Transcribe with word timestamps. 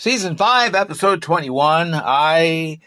Season 0.00 0.36
5, 0.36 0.76
episode 0.76 1.22
21. 1.22 1.90
I 1.92 2.78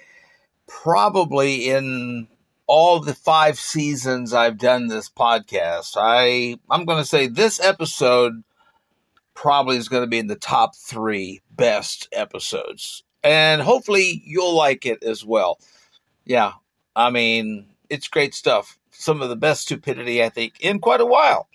probably 0.66 1.68
in 1.68 2.30
all 2.68 3.02
the 3.02 3.14
five 3.14 3.60
seasons 3.60 4.34
I've 4.34 4.58
done 4.58 4.88
this 4.88 5.10
podcast, 5.10 5.98
I 5.98 6.58
I'm 6.70 6.86
going 6.86 7.00
to 7.04 7.06
say 7.06 7.28
this 7.28 7.60
episode 7.60 8.46
probably 9.34 9.76
is 9.76 9.90
going 9.90 10.04
to 10.04 10.08
be 10.08 10.20
in 10.20 10.28
the 10.28 10.38
top 10.38 10.74
3 10.78 11.42
best 11.52 12.08
episodes. 12.14 13.04
And 13.22 13.62
hopefully 13.62 14.24
you'll 14.26 14.56
like 14.56 14.86
it 14.86 15.04
as 15.04 15.26
well. 15.26 15.60
Yeah. 16.24 16.54
I 16.96 17.10
mean, 17.10 17.66
it's 17.90 18.08
great 18.08 18.34
stuff. 18.34 18.78
Some 18.92 19.22
of 19.22 19.28
the 19.28 19.36
best 19.36 19.64
stupidity 19.64 20.24
I 20.24 20.30
think 20.30 20.62
in 20.62 20.80
quite 20.80 21.02
a 21.02 21.06
while. 21.06 21.50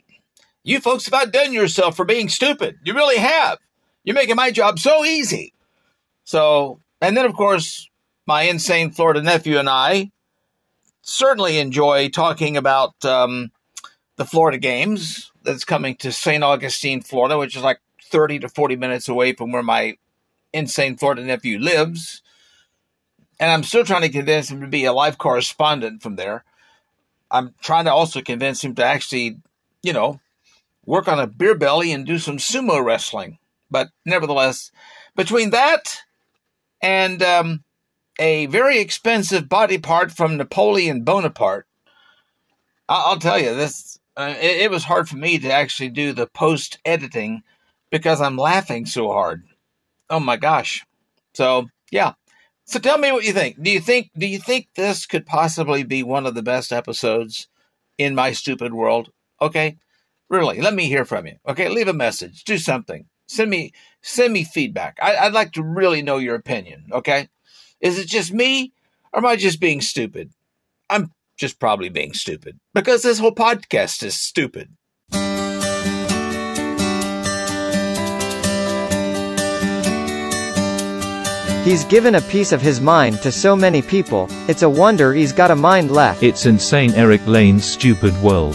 You 0.64 0.80
folks 0.80 1.07
have 1.07 1.14
outdone 1.14 1.54
yourself 1.54 1.96
for 1.96 2.04
being 2.04 2.29
stupid. 2.29 2.77
You 2.84 2.93
really 2.93 3.16
have. 3.16 3.59
You're 4.07 4.14
making 4.14 4.36
my 4.36 4.52
job 4.52 4.79
so 4.79 5.04
easy. 5.04 5.52
So, 6.25 6.80
and 7.02 7.16
then 7.16 7.27
of 7.27 7.34
course, 7.34 7.91
my 8.24 8.42
insane 8.42 8.92
Florida 8.92 9.20
nephew 9.20 9.59
and 9.59 9.69
I 9.69 10.12
certainly 11.02 11.59
enjoy 11.59 12.09
talking 12.09 12.56
about 12.56 13.05
um, 13.05 13.51
the 14.15 14.24
Florida 14.24 14.59
games 14.59 15.32
that's 15.42 15.65
coming 15.65 15.96
to 15.96 16.12
St. 16.12 16.42
Augustine, 16.42 17.02
Florida, 17.02 17.37
which 17.37 17.56
is 17.56 17.62
like 17.62 17.80
30 18.05 18.41
to 18.41 18.48
40 18.48 18.77
minutes 18.77 19.09
away 19.09 19.32
from 19.32 19.51
where 19.51 19.62
my 19.62 19.96
insane 20.52 20.96
Florida 20.96 21.24
nephew 21.24 21.59
lives. 21.59 22.23
And 23.41 23.51
I'm 23.51 23.65
still 23.65 23.84
trying 23.84 24.02
to 24.02 24.09
convince 24.09 24.51
him 24.51 24.60
to 24.60 24.68
be 24.68 24.84
a 24.84 24.93
live 24.93 25.18
correspondent 25.18 26.01
from 26.01 26.15
there. 26.15 26.45
I'm 27.29 27.54
trying 27.60 27.87
to 27.87 27.93
also 27.93 28.23
convince 28.23 28.62
him 28.62 28.77
to 28.77 28.84
actually, 28.84 29.38
you 29.82 29.93
know, 29.93 30.20
work 30.84 31.09
on 31.09 31.18
a 31.18 31.27
beer 31.27 31.57
belly 31.57 31.91
and 31.93 32.07
do 32.07 32.18
some 32.18 32.38
sumo 32.38 32.82
wrestling. 32.84 33.38
But 33.70 33.91
nevertheless, 34.05 34.70
between 35.15 35.51
that 35.51 36.02
and 36.80 37.23
um, 37.23 37.65
a 38.19 38.47
very 38.47 38.79
expensive 38.79 39.49
body 39.49 39.79
part 39.79 40.13
from 40.13 40.37
Napoleon 40.37 41.02
Bonaparte, 41.02 41.66
I'll 42.88 43.18
tell 43.18 43.38
you 43.38 43.55
this. 43.55 43.99
Uh, 44.16 44.35
it, 44.40 44.63
it 44.63 44.71
was 44.71 44.85
hard 44.85 45.09
for 45.09 45.16
me 45.16 45.38
to 45.38 45.52
actually 45.52 45.90
do 45.90 46.13
the 46.13 46.27
post 46.27 46.79
editing 46.85 47.43
because 47.90 48.21
I'm 48.21 48.37
laughing 48.37 48.87
so 48.87 49.09
hard. 49.09 49.45
Oh 50.09 50.21
my 50.21 50.37
gosh! 50.37 50.87
So 51.35 51.68
yeah. 51.90 52.12
So 52.65 52.79
tell 52.79 52.99
me 52.99 53.12
what 53.12 53.24
you 53.24 53.33
think. 53.33 53.62
Do 53.62 53.71
you 53.71 53.80
think 53.80 54.10
do 54.16 54.27
you 54.27 54.38
think 54.38 54.68
this 54.74 55.07
could 55.07 55.27
possibly 55.27 55.83
be 55.83 56.02
one 56.02 56.27
of 56.27 56.35
the 56.35 56.43
best 56.43 56.73
episodes 56.73 57.49
in 57.99 58.15
my 58.15 58.33
stupid 58.33 58.73
world? 58.73 59.10
Okay. 59.40 59.79
Really, 60.29 60.60
let 60.60 60.74
me 60.74 60.88
hear 60.88 61.05
from 61.05 61.27
you. 61.27 61.37
Okay, 61.46 61.68
leave 61.68 61.87
a 61.87 61.93
message. 61.93 62.43
Do 62.43 62.59
something. 62.59 63.07
Send 63.27 63.51
me 63.51 63.73
send 64.03 64.32
me 64.32 64.44
feedback. 64.44 64.99
I, 65.03 65.16
I'd 65.16 65.32
like 65.32 65.53
to 65.53 65.62
really 65.62 66.03
know 66.03 66.19
your 66.19 66.34
opinion. 66.34 66.87
Okay, 66.93 67.28
is 67.81 67.99
it 67.99 68.06
just 68.06 68.33
me, 68.33 68.72
or 69.12 69.19
am 69.19 69.27
I 69.27 69.37
just 69.37 69.60
being 69.60 69.81
stupid? 69.81 70.31
I'm 70.88 71.12
just 71.37 71.59
probably 71.59 71.88
being 71.88 72.15
stupid 72.15 72.59
because 72.72 73.03
this 73.03 73.19
whole 73.19 73.34
podcast 73.34 74.03
is 74.03 74.16
stupid. 74.16 74.71
He's 81.66 81.84
given 81.84 82.15
a 82.15 82.21
piece 82.21 82.53
of 82.53 82.62
his 82.62 82.81
mind 82.81 83.21
to 83.22 83.33
so 83.33 83.56
many 83.56 83.83
people, 83.83 84.28
it's 84.47 84.62
a 84.62 84.71
wonder 84.71 85.12
he's 85.12 85.33
got 85.33 85.50
a 85.50 85.56
mind 85.56 85.91
left. 85.91 86.22
It's 86.22 86.47
insane 86.47 86.93
Eric 86.93 87.27
Lane's 87.27 87.65
stupid 87.65 88.16
world. 88.22 88.55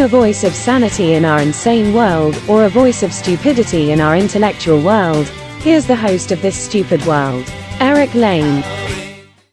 A 0.00 0.08
voice 0.08 0.44
of 0.44 0.54
sanity 0.54 1.12
in 1.12 1.26
our 1.26 1.42
insane 1.42 1.92
world, 1.92 2.34
or 2.48 2.64
a 2.64 2.70
voice 2.70 3.02
of 3.02 3.12
stupidity 3.12 3.90
in 3.90 4.00
our 4.00 4.16
intellectual 4.16 4.80
world, 4.80 5.26
here's 5.58 5.86
the 5.86 5.94
host 5.94 6.32
of 6.32 6.40
this 6.40 6.56
stupid 6.56 7.04
world, 7.04 7.44
Eric 7.80 8.14
Lane. 8.14 8.64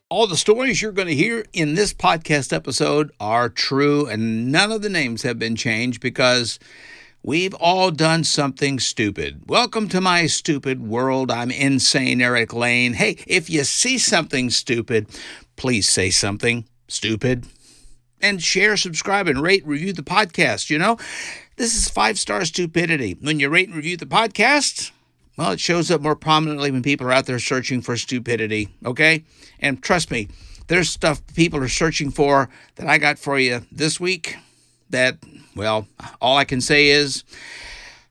All 0.09 0.25
the 0.25 0.38
stories 0.38 0.81
you're 0.81 0.94
going 0.94 1.09
to 1.09 1.16
hear 1.16 1.46
in 1.52 1.75
this 1.75 1.94
podcast 1.94 2.53
episode 2.53 3.12
are 3.19 3.50
true, 3.50 4.08
and 4.08 4.50
none 4.50 4.72
of 4.72 4.81
the 4.81 4.90
names 4.90 5.24
have 5.24 5.38
been 5.38 5.58
changed 5.58 6.00
because 6.00 6.59
we've 7.22 7.53
all 7.56 7.91
done 7.91 8.24
something 8.24 8.79
stupid. 8.79 9.41
Welcome 9.50 9.90
to 9.90 10.00
my 10.00 10.28
stupid 10.28 10.81
world. 10.81 11.29
I'm 11.29 11.52
insane 11.52 12.22
Eric 12.22 12.53
Lane. 12.53 12.94
Hey, 12.94 13.18
if 13.28 13.50
you 13.50 13.66
see 13.66 13.97
something 13.97 14.50
stupid, 14.50 15.08
please 15.58 15.90
say 15.90 16.09
something 16.09 16.64
stupid 16.88 17.46
and 18.22 18.41
share, 18.41 18.78
subscribe, 18.78 19.28
and 19.28 19.41
rate, 19.41 19.66
review 19.66 19.94
the 19.94 20.03
podcast. 20.03 20.69
You 20.69 20.79
know, 20.79 20.97
this 21.55 21.75
is 21.75 21.89
five 21.89 22.19
star 22.19 22.45
stupidity. 22.45 23.17
When 23.19 23.39
you 23.39 23.50
rate 23.50 23.67
and 23.67 23.75
review 23.75 23.97
the 23.97 24.05
podcast, 24.05 24.91
well, 25.38 25.51
it 25.51 25.59
shows 25.59 25.91
up 25.91 26.01
more 26.01 26.16
prominently 26.16 26.72
when 26.72 26.81
people 26.81 27.07
are 27.07 27.11
out 27.11 27.28
there 27.28 27.39
searching 27.39 27.81
for 27.81 27.95
stupidity, 27.95 28.69
okay? 28.83 29.23
And 29.59 29.81
trust 29.83 30.09
me, 30.09 30.29
there's 30.67 30.89
stuff 30.89 31.22
people 31.35 31.61
are 31.61 31.67
searching 31.67 32.11
for 32.11 32.50
that 32.75 32.88
I 32.88 32.97
got 32.97 33.19
for 33.19 33.39
you 33.39 33.61
this 33.72 34.00
week 34.00 34.38
that, 34.89 35.17
well, 35.55 35.88
all 36.22 36.38
I 36.38 36.45
can 36.45 36.61
say 36.61 36.89
is 36.89 37.23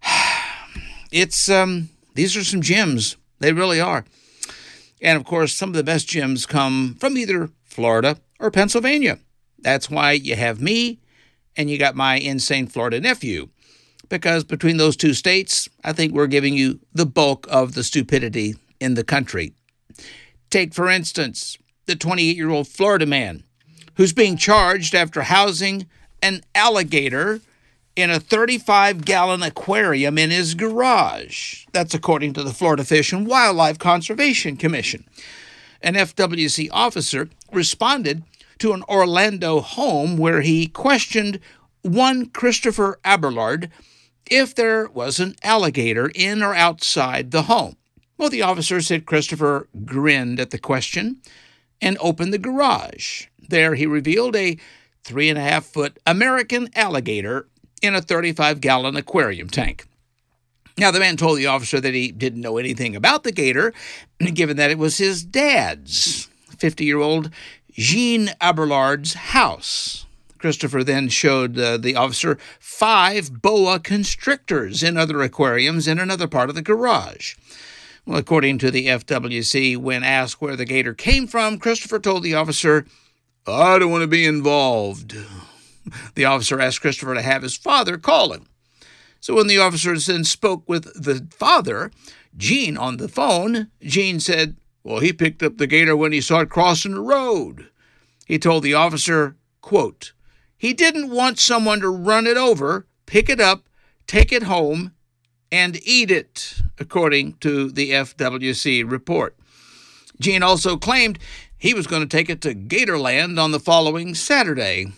it's 1.12 1.49
um 1.49 1.88
these 2.15 2.37
are 2.37 2.44
some 2.44 2.62
gems. 2.62 3.17
They 3.41 3.53
really 3.53 3.81
are. 3.81 4.05
And 5.03 5.19
of 5.19 5.25
course, 5.25 5.53
some 5.53 5.69
of 5.69 5.75
the 5.75 5.84
best 5.84 6.09
gems 6.09 6.47
come 6.47 6.97
from 6.99 7.19
either 7.19 7.50
Florida 7.65 8.19
or 8.41 8.50
Pennsylvania. 8.50 9.19
That's 9.59 9.91
why 9.91 10.12
you 10.12 10.37
have 10.37 10.61
me 10.61 11.00
and 11.56 11.71
you 11.71 11.78
got 11.78 11.97
my 11.97 12.17
insane 12.17 12.67
Florida 12.67 13.00
nephew 13.00 13.49
because 14.09 14.44
between 14.44 14.77
those 14.77 14.97
two 14.97 15.15
states, 15.15 15.69
I 15.84 15.93
think 15.93 16.12
we're 16.12 16.27
giving 16.27 16.55
you 16.55 16.81
the 16.93 17.06
bulk 17.06 17.47
of 17.50 17.75
the 17.75 17.84
stupidity 17.84 18.56
in 18.81 18.94
the 18.94 19.05
country. 19.05 19.53
Take, 20.50 20.75
for 20.75 20.89
instance, 20.89 21.59
the 21.87 21.97
28 21.97 22.37
year 22.37 22.50
old 22.50 22.69
Florida 22.69 23.06
man 23.06 23.43
who's 23.94 24.12
being 24.12 24.37
charged 24.37 24.94
after 24.94 25.22
housing 25.22 25.87
an 26.23 26.43
alligator 26.55 27.41
in 27.94 28.11
a 28.11 28.21
35 28.21 29.05
gallon 29.05 29.43
aquarium 29.43 30.19
in 30.19 30.31
his 30.31 30.55
garage. 30.55 31.65
That's 31.73 31.94
according 31.94 32.34
to 32.34 32.43
the 32.43 32.53
Florida 32.53 32.84
Fish 32.84 33.12
and 33.12 33.27
Wildlife 33.27 33.78
Conservation 33.78 34.56
Commission. 34.56 35.06
An 35.81 35.94
FWC 35.94 36.69
officer 36.73 37.31
responded 37.53 38.23
to 38.59 38.72
an 38.72 38.83
Orlando 38.89 39.61
home 39.61 40.17
where 40.17 40.41
he 40.41 40.67
questioned 40.67 41.41
one 41.83 42.27
Christopher 42.27 42.99
Aberlard 43.05 43.71
if 44.31 44.55
there 44.55 44.89
was 44.89 45.21
an 45.21 45.37
alligator 45.43 46.11
in 46.15 46.43
or 46.43 46.55
outside 46.55 47.31
the 47.31 47.43
home. 47.43 47.77
Well, 48.19 48.31
the 48.31 48.43
officer 48.43 48.81
said 48.81 49.06
Christopher 49.06 49.69
grinned 49.84 50.41
at 50.41 50.50
the 50.50 50.59
question 50.59 51.19
and 51.81 51.99
opened 52.00 52.33
the 52.33 52.39
garage. 52.39 53.27
There 53.49 53.75
he 53.75 53.87
revealed 53.87 54.34
a 54.34 54.56
three 55.05 55.28
and 55.28 55.38
a 55.38 55.43
half 55.43 55.67
foot 55.67 55.99
American 56.06 56.69
alligator 56.75 57.47
in 57.83 57.94
a 57.94 58.00
35 58.00 58.61
gallon 58.61 58.97
aquarium 58.97 59.49
tank. 59.49 59.87
Now, 60.78 60.91
the 60.91 61.00
man 61.00 61.17
told 61.17 61.38
the 61.38 61.47
officer 61.47 61.81
that 61.81 61.94
he 61.94 62.11
didn't 62.11 62.43
know 62.43 62.59
anything 62.59 62.94
about 62.97 63.23
the 63.23 63.33
gator, 63.33 63.73
given 64.34 64.56
that 64.59 64.71
it 64.71 64.78
was 64.78 64.99
his 64.99 65.25
dad's, 65.25 66.28
50 66.59 66.84
year 66.84 66.99
old 66.99 67.31
Jean 67.76 68.31
Aberlard's 68.41 69.14
house. 69.14 70.06
Christopher 70.38 70.82
then 70.82 71.09
showed 71.09 71.59
uh, 71.59 71.76
the 71.76 71.97
officer 71.97 72.38
five 72.59 73.42
boa 73.42 73.78
constrictors 73.78 74.82
in 74.82 74.97
other 74.97 75.22
aquariums 75.22 75.87
in 75.87 75.98
another 75.98 76.26
part 76.26 76.48
of 76.48 76.54
the 76.54 76.62
garage. 76.62 77.34
Well, 78.06 78.19
according 78.19 78.59
to 78.59 78.70
the 78.70 78.87
FWC, 78.87 79.76
when 79.76 80.04
asked 80.04 80.40
where 80.40 80.56
the 80.56 80.64
gator 80.64 80.94
came 80.94 81.26
from, 81.26 81.58
Christopher 81.58 81.99
told 81.99 82.23
the 82.23 82.34
officer, 82.34 82.87
I 83.46 83.79
don't 83.79 83.90
want 83.90 84.02
to 84.02 84.08
be 84.08 84.25
involved. 84.25 85.17
The 86.14 86.25
officer 86.25 86.61
asked 86.61 86.81
Christopher 86.81 87.14
to 87.14 87.22
have 87.22 87.43
his 87.43 87.56
father 87.56 87.96
call 87.96 88.32
him. 88.32 88.46
So 89.20 89.34
when 89.34 89.46
the 89.46 89.58
officer 89.58 89.96
then 89.96 90.25
spoke 90.25 90.69
with 90.69 90.84
the 91.00 91.26
father, 91.31 91.90
Gene, 92.37 92.76
on 92.76 92.96
the 92.96 93.08
phone, 93.08 93.70
Gene 93.82 94.20
said, 94.20 94.56
Well, 94.87 95.00
he 95.00 95.12
picked 95.12 95.43
up 95.43 95.56
the 95.56 95.67
gator 95.67 95.97
when 95.97 96.12
he 96.12 96.21
saw 96.21 96.43
it 96.43 96.49
crossing 96.49 96.94
the 96.94 97.00
road. 97.00 97.71
He 98.25 98.38
told 98.38 98.62
the 98.62 98.75
officer, 98.75 99.35
quote, 99.61 100.12
he 100.56 100.73
didn't 100.73 101.11
want 101.11 101.41
someone 101.41 101.81
to 101.81 101.88
run 101.88 102.25
it 102.25 102.37
over, 102.37 102.87
pick 103.05 103.29
it 103.29 103.41
up, 103.41 103.69
take 104.06 104.33
it 104.33 104.44
home, 104.44 104.93
and 105.50 105.77
eat 105.83 106.12
it, 106.12 106.61
according 106.79 107.33
to 107.38 107.69
the 107.69 107.91
FWC 107.91 108.88
report. 108.88 109.37
Gene 110.21 110.44
also 110.44 110.77
claimed 110.77 111.19
he 111.59 111.75
was 111.75 111.89
going 111.89 112.03
to 112.03 112.17
take 112.17 112.31
it 112.31 112.41
to 112.43 112.55
Gatorland 112.55 113.43
on 113.43 113.50
the 113.50 113.59
following 113.59 114.15
Saturday. 114.15 114.93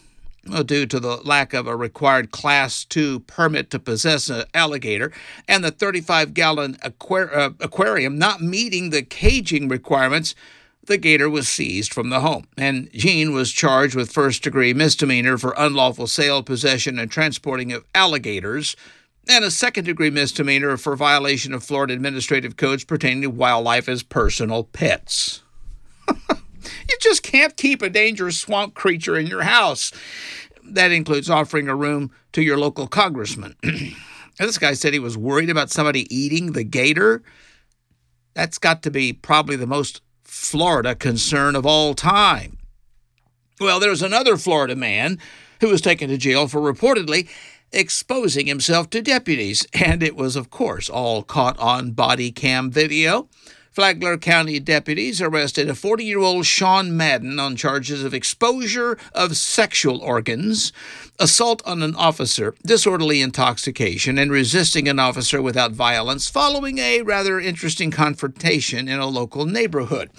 Uh, 0.52 0.62
due 0.62 0.86
to 0.86 1.00
the 1.00 1.16
lack 1.16 1.54
of 1.54 1.66
a 1.66 1.76
required 1.76 2.30
Class 2.30 2.84
2 2.84 3.20
permit 3.20 3.70
to 3.70 3.78
possess 3.78 4.28
an 4.28 4.44
alligator 4.54 5.12
and 5.46 5.64
the 5.64 5.70
35 5.70 6.34
gallon 6.34 6.74
aquar- 6.84 7.34
uh, 7.34 7.50
aquarium 7.60 8.18
not 8.18 8.40
meeting 8.40 8.90
the 8.90 9.02
caging 9.02 9.68
requirements. 9.68 10.34
The 10.84 10.96
gator 10.96 11.28
was 11.28 11.48
seized 11.48 11.92
from 11.92 12.08
the 12.08 12.20
home, 12.20 12.46
and 12.56 12.90
Jean 12.92 13.32
was 13.34 13.52
charged 13.52 13.94
with 13.94 14.10
first 14.10 14.42
degree 14.42 14.72
misdemeanor 14.72 15.36
for 15.36 15.54
unlawful 15.58 16.06
sale, 16.06 16.42
possession, 16.42 16.98
and 16.98 17.10
transporting 17.10 17.72
of 17.72 17.84
alligators, 17.94 18.74
and 19.28 19.44
a 19.44 19.50
second 19.50 19.84
degree 19.84 20.08
misdemeanor 20.08 20.78
for 20.78 20.96
violation 20.96 21.52
of 21.52 21.62
Florida 21.62 21.92
administrative 21.92 22.56
codes 22.56 22.84
pertaining 22.84 23.20
to 23.20 23.30
wildlife 23.30 23.86
as 23.86 24.02
personal 24.02 24.64
pets. 24.64 25.42
you 26.08 26.96
just 27.00 27.22
can't 27.22 27.56
keep 27.56 27.82
a 27.82 27.90
dangerous 27.90 28.38
swamp 28.38 28.74
creature 28.74 29.16
in 29.16 29.26
your 29.26 29.42
house. 29.42 29.92
That 30.74 30.92
includes 30.92 31.30
offering 31.30 31.68
a 31.68 31.74
room 31.74 32.10
to 32.32 32.42
your 32.42 32.58
local 32.58 32.86
congressman. 32.86 33.56
this 34.38 34.58
guy 34.58 34.74
said 34.74 34.92
he 34.92 34.98
was 34.98 35.16
worried 35.16 35.50
about 35.50 35.70
somebody 35.70 36.12
eating 36.14 36.52
the 36.52 36.64
gator. 36.64 37.22
That's 38.34 38.58
got 38.58 38.82
to 38.84 38.90
be 38.90 39.12
probably 39.12 39.56
the 39.56 39.66
most 39.66 40.02
Florida 40.24 40.94
concern 40.94 41.56
of 41.56 41.66
all 41.66 41.94
time. 41.94 42.58
Well, 43.60 43.80
there's 43.80 44.02
another 44.02 44.36
Florida 44.36 44.76
man 44.76 45.18
who 45.60 45.68
was 45.68 45.80
taken 45.80 46.08
to 46.10 46.16
jail 46.16 46.46
for 46.46 46.60
reportedly 46.60 47.28
exposing 47.72 48.46
himself 48.46 48.90
to 48.90 49.02
deputies, 49.02 49.66
and 49.72 50.02
it 50.02 50.16
was, 50.16 50.36
of 50.36 50.50
course, 50.50 50.88
all 50.88 51.22
caught 51.22 51.58
on 51.58 51.92
body 51.92 52.30
cam 52.30 52.70
video. 52.70 53.28
Flagler 53.78 54.18
County 54.18 54.58
deputies 54.58 55.22
arrested 55.22 55.70
a 55.70 55.74
40 55.76 56.04
year 56.04 56.18
old 56.18 56.44
Sean 56.44 56.96
Madden 56.96 57.38
on 57.38 57.54
charges 57.54 58.02
of 58.02 58.12
exposure 58.12 58.98
of 59.14 59.36
sexual 59.36 60.00
organs, 60.00 60.72
assault 61.20 61.62
on 61.64 61.84
an 61.84 61.94
officer, 61.94 62.56
disorderly 62.66 63.20
intoxication, 63.20 64.18
and 64.18 64.32
resisting 64.32 64.88
an 64.88 64.98
officer 64.98 65.40
without 65.40 65.70
violence 65.70 66.28
following 66.28 66.78
a 66.78 67.02
rather 67.02 67.38
interesting 67.38 67.92
confrontation 67.92 68.88
in 68.88 68.98
a 68.98 69.06
local 69.06 69.46
neighborhood. 69.46 70.10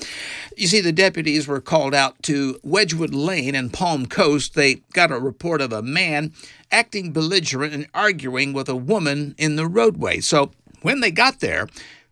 You 0.56 0.68
see, 0.68 0.80
the 0.80 0.94
deputies 0.94 1.46
were 1.46 1.60
called 1.60 1.94
out 1.94 2.24
to 2.24 2.62
Wedgewood 2.64 3.14
Lane 3.14 3.56
and 3.56 3.74
Palm 3.74 4.06
Coast. 4.06 4.54
They 4.54 4.76
got 4.94 5.12
a 5.12 5.20
report 5.20 5.60
of 5.60 5.74
a 5.74 5.82
man 5.82 6.32
acting 6.72 7.12
belligerent 7.12 7.74
and 7.74 7.88
arguing 7.94 8.54
with 8.54 8.70
a 8.70 8.76
woman 8.78 9.36
in 9.38 9.58
the 9.58 9.68
roadway. 9.68 10.22
So 10.22 10.52
when 10.82 11.02
they 11.02 11.12
got 11.12 11.42
there, 11.42 11.68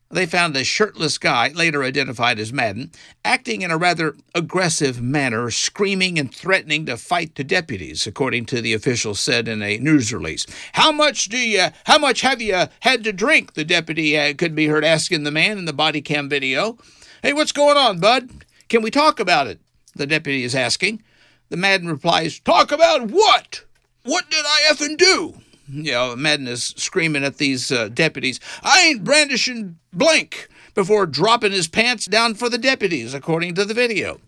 they 0.09 0.25
found 0.25 0.55
a 0.55 0.63
shirtless 0.63 1.17
guy, 1.17 1.49
later 1.49 1.83
identified 1.83 2.39
as 2.39 2.53
Madden, 2.53 2.91
acting 3.25 3.61
in 3.61 3.71
a 3.71 3.77
rather 3.77 4.15
aggressive 4.33 5.01
manner, 5.01 5.51
screaming 5.51 6.17
and 6.17 6.33
threatening 6.33 6.85
to 6.85 6.95
fight 6.97 7.35
the 7.35 7.43
deputies, 7.43 8.07
according 8.07 8.45
to 8.45 8.61
the 8.61 8.73
officials 8.73 9.19
said 9.19 9.47
in 9.47 9.61
a 9.61 9.77
news 9.77 10.13
release. 10.13 10.45
How 10.73 10.91
much 10.91 11.25
do 11.25 11.37
you, 11.37 11.67
how 11.85 11.97
much 11.97 12.21
have 12.21 12.41
you 12.41 12.67
had 12.81 13.03
to 13.03 13.11
drink? 13.11 13.53
The 13.53 13.65
deputy 13.65 14.17
uh, 14.17 14.33
could 14.33 14.55
be 14.55 14.67
heard 14.67 14.85
asking 14.85 15.23
the 15.23 15.31
man 15.31 15.57
in 15.57 15.65
the 15.65 15.73
body 15.73 16.01
cam 16.01 16.29
video. 16.29 16.77
Hey, 17.21 17.33
what's 17.33 17.51
going 17.51 17.77
on, 17.77 17.99
bud? 17.99 18.29
Can 18.69 18.81
we 18.81 18.91
talk 18.91 19.19
about 19.19 19.47
it? 19.47 19.59
The 19.95 20.07
deputy 20.07 20.43
is 20.43 20.55
asking. 20.55 21.03
The 21.49 21.57
Madden 21.57 21.87
replies, 21.87 22.39
Talk 22.39 22.71
about 22.71 23.09
what? 23.09 23.63
What 24.03 24.29
did 24.29 24.45
I 24.45 24.71
effing 24.71 24.97
do? 24.97 25.41
You 25.69 25.91
know, 25.91 26.15
Madden 26.15 26.47
is 26.47 26.73
screaming 26.77 27.23
at 27.23 27.37
these 27.37 27.71
uh, 27.71 27.89
deputies, 27.89 28.39
I 28.63 28.81
ain't 28.81 29.03
brandishing 29.03 29.77
blank, 29.93 30.47
before 30.73 31.05
dropping 31.05 31.51
his 31.51 31.67
pants 31.67 32.05
down 32.05 32.35
for 32.35 32.49
the 32.49 32.57
deputies, 32.57 33.13
according 33.13 33.55
to 33.55 33.65
the 33.65 33.73
video. 33.73 34.19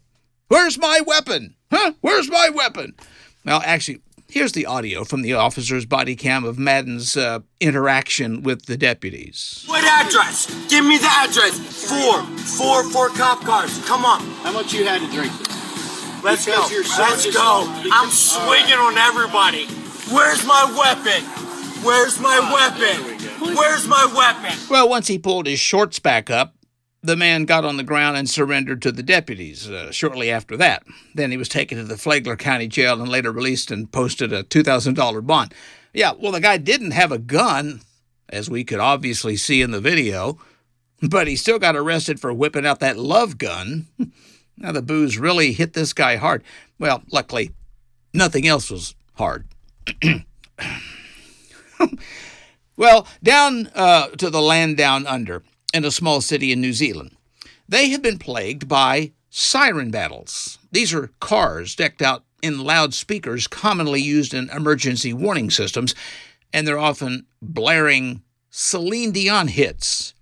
Where's 0.47 0.79
my 0.79 0.99
weapon? 1.05 1.55
Huh? 1.71 1.93
Where's 2.01 2.29
my 2.29 2.49
weapon? 2.49 2.95
Well, 3.45 3.61
actually, 3.63 4.01
here's 4.27 4.53
the 4.53 4.65
audio 4.65 5.03
from 5.03 5.21
the 5.21 5.33
officer's 5.33 5.85
body 5.85 6.15
cam 6.15 6.43
of 6.43 6.57
Madden's 6.57 7.15
uh, 7.15 7.39
interaction 7.59 8.41
with 8.41 8.65
the 8.65 8.77
deputies. 8.77 9.63
What 9.67 9.83
address? 9.83 10.47
Give 10.69 10.83
me 10.83 10.97
the 10.97 11.05
address. 11.05 11.57
Four. 11.87 12.23
Four, 12.37 12.83
four 12.89 13.09
cop 13.09 13.41
cars. 13.41 13.77
Come 13.85 14.03
on. 14.03 14.21
How 14.41 14.51
much 14.51 14.73
you 14.73 14.85
had 14.85 15.01
to 15.01 15.11
drink? 15.15 15.31
Let's 16.23 16.45
Because 16.45 16.69
go. 16.71 17.03
Let's 17.03 17.23
so- 17.25 17.31
go. 17.31 17.63
I'm 17.93 18.09
swinging 18.09 18.73
on 18.73 18.97
everybody. 18.97 19.67
Where's 20.11 20.45
my 20.45 20.65
weapon? 20.77 21.23
Where's 21.83 22.19
my 22.19 22.39
weapon? 22.51 23.55
Where's 23.55 23.87
my 23.87 24.11
weapon? 24.15 24.57
Well, 24.69 24.89
once 24.89 25.07
he 25.07 25.19
pulled 25.19 25.45
his 25.45 25.59
shorts 25.59 25.99
back 25.99 26.29
up, 26.29 26.55
the 27.01 27.15
man 27.15 27.45
got 27.45 27.63
on 27.63 27.77
the 27.77 27.83
ground 27.83 28.17
and 28.17 28.29
surrendered 28.29 28.81
to 28.81 28.91
the 28.91 29.03
deputies 29.03 29.69
uh, 29.69 29.91
shortly 29.91 30.31
after 30.31 30.57
that. 30.57 30.83
Then 31.13 31.31
he 31.31 31.37
was 31.37 31.47
taken 31.47 31.77
to 31.77 31.83
the 31.83 31.97
Flagler 31.97 32.35
County 32.35 32.67
Jail 32.67 32.99
and 32.99 33.09
later 33.09 33.31
released 33.31 33.71
and 33.71 33.91
posted 33.91 34.33
a 34.33 34.43
$2,000 34.43 35.25
bond. 35.25 35.53
Yeah, 35.93 36.13
well, 36.19 36.31
the 36.31 36.41
guy 36.41 36.57
didn't 36.57 36.91
have 36.91 37.11
a 37.11 37.19
gun, 37.19 37.81
as 38.27 38.49
we 38.49 38.63
could 38.63 38.79
obviously 38.79 39.37
see 39.37 39.61
in 39.61 39.71
the 39.71 39.79
video, 39.79 40.39
but 41.01 41.27
he 41.27 41.35
still 41.35 41.59
got 41.59 41.75
arrested 41.75 42.19
for 42.19 42.33
whipping 42.33 42.65
out 42.65 42.79
that 42.79 42.97
love 42.97 43.37
gun. 43.37 43.87
now, 44.57 44.71
the 44.71 44.81
booze 44.81 45.17
really 45.17 45.53
hit 45.53 45.73
this 45.73 45.93
guy 45.93 46.17
hard. 46.17 46.43
Well, 46.79 47.03
luckily, 47.11 47.51
nothing 48.13 48.47
else 48.47 48.69
was 48.69 48.95
hard. 49.13 49.47
Well, 52.79 53.07
down 53.21 53.69
uh, 53.75 54.07
to 54.11 54.29
the 54.29 54.41
land 54.41 54.77
down 54.77 55.05
under, 55.05 55.43
in 55.73 55.83
a 55.83 55.91
small 55.91 56.21
city 56.21 56.53
in 56.53 56.61
New 56.61 56.71
Zealand, 56.71 57.13
they 57.67 57.89
have 57.89 58.01
been 58.01 58.17
plagued 58.17 58.69
by 58.69 59.11
siren 59.29 59.91
battles. 59.91 60.59
These 60.71 60.93
are 60.93 61.11
cars 61.19 61.75
decked 61.75 62.01
out 62.01 62.23
in 62.41 62.63
loudspeakers 62.63 63.47
commonly 63.47 64.01
used 64.01 64.33
in 64.33 64.49
emergency 64.51 65.11
warning 65.11 65.49
systems, 65.49 65.93
and 66.53 66.65
they're 66.65 66.79
often 66.79 67.25
blaring 67.41 68.21
Celine 68.49 69.11
Dion 69.11 69.49
hits. 69.49 70.13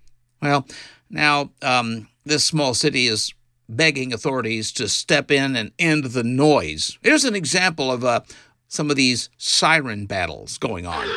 Well, 0.42 0.66
now 1.08 1.50
um, 1.62 2.08
this 2.24 2.44
small 2.44 2.74
city 2.74 3.06
is 3.06 3.32
begging 3.68 4.12
authorities 4.12 4.72
to 4.72 4.88
step 4.88 5.30
in 5.30 5.54
and 5.54 5.70
end 5.78 6.06
the 6.06 6.24
noise. 6.24 6.98
Here's 7.02 7.24
an 7.24 7.36
example 7.36 7.92
of 7.92 8.04
uh, 8.04 8.22
some 8.68 8.90
of 8.90 8.96
these 8.96 9.28
siren 9.38 10.06
battles 10.06 10.58
going 10.58 10.86
on. 10.86 11.08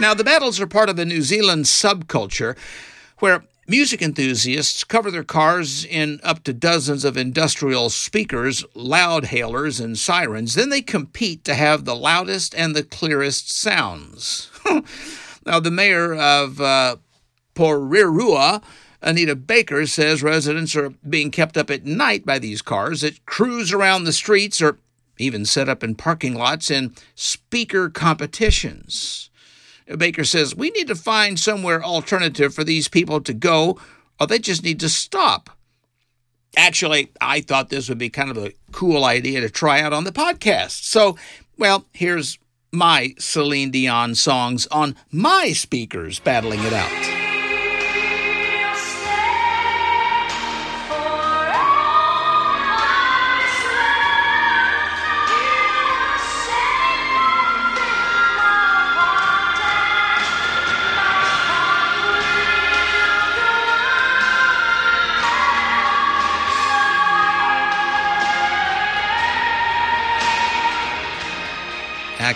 Now, 0.00 0.14
the 0.14 0.24
battles 0.24 0.58
are 0.58 0.66
part 0.66 0.88
of 0.88 0.98
a 0.98 1.04
New 1.04 1.20
Zealand 1.20 1.66
subculture 1.66 2.56
where 3.18 3.44
music 3.68 4.00
enthusiasts 4.00 4.82
cover 4.82 5.10
their 5.10 5.22
cars 5.22 5.84
in 5.84 6.20
up 6.22 6.42
to 6.44 6.54
dozens 6.54 7.04
of 7.04 7.18
industrial 7.18 7.90
speakers, 7.90 8.64
loud 8.74 9.26
hailers, 9.26 9.78
and 9.78 9.98
sirens. 9.98 10.54
Then 10.54 10.70
they 10.70 10.80
compete 10.80 11.44
to 11.44 11.54
have 11.54 11.84
the 11.84 11.94
loudest 11.94 12.54
and 12.54 12.74
the 12.74 12.82
clearest 12.82 13.52
sounds. 13.52 14.50
now, 15.46 15.60
the 15.60 15.70
mayor 15.70 16.14
of 16.14 16.60
uh, 16.60 16.96
Porirua, 17.54 18.62
Anita 19.00 19.34
Baker, 19.34 19.86
says 19.86 20.22
residents 20.22 20.76
are 20.76 20.90
being 21.08 21.30
kept 21.30 21.56
up 21.56 21.70
at 21.70 21.86
night 21.86 22.26
by 22.26 22.38
these 22.38 22.62
cars 22.62 23.00
that 23.00 23.24
cruise 23.26 23.72
around 23.72 24.04
the 24.04 24.12
streets 24.12 24.60
or 24.60 24.78
even 25.18 25.44
set 25.44 25.68
up 25.68 25.82
in 25.82 25.94
parking 25.94 26.34
lots 26.34 26.70
in 26.70 26.94
speaker 27.14 27.88
competitions. 27.88 29.30
Baker 29.96 30.24
says, 30.24 30.54
We 30.54 30.70
need 30.70 30.88
to 30.88 30.94
find 30.94 31.38
somewhere 31.38 31.82
alternative 31.82 32.54
for 32.54 32.64
these 32.64 32.88
people 32.88 33.20
to 33.22 33.34
go, 33.34 33.78
or 34.20 34.26
they 34.26 34.38
just 34.38 34.62
need 34.62 34.80
to 34.80 34.88
stop. 34.88 35.50
Actually, 36.56 37.10
I 37.20 37.40
thought 37.40 37.70
this 37.70 37.88
would 37.88 37.98
be 37.98 38.10
kind 38.10 38.30
of 38.30 38.36
a 38.36 38.52
cool 38.72 39.04
idea 39.04 39.40
to 39.40 39.50
try 39.50 39.80
out 39.80 39.92
on 39.92 40.04
the 40.04 40.12
podcast. 40.12 40.82
So, 40.84 41.16
well, 41.56 41.86
here's 41.92 42.38
my 42.72 43.14
Celine 43.18 43.70
Dion 43.70 44.14
songs 44.14 44.66
on 44.68 44.96
my 45.10 45.52
speakers 45.52 46.20
battling 46.20 46.60
it 46.60 46.72
out. 46.72 47.19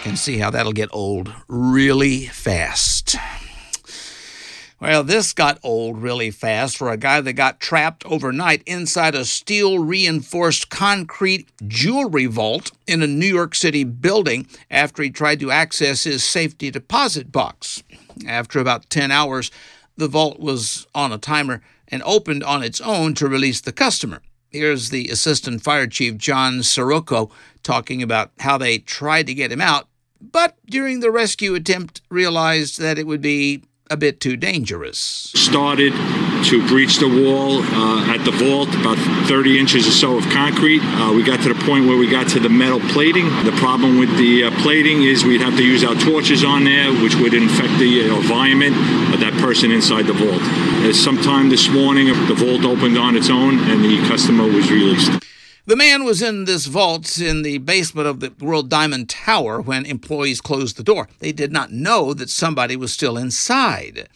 Can 0.04 0.16
see 0.16 0.36
how 0.36 0.50
that'll 0.50 0.72
get 0.72 0.90
old 0.92 1.32
really 1.48 2.26
fast. 2.26 3.16
Well, 4.78 5.02
this 5.02 5.32
got 5.32 5.58
old 5.62 6.02
really 6.02 6.30
fast 6.30 6.76
for 6.76 6.90
a 6.90 6.98
guy 6.98 7.22
that 7.22 7.32
got 7.32 7.58
trapped 7.58 8.04
overnight 8.04 8.62
inside 8.66 9.14
a 9.14 9.24
steel 9.24 9.78
reinforced 9.78 10.68
concrete 10.68 11.48
jewelry 11.66 12.26
vault 12.26 12.70
in 12.86 13.02
a 13.02 13.06
New 13.06 13.24
York 13.24 13.54
City 13.54 13.82
building 13.82 14.46
after 14.70 15.02
he 15.02 15.08
tried 15.08 15.40
to 15.40 15.50
access 15.50 16.04
his 16.04 16.22
safety 16.22 16.70
deposit 16.70 17.32
box. 17.32 17.82
After 18.28 18.58
about 18.58 18.90
10 18.90 19.10
hours, 19.10 19.50
the 19.96 20.08
vault 20.08 20.38
was 20.38 20.86
on 20.94 21.12
a 21.12 21.18
timer 21.18 21.62
and 21.88 22.02
opened 22.02 22.44
on 22.44 22.62
its 22.62 22.82
own 22.82 23.14
to 23.14 23.26
release 23.26 23.62
the 23.62 23.72
customer. 23.72 24.20
Here's 24.50 24.90
the 24.90 25.08
Assistant 25.08 25.62
Fire 25.62 25.86
Chief 25.86 26.18
John 26.18 26.62
Sirocco 26.62 27.30
talking 27.62 28.02
about 28.02 28.32
how 28.40 28.58
they 28.58 28.76
tried 28.78 29.26
to 29.28 29.34
get 29.34 29.50
him 29.50 29.62
out, 29.62 29.88
but 30.32 30.56
during 30.66 31.00
the 31.00 31.10
rescue 31.10 31.54
attempt 31.54 32.00
realized 32.10 32.80
that 32.80 32.98
it 32.98 33.06
would 33.06 33.20
be 33.20 33.62
a 33.90 33.96
bit 33.96 34.20
too 34.20 34.36
dangerous. 34.36 34.98
Started 35.34 35.92
to 36.44 36.66
breach 36.68 36.98
the 36.98 37.08
wall 37.08 37.62
uh, 37.62 38.14
at 38.14 38.24
the 38.24 38.30
vault, 38.30 38.68
about 38.74 38.98
30 39.28 39.58
inches 39.58 39.86
or 39.86 39.90
so 39.90 40.16
of 40.16 40.24
concrete. 40.30 40.80
Uh, 40.82 41.12
we 41.14 41.22
got 41.22 41.40
to 41.42 41.52
the 41.52 41.64
point 41.64 41.86
where 41.86 41.96
we 41.96 42.08
got 42.08 42.28
to 42.28 42.40
the 42.40 42.48
metal 42.48 42.80
plating. 42.92 43.26
The 43.44 43.54
problem 43.56 43.98
with 43.98 44.14
the 44.16 44.44
uh, 44.44 44.62
plating 44.62 45.02
is 45.02 45.24
we'd 45.24 45.40
have 45.42 45.56
to 45.56 45.64
use 45.64 45.84
our 45.84 45.94
torches 45.94 46.44
on 46.44 46.64
there, 46.64 46.92
which 47.02 47.14
would 47.16 47.34
infect 47.34 47.78
the 47.78 48.10
uh, 48.10 48.16
environment 48.16 48.74
of 49.12 49.20
that 49.20 49.34
person 49.40 49.70
inside 49.70 50.06
the 50.06 50.14
vault. 50.14 50.42
Uh, 50.42 50.92
sometime 50.92 51.48
this 51.48 51.68
morning, 51.68 52.06
the 52.26 52.34
vault 52.34 52.64
opened 52.64 52.98
on 52.98 53.16
its 53.16 53.30
own 53.30 53.58
and 53.70 53.84
the 53.84 53.98
customer 54.08 54.44
was 54.44 54.70
released. 54.70 55.12
The 55.66 55.76
man 55.76 56.04
was 56.04 56.20
in 56.20 56.44
this 56.44 56.66
vault 56.66 57.18
in 57.18 57.40
the 57.40 57.56
basement 57.56 58.06
of 58.06 58.20
the 58.20 58.34
World 58.38 58.68
Diamond 58.68 59.08
Tower 59.08 59.62
when 59.62 59.86
employees 59.86 60.42
closed 60.42 60.76
the 60.76 60.82
door. 60.82 61.08
They 61.20 61.32
did 61.32 61.52
not 61.52 61.72
know 61.72 62.12
that 62.12 62.28
somebody 62.28 62.76
was 62.76 62.92
still 62.92 63.16
inside. 63.16 64.10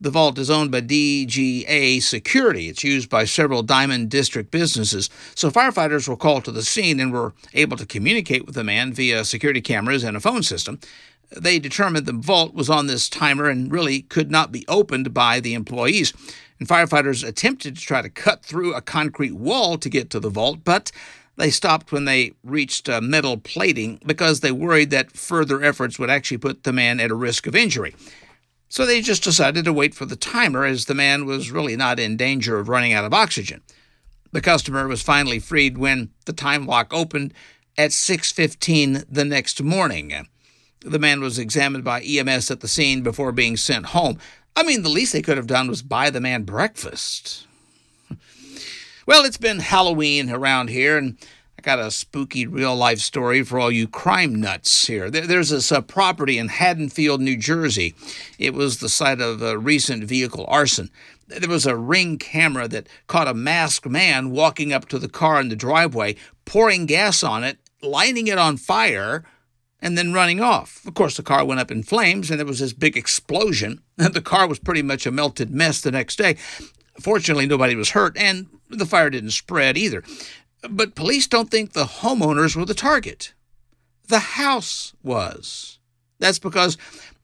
The 0.00 0.10
vault 0.10 0.38
is 0.38 0.48
owned 0.48 0.70
by 0.70 0.80
DGA 0.80 2.00
Security. 2.02 2.68
It's 2.68 2.84
used 2.84 3.10
by 3.10 3.24
several 3.24 3.62
Diamond 3.62 4.08
District 4.08 4.50
businesses. 4.50 5.10
So 5.34 5.50
firefighters 5.50 6.08
were 6.08 6.16
called 6.16 6.46
to 6.46 6.52
the 6.52 6.62
scene 6.62 7.00
and 7.00 7.12
were 7.12 7.34
able 7.52 7.76
to 7.76 7.84
communicate 7.84 8.46
with 8.46 8.54
the 8.54 8.64
man 8.64 8.94
via 8.94 9.26
security 9.26 9.60
cameras 9.60 10.04
and 10.04 10.16
a 10.16 10.20
phone 10.20 10.42
system. 10.42 10.80
They 11.30 11.58
determined 11.58 12.06
the 12.06 12.14
vault 12.14 12.54
was 12.54 12.70
on 12.70 12.86
this 12.86 13.10
timer 13.10 13.50
and 13.50 13.70
really 13.70 14.00
could 14.00 14.30
not 14.30 14.52
be 14.52 14.64
opened 14.68 15.12
by 15.12 15.40
the 15.40 15.52
employees 15.52 16.14
and 16.58 16.68
firefighters 16.68 17.26
attempted 17.26 17.76
to 17.76 17.82
try 17.82 18.02
to 18.02 18.10
cut 18.10 18.44
through 18.44 18.74
a 18.74 18.80
concrete 18.80 19.34
wall 19.34 19.78
to 19.78 19.88
get 19.88 20.10
to 20.10 20.20
the 20.20 20.30
vault, 20.30 20.60
but 20.64 20.90
they 21.36 21.50
stopped 21.50 21.92
when 21.92 22.04
they 22.04 22.32
reached 22.42 22.88
uh, 22.88 23.00
metal 23.00 23.36
plating 23.36 24.00
because 24.04 24.40
they 24.40 24.50
worried 24.50 24.90
that 24.90 25.12
further 25.12 25.62
efforts 25.62 25.98
would 25.98 26.10
actually 26.10 26.38
put 26.38 26.64
the 26.64 26.72
man 26.72 26.98
at 26.98 27.12
a 27.12 27.14
risk 27.14 27.46
of 27.46 27.54
injury. 27.54 27.94
So 28.68 28.84
they 28.84 29.00
just 29.00 29.24
decided 29.24 29.64
to 29.64 29.72
wait 29.72 29.94
for 29.94 30.04
the 30.04 30.16
timer 30.16 30.64
as 30.64 30.84
the 30.84 30.94
man 30.94 31.24
was 31.24 31.50
really 31.50 31.76
not 31.76 32.00
in 32.00 32.16
danger 32.16 32.58
of 32.58 32.68
running 32.68 32.92
out 32.92 33.04
of 33.04 33.14
oxygen. 33.14 33.62
The 34.32 34.40
customer 34.40 34.86
was 34.86 35.00
finally 35.00 35.38
freed 35.38 35.78
when 35.78 36.10
the 36.26 36.34
time 36.34 36.66
lock 36.66 36.92
opened 36.92 37.32
at 37.78 37.92
6:15 37.92 39.04
the 39.08 39.24
next 39.24 39.62
morning. 39.62 40.26
The 40.80 40.98
man 40.98 41.20
was 41.20 41.38
examined 41.38 41.84
by 41.84 42.02
EMS 42.02 42.50
at 42.50 42.60
the 42.60 42.68
scene 42.68 43.02
before 43.02 43.32
being 43.32 43.56
sent 43.56 43.86
home. 43.86 44.18
I 44.58 44.64
mean, 44.64 44.82
the 44.82 44.88
least 44.88 45.12
they 45.12 45.22
could 45.22 45.36
have 45.36 45.46
done 45.46 45.68
was 45.68 45.82
buy 45.82 46.10
the 46.10 46.20
man 46.20 46.42
breakfast. 46.42 47.46
well, 49.06 49.24
it's 49.24 49.36
been 49.36 49.60
Halloween 49.60 50.30
around 50.30 50.68
here, 50.68 50.98
and 50.98 51.16
I 51.56 51.62
got 51.62 51.78
a 51.78 51.92
spooky 51.92 52.44
real 52.44 52.74
life 52.74 52.98
story 52.98 53.44
for 53.44 53.60
all 53.60 53.70
you 53.70 53.86
crime 53.86 54.34
nuts 54.34 54.88
here. 54.88 55.10
There's 55.10 55.50
this 55.50 55.70
uh, 55.70 55.80
property 55.80 56.38
in 56.38 56.48
Haddonfield, 56.48 57.20
New 57.20 57.36
Jersey. 57.36 57.94
It 58.36 58.52
was 58.52 58.80
the 58.80 58.88
site 58.88 59.20
of 59.20 59.42
a 59.42 59.56
recent 59.56 60.02
vehicle 60.02 60.44
arson. 60.48 60.90
There 61.28 61.48
was 61.48 61.64
a 61.64 61.76
ring 61.76 62.18
camera 62.18 62.66
that 62.66 62.88
caught 63.06 63.28
a 63.28 63.34
masked 63.34 63.86
man 63.86 64.32
walking 64.32 64.72
up 64.72 64.88
to 64.88 64.98
the 64.98 65.08
car 65.08 65.40
in 65.40 65.50
the 65.50 65.54
driveway, 65.54 66.16
pouring 66.44 66.86
gas 66.86 67.22
on 67.22 67.44
it, 67.44 67.58
lighting 67.80 68.26
it 68.26 68.38
on 68.38 68.56
fire 68.56 69.24
and 69.80 69.96
then 69.96 70.12
running 70.12 70.40
off. 70.40 70.84
Of 70.86 70.94
course, 70.94 71.16
the 71.16 71.22
car 71.22 71.44
went 71.44 71.60
up 71.60 71.70
in 71.70 71.82
flames 71.82 72.30
and 72.30 72.38
there 72.38 72.46
was 72.46 72.60
this 72.60 72.72
big 72.72 72.96
explosion. 72.96 73.80
The 73.96 74.22
car 74.22 74.46
was 74.48 74.58
pretty 74.58 74.82
much 74.82 75.06
a 75.06 75.10
melted 75.10 75.50
mess 75.50 75.80
the 75.80 75.90
next 75.90 76.16
day. 76.16 76.36
Fortunately, 77.00 77.46
nobody 77.46 77.74
was 77.74 77.90
hurt 77.90 78.16
and 78.16 78.46
the 78.68 78.86
fire 78.86 79.10
didn't 79.10 79.30
spread 79.30 79.76
either. 79.76 80.02
But 80.68 80.94
police 80.94 81.26
don't 81.26 81.50
think 81.50 81.72
the 81.72 81.84
homeowners 81.84 82.56
were 82.56 82.64
the 82.64 82.74
target. 82.74 83.34
The 84.08 84.18
house 84.18 84.94
was. 85.02 85.78
That's 86.18 86.38
because 86.38 86.76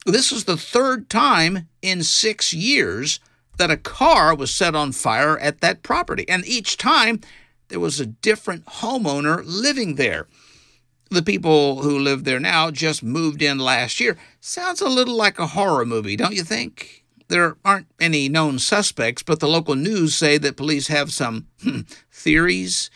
this 0.07 0.31
was 0.31 0.45
the 0.45 0.57
third 0.57 1.09
time 1.09 1.69
in 1.83 2.03
six 2.03 2.53
years 2.53 3.21
that 3.57 3.71
a 3.71 3.77
car 3.77 4.35
was 4.35 4.53
set 4.53 4.75
on 4.75 4.93
fire 4.93 5.39
at 5.39 5.61
that 5.61 5.83
property. 5.83 6.29
And 6.29 6.47
each 6.47 6.77
time 6.77 7.21
there 7.69 7.81
was 7.81 8.01
a 8.01 8.07
different 8.07 8.67
homeowner 8.67 9.43
living 9.45 9.95
there. 9.95 10.27
The 11.11 11.23
people 11.23 11.83
who 11.83 11.99
live 11.99 12.25
there 12.25 12.41
now 12.41 12.71
just 12.71 13.03
moved 13.03 13.43
in 13.43 13.59
last 13.59 14.01
year. 14.01 14.17
Sounds 14.41 14.81
a 14.81 14.89
little 14.89 15.17
like 15.17 15.39
a 15.39 15.49
horror 15.49 15.85
movie, 15.85 16.17
don't 16.17 16.35
you 16.35 16.43
think? 16.43 17.05
There 17.29 17.57
aren't 17.65 17.87
any 18.01 18.29
known 18.29 18.59
suspects, 18.59 19.23
but 19.23 19.41
the 19.41 19.49
local 19.49 19.75
news 19.75 20.15
say 20.15 20.39
that 20.39 20.57
police 20.57 20.89
have 20.89 21.13
some 21.13 21.47
hmm, 21.63 21.81
theories 22.13 22.91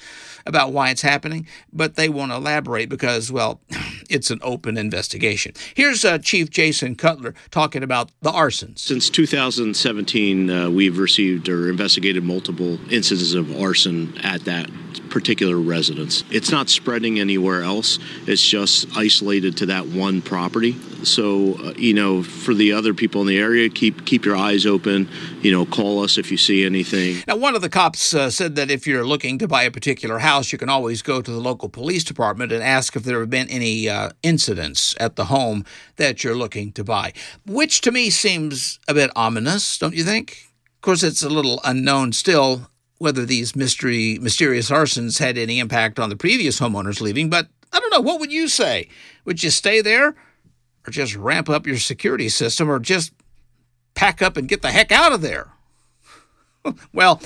about 0.49 0.73
why 0.73 0.90
it's 0.90 1.02
happening, 1.02 1.47
but 1.73 1.95
they 1.95 2.09
won't 2.09 2.33
elaborate 2.33 2.88
because, 2.88 3.31
well, 3.31 3.61
it's 4.11 4.31
an 4.31 4.40
open 4.43 4.76
investigation. 4.76 5.52
Here's 5.75 6.05
uh, 6.05 6.19
Chief 6.19 6.50
Jason 6.50 6.95
Cutler 6.97 7.35
talking 7.50 7.83
about 7.83 8.11
the 8.23 8.33
arsons. 8.33 8.78
Since 8.78 9.11
2017, 9.11 10.50
uh, 10.50 10.71
we've 10.71 10.99
received 10.99 11.49
or 11.49 11.69
investigated 11.69 12.25
multiple 12.25 12.78
instances 12.90 13.35
of 13.35 13.61
arson 13.61 14.17
at 14.25 14.45
that 14.47 14.71
particular 15.11 15.57
residence. 15.57 16.25
It's 16.31 16.50
not 16.50 16.69
spreading 16.69 17.21
anywhere 17.21 17.62
else. 17.62 17.99
It's 18.26 18.47
just 18.47 18.88
isolated 18.97 19.57
to 19.59 19.67
that 19.67 19.87
one 19.87 20.23
property. 20.23 20.76
So, 21.05 21.55
uh, 21.55 21.75
you 21.76 21.95
know, 21.95 22.23
for 22.23 22.55
the 22.55 22.73
other 22.73 22.93
people 22.93 23.21
in 23.21 23.26
the 23.28 23.38
area, 23.38 23.69
keep 23.69 24.05
keep 24.05 24.25
your 24.25 24.37
eyes 24.37 24.67
open. 24.67 25.09
You 25.43 25.52
know, 25.52 25.64
call 25.64 26.02
us 26.02 26.19
if 26.19 26.31
you 26.31 26.37
see 26.37 26.64
anything. 26.64 27.23
Now, 27.26 27.37
one 27.37 27.55
of 27.55 27.62
the 27.62 27.69
cops 27.69 28.14
uh, 28.14 28.31
said 28.31 28.57
that 28.57 28.71
if 28.71 28.87
you're 28.87 29.07
looking 29.07 29.38
to 29.38 29.49
buy 29.49 29.62
a 29.62 29.71
particular 29.71 30.19
house, 30.19 30.38
you 30.52 30.59
can 30.59 30.68
always 30.68 31.02
go 31.02 31.21
to 31.21 31.30
the 31.30 31.40
local 31.40 31.68
police 31.68 32.04
department 32.04 32.52
and 32.52 32.62
ask 32.62 32.95
if 32.95 33.02
there 33.02 33.21
have 33.21 33.30
been 33.30 33.49
any 33.49 33.88
uh, 33.88 34.11
incidents 34.23 34.95
at 35.00 35.16
the 35.16 35.26
home 35.26 35.64
that 35.97 36.23
you're 36.23 36.37
looking 36.37 36.73
to 36.73 36.85
buy, 36.85 37.12
which 37.45 37.80
to 37.83 37.90
me 37.90 38.11
seems 38.11 38.78
a 38.87 38.95
bit 38.95 39.11
ominous, 39.16 39.78
don't 39.78 39.95
you 39.95 40.04
think? 40.04 40.50
Of 40.76 40.83
course, 40.83 41.02
it's 41.02 41.23
a 41.23 41.28
little 41.28 41.61
unknown 41.64 42.12
still 42.12 42.71
whether 42.99 43.25
these 43.25 43.57
mystery 43.57 44.18
mysterious 44.21 44.71
arsons 44.71 45.18
had 45.18 45.38
any 45.38 45.59
impact 45.59 45.99
on 45.99 46.09
the 46.09 46.16
previous 46.16 46.61
homeowners 46.61 47.00
leaving, 47.00 47.30
but 47.30 47.49
I 47.73 47.80
don't 47.80 47.90
know. 47.90 48.00
What 48.00 48.21
would 48.21 48.33
you 48.33 48.49
say? 48.49 48.88
Would 49.25 49.42
you 49.42 49.50
stay 49.50 49.80
there, 49.80 50.09
or 50.87 50.90
just 50.90 51.14
ramp 51.14 51.49
up 51.49 51.66
your 51.66 51.78
security 51.78 52.28
system, 52.28 52.71
or 52.71 52.78
just 52.78 53.12
pack 53.95 54.21
up 54.21 54.37
and 54.37 54.49
get 54.49 54.62
the 54.62 54.71
heck 54.71 54.90
out 54.90 55.12
of 55.12 55.21
there? 55.21 55.49
well, 56.92 57.21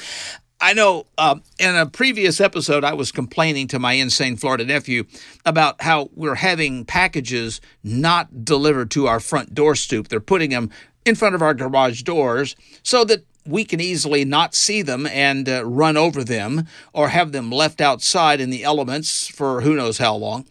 I 0.62 0.74
know 0.74 1.06
uh, 1.18 1.40
in 1.58 1.74
a 1.74 1.86
previous 1.86 2.40
episode, 2.40 2.84
I 2.84 2.92
was 2.92 3.10
complaining 3.10 3.66
to 3.68 3.80
my 3.80 3.94
insane 3.94 4.36
Florida 4.36 4.64
nephew 4.64 5.06
about 5.44 5.82
how 5.82 6.08
we're 6.14 6.36
having 6.36 6.84
packages 6.84 7.60
not 7.82 8.44
delivered 8.44 8.88
to 8.92 9.08
our 9.08 9.18
front 9.18 9.56
door 9.56 9.74
stoop. 9.74 10.06
They're 10.06 10.20
putting 10.20 10.50
them 10.50 10.70
in 11.04 11.16
front 11.16 11.34
of 11.34 11.42
our 11.42 11.52
garage 11.52 12.02
doors 12.02 12.54
so 12.84 13.02
that 13.06 13.24
we 13.44 13.64
can 13.64 13.80
easily 13.80 14.24
not 14.24 14.54
see 14.54 14.82
them 14.82 15.04
and 15.08 15.48
uh, 15.48 15.64
run 15.64 15.96
over 15.96 16.22
them 16.22 16.68
or 16.92 17.08
have 17.08 17.32
them 17.32 17.50
left 17.50 17.80
outside 17.80 18.40
in 18.40 18.50
the 18.50 18.62
elements 18.62 19.26
for 19.26 19.62
who 19.62 19.74
knows 19.74 19.98
how 19.98 20.14
long. 20.14 20.46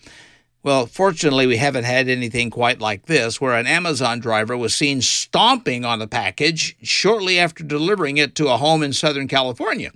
Well, 0.64 0.86
fortunately, 0.86 1.48
we 1.48 1.58
haven't 1.58 1.86
had 1.86 2.08
anything 2.08 2.52
quite 2.52 2.80
like 2.80 3.08
this, 3.08 3.42
where 3.42 3.56
an 3.56 3.66
Amazon 3.66 4.20
driver 4.20 4.56
was 4.56 4.76
seen 4.76 5.02
stomping 5.02 5.84
on 5.86 6.02
a 6.02 6.08
package 6.08 6.78
shortly 6.84 7.40
after 7.40 7.64
delivering 7.64 8.18
it 8.18 8.36
to 8.36 8.48
a 8.48 8.58
home 8.58 8.84
in 8.84 8.94
Southern 8.94 9.28
California. 9.28 9.92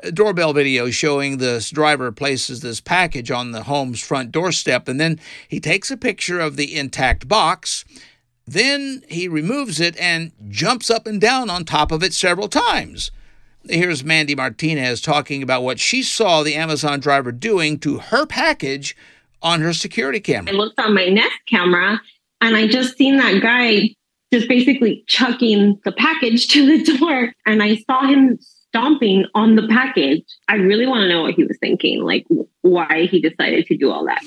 A 0.00 0.12
doorbell 0.12 0.52
video 0.52 0.90
showing 0.90 1.38
this 1.38 1.70
driver 1.70 2.12
places 2.12 2.60
this 2.60 2.80
package 2.80 3.30
on 3.30 3.52
the 3.52 3.62
home's 3.62 4.00
front 4.00 4.32
doorstep, 4.32 4.86
and 4.86 5.00
then 5.00 5.18
he 5.48 5.60
takes 5.60 5.90
a 5.90 5.96
picture 5.96 6.40
of 6.40 6.56
the 6.56 6.76
intact 6.76 7.26
box 7.26 7.84
then 8.46 9.02
he 9.08 9.28
removes 9.28 9.80
it 9.80 9.96
and 9.98 10.32
jumps 10.48 10.90
up 10.90 11.06
and 11.06 11.20
down 11.20 11.48
on 11.48 11.64
top 11.64 11.92
of 11.92 12.02
it 12.02 12.12
several 12.12 12.48
times. 12.48 13.10
Here's 13.68 14.02
Mandy 14.02 14.34
Martinez 14.34 15.00
talking 15.00 15.42
about 15.42 15.62
what 15.62 15.78
she 15.78 16.02
saw 16.02 16.42
the 16.42 16.56
Amazon 16.56 16.98
driver 16.98 17.30
doing 17.30 17.78
to 17.80 17.98
her 17.98 18.26
package 18.26 18.96
on 19.42 19.60
her 19.60 19.72
security 19.72 20.20
camera. 20.20 20.52
I 20.52 20.56
looked 20.56 20.78
on 20.78 20.94
my 20.94 21.08
Nest 21.08 21.38
camera 21.46 22.00
and 22.40 22.56
I 22.56 22.66
just 22.66 22.96
seen 22.96 23.18
that 23.18 23.40
guy 23.42 23.90
just 24.32 24.48
basically 24.48 25.04
chucking 25.06 25.80
the 25.84 25.92
package 25.92 26.48
to 26.52 26.66
the 26.66 26.98
door. 26.98 27.32
And 27.46 27.62
I 27.62 27.76
saw 27.76 28.06
him 28.06 28.38
stomping 28.40 29.26
on 29.34 29.54
the 29.56 29.68
package. 29.68 30.24
I 30.48 30.54
really 30.54 30.86
want 30.86 31.02
to 31.02 31.08
know 31.08 31.22
what 31.22 31.34
he 31.34 31.44
was 31.44 31.58
thinking, 31.60 32.02
like 32.02 32.26
why 32.62 33.06
he 33.10 33.20
decided 33.20 33.66
to 33.66 33.76
do 33.76 33.90
all 33.90 34.06
that. 34.06 34.22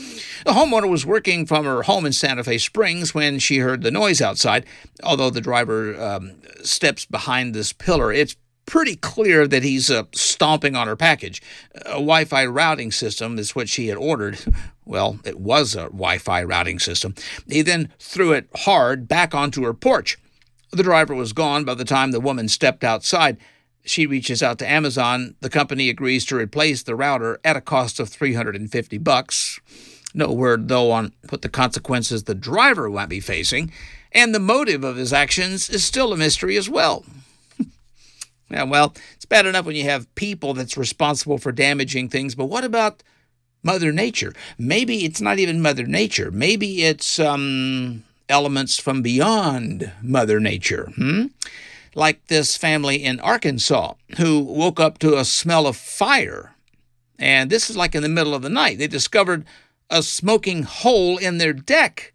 The 0.46 0.52
homeowner 0.52 0.90
was 0.90 1.06
working 1.06 1.48
from 1.48 1.66
her 1.66 1.82
home 1.84 2.06
in 2.06 2.14
Santa 2.14 2.44
Fe 2.44 2.60
Springs 2.60 3.16
when 3.16 3.40
she 3.40 3.58
heard 3.58 3.82
the 3.82 3.90
noise 3.90 4.22
outside. 4.22 4.66
Although 5.04 5.32
the 5.32 5.42
driver 5.42 6.00
um, 6.00 6.34
steps 6.62 7.06
behind 7.06 7.56
this 7.56 7.74
pillar, 7.74 8.14
it's 8.14 8.36
pretty 8.66 8.96
clear 8.96 9.48
that 9.48 9.64
he's 9.64 9.90
uh, 9.92 10.04
stomping 10.14 10.76
on 10.76 10.88
her 10.88 10.96
package. 10.96 11.42
A 11.86 11.94
Wi 11.94 12.26
Fi 12.26 12.46
routing 12.46 12.92
system 12.92 13.38
is 13.38 13.56
what 13.56 13.70
she 13.70 13.88
had 13.88 13.98
ordered. 13.98 14.40
Well, 14.88 15.18
it 15.26 15.40
was 15.40 15.74
a 15.74 15.86
Wi 15.86 16.20
Fi 16.20 16.44
routing 16.44 16.78
system. 16.78 17.16
He 17.50 17.64
then 17.64 17.92
threw 17.98 18.34
it 18.34 18.48
hard 18.56 19.08
back 19.08 19.34
onto 19.34 19.64
her 19.64 19.74
porch. 19.74 20.20
The 20.70 20.84
driver 20.84 21.16
was 21.16 21.34
gone 21.34 21.66
by 21.66 21.74
the 21.74 21.84
time 21.84 22.12
the 22.12 22.20
woman 22.20 22.48
stepped 22.48 22.84
outside. 22.84 23.38
She 23.84 24.06
reaches 24.06 24.44
out 24.44 24.60
to 24.60 24.70
Amazon. 24.70 25.34
The 25.42 25.50
company 25.50 25.90
agrees 25.90 26.24
to 26.26 26.36
replace 26.36 26.84
the 26.84 26.96
router 26.96 27.40
at 27.44 27.56
a 27.56 27.62
cost 27.62 28.00
of 28.00 28.10
350 28.10 29.00
bucks. 29.00 29.60
No 30.14 30.32
word, 30.32 30.68
though, 30.68 30.92
on 30.92 31.14
what 31.30 31.42
the 31.42 31.50
consequences 31.50 32.24
the 32.24 32.36
driver 32.36 32.90
might 32.90 33.10
be 33.10 33.20
facing, 33.20 33.72
and 34.12 34.36
the 34.36 34.40
motive 34.40 34.84
of 34.84 34.98
his 34.98 35.14
actions 35.14 35.70
is 35.70 35.84
still 35.84 36.14
a 36.14 36.18
mystery 36.18 36.58
as 36.58 36.70
well. 36.70 37.04
Yeah, 38.50 38.64
well, 38.64 38.94
it's 39.16 39.26
bad 39.26 39.46
enough 39.46 39.66
when 39.66 39.76
you 39.76 39.86
have 39.86 40.14
people 40.16 40.54
that's 40.54 40.78
responsible 40.78 41.38
for 41.38 41.52
damaging 41.52 42.10
things, 42.10 42.36
but 42.36 42.46
what 42.46 42.64
about 42.64 43.02
Mother 43.64 43.92
Nature? 43.92 44.34
Maybe 44.58 45.06
it's 45.06 45.22
not 45.22 45.40
even 45.40 45.62
Mother 45.62 45.88
Nature. 45.88 46.30
Maybe 46.30 46.84
it's 46.84 47.20
um, 47.20 48.04
elements 48.30 48.80
from 48.80 49.02
beyond 49.02 49.92
Mother 50.04 50.40
Nature. 50.40 50.92
Hmm? 50.96 51.28
Like 51.96 52.28
this 52.28 52.58
family 52.58 53.04
in 53.04 53.20
Arkansas 53.22 53.94
who 54.18 54.42
woke 54.42 54.80
up 54.80 55.00
to 55.00 55.18
a 55.18 55.26
smell 55.26 55.66
of 55.66 55.76
fire. 55.76 56.54
And 57.18 57.50
this 57.50 57.70
is 57.70 57.78
like 57.78 57.96
in 57.96 58.04
the 58.04 58.10
middle 58.10 58.36
of 58.36 58.42
the 58.42 58.50
night. 58.50 58.78
They 58.78 58.88
discovered 58.88 59.46
a 59.90 60.04
smoking 60.04 60.64
hole 60.64 61.18
in 61.18 61.38
their 61.38 61.54
deck. 61.54 62.14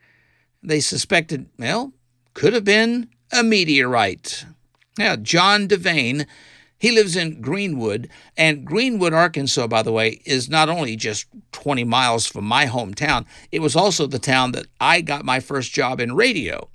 They 0.62 0.80
suspected, 0.80 1.46
well, 1.58 1.92
could 2.34 2.52
have 2.52 2.64
been 2.64 3.08
a 3.32 3.42
meteorite. 3.42 4.44
Now, 4.98 5.16
John 5.16 5.68
Devane, 5.68 6.26
he 6.78 6.90
lives 6.90 7.14
in 7.14 7.40
Greenwood, 7.40 8.08
and 8.36 8.64
Greenwood, 8.64 9.12
Arkansas, 9.12 9.66
by 9.66 9.82
the 9.82 9.92
way, 9.92 10.20
is 10.24 10.48
not 10.48 10.68
only 10.68 10.96
just 10.96 11.26
20 11.52 11.84
miles 11.84 12.26
from 12.26 12.44
my 12.44 12.66
hometown, 12.66 13.26
it 13.52 13.60
was 13.60 13.76
also 13.76 14.06
the 14.06 14.18
town 14.18 14.52
that 14.52 14.66
I 14.80 15.00
got 15.00 15.24
my 15.24 15.40
first 15.40 15.72
job 15.72 16.00
in 16.00 16.16
radio. 16.16 16.68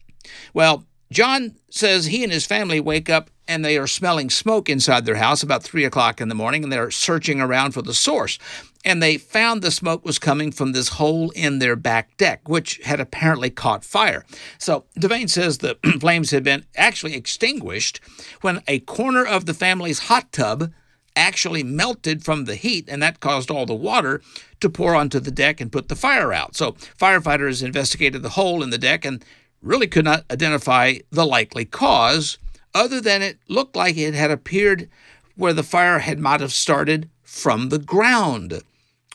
Well, 0.53 0.85
John 1.11 1.55
says 1.69 2.05
he 2.05 2.23
and 2.23 2.31
his 2.31 2.45
family 2.45 2.79
wake 2.79 3.09
up 3.09 3.29
and 3.47 3.63
they 3.63 3.77
are 3.77 3.87
smelling 3.87 4.29
smoke 4.29 4.69
inside 4.69 5.05
their 5.05 5.15
house 5.15 5.43
about 5.43 5.63
3 5.63 5.83
o'clock 5.85 6.19
in 6.19 6.29
the 6.29 6.35
morning 6.35 6.63
and 6.63 6.71
they're 6.71 6.91
searching 6.91 7.39
around 7.39 7.71
for 7.71 7.81
the 7.81 7.93
source. 7.93 8.39
And 8.85 9.01
they 9.01 9.17
found 9.17 9.61
the 9.61 9.71
smoke 9.71 10.05
was 10.05 10.19
coming 10.19 10.51
from 10.51 10.71
this 10.71 10.89
hole 10.89 11.31
in 11.31 11.57
their 11.59 11.75
back 11.75 12.15
deck, 12.17 12.47
which 12.47 12.77
had 12.85 12.99
apparently 12.99 13.49
caught 13.49 13.83
fire. 13.83 14.23
So 14.59 14.85
Devane 14.97 15.29
says 15.29 15.57
the 15.57 15.77
flames 15.99 16.29
had 16.29 16.43
been 16.43 16.65
actually 16.77 17.15
extinguished 17.15 17.99
when 18.41 18.61
a 18.67 18.79
corner 18.79 19.25
of 19.25 19.47
the 19.47 19.55
family's 19.55 19.99
hot 19.99 20.31
tub 20.31 20.71
actually 21.15 21.63
melted 21.63 22.23
from 22.23 22.45
the 22.45 22.55
heat, 22.55 22.85
and 22.87 23.01
that 23.01 23.19
caused 23.19 23.49
all 23.49 23.65
the 23.65 23.73
water 23.73 24.21
to 24.59 24.69
pour 24.69 24.95
onto 24.95 25.19
the 25.19 25.31
deck 25.31 25.59
and 25.59 25.71
put 25.71 25.87
the 25.87 25.95
fire 25.95 26.31
out. 26.31 26.55
So 26.55 26.73
firefighters 26.99 27.63
investigated 27.63 28.21
the 28.21 28.29
hole 28.29 28.61
in 28.61 28.69
the 28.69 28.77
deck 28.77 29.05
and 29.05 29.23
really 29.61 29.87
could 29.87 30.05
not 30.05 30.25
identify 30.29 30.95
the 31.11 31.25
likely 31.25 31.65
cause, 31.65 32.37
other 32.73 33.01
than 33.01 33.21
it 33.21 33.39
looked 33.47 33.75
like 33.75 33.97
it 33.97 34.13
had 34.13 34.31
appeared 34.31 34.89
where 35.35 35.53
the 35.53 35.63
fire 35.63 35.99
had 35.99 36.19
might 36.19 36.41
have 36.41 36.53
started 36.53 37.09
from 37.23 37.69
the 37.69 37.79
ground. 37.79 38.61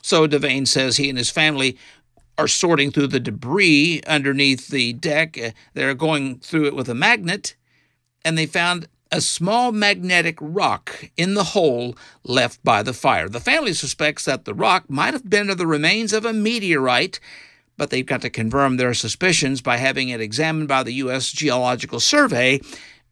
So 0.02 0.26
Devane 0.26 0.66
says 0.66 0.96
he 0.96 1.08
and 1.08 1.18
his 1.18 1.30
family 1.30 1.76
are 2.38 2.48
sorting 2.48 2.90
through 2.90 3.08
the 3.08 3.20
debris 3.20 4.00
underneath 4.06 4.68
the 4.68 4.92
deck. 4.94 5.38
Uh, 5.38 5.50
they're 5.74 5.94
going 5.94 6.38
through 6.38 6.66
it 6.66 6.74
with 6.74 6.88
a 6.88 6.94
magnet, 6.94 7.54
and 8.24 8.38
they 8.38 8.46
found 8.46 8.88
a 9.12 9.20
small 9.20 9.72
magnetic 9.72 10.38
rock 10.40 11.10
in 11.16 11.34
the 11.34 11.44
hole 11.44 11.96
left 12.24 12.62
by 12.62 12.82
the 12.82 12.92
fire. 12.92 13.28
The 13.28 13.40
family 13.40 13.72
suspects 13.72 14.24
that 14.24 14.44
the 14.44 14.54
rock 14.54 14.88
might 14.88 15.14
have 15.14 15.28
been 15.28 15.50
of 15.50 15.58
the 15.58 15.66
remains 15.66 16.12
of 16.12 16.24
a 16.24 16.32
meteorite 16.32 17.20
but 17.80 17.88
they've 17.88 18.04
got 18.04 18.20
to 18.20 18.28
confirm 18.28 18.76
their 18.76 18.92
suspicions 18.92 19.62
by 19.62 19.78
having 19.78 20.10
it 20.10 20.20
examined 20.20 20.68
by 20.68 20.82
the 20.82 20.92
U.S. 20.96 21.32
Geological 21.32 21.98
Survey. 21.98 22.60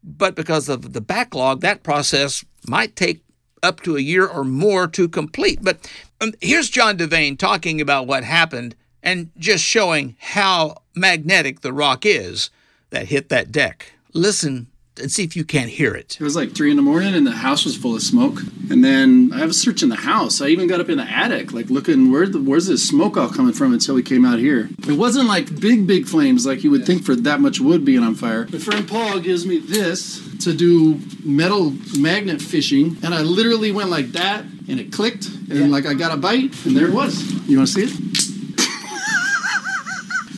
But 0.05 0.35
because 0.35 0.69
of 0.69 0.93
the 0.93 1.01
backlog, 1.01 1.63
that 1.63 1.83
process 1.83 2.45
might 2.67 2.95
take 2.95 3.23
up 3.63 3.83
to 3.83 3.97
a 3.97 4.01
year 4.01 4.27
or 4.27 4.45
more 4.45 4.87
to 4.89 5.09
complete. 5.09 5.61
But 5.63 5.91
um, 6.21 6.33
here's 6.41 6.71
John 6.71 6.99
Devane 6.99 7.39
talking 7.39 7.81
about 7.81 8.07
what 8.07 8.25
happened 8.25 8.75
and 9.03 9.31
just 9.39 9.65
showing 9.65 10.17
how 10.21 10.83
magnetic 10.95 11.61
the 11.61 11.73
rock 11.73 12.05
is 12.05 12.51
that 12.91 13.09
hit 13.09 13.29
that 13.29 13.53
deck. 13.53 13.93
Listen 14.13 14.69
and 14.99 15.11
see 15.11 15.25
if 15.25 15.37
you 15.37 15.45
can't 15.45 15.71
hear 15.71 15.95
it. 15.95 16.17
It 16.21 16.25
was 16.25 16.37
like 16.37 16.55
three 16.55 16.71
in 16.71 16.77
the 16.77 16.83
morning, 16.83 17.15
and 17.15 17.27
the 17.27 17.33
house 17.33 17.65
was 17.65 17.77
full 17.77 17.95
of 17.95 18.03
smoke. 18.03 18.41
And 18.71 18.85
then 18.85 19.33
I 19.33 19.45
was 19.47 19.61
searching 19.61 19.89
the 19.89 19.97
house. 19.97 20.41
I 20.41 20.49
even 20.49 20.67
got 20.67 20.81
up 20.81 20.89
in 20.89 20.99
the 20.99 21.05
attic, 21.05 21.53
like 21.53 21.71
looking 21.71 22.11
where 22.11 22.27
the, 22.27 22.41
where's 22.41 22.67
this 22.67 22.87
smoke 22.87 23.17
all 23.17 23.31
coming 23.31 23.53
from 23.53 23.73
until 23.73 23.95
we 23.95 24.03
came 24.03 24.25
out 24.25 24.39
here. 24.39 24.69
It 24.87 24.99
wasn't 24.99 25.29
like 25.29 25.61
big, 25.61 25.87
big 25.87 26.07
flames 26.07 26.47
like 26.47 26.65
you 26.65 26.71
would 26.71 26.85
think 26.85 27.05
for 27.05 27.15
that 27.17 27.41
much 27.41 27.61
wood 27.61 27.85
being 27.85 28.03
on 28.03 28.15
fire. 28.15 28.47
My 28.53 28.59
friend 28.59 28.89
Paul 28.89 29.21
gives 29.21 29.47
me 29.47 29.59
this 29.59 30.23
to 30.45 30.55
do 30.55 31.01
metal 31.25 31.73
magnet 31.99 32.41
fishing, 32.41 32.97
and 33.03 33.15
I 33.15 33.23
literally 33.23 33.73
went 33.73 33.91
like 33.91 34.13
that, 34.13 34.45
and 34.69 34.81
it 34.81 34.93
clicked, 34.93 35.29
and 35.51 35.71
like 35.71 35.87
I 35.87 35.95
got 35.95 36.13
a 36.13 36.17
bite, 36.17 36.67
and 36.67 36.77
there 36.77 36.89
it 36.89 36.95
was. 36.95 37.33
You 37.49 37.59
want 37.59 37.69
to 37.69 37.75
see 37.75 37.85
it? 37.85 37.93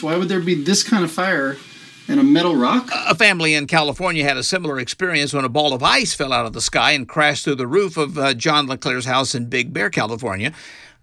Why 0.03 0.17
would 0.17 0.29
there 0.29 0.41
be 0.41 0.55
this 0.55 0.83
kind 0.83 1.05
of 1.05 1.11
fire 1.11 1.57
and 2.11 2.21
a 2.21 2.25
metal 2.25 2.57
rock? 2.57 2.91
A 3.07 3.15
family 3.15 3.55
in 3.55 3.67
California 3.67 4.25
had 4.25 4.37
a 4.37 4.43
similar 4.43 4.79
experience 4.81 5.33
when 5.33 5.45
a 5.45 5.49
ball 5.49 5.73
of 5.73 5.83
ice 5.83 6.13
fell 6.13 6.33
out 6.33 6.45
of 6.45 6.53
the 6.53 6.61
sky 6.61 6.93
and 6.93 7.09
crashed 7.09 7.45
through 7.45 7.55
the 7.55 7.67
roof 7.67 7.97
of 7.97 8.19
uh, 8.19 8.35
John 8.35 8.67
LeClaire's 8.67 9.05
house 9.05 9.35
in 9.35 9.47
Big 9.47 9.73
Bear, 9.73 9.91
California. 9.91 10.53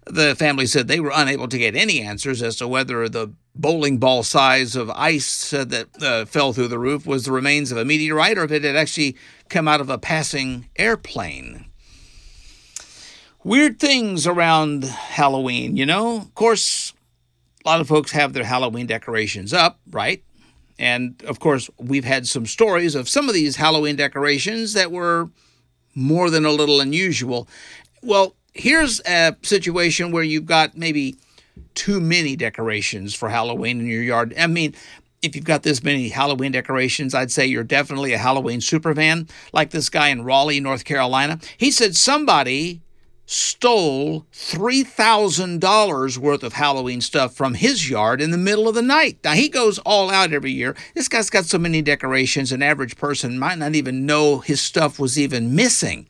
The 0.06 0.34
family 0.36 0.66
said 0.66 0.86
they 0.86 1.00
were 1.00 1.12
unable 1.14 1.48
to 1.48 1.58
get 1.58 1.74
any 1.74 2.00
answers 2.00 2.42
as 2.42 2.56
to 2.56 2.68
whether 2.68 3.08
the 3.08 3.32
bowling 3.54 3.98
ball 3.98 4.22
size 4.22 4.76
of 4.76 4.90
ice 4.90 5.52
uh, 5.52 5.64
that 5.64 6.02
uh, 6.02 6.24
fell 6.26 6.52
through 6.52 6.68
the 6.68 6.78
roof 6.78 7.06
was 7.06 7.24
the 7.24 7.32
remains 7.32 7.72
of 7.72 7.78
a 7.78 7.84
meteorite 7.84 8.38
or 8.38 8.44
if 8.44 8.52
it 8.52 8.64
had 8.64 8.76
actually 8.76 9.16
come 9.48 9.66
out 9.66 9.80
of 9.80 9.90
a 9.90 9.98
passing 9.98 10.68
airplane. 10.76 11.66
Weird 13.44 13.80
things 13.80 14.26
around 14.26 14.84
Halloween, 14.84 15.76
you 15.76 15.86
know? 15.86 16.18
Of 16.18 16.34
course, 16.34 16.92
a 17.64 17.68
lot 17.68 17.80
of 17.80 17.88
folks 17.88 18.12
have 18.12 18.32
their 18.32 18.44
Halloween 18.44 18.86
decorations 18.86 19.52
up, 19.52 19.78
right? 19.90 20.22
And 20.78 21.22
of 21.24 21.40
course, 21.40 21.68
we've 21.78 22.04
had 22.04 22.28
some 22.28 22.46
stories 22.46 22.94
of 22.94 23.08
some 23.08 23.28
of 23.28 23.34
these 23.34 23.56
Halloween 23.56 23.96
decorations 23.96 24.74
that 24.74 24.92
were 24.92 25.30
more 25.94 26.30
than 26.30 26.44
a 26.44 26.52
little 26.52 26.80
unusual. 26.80 27.48
Well, 28.02 28.34
here's 28.54 29.00
a 29.00 29.36
situation 29.42 30.12
where 30.12 30.22
you've 30.22 30.46
got 30.46 30.76
maybe 30.76 31.16
too 31.74 32.00
many 32.00 32.36
decorations 32.36 33.14
for 33.14 33.28
Halloween 33.28 33.80
in 33.80 33.86
your 33.86 34.02
yard. 34.02 34.34
I 34.38 34.46
mean, 34.46 34.74
if 35.22 35.34
you've 35.34 35.44
got 35.44 35.64
this 35.64 35.82
many 35.82 36.08
Halloween 36.08 36.52
decorations, 36.52 37.14
I'd 37.14 37.32
say 37.32 37.46
you're 37.46 37.64
definitely 37.64 38.12
a 38.12 38.18
Halloween 38.18 38.60
superfan, 38.60 39.28
like 39.52 39.70
this 39.70 39.88
guy 39.88 40.08
in 40.08 40.22
Raleigh, 40.22 40.60
North 40.60 40.84
Carolina. 40.84 41.40
He 41.56 41.70
said 41.72 41.96
somebody 41.96 42.80
stole 43.30 44.24
$3,000 44.32 46.18
worth 46.18 46.42
of 46.42 46.54
Halloween 46.54 47.02
stuff 47.02 47.34
from 47.34 47.52
his 47.52 47.90
yard 47.90 48.22
in 48.22 48.30
the 48.30 48.38
middle 48.38 48.66
of 48.66 48.74
the 48.74 48.80
night. 48.80 49.18
Now, 49.22 49.34
he 49.34 49.50
goes 49.50 49.78
all 49.80 50.10
out 50.10 50.32
every 50.32 50.50
year. 50.50 50.74
This 50.94 51.08
guy's 51.08 51.28
got 51.28 51.44
so 51.44 51.58
many 51.58 51.82
decorations, 51.82 52.52
an 52.52 52.62
average 52.62 52.96
person 52.96 53.38
might 53.38 53.58
not 53.58 53.74
even 53.74 54.06
know 54.06 54.38
his 54.38 54.62
stuff 54.62 54.98
was 54.98 55.18
even 55.18 55.54
missing. 55.54 56.06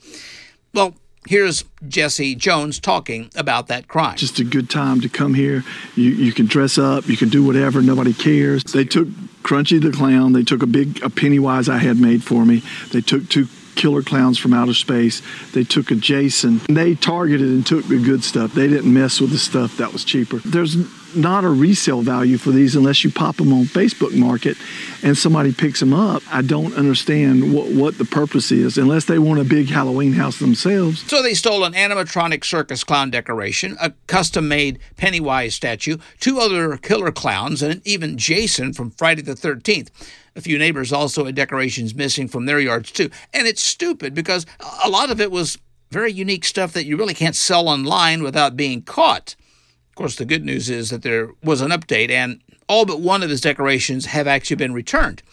Well, 0.72 0.94
here's 1.26 1.64
Jesse 1.88 2.36
Jones 2.36 2.78
talking 2.78 3.30
about 3.34 3.66
that 3.66 3.88
crime. 3.88 4.16
Just 4.16 4.38
a 4.38 4.44
good 4.44 4.70
time 4.70 5.00
to 5.00 5.08
come 5.08 5.34
here. 5.34 5.64
You, 5.96 6.10
you 6.10 6.32
can 6.32 6.46
dress 6.46 6.78
up, 6.78 7.08
you 7.08 7.16
can 7.16 7.30
do 7.30 7.44
whatever, 7.44 7.82
nobody 7.82 8.12
cares. 8.12 8.62
They 8.62 8.84
took 8.84 9.08
Crunchy 9.42 9.82
the 9.82 9.90
Clown, 9.90 10.34
they 10.34 10.44
took 10.44 10.62
a 10.62 10.66
big 10.66 11.02
a 11.02 11.10
Pennywise 11.10 11.68
I 11.68 11.78
had 11.78 11.98
made 11.98 12.22
for 12.22 12.44
me, 12.44 12.62
they 12.92 13.00
took 13.00 13.28
two 13.28 13.48
killer 13.78 14.02
clowns 14.02 14.36
from 14.38 14.52
outer 14.52 14.74
space. 14.74 15.22
They 15.52 15.64
took 15.64 15.90
a 15.90 15.94
Jason. 15.94 16.60
They 16.68 16.94
targeted 16.94 17.48
and 17.48 17.64
took 17.64 17.86
the 17.86 17.98
good 17.98 18.22
stuff. 18.22 18.52
They 18.52 18.68
didn't 18.68 18.92
mess 18.92 19.20
with 19.20 19.30
the 19.30 19.38
stuff 19.38 19.78
that 19.78 19.92
was 19.92 20.04
cheaper. 20.04 20.38
There's 20.44 20.76
not 21.14 21.44
a 21.44 21.48
resale 21.48 22.02
value 22.02 22.36
for 22.36 22.50
these 22.50 22.76
unless 22.76 23.02
you 23.02 23.10
pop 23.10 23.36
them 23.36 23.52
on 23.52 23.64
Facebook 23.64 24.14
Market 24.14 24.56
and 25.02 25.16
somebody 25.16 25.52
picks 25.52 25.80
them 25.80 25.94
up. 25.94 26.22
I 26.30 26.42
don't 26.42 26.74
understand 26.74 27.54
what, 27.54 27.68
what 27.68 27.98
the 27.98 28.04
purpose 28.04 28.52
is 28.52 28.76
unless 28.76 29.06
they 29.06 29.18
want 29.18 29.40
a 29.40 29.44
big 29.44 29.68
Halloween 29.68 30.12
house 30.12 30.38
themselves. 30.38 31.08
So 31.08 31.22
they 31.22 31.34
stole 31.34 31.64
an 31.64 31.72
animatronic 31.72 32.44
circus 32.44 32.84
clown 32.84 33.10
decoration, 33.10 33.76
a 33.80 33.92
custom 34.06 34.48
made 34.48 34.78
Pennywise 34.96 35.54
statue, 35.54 35.96
two 36.20 36.40
other 36.40 36.76
killer 36.76 37.12
clowns, 37.12 37.62
and 37.62 37.80
even 37.86 38.18
Jason 38.18 38.72
from 38.72 38.90
Friday 38.90 39.22
the 39.22 39.34
13th. 39.34 39.88
A 40.38 40.40
few 40.40 40.56
neighbors 40.56 40.92
also 40.92 41.24
had 41.24 41.34
decorations 41.34 41.96
missing 41.96 42.28
from 42.28 42.46
their 42.46 42.60
yards 42.60 42.92
too. 42.92 43.10
And 43.34 43.48
it's 43.48 43.60
stupid 43.60 44.14
because 44.14 44.46
a 44.84 44.88
lot 44.88 45.10
of 45.10 45.20
it 45.20 45.32
was 45.32 45.58
very 45.90 46.12
unique 46.12 46.44
stuff 46.44 46.72
that 46.74 46.86
you 46.86 46.96
really 46.96 47.12
can't 47.12 47.34
sell 47.34 47.68
online 47.68 48.22
without 48.22 48.56
being 48.56 48.82
caught. 48.82 49.34
Of 49.88 49.96
course, 49.96 50.14
the 50.14 50.24
good 50.24 50.44
news 50.44 50.70
is 50.70 50.90
that 50.90 51.02
there 51.02 51.30
was 51.42 51.60
an 51.60 51.72
update 51.72 52.10
and 52.10 52.40
all 52.68 52.86
but 52.86 53.00
one 53.00 53.24
of 53.24 53.30
his 53.30 53.40
decorations 53.40 54.06
have 54.06 54.28
actually 54.28 54.54
been 54.54 54.72
returned. 54.72 55.24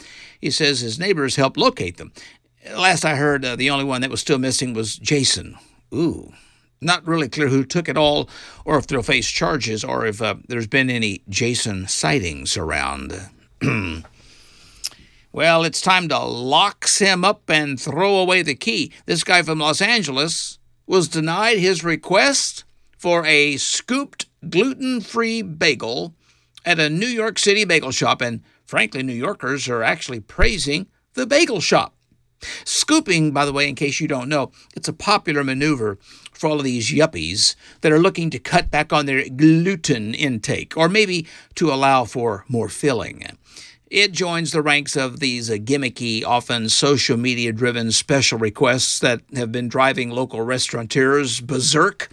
He 0.41 0.49
says 0.49 0.79
his 0.79 0.97
neighbors 0.97 1.35
helped 1.35 1.55
locate 1.55 1.97
them. 1.97 2.11
Last 2.75 3.05
I 3.05 3.15
heard, 3.15 3.45
uh, 3.45 3.55
the 3.55 3.69
only 3.69 3.85
one 3.85 4.01
that 4.01 4.09
was 4.09 4.21
still 4.21 4.39
missing 4.39 4.73
was 4.73 4.97
Jason. 4.97 5.55
Ooh. 5.93 6.33
Not 6.81 7.05
really 7.05 7.29
clear 7.29 7.49
who 7.49 7.63
took 7.63 7.87
it 7.87 7.95
all, 7.95 8.27
or 8.65 8.79
if 8.79 8.87
they'll 8.87 9.03
face 9.03 9.29
charges, 9.29 9.83
or 9.83 10.07
if 10.07 10.19
uh, 10.19 10.37
there's 10.47 10.65
been 10.65 10.89
any 10.89 11.21
Jason 11.29 11.87
sightings 11.87 12.57
around. 12.57 13.29
Well, 15.35 15.65
it's 15.65 15.81
time 15.81 16.07
to 16.07 16.19
locks 16.19 16.99
him 16.99 17.25
up 17.25 17.49
and 17.49 17.77
throw 17.77 18.15
away 18.19 18.41
the 18.41 18.55
key. 18.55 18.93
This 19.05 19.25
guy 19.25 19.41
from 19.41 19.59
Los 19.59 19.81
Angeles 19.81 20.59
was 20.87 21.09
denied 21.09 21.57
his 21.57 21.83
request 21.83 22.63
for 22.97 23.25
a 23.25 23.57
scooped 23.57 24.27
gluten 24.49 25.01
free 25.01 25.41
bagel 25.41 26.15
at 26.63 26.79
a 26.79 26.89
New 26.89 27.05
York 27.05 27.37
City 27.37 27.65
bagel 27.65 27.91
shop, 27.91 28.21
and 28.21 28.43
frankly, 28.65 29.03
New 29.03 29.11
Yorkers 29.11 29.67
are 29.67 29.83
actually 29.83 30.21
praising 30.21 30.87
the 31.15 31.27
bagel 31.27 31.59
shop. 31.59 31.97
Scooping, 32.63 33.33
by 33.33 33.43
the 33.43 33.51
way, 33.51 33.67
in 33.67 33.75
case 33.75 33.99
you 33.99 34.07
don't 34.07 34.29
know, 34.29 34.53
it's 34.73 34.87
a 34.87 34.93
popular 34.93 35.43
maneuver 35.43 35.97
for 36.31 36.47
all 36.47 36.59
of 36.59 36.63
these 36.63 36.91
yuppies 36.91 37.57
that 37.81 37.91
are 37.91 37.99
looking 37.99 38.29
to 38.29 38.39
cut 38.39 38.71
back 38.71 38.93
on 38.93 39.05
their 39.05 39.27
gluten 39.27 40.13
intake, 40.13 40.77
or 40.77 40.87
maybe 40.87 41.27
to 41.55 41.73
allow 41.73 42.05
for 42.05 42.45
more 42.47 42.69
filling. 42.69 43.21
It 43.91 44.13
joins 44.13 44.51
the 44.51 44.63
ranks 44.63 44.95
of 44.95 45.19
these 45.19 45.49
uh, 45.49 45.55
gimmicky, 45.55 46.25
often 46.25 46.69
social 46.69 47.17
media 47.17 47.51
driven 47.51 47.91
special 47.91 48.39
requests 48.39 48.99
that 48.99 49.21
have 49.35 49.51
been 49.51 49.67
driving 49.67 50.09
local 50.09 50.41
restaurateurs 50.41 51.39
berserk. 51.39 52.09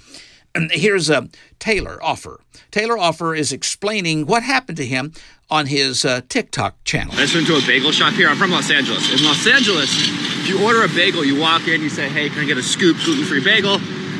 Here's 0.70 1.08
a 1.08 1.30
Taylor 1.58 1.98
Offer. 2.02 2.40
Taylor 2.70 2.98
Offer 2.98 3.34
is 3.34 3.52
explaining 3.52 4.26
what 4.26 4.42
happened 4.42 4.76
to 4.76 4.84
him 4.84 5.14
on 5.50 5.64
his 5.64 6.04
uh, 6.04 6.20
TikTok 6.28 6.84
channel. 6.84 7.14
I 7.14 7.24
just 7.24 7.34
went 7.34 7.46
to 7.46 7.56
a 7.56 7.66
bagel 7.66 7.90
shop 7.90 8.12
here. 8.12 8.28
I'm 8.28 8.36
from 8.36 8.50
Los 8.50 8.70
Angeles. 8.70 9.10
In 9.10 9.24
Los 9.24 9.46
Angeles, 9.46 9.88
if 9.90 10.48
you 10.50 10.62
order 10.62 10.84
a 10.84 10.88
bagel, 10.88 11.24
you 11.24 11.40
walk 11.40 11.68
in, 11.68 11.80
you 11.80 11.88
say, 11.88 12.10
hey, 12.10 12.28
can 12.28 12.40
I 12.40 12.44
get 12.44 12.58
a 12.58 12.62
scoop 12.62 12.98
gluten 12.98 13.24
free 13.24 13.42
bagel? 13.42 13.78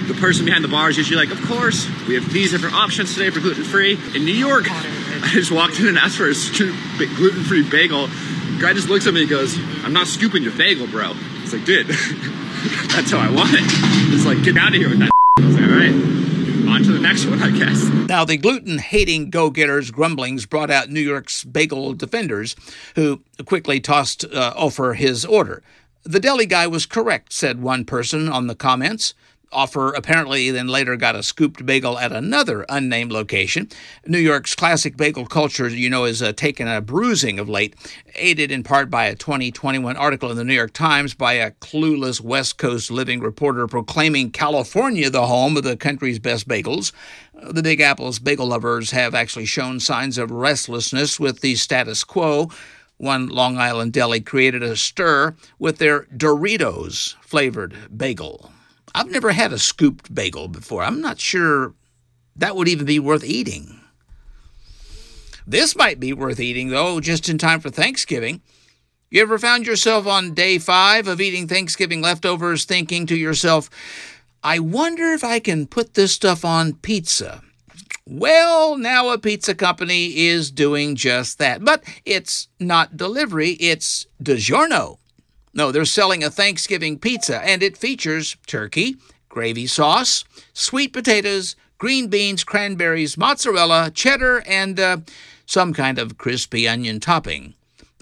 The 0.08 0.14
person 0.14 0.46
behind 0.46 0.64
the 0.64 0.68
bar 0.68 0.88
is 0.88 0.96
usually 0.96 1.26
like, 1.26 1.30
of 1.30 1.44
course, 1.46 1.86
we 2.08 2.14
have 2.14 2.32
these 2.32 2.50
different 2.50 2.74
options 2.76 3.12
today 3.12 3.28
for 3.28 3.40
gluten 3.40 3.64
free. 3.64 3.98
In 4.14 4.24
New 4.24 4.32
York, 4.32 4.64
I 5.24 5.30
just 5.32 5.52
walked 5.52 5.78
in 5.80 5.86
and 5.86 5.98
asked 5.98 6.16
for 6.16 6.28
a 6.28 6.34
gluten 7.16 7.44
free 7.44 7.68
bagel. 7.68 8.08
Guy 8.60 8.72
just 8.72 8.88
looks 8.88 9.06
at 9.06 9.14
me 9.14 9.22
and 9.22 9.30
goes, 9.30 9.56
I'm 9.84 9.92
not 9.92 10.06
scooping 10.06 10.42
your 10.42 10.56
bagel, 10.56 10.86
bro. 10.86 11.12
It's 11.42 11.52
like, 11.52 11.64
dude, 11.64 11.86
that's 12.92 13.10
how 13.10 13.18
I 13.18 13.30
want 13.30 13.50
it. 13.54 13.62
It's 14.14 14.26
like, 14.26 14.42
get 14.42 14.56
out 14.56 14.68
of 14.68 14.74
here 14.74 14.88
with 14.88 14.98
that. 15.00 15.10
I 15.38 15.46
was 15.46 15.54
like, 15.54 15.64
all 15.64 15.70
right 15.70 16.12
on 16.72 16.82
to 16.82 16.92
the 16.92 17.00
next 17.00 17.26
one, 17.26 17.42
I 17.42 17.50
guess. 17.50 17.84
Now, 18.08 18.24
the 18.24 18.38
gluten 18.38 18.78
hating 18.78 19.30
go 19.30 19.50
getters' 19.50 19.90
grumblings 19.90 20.46
brought 20.46 20.70
out 20.70 20.88
New 20.88 21.00
York's 21.00 21.44
bagel 21.44 21.92
defenders, 21.92 22.56
who 22.94 23.20
quickly 23.44 23.78
tossed 23.78 24.24
uh, 24.24 24.54
Offer 24.56 24.94
his 24.94 25.24
order. 25.24 25.62
The 26.04 26.18
deli 26.18 26.46
guy 26.46 26.66
was 26.66 26.86
correct, 26.86 27.32
said 27.32 27.62
one 27.62 27.84
person 27.84 28.28
on 28.28 28.46
the 28.46 28.54
comments. 28.54 29.14
Offer 29.52 29.92
apparently 29.92 30.50
then 30.50 30.68
later 30.68 30.96
got 30.96 31.14
a 31.14 31.22
scooped 31.22 31.64
bagel 31.66 31.98
at 31.98 32.12
another 32.12 32.64
unnamed 32.68 33.12
location. 33.12 33.68
New 34.06 34.18
York's 34.18 34.54
classic 34.54 34.96
bagel 34.96 35.26
culture, 35.26 35.68
you 35.68 35.90
know, 35.90 36.04
has 36.04 36.22
uh, 36.22 36.32
taken 36.32 36.66
a 36.66 36.80
bruising 36.80 37.38
of 37.38 37.48
late, 37.48 37.74
aided 38.14 38.50
in 38.50 38.62
part 38.62 38.90
by 38.90 39.06
a 39.06 39.14
2021 39.14 39.96
article 39.96 40.30
in 40.30 40.36
the 40.36 40.44
New 40.44 40.54
York 40.54 40.72
Times 40.72 41.14
by 41.14 41.34
a 41.34 41.50
clueless 41.50 42.20
West 42.20 42.58
Coast 42.58 42.90
living 42.90 43.20
reporter 43.20 43.66
proclaiming 43.66 44.30
California 44.30 45.10
the 45.10 45.26
home 45.26 45.56
of 45.56 45.62
the 45.62 45.76
country's 45.76 46.18
best 46.18 46.48
bagels. 46.48 46.92
The 47.34 47.62
Big 47.62 47.80
Apple's 47.80 48.18
bagel 48.18 48.46
lovers 48.46 48.92
have 48.92 49.14
actually 49.14 49.46
shown 49.46 49.80
signs 49.80 50.18
of 50.18 50.30
restlessness 50.30 51.20
with 51.20 51.40
the 51.40 51.56
status 51.56 52.04
quo 52.04 52.48
one 53.02 53.26
Long 53.26 53.58
Island 53.58 53.92
deli 53.92 54.20
created 54.20 54.62
a 54.62 54.76
stir 54.76 55.34
with 55.58 55.78
their 55.78 56.04
Doritos 56.04 57.16
flavored 57.20 57.74
bagel. 57.96 58.52
I've 58.94 59.10
never 59.10 59.32
had 59.32 59.52
a 59.52 59.58
scooped 59.58 60.14
bagel 60.14 60.48
before. 60.48 60.82
I'm 60.82 61.00
not 61.00 61.18
sure 61.18 61.74
that 62.36 62.56
would 62.56 62.68
even 62.68 62.86
be 62.86 62.98
worth 62.98 63.24
eating. 63.24 63.80
This 65.46 65.74
might 65.74 65.98
be 65.98 66.12
worth 66.12 66.40
eating, 66.40 66.68
though, 66.68 67.00
just 67.00 67.28
in 67.28 67.38
time 67.38 67.60
for 67.60 67.70
Thanksgiving. 67.70 68.42
You 69.10 69.22
ever 69.22 69.38
found 69.38 69.66
yourself 69.66 70.06
on 70.06 70.34
day 70.34 70.58
five 70.58 71.06
of 71.06 71.20
eating 71.20 71.46
Thanksgiving 71.46 72.00
leftovers 72.00 72.64
thinking 72.64 73.06
to 73.06 73.16
yourself, 73.16 73.68
I 74.42 74.58
wonder 74.58 75.12
if 75.12 75.22
I 75.22 75.38
can 75.38 75.66
put 75.66 75.94
this 75.94 76.12
stuff 76.12 76.44
on 76.44 76.74
pizza? 76.74 77.42
Well, 78.06 78.76
now 78.76 79.10
a 79.10 79.18
pizza 79.18 79.54
company 79.54 80.16
is 80.16 80.50
doing 80.50 80.96
just 80.96 81.38
that. 81.38 81.64
But 81.64 81.84
it's 82.04 82.48
not 82.58 82.96
delivery, 82.96 83.50
it's 83.50 84.06
DiGiorno. 84.22 84.98
No, 85.54 85.70
they're 85.70 85.84
selling 85.84 86.24
a 86.24 86.30
Thanksgiving 86.30 86.98
pizza, 86.98 87.44
and 87.44 87.62
it 87.62 87.76
features 87.76 88.36
turkey, 88.46 88.96
gravy 89.28 89.66
sauce, 89.66 90.24
sweet 90.52 90.92
potatoes, 90.92 91.56
green 91.78 92.08
beans, 92.08 92.44
cranberries, 92.44 93.18
mozzarella, 93.18 93.90
cheddar, 93.90 94.42
and 94.46 94.80
uh, 94.80 94.98
some 95.46 95.74
kind 95.74 95.98
of 95.98 96.16
crispy 96.16 96.66
onion 96.66 97.00
topping. 97.00 97.54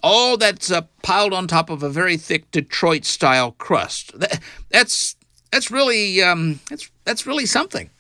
All 0.03 0.37
that's 0.37 0.71
uh, 0.71 0.83
piled 1.03 1.33
on 1.33 1.47
top 1.47 1.71
of 1.71 1.83
a 1.83 1.91
very 1.91 2.17
thick 2.17 2.51
Detroit-style 2.51 3.53
crust. 3.53 4.19
That, 4.19 4.41
that's 4.69 5.17
that's 5.51 5.71
really 5.71 6.23
um, 6.23 6.61
that's 6.69 6.91
that's 7.05 7.27
really 7.27 7.47
something. 7.47 7.91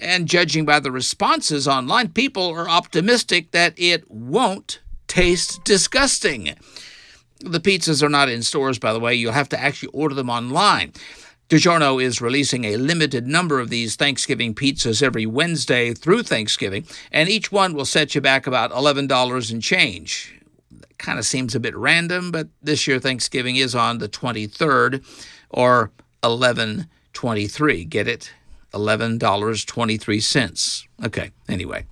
And 0.00 0.26
judging 0.26 0.64
by 0.64 0.80
the 0.80 0.90
responses 0.90 1.68
online, 1.68 2.08
people 2.08 2.48
are 2.50 2.68
optimistic 2.68 3.52
that 3.52 3.74
it 3.76 4.10
won't 4.10 4.80
taste 5.06 5.62
disgusting. 5.64 6.56
The 7.40 7.60
pizzas 7.60 8.02
are 8.02 8.08
not 8.08 8.28
in 8.28 8.42
stores, 8.42 8.78
by 8.78 8.92
the 8.92 9.00
way. 9.00 9.14
You'll 9.14 9.32
have 9.32 9.48
to 9.50 9.60
actually 9.60 9.90
order 9.92 10.14
them 10.14 10.30
online. 10.30 10.92
DiGiorno 11.50 12.02
is 12.02 12.20
releasing 12.20 12.64
a 12.64 12.76
limited 12.76 13.26
number 13.26 13.58
of 13.58 13.70
these 13.70 13.96
Thanksgiving 13.96 14.54
pizzas 14.54 15.02
every 15.02 15.26
Wednesday 15.26 15.92
through 15.92 16.22
Thanksgiving, 16.22 16.86
and 17.10 17.28
each 17.28 17.50
one 17.50 17.74
will 17.74 17.84
set 17.84 18.14
you 18.14 18.20
back 18.20 18.46
about 18.46 18.70
$11 18.70 19.50
and 19.50 19.60
change. 19.60 20.32
That 20.70 20.96
kind 20.98 21.18
of 21.18 21.26
seems 21.26 21.56
a 21.56 21.60
bit 21.60 21.76
random, 21.76 22.30
but 22.30 22.46
this 22.62 22.86
year 22.86 23.00
Thanksgiving 23.00 23.56
is 23.56 23.74
on 23.74 23.98
the 23.98 24.08
23rd 24.08 25.04
or 25.50 25.90
11.23. 26.22 27.88
Get 27.88 28.06
it? 28.06 28.32
$11.23. 28.72 30.86
Okay, 31.04 31.32
anyway. 31.48 31.84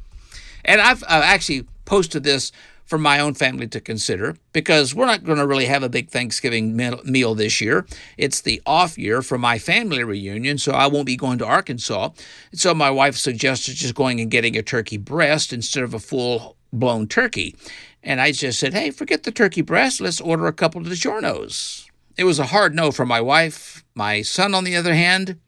And 0.65 0.81
I've 0.81 1.03
uh, 1.03 1.23
actually 1.25 1.67
posted 1.85 2.23
this 2.23 2.53
for 2.88 2.96
my 2.96 3.20
own 3.20 3.35
family 3.35 3.68
to 3.68 3.81
consider 3.81 4.35
because 4.55 4.94
we're 4.94 5.05
not 5.05 5.22
going 5.22 5.37
to 5.37 5.46
really 5.46 5.66
have 5.66 5.83
a 5.83 5.90
big 5.90 6.09
Thanksgiving 6.09 6.74
meal 6.74 7.35
this 7.35 7.61
year. 7.61 7.87
It's 8.16 8.40
the 8.40 8.62
off 8.64 8.96
year 8.96 9.20
for 9.20 9.37
my 9.37 9.59
family 9.59 10.03
reunion, 10.03 10.57
so 10.57 10.72
I 10.72 10.87
won't 10.87 11.05
be 11.05 11.14
going 11.14 11.37
to 11.38 11.46
Arkansas. 11.46 12.11
So 12.55 12.74
my 12.74 12.90
wife 12.90 13.16
suggested 13.16 13.74
just 13.74 13.94
going 13.94 14.20
and 14.20 14.31
getting 14.31 14.57
a 14.57 14.62
turkey 14.62 14.96
breast 14.96 15.53
instead 15.53 15.85
of 15.85 15.92
a 15.92 15.98
full 15.98 16.57
blown 16.72 17.07
turkey. 17.07 17.55
And 18.03 18.22
I 18.22 18.33
just 18.33 18.59
said, 18.59 18.72
hey, 18.72 18.90
forget 18.90 19.24
the 19.24 19.33
turkey 19.33 19.61
breast. 19.61 20.01
Let's 20.01 20.20
order 20.20 20.46
a 20.46 20.53
couple 20.55 20.81
of 20.81 20.87
DiGiornos. 20.87 21.85
It 22.16 22.24
was 22.24 22.38
a 22.38 22.46
hard 22.46 22.74
no 22.74 22.90
for 22.90 23.05
my 23.05 23.20
wife. 23.20 23.85
My 23.94 24.22
son, 24.22 24.55
on 24.55 24.64
the 24.64 24.77
other 24.77 24.94
hand, 24.94 25.38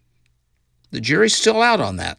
the 0.90 1.00
jury's 1.00 1.34
still 1.34 1.62
out 1.62 1.80
on 1.80 1.96
that. 1.96 2.18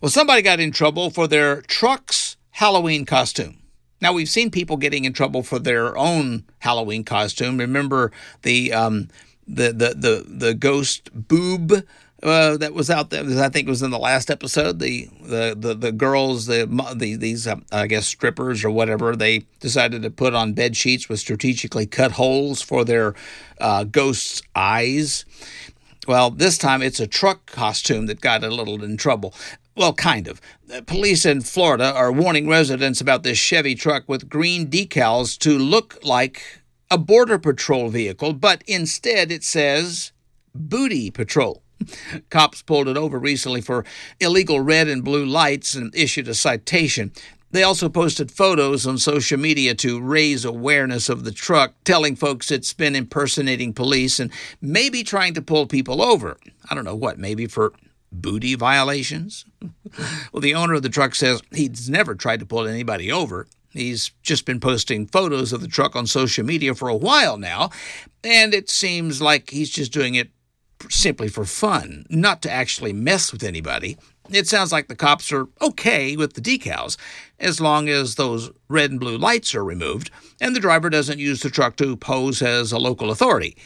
Well, 0.00 0.10
somebody 0.10 0.42
got 0.42 0.60
in 0.60 0.70
trouble 0.70 1.10
for 1.10 1.26
their 1.26 1.62
trucks 1.62 2.31
Halloween 2.52 3.04
costume. 3.04 3.58
Now 4.00 4.12
we've 4.12 4.28
seen 4.28 4.50
people 4.50 4.76
getting 4.76 5.04
in 5.04 5.12
trouble 5.12 5.42
for 5.42 5.58
their 5.58 5.96
own 5.96 6.44
Halloween 6.60 7.04
costume. 7.04 7.58
Remember 7.58 8.10
the 8.42 8.72
um, 8.72 9.08
the, 9.46 9.72
the 9.72 9.94
the 9.94 10.24
the 10.26 10.54
ghost 10.54 11.10
boob 11.12 11.84
uh, 12.22 12.56
that 12.56 12.72
was 12.72 12.90
out 12.90 13.10
there. 13.10 13.22
I 13.22 13.48
think 13.48 13.66
it 13.66 13.70
was 13.70 13.82
in 13.82 13.90
the 13.90 13.98
last 13.98 14.30
episode. 14.30 14.78
The 14.78 15.08
the 15.22 15.56
the, 15.58 15.74
the 15.74 15.92
girls, 15.92 16.46
the, 16.46 16.66
the 16.96 17.16
these 17.16 17.46
uh, 17.46 17.56
I 17.70 17.86
guess 17.86 18.06
strippers 18.06 18.64
or 18.64 18.70
whatever, 18.70 19.16
they 19.16 19.46
decided 19.60 20.02
to 20.02 20.10
put 20.10 20.34
on 20.34 20.52
bed 20.52 20.76
sheets 20.76 21.08
with 21.08 21.20
strategically 21.20 21.86
cut 21.86 22.12
holes 22.12 22.62
for 22.62 22.84
their 22.84 23.14
uh, 23.60 23.84
ghosts' 23.84 24.42
eyes. 24.54 25.24
Well, 26.08 26.30
this 26.30 26.58
time 26.58 26.82
it's 26.82 26.98
a 26.98 27.06
truck 27.06 27.46
costume 27.46 28.06
that 28.06 28.20
got 28.20 28.42
a 28.42 28.50
little 28.50 28.82
in 28.82 28.96
trouble. 28.96 29.34
Well, 29.74 29.94
kind 29.94 30.28
of. 30.28 30.40
Uh, 30.72 30.82
police 30.82 31.24
in 31.24 31.40
Florida 31.40 31.92
are 31.94 32.12
warning 32.12 32.46
residents 32.48 33.00
about 33.00 33.22
this 33.22 33.38
Chevy 33.38 33.74
truck 33.74 34.06
with 34.06 34.28
green 34.28 34.68
decals 34.68 35.38
to 35.38 35.58
look 35.58 35.98
like 36.02 36.42
a 36.90 36.98
Border 36.98 37.38
Patrol 37.38 37.88
vehicle, 37.88 38.34
but 38.34 38.62
instead 38.66 39.32
it 39.32 39.42
says 39.42 40.12
Booty 40.54 41.10
Patrol. 41.10 41.62
Cops 42.30 42.60
pulled 42.60 42.86
it 42.86 42.98
over 42.98 43.18
recently 43.18 43.62
for 43.62 43.84
illegal 44.20 44.60
red 44.60 44.88
and 44.88 45.02
blue 45.02 45.24
lights 45.24 45.74
and 45.74 45.94
issued 45.94 46.28
a 46.28 46.34
citation. 46.34 47.10
They 47.50 47.62
also 47.62 47.88
posted 47.88 48.30
photos 48.30 48.86
on 48.86 48.98
social 48.98 49.38
media 49.38 49.74
to 49.76 50.00
raise 50.00 50.44
awareness 50.44 51.08
of 51.08 51.24
the 51.24 51.32
truck, 51.32 51.74
telling 51.84 52.16
folks 52.16 52.50
it's 52.50 52.72
been 52.72 52.96
impersonating 52.96 53.72
police 53.72 54.20
and 54.20 54.30
maybe 54.60 55.02
trying 55.02 55.34
to 55.34 55.42
pull 55.42 55.66
people 55.66 56.02
over. 56.02 56.38
I 56.70 56.74
don't 56.74 56.84
know 56.84 56.96
what, 56.96 57.18
maybe 57.18 57.46
for 57.46 57.72
booty 58.12 58.54
violations? 58.54 59.44
well, 60.32 60.40
the 60.40 60.54
owner 60.54 60.74
of 60.74 60.82
the 60.82 60.88
truck 60.88 61.14
says 61.14 61.42
he's 61.52 61.88
never 61.88 62.14
tried 62.14 62.40
to 62.40 62.46
pull 62.46 62.66
anybody 62.66 63.10
over. 63.10 63.46
He's 63.70 64.10
just 64.22 64.44
been 64.44 64.60
posting 64.60 65.06
photos 65.06 65.52
of 65.52 65.62
the 65.62 65.68
truck 65.68 65.96
on 65.96 66.06
social 66.06 66.44
media 66.44 66.74
for 66.74 66.88
a 66.88 66.96
while 66.96 67.38
now, 67.38 67.70
and 68.22 68.52
it 68.52 68.68
seems 68.68 69.22
like 69.22 69.50
he's 69.50 69.70
just 69.70 69.92
doing 69.92 70.14
it 70.14 70.30
simply 70.90 71.28
for 71.28 71.44
fun, 71.44 72.04
not 72.10 72.42
to 72.42 72.50
actually 72.50 72.92
mess 72.92 73.32
with 73.32 73.42
anybody. 73.42 73.96
It 74.30 74.46
sounds 74.46 74.72
like 74.72 74.88
the 74.88 74.96
cops 74.96 75.32
are 75.32 75.48
okay 75.60 76.16
with 76.16 76.34
the 76.34 76.40
decals 76.40 76.96
as 77.38 77.60
long 77.60 77.88
as 77.88 78.14
those 78.14 78.50
red 78.68 78.90
and 78.90 79.00
blue 79.00 79.18
lights 79.18 79.54
are 79.54 79.64
removed 79.64 80.10
and 80.40 80.54
the 80.54 80.60
driver 80.60 80.88
doesn't 80.88 81.18
use 81.18 81.40
the 81.40 81.50
truck 81.50 81.76
to 81.76 81.96
pose 81.96 82.40
as 82.40 82.72
a 82.72 82.78
local 82.78 83.10
authority. 83.10 83.56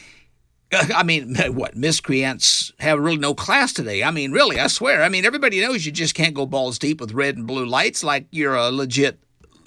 I 0.71 1.03
mean, 1.03 1.35
what, 1.53 1.75
miscreants 1.75 2.71
have 2.79 2.99
really 2.99 3.17
no 3.17 3.33
class 3.33 3.73
today. 3.73 4.03
I 4.03 4.11
mean, 4.11 4.31
really, 4.31 4.59
I 4.59 4.67
swear. 4.67 5.03
I 5.03 5.09
mean, 5.09 5.25
everybody 5.25 5.61
knows 5.61 5.85
you 5.85 5.91
just 5.91 6.15
can't 6.15 6.33
go 6.33 6.45
balls 6.45 6.79
deep 6.79 6.99
with 6.99 7.13
red 7.13 7.37
and 7.37 7.47
blue 7.47 7.65
lights 7.65 8.03
like 8.03 8.27
you're 8.31 8.55
a 8.55 8.69
legit 8.69 9.19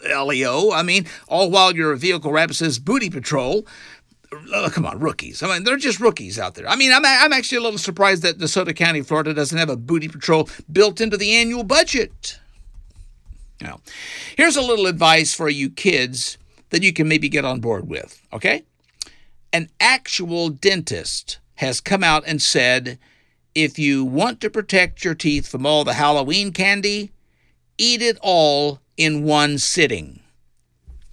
LEO. 0.04 0.72
I 0.72 0.82
mean, 0.82 1.06
all 1.28 1.50
while 1.50 1.74
your 1.74 1.94
vehicle 1.96 2.32
wrap 2.32 2.52
says 2.52 2.78
booty 2.78 3.10
patrol. 3.10 3.66
Oh, 4.52 4.68
come 4.72 4.86
on, 4.86 5.00
rookies. 5.00 5.42
I 5.42 5.48
mean, 5.48 5.64
they're 5.64 5.76
just 5.76 5.98
rookies 5.98 6.38
out 6.38 6.54
there. 6.54 6.68
I 6.68 6.76
mean, 6.76 6.92
I'm, 6.92 7.04
I'm 7.04 7.32
actually 7.32 7.58
a 7.58 7.62
little 7.62 7.78
surprised 7.78 8.22
that 8.22 8.38
DeSoto 8.38 8.74
County, 8.76 9.02
Florida 9.02 9.34
doesn't 9.34 9.58
have 9.58 9.70
a 9.70 9.76
booty 9.76 10.08
patrol 10.08 10.48
built 10.70 11.00
into 11.00 11.16
the 11.16 11.32
annual 11.34 11.64
budget. 11.64 12.38
Now, 13.60 13.80
here's 14.36 14.56
a 14.56 14.62
little 14.62 14.86
advice 14.86 15.34
for 15.34 15.48
you 15.48 15.68
kids 15.68 16.38
that 16.70 16.82
you 16.82 16.92
can 16.92 17.08
maybe 17.08 17.28
get 17.28 17.44
on 17.44 17.60
board 17.60 17.88
with, 17.88 18.22
okay? 18.32 18.62
An 19.52 19.68
actual 19.80 20.48
dentist 20.48 21.38
has 21.56 21.80
come 21.80 22.04
out 22.04 22.22
and 22.26 22.40
said 22.40 22.98
if 23.54 23.78
you 23.78 24.04
want 24.04 24.40
to 24.40 24.50
protect 24.50 25.04
your 25.04 25.14
teeth 25.14 25.48
from 25.48 25.66
all 25.66 25.82
the 25.82 25.94
Halloween 25.94 26.52
candy, 26.52 27.10
eat 27.76 28.00
it 28.00 28.16
all 28.22 28.80
in 28.96 29.24
one 29.24 29.58
sitting. 29.58 30.20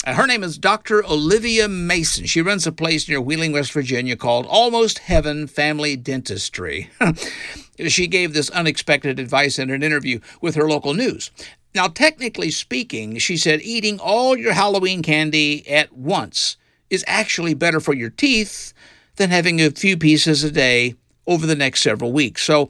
Her 0.06 0.28
name 0.28 0.44
is 0.44 0.58
Dr. 0.58 1.04
Olivia 1.04 1.68
Mason. 1.68 2.26
She 2.26 2.42
runs 2.42 2.68
a 2.68 2.72
place 2.72 3.10
near 3.10 3.20
Wheeling, 3.20 3.52
West 3.52 3.74
Virginia 3.74 4.16
called 4.16 4.46
Almost 4.46 5.00
Heaven 5.00 5.48
Family 5.48 5.98
Dentistry. 5.98 6.90
she 7.88 8.08
gave 8.08 8.34
this 8.34 8.50
unexpected 8.52 9.20
advice 9.20 9.60
in 9.60 9.70
an 9.70 9.84
interview 9.84 10.20
with 10.40 10.56
her 10.56 10.70
local 10.70 10.94
news. 10.94 11.32
Now, 11.76 11.88
technically 11.88 12.52
speaking, 12.52 13.18
she 13.18 13.36
said 13.36 13.62
eating 13.62 14.00
all 14.00 14.38
your 14.38 14.54
Halloween 14.54 15.02
candy 15.02 15.68
at 15.68 15.92
once 15.92 16.56
is 16.90 17.04
actually 17.08 17.54
better 17.54 17.80
for 17.80 17.94
your 17.94 18.10
teeth 18.10 18.74
than 19.18 19.30
having 19.30 19.62
a 19.62 19.72
few 19.72 19.98
pieces 19.98 20.44
a 20.44 20.52
day 20.52 20.96
over 21.26 21.46
the 21.46 21.56
next 21.56 21.82
several 21.82 22.12
weeks. 22.12 22.44
So, 22.44 22.70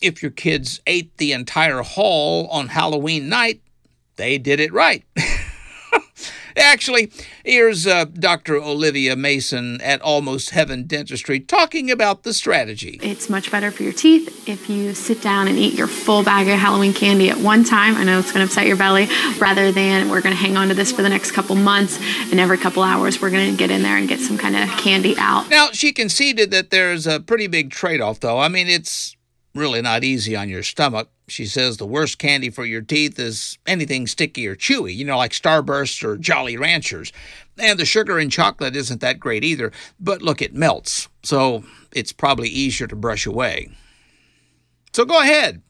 if 0.00 0.22
your 0.22 0.32
kids 0.32 0.80
ate 0.86 1.16
the 1.16 1.32
entire 1.32 1.82
haul 1.82 2.46
on 2.48 2.68
Halloween 2.68 3.28
night, 3.28 3.62
they 4.16 4.36
did 4.38 4.60
it 4.60 4.72
right. 4.72 5.02
Actually, 6.56 7.10
here's 7.44 7.86
uh, 7.86 8.04
Dr. 8.04 8.56
Olivia 8.56 9.16
Mason 9.16 9.80
at 9.80 10.00
Almost 10.02 10.50
Heaven 10.50 10.86
Dentistry 10.86 11.40
talking 11.40 11.90
about 11.90 12.22
the 12.22 12.32
strategy. 12.32 13.00
It's 13.02 13.28
much 13.28 13.50
better 13.50 13.70
for 13.70 13.82
your 13.82 13.92
teeth 13.92 14.48
if 14.48 14.68
you 14.68 14.94
sit 14.94 15.20
down 15.20 15.48
and 15.48 15.58
eat 15.58 15.74
your 15.74 15.86
full 15.86 16.22
bag 16.22 16.48
of 16.48 16.58
Halloween 16.58 16.92
candy 16.92 17.30
at 17.30 17.38
one 17.38 17.64
time. 17.64 17.96
I 17.96 18.04
know 18.04 18.18
it's 18.18 18.32
going 18.32 18.46
to 18.46 18.50
upset 18.50 18.66
your 18.66 18.76
belly, 18.76 19.08
rather 19.38 19.72
than 19.72 20.10
we're 20.10 20.20
going 20.20 20.34
to 20.34 20.40
hang 20.40 20.56
on 20.56 20.68
to 20.68 20.74
this 20.74 20.92
for 20.92 21.02
the 21.02 21.08
next 21.08 21.32
couple 21.32 21.56
months, 21.56 21.98
and 22.30 22.38
every 22.38 22.58
couple 22.58 22.82
hours 22.82 23.20
we're 23.20 23.30
going 23.30 23.50
to 23.50 23.56
get 23.56 23.70
in 23.70 23.82
there 23.82 23.96
and 23.96 24.08
get 24.08 24.20
some 24.20 24.38
kind 24.38 24.56
of 24.56 24.68
candy 24.78 25.14
out. 25.18 25.48
Now, 25.50 25.70
she 25.72 25.92
conceded 25.92 26.50
that 26.52 26.70
there's 26.70 27.06
a 27.06 27.20
pretty 27.20 27.46
big 27.46 27.70
trade 27.70 28.00
off, 28.00 28.20
though. 28.20 28.38
I 28.38 28.48
mean, 28.48 28.68
it's 28.68 29.16
really 29.54 29.82
not 29.82 30.04
easy 30.04 30.36
on 30.36 30.48
your 30.48 30.62
stomach. 30.62 31.08
She 31.26 31.46
says 31.46 31.76
the 31.76 31.86
worst 31.86 32.18
candy 32.18 32.50
for 32.50 32.66
your 32.66 32.82
teeth 32.82 33.18
is 33.18 33.58
anything 33.66 34.06
sticky 34.06 34.46
or 34.46 34.54
chewy, 34.54 34.94
you 34.94 35.04
know, 35.04 35.16
like 35.16 35.32
Starburst 35.32 36.04
or 36.04 36.18
Jolly 36.18 36.56
Ranchers. 36.56 37.12
And 37.58 37.78
the 37.78 37.86
sugar 37.86 38.18
in 38.18 38.28
chocolate 38.28 38.76
isn't 38.76 39.00
that 39.00 39.20
great 39.20 39.42
either, 39.42 39.72
but 39.98 40.20
look, 40.20 40.42
it 40.42 40.54
melts, 40.54 41.08
so 41.22 41.64
it's 41.92 42.12
probably 42.12 42.48
easier 42.48 42.86
to 42.88 42.96
brush 42.96 43.24
away. 43.24 43.68
So 44.92 45.04
go 45.04 45.20
ahead, 45.20 45.62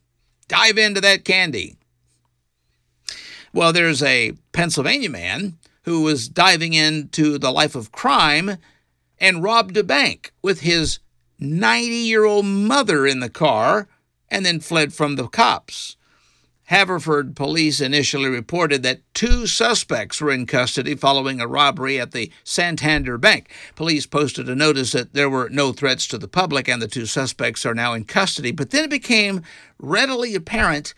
dive 0.49 0.77
into 0.77 1.01
that 1.03 1.25
candy. 1.25 1.77
Well, 3.53 3.73
there's 3.73 4.03
a 4.03 4.33
Pennsylvania 4.53 5.11
man 5.11 5.59
who 5.85 6.03
was 6.03 6.29
diving 6.29 6.73
into 6.73 7.39
the 7.39 7.53
life 7.53 7.77
of 7.77 7.93
crime 7.93 8.57
and 9.19 9.43
robbed 9.43 9.77
a 9.77 9.85
bank 9.85 10.33
with 10.43 10.61
his 10.61 10.99
90 11.39 11.87
year 11.87 12.25
old 12.25 12.47
mother 12.47 13.07
in 13.07 13.21
the 13.21 13.31
car 13.31 13.89
and 14.35 14.45
then 14.45 14.59
fled 14.59 14.93
from 14.93 15.15
the 15.15 15.29
cops. 15.29 15.97
Haverford 16.65 17.37
police 17.37 17.81
initially 17.81 18.29
reported 18.29 18.83
that 18.83 19.03
two 19.15 19.47
suspects 19.47 20.21
were 20.21 20.33
in 20.33 20.45
custody 20.45 20.97
following 20.97 21.41
a 21.41 21.47
robbery 21.47 22.01
at 22.01 22.11
the 22.11 22.33
Santander 22.43 23.17
Bank. 23.17 23.49
Police 23.77 24.07
posted 24.07 24.49
a 24.49 24.57
notice 24.57 24.91
that 24.91 25.15
there 25.15 25.31
were 25.31 25.49
no 25.51 25.71
threats 25.73 26.09
to 26.09 26.19
the 26.19 26.27
public 26.27 26.69
and 26.69 26.83
the 26.83 26.89
two 26.89 27.07
suspects 27.07 27.65
are 27.65 27.75
now 27.75 27.93
in 27.93 28.05
custody, 28.07 28.51
but 28.51 28.71
then 28.71 28.85
it 28.85 28.91
became 28.91 29.43
readily 29.79 30.35
apparent 30.35 30.95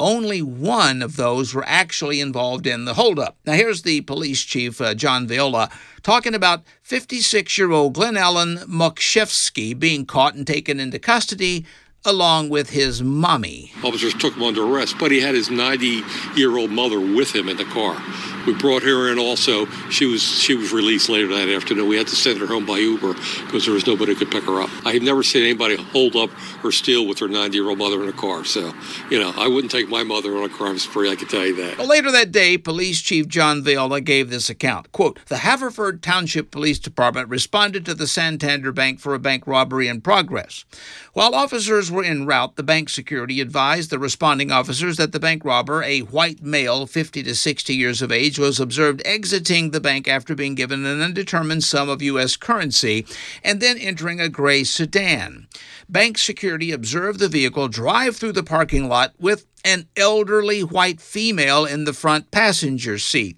only 0.00 0.42
one 0.42 1.00
of 1.02 1.16
those 1.16 1.54
were 1.54 1.64
actually 1.66 2.20
involved 2.20 2.66
in 2.66 2.86
the 2.86 2.94
holdup. 2.94 3.36
Now, 3.46 3.52
here's 3.52 3.82
the 3.82 4.00
police 4.00 4.42
chief, 4.42 4.80
uh, 4.80 4.94
John 4.94 5.28
Viola, 5.28 5.70
talking 6.02 6.34
about 6.34 6.64
56 6.82 7.56
year 7.56 7.70
old 7.70 7.92
Glenn 7.92 8.16
Allen 8.16 8.56
Mokshevsky 8.66 9.78
being 9.78 10.06
caught 10.06 10.34
and 10.34 10.46
taken 10.46 10.80
into 10.80 10.98
custody 10.98 11.66
along 12.04 12.48
with 12.48 12.70
his 12.70 13.02
mommy. 13.02 13.72
Officers 13.84 14.14
took 14.14 14.34
him 14.34 14.42
under 14.42 14.64
arrest, 14.64 14.96
but 14.98 15.10
he 15.10 15.20
had 15.20 15.34
his 15.34 15.50
90 15.50 16.02
year 16.34 16.56
old 16.56 16.70
mother 16.70 17.00
with 17.00 17.34
him 17.34 17.48
in 17.48 17.56
the 17.56 17.64
car. 17.66 18.00
We 18.46 18.54
brought 18.54 18.82
her 18.82 19.12
in 19.12 19.18
also. 19.18 19.66
She 19.90 20.06
was 20.06 20.22
she 20.22 20.54
was 20.54 20.72
released 20.72 21.08
later 21.08 21.28
that 21.28 21.48
afternoon. 21.48 21.88
We 21.88 21.98
had 21.98 22.06
to 22.08 22.16
send 22.16 22.38
her 22.40 22.46
home 22.46 22.64
by 22.64 22.78
Uber 22.78 23.14
because 23.14 23.66
there 23.66 23.74
was 23.74 23.86
nobody 23.86 24.14
who 24.14 24.18
could 24.18 24.30
pick 24.30 24.44
her 24.44 24.62
up. 24.62 24.70
I've 24.86 25.02
never 25.02 25.22
seen 25.22 25.42
anybody 25.42 25.76
hold 25.76 26.16
up 26.16 26.30
or 26.64 26.72
steal 26.72 27.06
with 27.06 27.18
their 27.18 27.28
90 27.28 27.56
year 27.56 27.68
old 27.68 27.78
mother 27.78 28.02
in 28.02 28.08
a 28.08 28.12
car. 28.12 28.44
So, 28.44 28.72
you 29.10 29.20
know, 29.20 29.32
I 29.36 29.46
wouldn't 29.46 29.70
take 29.70 29.88
my 29.88 30.02
mother 30.02 30.36
on 30.38 30.44
a 30.44 30.48
crime 30.48 30.78
spree, 30.78 31.10
I 31.10 31.16
can 31.16 31.28
tell 31.28 31.46
you 31.46 31.56
that. 31.56 31.78
Well, 31.78 31.86
later 31.86 32.10
that 32.12 32.32
day, 32.32 32.56
Police 32.56 33.00
Chief 33.02 33.28
John 33.28 33.62
Viola 33.62 34.00
gave 34.00 34.30
this 34.30 34.48
account. 34.48 34.90
Quote, 34.92 35.18
the 35.26 35.38
Haverford 35.38 36.02
Township 36.02 36.50
Police 36.50 36.78
Department 36.78 37.28
responded 37.28 37.84
to 37.86 37.94
the 37.94 38.06
Santander 38.06 38.72
Bank 38.72 39.00
for 39.00 39.14
a 39.14 39.18
bank 39.18 39.46
robbery 39.46 39.86
in 39.88 40.00
progress. 40.00 40.64
While 41.12 41.34
officers 41.34 41.90
were 41.90 42.04
en 42.04 42.24
route, 42.24 42.54
the 42.54 42.62
bank 42.62 42.88
security 42.88 43.40
advised 43.40 43.90
the 43.90 43.98
responding 43.98 44.52
officers 44.52 44.96
that 44.98 45.10
the 45.10 45.18
bank 45.18 45.44
robber, 45.44 45.82
a 45.82 46.00
white 46.00 46.40
male 46.40 46.86
50 46.86 47.24
to 47.24 47.34
60 47.34 47.74
years 47.74 48.00
of 48.00 48.12
age, 48.12 48.38
was 48.38 48.60
observed 48.60 49.02
exiting 49.04 49.72
the 49.72 49.80
bank 49.80 50.06
after 50.06 50.36
being 50.36 50.54
given 50.54 50.86
an 50.86 51.02
undetermined 51.02 51.64
sum 51.64 51.88
of 51.88 52.00
U.S. 52.00 52.36
currency 52.36 53.04
and 53.42 53.60
then 53.60 53.76
entering 53.76 54.20
a 54.20 54.28
gray 54.28 54.62
sedan. 54.62 55.48
Bank 55.88 56.16
security 56.16 56.70
observed 56.70 57.18
the 57.18 57.28
vehicle 57.28 57.66
drive 57.66 58.16
through 58.16 58.32
the 58.32 58.44
parking 58.44 58.88
lot 58.88 59.12
with 59.18 59.46
an 59.64 59.88
elderly 59.96 60.62
white 60.62 61.00
female 61.00 61.64
in 61.64 61.84
the 61.84 61.92
front 61.92 62.30
passenger 62.30 62.98
seat. 62.98 63.36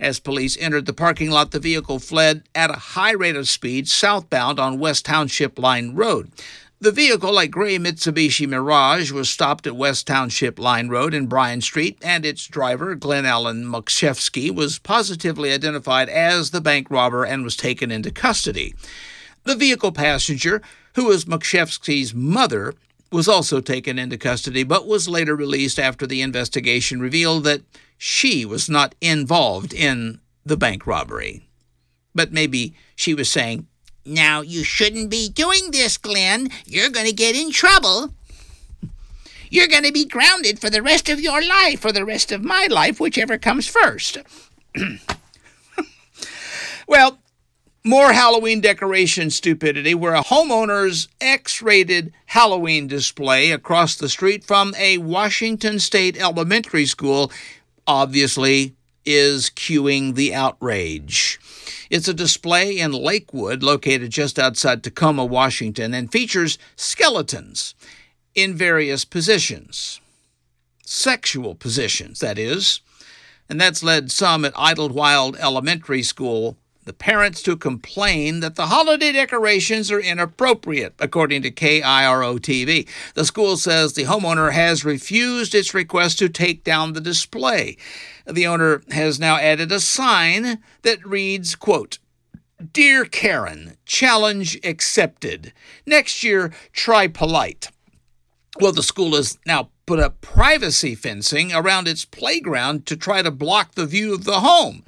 As 0.00 0.18
police 0.18 0.56
entered 0.58 0.86
the 0.86 0.94
parking 0.94 1.30
lot, 1.30 1.50
the 1.50 1.60
vehicle 1.60 1.98
fled 1.98 2.44
at 2.54 2.70
a 2.70 2.74
high 2.74 3.12
rate 3.12 3.36
of 3.36 3.48
speed 3.48 3.88
southbound 3.88 4.58
on 4.58 4.78
West 4.78 5.04
Township 5.04 5.58
Line 5.58 5.94
Road. 5.94 6.32
The 6.82 6.92
vehicle, 6.92 7.38
a 7.38 7.46
gray 7.46 7.76
Mitsubishi 7.78 8.48
Mirage, 8.48 9.12
was 9.12 9.28
stopped 9.28 9.66
at 9.66 9.76
West 9.76 10.06
Township 10.06 10.58
Line 10.58 10.88
Road 10.88 11.12
in 11.12 11.26
Bryan 11.26 11.60
Street, 11.60 11.98
and 12.00 12.24
its 12.24 12.46
driver, 12.46 12.94
Glenn 12.94 13.26
Allen 13.26 13.66
Mokshevsky, 13.66 14.50
was 14.50 14.78
positively 14.78 15.52
identified 15.52 16.08
as 16.08 16.52
the 16.52 16.60
bank 16.62 16.90
robber 16.90 17.22
and 17.22 17.44
was 17.44 17.54
taken 17.54 17.90
into 17.90 18.10
custody. 18.10 18.74
The 19.44 19.56
vehicle 19.56 19.92
passenger, 19.92 20.62
who 20.94 21.04
was 21.04 21.26
Mokshevsky's 21.26 22.14
mother, 22.14 22.72
was 23.12 23.28
also 23.28 23.60
taken 23.60 23.98
into 23.98 24.16
custody 24.16 24.62
but 24.62 24.86
was 24.86 25.06
later 25.06 25.36
released 25.36 25.78
after 25.78 26.06
the 26.06 26.22
investigation 26.22 26.98
revealed 26.98 27.44
that 27.44 27.60
she 27.98 28.46
was 28.46 28.70
not 28.70 28.94
involved 29.02 29.74
in 29.74 30.18
the 30.46 30.56
bank 30.56 30.86
robbery. 30.86 31.46
But 32.14 32.32
maybe 32.32 32.74
she 32.96 33.12
was 33.12 33.28
saying, 33.28 33.66
now, 34.04 34.40
you 34.40 34.64
shouldn't 34.64 35.10
be 35.10 35.28
doing 35.28 35.70
this, 35.70 35.96
Glenn. 35.98 36.48
You're 36.64 36.90
going 36.90 37.06
to 37.06 37.12
get 37.12 37.36
in 37.36 37.50
trouble. 37.50 38.14
You're 39.50 39.68
going 39.68 39.84
to 39.84 39.92
be 39.92 40.06
grounded 40.06 40.58
for 40.58 40.70
the 40.70 40.82
rest 40.82 41.08
of 41.08 41.20
your 41.20 41.42
life, 41.42 41.84
or 41.84 41.92
the 41.92 42.04
rest 42.04 42.32
of 42.32 42.42
my 42.42 42.66
life, 42.70 43.00
whichever 43.00 43.36
comes 43.36 43.66
first. 43.66 44.18
well, 46.86 47.18
more 47.84 48.12
Halloween 48.12 48.60
decoration 48.60 49.30
stupidity 49.30 49.94
where 49.94 50.14
a 50.14 50.22
homeowner's 50.22 51.08
X 51.20 51.62
rated 51.62 52.12
Halloween 52.26 52.86
display 52.86 53.50
across 53.50 53.96
the 53.96 54.08
street 54.08 54.44
from 54.44 54.74
a 54.78 54.98
Washington 54.98 55.78
State 55.78 56.20
elementary 56.20 56.86
school 56.86 57.32
obviously 57.86 58.76
is 59.04 59.50
cueing 59.50 60.14
the 60.14 60.34
outrage. 60.34 61.40
It's 61.90 62.08
a 62.08 62.14
display 62.14 62.78
in 62.78 62.92
Lakewood, 62.92 63.62
located 63.62 64.10
just 64.10 64.38
outside 64.38 64.82
Tacoma, 64.82 65.24
Washington, 65.24 65.94
and 65.94 66.10
features 66.10 66.58
skeletons 66.76 67.74
in 68.34 68.54
various 68.54 69.04
positions. 69.04 70.00
Sexual 70.84 71.54
positions, 71.54 72.20
that 72.20 72.38
is. 72.38 72.80
And 73.48 73.60
that's 73.60 73.82
led 73.82 74.12
some 74.12 74.44
at 74.44 74.52
Idlewild 74.56 75.36
Elementary 75.36 76.02
School 76.02 76.56
the 76.90 76.94
parents 76.94 77.42
to 77.42 77.56
complain 77.56 78.40
that 78.40 78.56
the 78.56 78.66
holiday 78.66 79.12
decorations 79.12 79.92
are 79.92 80.00
inappropriate, 80.00 80.94
according 80.98 81.42
to 81.42 81.50
KIRO 81.50 82.38
TV. 82.40 82.88
The 83.14 83.24
school 83.24 83.56
says 83.56 83.92
the 83.92 84.04
homeowner 84.04 84.52
has 84.52 84.84
refused 84.84 85.54
its 85.54 85.74
request 85.74 86.18
to 86.18 86.28
take 86.28 86.64
down 86.64 86.94
the 86.94 87.00
display. 87.00 87.76
The 88.26 88.46
owner 88.46 88.82
has 88.90 89.18
now 89.18 89.36
added 89.36 89.72
a 89.72 89.80
sign 89.80 90.58
that 90.82 91.06
reads, 91.06 91.54
quote, 91.54 91.98
Dear 92.72 93.04
Karen, 93.04 93.76
challenge 93.86 94.58
accepted. 94.62 95.52
Next 95.86 96.22
year, 96.22 96.52
try 96.72 97.08
polite. 97.08 97.70
Well, 98.60 98.72
the 98.72 98.82
school 98.82 99.16
has 99.16 99.38
now 99.46 99.70
put 99.86 99.98
up 99.98 100.20
privacy 100.20 100.94
fencing 100.94 101.52
around 101.52 101.88
its 101.88 102.04
playground 102.04 102.84
to 102.86 102.96
try 102.96 103.22
to 103.22 103.30
block 103.30 103.74
the 103.74 103.86
view 103.86 104.12
of 104.12 104.24
the 104.24 104.40
home. 104.40 104.84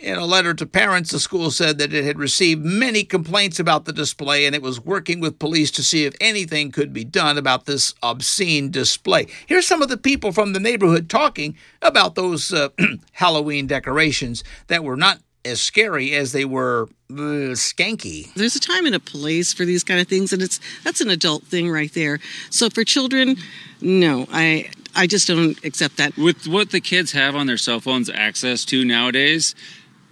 In 0.00 0.16
a 0.16 0.24
letter 0.24 0.54
to 0.54 0.64
parents, 0.66 1.10
the 1.10 1.18
school 1.18 1.50
said 1.50 1.78
that 1.78 1.92
it 1.92 2.04
had 2.04 2.18
received 2.18 2.64
many 2.64 3.02
complaints 3.02 3.58
about 3.58 3.84
the 3.84 3.92
display 3.92 4.46
and 4.46 4.54
it 4.54 4.62
was 4.62 4.80
working 4.80 5.18
with 5.18 5.40
police 5.40 5.72
to 5.72 5.82
see 5.82 6.04
if 6.04 6.14
anything 6.20 6.70
could 6.70 6.92
be 6.92 7.04
done 7.04 7.36
about 7.36 7.66
this 7.66 7.94
obscene 8.02 8.70
display. 8.70 9.26
Here's 9.46 9.66
some 9.66 9.82
of 9.82 9.88
the 9.88 9.96
people 9.96 10.30
from 10.30 10.52
the 10.52 10.60
neighborhood 10.60 11.10
talking 11.10 11.56
about 11.82 12.14
those 12.14 12.52
uh, 12.52 12.68
Halloween 13.12 13.66
decorations 13.66 14.44
that 14.68 14.84
were 14.84 14.96
not 14.96 15.18
as 15.44 15.60
scary 15.60 16.14
as 16.14 16.32
they 16.32 16.44
were 16.44 16.88
uh, 17.10 17.54
skanky. 17.54 18.32
There's 18.34 18.54
a 18.54 18.60
time 18.60 18.86
and 18.86 18.94
a 18.94 19.00
place 19.00 19.52
for 19.52 19.64
these 19.64 19.82
kind 19.82 20.00
of 20.00 20.06
things, 20.06 20.32
and 20.32 20.42
it's 20.42 20.60
that's 20.84 21.00
an 21.00 21.10
adult 21.10 21.44
thing 21.44 21.70
right 21.70 21.92
there. 21.94 22.18
So 22.50 22.68
for 22.70 22.84
children, 22.84 23.36
no, 23.80 24.26
I 24.30 24.70
I 24.94 25.06
just 25.06 25.28
don't 25.28 25.62
accept 25.64 25.96
that. 25.96 26.16
With 26.16 26.46
what 26.46 26.70
the 26.70 26.80
kids 26.80 27.12
have 27.12 27.34
on 27.34 27.46
their 27.46 27.56
cell 27.56 27.80
phones 27.80 28.10
access 28.10 28.64
to 28.66 28.84
nowadays, 28.84 29.54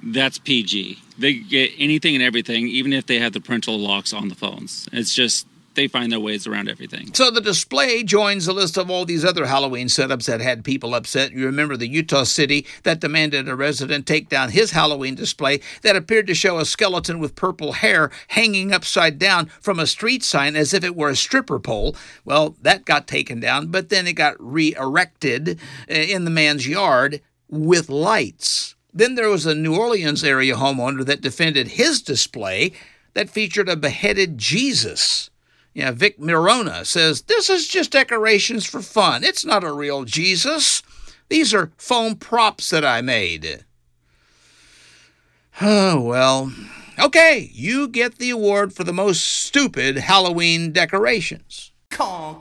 that's 0.02 0.38
PG. 0.38 0.98
They 1.18 1.35
get 1.35 1.72
anything 1.78 2.14
and 2.14 2.22
everything, 2.22 2.68
even 2.68 2.92
if 2.92 3.06
they 3.06 3.18
have 3.18 3.32
the 3.32 3.40
parental 3.40 3.78
locks 3.78 4.12
on 4.12 4.28
the 4.28 4.35
phones. 4.35 4.88
It's 4.92 5.14
just 5.14 5.46
they 5.76 5.87
find 5.87 6.11
their 6.11 6.18
ways 6.18 6.46
around 6.46 6.68
everything. 6.68 7.14
So 7.14 7.30
the 7.30 7.40
display 7.40 8.02
joins 8.02 8.46
the 8.46 8.52
list 8.52 8.76
of 8.76 8.90
all 8.90 9.04
these 9.04 9.24
other 9.24 9.46
Halloween 9.46 9.87
setups 9.87 10.26
that 10.26 10.40
had 10.40 10.64
people 10.64 10.94
upset. 10.94 11.32
You 11.32 11.46
remember 11.46 11.76
the 11.76 11.87
Utah 11.87 12.24
city 12.24 12.66
that 12.82 13.00
demanded 13.00 13.48
a 13.48 13.54
resident 13.54 14.06
take 14.06 14.28
down 14.28 14.50
his 14.50 14.72
Halloween 14.72 15.14
display 15.14 15.61
that 15.82 15.94
appeared 15.94 16.26
to 16.26 16.35
show 16.35 16.59
a 16.59 16.64
skeleton 16.64 17.20
with 17.20 17.37
purple 17.37 17.72
hair 17.72 18.11
hanging 18.28 18.72
upside 18.72 19.18
down 19.18 19.46
from 19.61 19.78
a 19.78 19.87
street 19.87 20.24
sign 20.24 20.56
as 20.56 20.74
if 20.74 20.82
it 20.82 20.96
were 20.96 21.11
a 21.11 21.16
stripper 21.16 21.61
pole. 21.61 21.94
Well, 22.24 22.56
that 22.62 22.85
got 22.85 23.06
taken 23.06 23.38
down, 23.38 23.68
but 23.68 23.90
then 23.90 24.06
it 24.06 24.14
got 24.14 24.35
re 24.38 24.74
erected 24.74 25.61
uh, 25.90 25.94
in 25.94 26.24
the 26.24 26.30
man's 26.30 26.66
yard 26.66 27.20
with 27.48 27.88
lights. 27.88 28.75
Then 28.96 29.14
there 29.14 29.28
was 29.28 29.44
a 29.44 29.54
New 29.54 29.76
Orleans 29.76 30.24
area 30.24 30.54
homeowner 30.54 31.04
that 31.04 31.20
defended 31.20 31.68
his 31.68 32.00
display 32.00 32.72
that 33.12 33.28
featured 33.28 33.68
a 33.68 33.76
beheaded 33.76 34.38
Jesus. 34.38 35.28
Yeah, 35.74 35.90
Vic 35.90 36.18
Mirona 36.18 36.87
says 36.87 37.20
this 37.22 37.50
is 37.50 37.68
just 37.68 37.90
decorations 37.90 38.64
for 38.64 38.80
fun. 38.80 39.22
It's 39.22 39.44
not 39.44 39.62
a 39.62 39.72
real 39.72 40.04
Jesus. 40.04 40.82
These 41.28 41.52
are 41.52 41.72
foam 41.76 42.16
props 42.16 42.70
that 42.70 42.87
I 42.87 43.02
made. 43.02 43.66
Oh, 45.61 46.00
well. 46.00 46.50
Okay, 46.98 47.50
you 47.52 47.88
get 47.88 48.16
the 48.16 48.30
award 48.30 48.72
for 48.72 48.85
the 48.85 48.94
most 48.94 49.26
stupid 49.26 49.98
Halloween 49.98 50.72
decorations. 50.72 51.70
Con, 51.90 52.38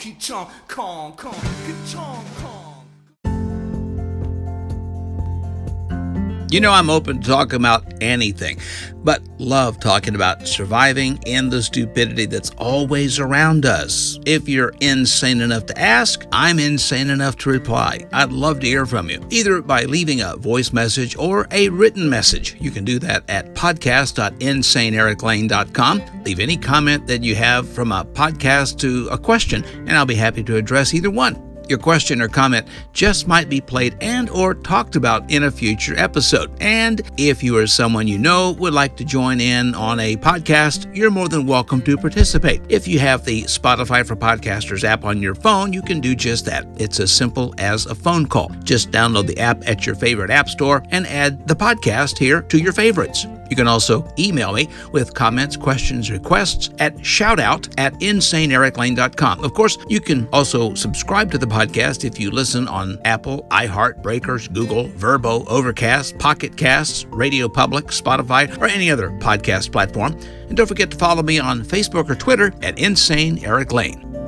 You 6.56 6.62
know, 6.62 6.72
I'm 6.72 6.90
open 6.90 7.20
to 7.20 7.28
talking 7.28 7.58
about 7.58 8.02
anything, 8.02 8.60
but 9.04 9.22
love 9.40 9.78
talking 9.82 10.16
about 10.16 10.48
surviving 10.48 11.20
and 11.28 11.52
the 11.52 11.62
stupidity 11.62 12.28
that's 12.28 12.52
always 12.52 13.20
around 13.20 13.66
us. 13.66 14.18
If 14.26 14.48
you're 14.48 14.74
insane 14.80 15.42
enough 15.42 15.66
to 15.66 15.78
ask, 15.78 16.26
I'm 16.32 16.58
insane 16.58 17.10
enough 17.10 17.36
to 17.40 17.50
reply. 17.50 18.08
I'd 18.14 18.32
love 18.32 18.62
to 18.62 18.68
hear 18.68 18.86
from 18.86 19.10
you, 19.10 19.22
either 19.32 19.62
by 19.62 19.84
leaving 19.84 20.22
a 20.22 20.38
voice 20.38 20.72
message 20.72 21.18
or 21.18 21.46
a 21.52 21.68
written 21.68 22.10
message. 22.10 22.56
You 22.62 22.72
can 22.72 22.86
do 22.86 23.00
that 23.00 23.30
at 23.30 23.54
podcast.insaneericlane.com. 23.54 26.24
Leave 26.24 26.40
any 26.40 26.56
comment 26.56 27.06
that 27.08 27.22
you 27.22 27.36
have 27.36 27.68
from 27.68 27.92
a 27.92 28.06
podcast 28.06 28.80
to 28.80 29.10
a 29.10 29.18
question, 29.18 29.66
and 29.66 29.92
I'll 29.92 30.06
be 30.06 30.16
happy 30.16 30.42
to 30.46 30.56
address 30.56 30.94
either 30.94 31.12
one. 31.12 31.45
Your 31.70 31.80
question 31.80 32.22
or 32.22 32.28
comment 32.28 32.68
just 32.94 33.28
might 33.28 33.50
be 33.50 33.62
played 33.62 33.98
and 34.02 34.30
or 34.30 34.54
talked 34.54 34.96
about 34.96 35.30
in 35.32 35.44
a 35.44 35.52
future 35.52 35.98
episode. 35.98 36.52
And 36.62 37.02
if 37.18 37.44
you 37.44 37.58
or 37.58 37.68
someone 37.68 38.08
you 38.08 38.18
know 38.18 38.52
would 38.60 38.74
like 38.74 38.96
to 38.98 39.06
join 39.06 39.40
in 39.40 39.74
on 39.76 40.00
a 40.00 40.16
podcast, 40.18 40.94
you're 40.96 41.12
more 41.12 41.28
than 41.28 41.46
welcome 41.46 41.82
to 41.84 41.98
participate. 41.98 42.62
If 42.70 42.88
you 42.88 43.00
have 43.00 43.26
the 43.26 43.44
Spotify 43.44 44.06
for 44.06 44.16
Podcasters 44.16 44.84
app 44.84 45.06
on 45.06 45.22
your 45.22 45.36
phone, 45.36 45.74
you 45.74 45.82
can 45.82 46.00
do 46.00 46.16
just 46.16 46.46
that. 46.46 46.68
It's 46.78 47.00
as 47.00 47.12
simple 47.12 47.54
as 47.58 47.86
a 47.86 47.96
phone 47.96 48.28
call. 48.28 48.50
Just 48.64 48.92
download 48.92 49.28
the 49.28 49.40
app 49.40 49.68
at 49.68 49.86
your 49.86 49.96
favorite 49.96 50.32
app 50.32 50.50
store 50.50 50.84
and 50.92 51.08
add 51.08 51.48
the 51.48 51.56
podcast 51.56 52.18
here 52.18 52.42
to 52.44 52.58
your 52.58 52.74
favorites. 52.74 53.26
You 53.50 53.56
can 53.56 53.68
also 53.68 54.08
email 54.18 54.54
me 54.54 54.70
with 54.92 55.14
comments, 55.14 55.56
questions, 55.56 56.12
requests 56.12 56.70
at 56.80 56.96
shoutout 56.98 57.74
at 57.78 57.94
insaneericlane.com. 57.96 59.44
Of 59.44 59.54
course, 59.54 59.78
you 59.88 60.00
can 60.00 60.28
also 60.32 60.74
subscribe 60.74 61.32
to 61.32 61.38
the 61.38 61.46
podcast 61.46 62.06
if 62.06 62.20
you 62.20 62.32
listen 62.32 62.68
on 62.68 63.00
Apple, 63.06 63.48
iHeart, 63.52 64.02
Breakers, 64.02 64.48
Google, 64.48 64.88
Verbo, 64.90 65.46
Overcast, 65.46 66.18
Pocket 66.18 66.58
Casts, 66.58 67.06
Radio 67.06 67.48
Public, 67.48 67.86
Spotify, 67.86 68.56
or 68.60 68.66
any 68.66 68.90
other 68.90 69.10
podcast 69.12 69.72
platform. 69.72 70.14
And 70.48 70.58
don't 70.58 70.68
forget 70.68 70.92
to 70.92 70.98
follow 70.98 71.24
me 71.24 71.40
on 71.40 71.62
Facebook 71.62 72.10
or 72.10 72.16
Twitter 72.16 72.54
at 72.62 72.80
Insane 72.80 73.44
Eric 73.44 73.72
Lane. 73.72 74.25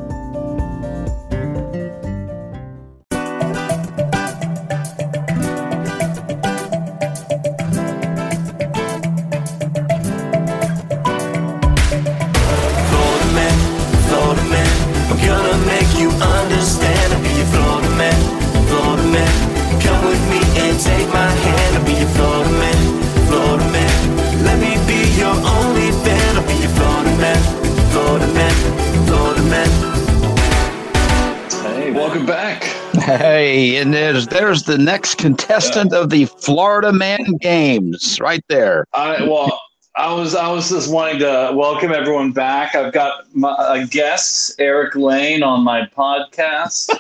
And 33.76 33.94
there's 33.94 34.28
there's 34.28 34.64
the 34.64 34.78
next 34.78 35.16
contestant 35.18 35.92
of 35.94 36.10
the 36.10 36.26
Florida 36.26 36.94
Man 36.94 37.38
Games 37.42 38.20
right 38.22 38.44
there. 38.48 38.86
I 38.94 39.24
well, 39.24 39.60
I 39.96 40.14
was 40.14 40.36
I 40.36 40.52
was 40.52 40.70
just 40.70 40.92
wanting 40.92 41.20
to 41.20 41.52
welcome 41.54 41.92
everyone 41.92 42.32
back. 42.32 42.76
I've 42.76 42.94
got 42.94 43.24
my, 43.36 43.50
uh, 43.50 43.82
a 43.82 43.88
guest, 43.88 44.56
Eric 44.60 44.96
Lane, 44.96 45.44
on 45.44 45.64
my 45.64 45.82
podcast, 45.98 46.96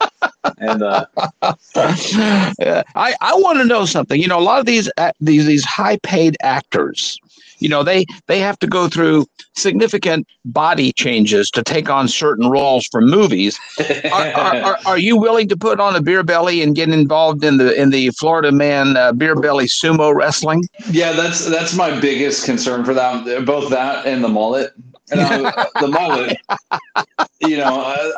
and 0.58 0.82
uh, 0.82 1.06
Uh, 1.74 2.82
I 2.94 3.14
I 3.20 3.34
want 3.34 3.58
to 3.58 3.64
know 3.64 3.84
something. 3.84 4.20
You 4.20 4.28
know, 4.28 4.38
a 4.38 4.42
lot 4.42 4.60
of 4.60 4.66
these 4.66 4.90
ac- 4.98 5.12
these 5.20 5.46
these 5.46 5.64
high 5.64 5.98
paid 6.02 6.36
actors, 6.42 7.18
you 7.58 7.68
know, 7.68 7.82
they 7.82 8.04
they 8.26 8.38
have 8.38 8.58
to 8.60 8.66
go 8.66 8.88
through 8.88 9.26
significant 9.56 10.26
body 10.44 10.92
changes 10.92 11.50
to 11.50 11.62
take 11.62 11.88
on 11.90 12.08
certain 12.08 12.50
roles 12.50 12.86
for 12.90 13.00
movies. 13.00 13.58
Are, 14.12 14.26
are, 14.34 14.56
are, 14.62 14.78
are 14.84 14.98
you 14.98 15.16
willing 15.16 15.48
to 15.48 15.56
put 15.56 15.80
on 15.80 15.96
a 15.96 16.02
beer 16.02 16.22
belly 16.22 16.62
and 16.62 16.74
get 16.74 16.90
involved 16.90 17.44
in 17.44 17.56
the 17.56 17.74
in 17.80 17.90
the 17.90 18.10
Florida 18.10 18.52
Man 18.52 18.96
uh, 18.96 19.12
beer 19.12 19.34
belly 19.34 19.66
sumo 19.66 20.14
wrestling? 20.14 20.64
yeah, 20.90 21.12
that's 21.12 21.46
that's 21.46 21.74
my 21.74 21.98
biggest 21.98 22.44
concern 22.44 22.84
for 22.84 22.92
that. 22.94 23.46
Both 23.46 23.70
that 23.70 24.06
and 24.06 24.22
the 24.22 24.28
mullet. 24.28 24.72
And 25.10 25.20
I, 25.20 25.70
the 25.80 25.88
mullet, 25.88 26.36
you 27.40 27.56
know. 27.56 27.80
Uh, 27.80 28.10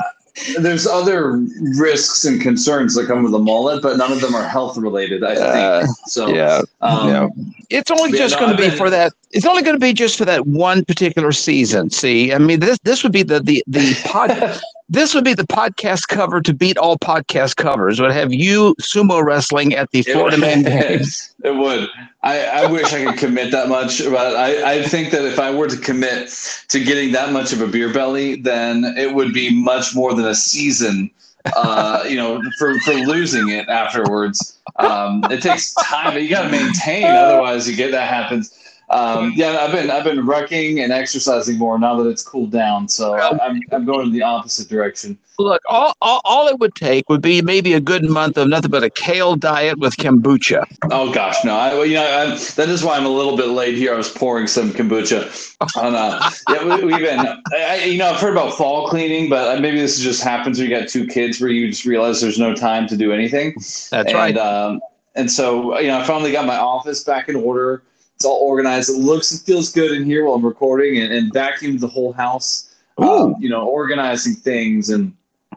there's 0.59 0.87
other 0.87 1.33
risks 1.61 2.25
and 2.25 2.41
concerns 2.41 2.95
that 2.95 3.07
come 3.07 3.23
with 3.23 3.35
a 3.35 3.39
mullet, 3.39 3.83
but 3.83 3.97
none 3.97 4.11
of 4.13 4.21
them 4.21 4.35
are 4.35 4.47
health 4.47 4.77
related. 4.77 5.23
I 5.23 5.35
think 5.35 5.47
Uh, 5.49 5.87
so. 6.07 6.29
yeah, 6.29 6.63
um, 6.81 7.09
yeah. 7.09 7.29
It's 7.71 7.91
only 7.91 8.13
just 8.19 8.39
going 8.39 8.55
to 8.55 8.61
be 8.61 8.71
for 8.71 8.91
that. 8.91 9.13
It's 9.35 9.45
only 9.45 9.63
going 9.63 9.75
to 9.75 9.81
be 9.81 9.93
just 9.93 10.17
for 10.17 10.25
that 10.25 10.47
one 10.47 10.85
particular 10.85 11.33
season. 11.33 11.91
See, 11.91 12.33
I 12.33 12.39
mean, 12.39 12.61
this 12.61 12.79
this 12.85 13.03
would 13.03 13.13
be 13.13 13.25
the 13.25 13.41
the 13.41 13.65
the 13.67 13.95
pod. 14.05 14.61
this 14.89 15.13
would 15.13 15.25
be 15.25 15.35
the 15.35 15.47
podcast 15.47 16.07
cover 16.07 16.41
to 16.41 16.55
beat 16.55 16.79
all 16.79 16.97
podcast 16.97 17.57
covers. 17.57 18.01
Would 18.01 18.13
have 18.13 18.33
you 18.33 18.77
sumo 18.81 19.25
wrestling 19.25 19.75
at 19.75 19.91
the 19.91 20.01
It 20.01 20.13
Florida 20.13 20.39
Man 20.39 20.63
Games. 20.63 21.35
It 21.43 21.57
would. 21.57 21.89
I, 22.23 22.45
I 22.45 22.67
wish 22.71 22.93
I 22.93 23.05
could 23.05 23.19
commit 23.19 23.51
that 23.51 23.69
much, 23.69 24.05
but 24.05 24.37
I, 24.37 24.79
I 24.79 24.83
think 24.85 25.11
that 25.11 25.25
if 25.25 25.41
I 25.41 25.53
were 25.53 25.69
to 25.69 25.77
commit 25.77 26.31
to 26.69 26.83
getting 26.83 27.11
that 27.13 27.33
much 27.33 27.53
of 27.53 27.61
a 27.61 27.67
beer 27.67 27.93
belly, 27.93 28.37
then 28.37 28.85
it 28.97 29.15
would 29.15 29.33
be 29.33 29.51
much 29.51 29.97
more 29.97 30.15
than 30.15 30.27
a 30.27 30.35
season. 30.35 31.11
Uh, 31.57 32.05
you 32.09 32.17
know, 32.17 32.41
for 32.59 32.79
for 32.81 32.95
losing 32.95 33.49
it 33.49 33.69
afterwards, 33.69 34.59
um, 34.77 35.25
it 35.31 35.43
takes 35.43 35.75
time. 35.75 36.17
You 36.17 36.29
got 36.29 36.45
to 36.45 36.51
maintain, 36.51 37.05
otherwise 37.05 37.69
you 37.69 37.75
get 37.77 37.91
that 37.91 38.09
happens. 38.09 38.57
Um, 38.95 39.33
yeah, 39.35 39.59
I've 39.61 39.73
been 39.73 39.91
I've 39.91 40.05
been 40.05 40.25
wrecking 40.25 40.79
and 40.79 40.93
exercising 40.93 41.59
more 41.59 41.77
now 41.81 42.01
that 42.01 42.09
it's 42.09 42.23
cooled 42.23 42.53
down. 42.53 42.89
So 42.89 43.15
I'm 43.15 43.61
I'm 43.73 43.85
going 43.85 44.07
in 44.07 44.13
the 44.13 44.23
opposite 44.23 44.69
direction. 44.69 45.19
Look, 45.37 45.61
all, 45.69 45.95
all, 46.01 46.21
all 46.25 46.47
it 46.47 46.61
would 46.61 46.77
take 46.77 47.09
would 47.09 47.21
be 47.21 47.43
maybe 47.43 47.73
a 47.73 47.81
good 47.81 48.05
month 48.05 48.37
of 48.37 48.47
nothing 48.47 48.71
but 48.71 48.85
a 48.85 48.91
kale 48.91 49.35
diet 49.35 49.81
with 49.81 49.97
kombucha. 49.97 50.65
Oh 50.93 51.13
gosh, 51.13 51.45
no! 51.45 51.57
I 51.57 51.83
you 51.83 51.95
know 51.95 52.05
I, 52.05 52.39
that 52.55 52.69
is 52.69 52.85
why 52.85 52.97
I'm 52.97 53.05
a 53.05 53.09
little 53.09 53.37
bit 53.37 53.49
late 53.49 53.75
here. 53.75 53.93
I 53.93 53.97
was 53.97 54.09
pouring 54.09 54.47
some 54.47 54.71
kombucha 54.71 55.57
on. 55.77 55.97
Uh, 55.97 56.31
yeah, 56.51 56.77
we, 56.77 56.85
we've 56.85 56.99
been. 56.99 57.19
I, 57.19 57.41
I- 57.53 57.85
you 57.85 57.99
know, 57.99 58.11
I've 58.11 58.21
heard 58.21 58.33
about 58.33 58.55
fall 58.55 58.89
cleaning, 58.89 59.29
but 59.29 59.61
maybe 59.61 59.81
this 59.81 59.99
just 59.99 60.23
happens 60.23 60.59
when 60.59 60.71
you 60.71 60.79
got 60.79 60.89
two 60.89 61.05
kids 61.05 61.41
where 61.41 61.51
you 61.51 61.69
just 61.69 61.85
realize 61.85 62.21
there's 62.21 62.39
no 62.39 62.55
time 62.55 62.87
to 62.87 62.97
do 62.97 63.13
anything. 63.13 63.55
That's 63.57 63.91
and, 63.93 64.13
right. 64.13 64.37
Um, 64.39 64.81
and 65.17 65.31
so 65.31 65.81
you 65.81 65.89
know, 65.89 65.99
I 65.99 66.05
finally 66.05 66.31
got 66.31 66.47
my 66.47 66.59
office 66.59 67.03
back 67.03 67.29
in 67.29 67.35
order. 67.35 67.83
It's 68.17 68.25
all 68.25 68.37
organized. 68.37 68.91
It 68.91 68.99
looks 68.99 69.31
and 69.33 69.41
feels 69.41 69.73
good 69.73 69.93
in 69.93 70.05
here 70.05 70.25
while 70.25 70.35
I'm 70.35 70.45
recording, 70.45 71.01
and, 71.01 71.13
and 71.13 71.33
vacuumed 71.33 71.81
the 71.81 71.89
whole 71.89 72.13
house. 72.13 72.71
Um, 72.97 73.35
you 73.41 73.49
know, 73.49 73.67
organizing 73.67 74.35
things 74.35 74.89
and 74.89 75.13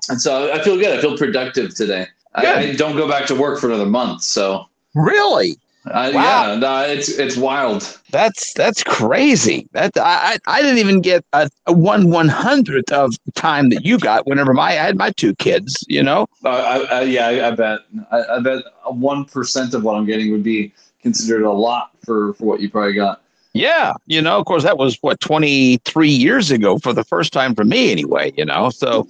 and 0.10 0.20
so 0.20 0.52
I 0.52 0.62
feel 0.64 0.76
good. 0.78 0.98
I 0.98 1.02
feel 1.02 1.16
productive 1.18 1.76
today. 1.76 2.08
I, 2.34 2.54
I 2.54 2.76
don't 2.76 2.96
go 2.98 3.08
back 3.08 3.26
to 3.28 3.36
work 3.36 3.60
for 3.60 3.68
another 3.68 3.86
month. 3.86 4.24
So 4.24 4.66
Really? 4.96 5.58
uh, 5.86 6.12
Wow. 6.14 6.52
yeah, 6.54 6.56
no, 6.56 6.82
it's 6.82 7.10
it's 7.10 7.38
wild. 7.38 7.98
That's 8.12 8.54
that's 8.54 8.84
crazy. 8.84 9.68
That 9.74 9.92
I 9.98 10.38
I 10.48 10.62
didn't 10.62 10.80
even 10.80 11.02
get 11.02 11.24
a, 11.34 11.50
a 11.68 11.74
one 11.74 12.10
one 12.10 12.28
hundredth 12.28 12.92
of 12.92 13.12
the 13.26 13.32
time 13.34 13.70
that 13.70 13.86
you 13.86 13.98
got 14.00 14.28
whenever 14.28 14.54
my 14.54 14.70
I 14.70 14.74
had 14.74 14.98
my 14.98 15.12
two 15.12 15.36
kids. 15.36 15.86
You 15.88 16.04
know. 16.04 16.28
Uh, 16.44 16.86
I, 16.90 17.02
yeah, 17.04 17.28
I, 17.48 17.52
bet. 17.52 17.80
I, 18.12 18.24
I 18.36 18.40
bet 18.40 18.64
one 18.86 19.26
percent 19.26 19.74
of 19.74 19.84
what 19.84 19.96
I'm 19.96 20.06
getting 20.06 20.32
would 20.32 20.44
be 20.44 20.74
considered 21.08 21.44
a 21.44 21.52
lot 21.52 21.92
for 22.06 22.34
for 22.34 22.46
what 22.46 22.62
you 22.62 22.70
probably 22.70 22.94
got. 22.94 23.22
Yeah, 23.54 23.94
you 24.06 24.22
know, 24.22 24.38
of 24.38 24.46
course, 24.46 24.62
that 24.64 24.78
was 24.78 25.00
what 25.02 25.20
23 25.20 26.10
years 26.10 26.52
ago 26.52 26.78
for 26.78 26.94
the 26.94 27.04
first 27.04 27.34
time 27.34 27.56
for 27.56 27.64
me, 27.64 27.92
anyway. 27.92 28.32
You 28.38 28.46
know, 28.46 28.70
so, 28.70 29.08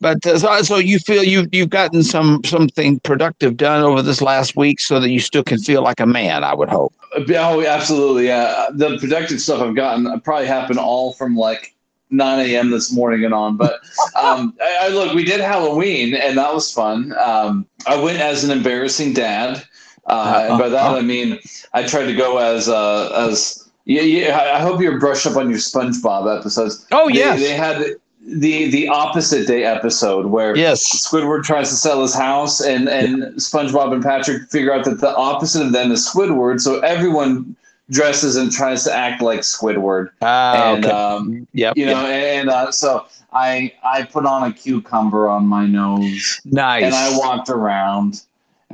but 0.00 0.24
uh, 0.24 0.38
so, 0.38 0.62
so 0.62 0.76
you 0.78 0.98
feel 0.98 1.22
you've 1.22 1.52
you've 1.52 1.68
gotten 1.68 2.02
some 2.02 2.40
something 2.44 3.00
productive 3.00 3.56
done 3.58 3.82
over 3.82 4.00
this 4.00 4.22
last 4.22 4.56
week, 4.56 4.80
so 4.80 4.98
that 5.00 5.10
you 5.10 5.20
still 5.20 5.42
can 5.42 5.58
feel 5.58 5.82
like 5.82 6.00
a 6.00 6.06
man. 6.06 6.42
I 6.42 6.54
would 6.54 6.70
hope. 6.70 6.94
Uh, 7.14 7.20
yeah, 7.28 7.50
Oh, 7.50 7.62
absolutely. 7.66 8.28
Yeah, 8.28 8.68
the 8.72 8.96
productive 8.98 9.40
stuff 9.40 9.60
I've 9.60 9.76
gotten 9.76 10.20
probably 10.20 10.46
happened 10.46 10.78
all 10.78 11.12
from 11.12 11.36
like 11.36 11.74
9 12.10 12.46
a.m. 12.46 12.70
this 12.70 12.92
morning 12.92 13.24
and 13.24 13.34
on. 13.34 13.56
But 13.56 13.80
um, 14.20 14.54
I, 14.62 14.78
I 14.82 14.88
look, 14.88 15.14
we 15.14 15.24
did 15.24 15.40
Halloween, 15.40 16.14
and 16.14 16.38
that 16.38 16.54
was 16.54 16.72
fun. 16.72 17.14
Um, 17.18 17.66
I 17.86 18.00
went 18.00 18.20
as 18.20 18.44
an 18.44 18.50
embarrassing 18.50 19.12
dad, 19.12 19.64
uh, 20.06 20.46
and 20.50 20.58
by 20.58 20.68
that 20.68 20.94
I 20.94 21.00
mean 21.00 21.38
I 21.72 21.82
tried 21.84 22.06
to 22.06 22.14
go 22.14 22.38
as 22.38 22.68
uh, 22.68 23.28
as 23.28 23.68
yeah, 23.84 24.02
yeah. 24.02 24.54
I- 24.56 24.60
hope 24.60 24.80
you're 24.80 24.98
brushed 24.98 25.26
up 25.26 25.36
on 25.36 25.48
your 25.48 25.58
SpongeBob 25.60 26.38
episodes. 26.38 26.86
Oh, 26.90 27.08
They- 27.08 27.36
they 27.38 27.52
had 27.52 27.84
the 28.28 28.68
the 28.70 28.88
opposite 28.88 29.46
day 29.46 29.62
episode 29.64 30.26
where 30.26 30.56
yes 30.56 30.82
Squidward 31.06 31.44
tries 31.44 31.68
to 31.70 31.76
sell 31.76 32.02
his 32.02 32.12
house 32.14 32.60
and 32.60 32.88
and 32.88 33.22
SpongeBob 33.36 33.92
and 33.92 34.02
Patrick 34.02 34.50
figure 34.50 34.72
out 34.74 34.84
that 34.86 35.00
the 35.00 35.14
opposite 35.14 35.62
of 35.64 35.70
them 35.72 35.92
is 35.92 36.04
Squidward 36.08 36.60
so 36.60 36.80
everyone 36.80 37.54
dresses 37.90 38.34
and 38.34 38.50
tries 38.50 38.82
to 38.82 38.92
act 38.92 39.22
like 39.22 39.40
Squidward 39.40 40.10
Ah, 40.22 40.74
and 40.74 40.84
okay. 40.84 40.92
um 40.94 41.46
Yep, 41.52 41.76
you 41.76 41.86
know 41.86 42.02
yep. 42.08 42.40
and 42.40 42.50
uh, 42.50 42.72
so 42.72 43.06
I 43.32 43.72
I 43.84 44.02
put 44.02 44.26
on 44.26 44.50
a 44.50 44.52
cucumber 44.52 45.28
on 45.28 45.46
my 45.46 45.64
nose 45.66 46.40
Nice. 46.44 46.82
and 46.82 46.94
I 46.96 47.16
walked 47.16 47.48
around 47.48 48.22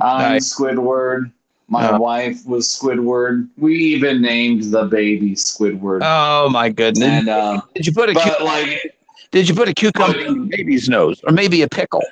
I'm 0.01 0.33
Nice. 0.33 0.53
Squidward 0.55 1.31
my 1.69 1.87
Uh. 1.89 1.97
wife 1.97 2.45
was 2.45 2.67
Squidward 2.67 3.47
we 3.57 3.75
even 3.75 4.21
named 4.21 4.63
the 4.71 4.83
baby 4.85 5.31
Squidward 5.35 6.01
Oh 6.03 6.49
my 6.49 6.69
goodness! 6.69 7.07
and 7.07 7.29
um 7.29 7.61
did 7.75 7.85
you 7.87 7.93
put 7.93 8.09
a 8.09 8.13
but 8.13 8.37
cu- 8.37 8.43
like 8.43 8.95
did 9.31 9.47
you 9.49 9.55
put 9.55 9.67
a 9.67 9.73
cucumber 9.73 10.19
in 10.19 10.47
the 10.49 10.57
baby's 10.57 10.87
nose, 10.87 11.19
or 11.25 11.31
maybe 11.33 11.61
a 11.63 11.67
pickle? 11.67 12.03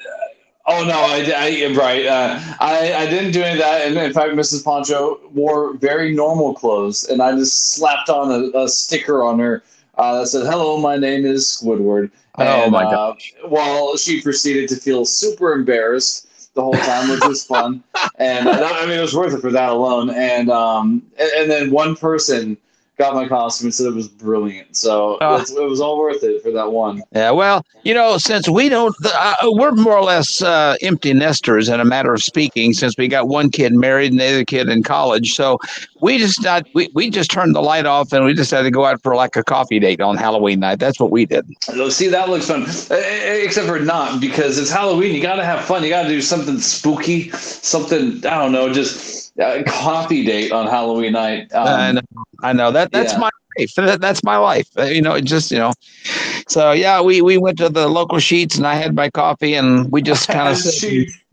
Oh 0.65 0.84
no, 0.86 0.93
I, 0.93 1.32
I 1.36 1.73
right. 1.75 2.05
Uh, 2.05 2.39
I 2.59 2.93
I 2.93 3.05
didn't 3.07 3.32
do 3.32 3.41
any 3.43 3.53
of 3.53 3.57
that, 3.59 3.86
and 3.86 3.95
in 3.97 4.11
fact, 4.13 4.32
Mrs. 4.34 4.63
Pancho 4.63 5.19
wore 5.34 5.73
very 5.75 6.15
normal 6.15 6.55
clothes, 6.55 7.03
and 7.09 7.21
I 7.21 7.34
just 7.34 7.73
slapped 7.73 8.09
on 8.09 8.32
a, 8.32 8.57
a 8.57 8.67
sticker 8.69 9.21
on 9.21 9.38
her 9.38 9.61
uh, 9.99 10.19
that 10.19 10.27
said, 10.27 10.47
"Hello, 10.47 10.77
my 10.79 10.97
name 10.97 11.23
is 11.25 11.45
Squidward." 11.45 12.09
Oh, 12.39 12.43
And, 12.43 12.71
my 12.71 12.86
uh, 12.86 13.13
While 13.45 13.97
she 13.97 14.19
proceeded 14.21 14.67
to 14.69 14.75
feel 14.77 15.05
super 15.05 15.53
embarrassed 15.53 16.27
the 16.53 16.61
whole 16.61 16.73
time, 16.73 17.09
which 17.09 17.23
was 17.25 17.45
fun, 17.45 17.83
and 18.17 18.47
I 18.49 18.85
mean, 18.85 18.97
it 18.97 19.01
was 19.01 19.15
worth 19.15 19.33
it 19.33 19.41
for 19.41 19.51
that 19.51 19.69
alone. 19.69 20.09
And 20.09 20.49
um, 20.49 21.03
and, 21.17 21.31
and 21.37 21.51
then 21.51 21.71
one 21.71 21.95
person 21.95 22.57
got 23.01 23.15
my 23.15 23.27
costume 23.27 23.67
and 23.67 23.73
said 23.73 23.87
it 23.87 23.95
was 23.95 24.07
brilliant, 24.07 24.75
so 24.75 25.17
it's, 25.21 25.51
it 25.51 25.63
was 25.63 25.81
all 25.81 25.97
worth 25.97 26.23
it 26.23 26.43
for 26.43 26.51
that 26.51 26.71
one. 26.71 27.01
Yeah, 27.13 27.31
well, 27.31 27.65
you 27.83 27.95
know, 27.95 28.19
since 28.19 28.47
we 28.47 28.69
don't, 28.69 28.95
uh, 29.03 29.35
we're 29.43 29.71
more 29.71 29.97
or 29.97 30.03
less 30.03 30.41
uh, 30.43 30.75
empty 30.83 31.11
nesters 31.13 31.67
in 31.67 31.79
a 31.79 31.85
matter 31.85 32.13
of 32.13 32.21
speaking, 32.21 32.73
since 32.73 32.95
we 32.97 33.07
got 33.07 33.27
one 33.27 33.49
kid 33.49 33.73
married 33.73 34.11
and 34.11 34.19
the 34.19 34.27
other 34.27 34.45
kid 34.45 34.69
in 34.69 34.83
college. 34.83 35.33
So 35.33 35.57
we 35.99 36.19
just 36.19 36.43
not, 36.43 36.67
we, 36.75 36.89
we 36.93 37.09
just 37.09 37.31
turned 37.31 37.55
the 37.55 37.61
light 37.61 37.87
off 37.87 38.13
and 38.13 38.23
we 38.23 38.33
decided 38.33 38.65
to 38.65 38.71
go 38.71 38.85
out 38.85 39.01
for 39.01 39.15
like 39.15 39.35
a 39.35 39.43
coffee 39.43 39.79
date 39.79 39.99
on 39.99 40.15
Halloween 40.15 40.59
night. 40.59 40.77
That's 40.77 40.99
what 40.99 41.09
we 41.09 41.25
did. 41.25 41.47
See, 41.89 42.07
that 42.07 42.29
looks 42.29 42.47
fun. 42.47 42.63
Uh, 42.63 43.01
Except 43.41 43.67
for 43.67 43.79
not 43.79 44.21
because 44.21 44.59
it's 44.59 44.69
Halloween. 44.69 45.15
You 45.15 45.21
got 45.21 45.37
to 45.37 45.45
have 45.45 45.65
fun. 45.65 45.83
You 45.83 45.89
got 45.89 46.03
to 46.03 46.09
do 46.09 46.21
something 46.21 46.59
spooky, 46.59 47.31
something 47.31 48.23
I 48.25 48.37
don't 48.37 48.51
know, 48.51 48.71
just 48.71 49.30
a 49.41 49.63
coffee 49.63 50.23
date 50.25 50.51
on 50.51 50.67
Halloween 50.67 51.13
night. 51.13 51.53
Um, 51.53 51.67
I 51.67 51.91
know, 51.91 52.01
I 52.43 52.53
know 52.53 52.71
that 52.71 52.91
that's 52.91 53.13
yeah. 53.13 53.19
my 53.19 53.29
life. 53.57 53.73
That, 53.75 53.99
that's 54.01 54.23
my 54.23 54.37
life. 54.37 54.67
Uh, 54.77 54.83
You 54.83 55.01
know, 55.01 55.13
it 55.15 55.25
just 55.25 55.51
you 55.51 55.57
know. 55.59 55.73
So 56.47 56.71
yeah, 56.71 57.01
we 57.01 57.21
we 57.21 57.37
went 57.37 57.57
to 57.59 57.69
the 57.69 57.87
local 57.87 58.17
Sheetz 58.19 58.57
and 58.57 58.65
I 58.67 58.75
had 58.75 58.95
my 58.95 59.09
coffee 59.09 59.53
and 59.55 59.91
we 59.91 60.01
just 60.01 60.27
kind 60.35 60.47
of 60.49 60.57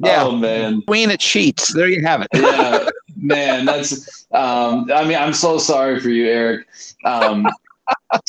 Yeah, 0.00 0.24
Oh 0.24 0.32
man. 0.36 0.82
Queen 0.82 1.10
at 1.10 1.20
Sheetz. 1.20 1.72
There 1.74 1.88
you 1.88 2.02
have 2.04 2.22
it. 2.22 2.28
yeah, 2.34 2.88
man, 3.16 3.64
that's. 3.64 4.26
Um, 4.32 4.90
I 4.94 5.04
mean, 5.04 5.16
I'm 5.16 5.32
so 5.32 5.58
sorry 5.58 6.00
for 6.00 6.08
you, 6.10 6.26
Eric. 6.26 6.66
Um, 7.04 7.46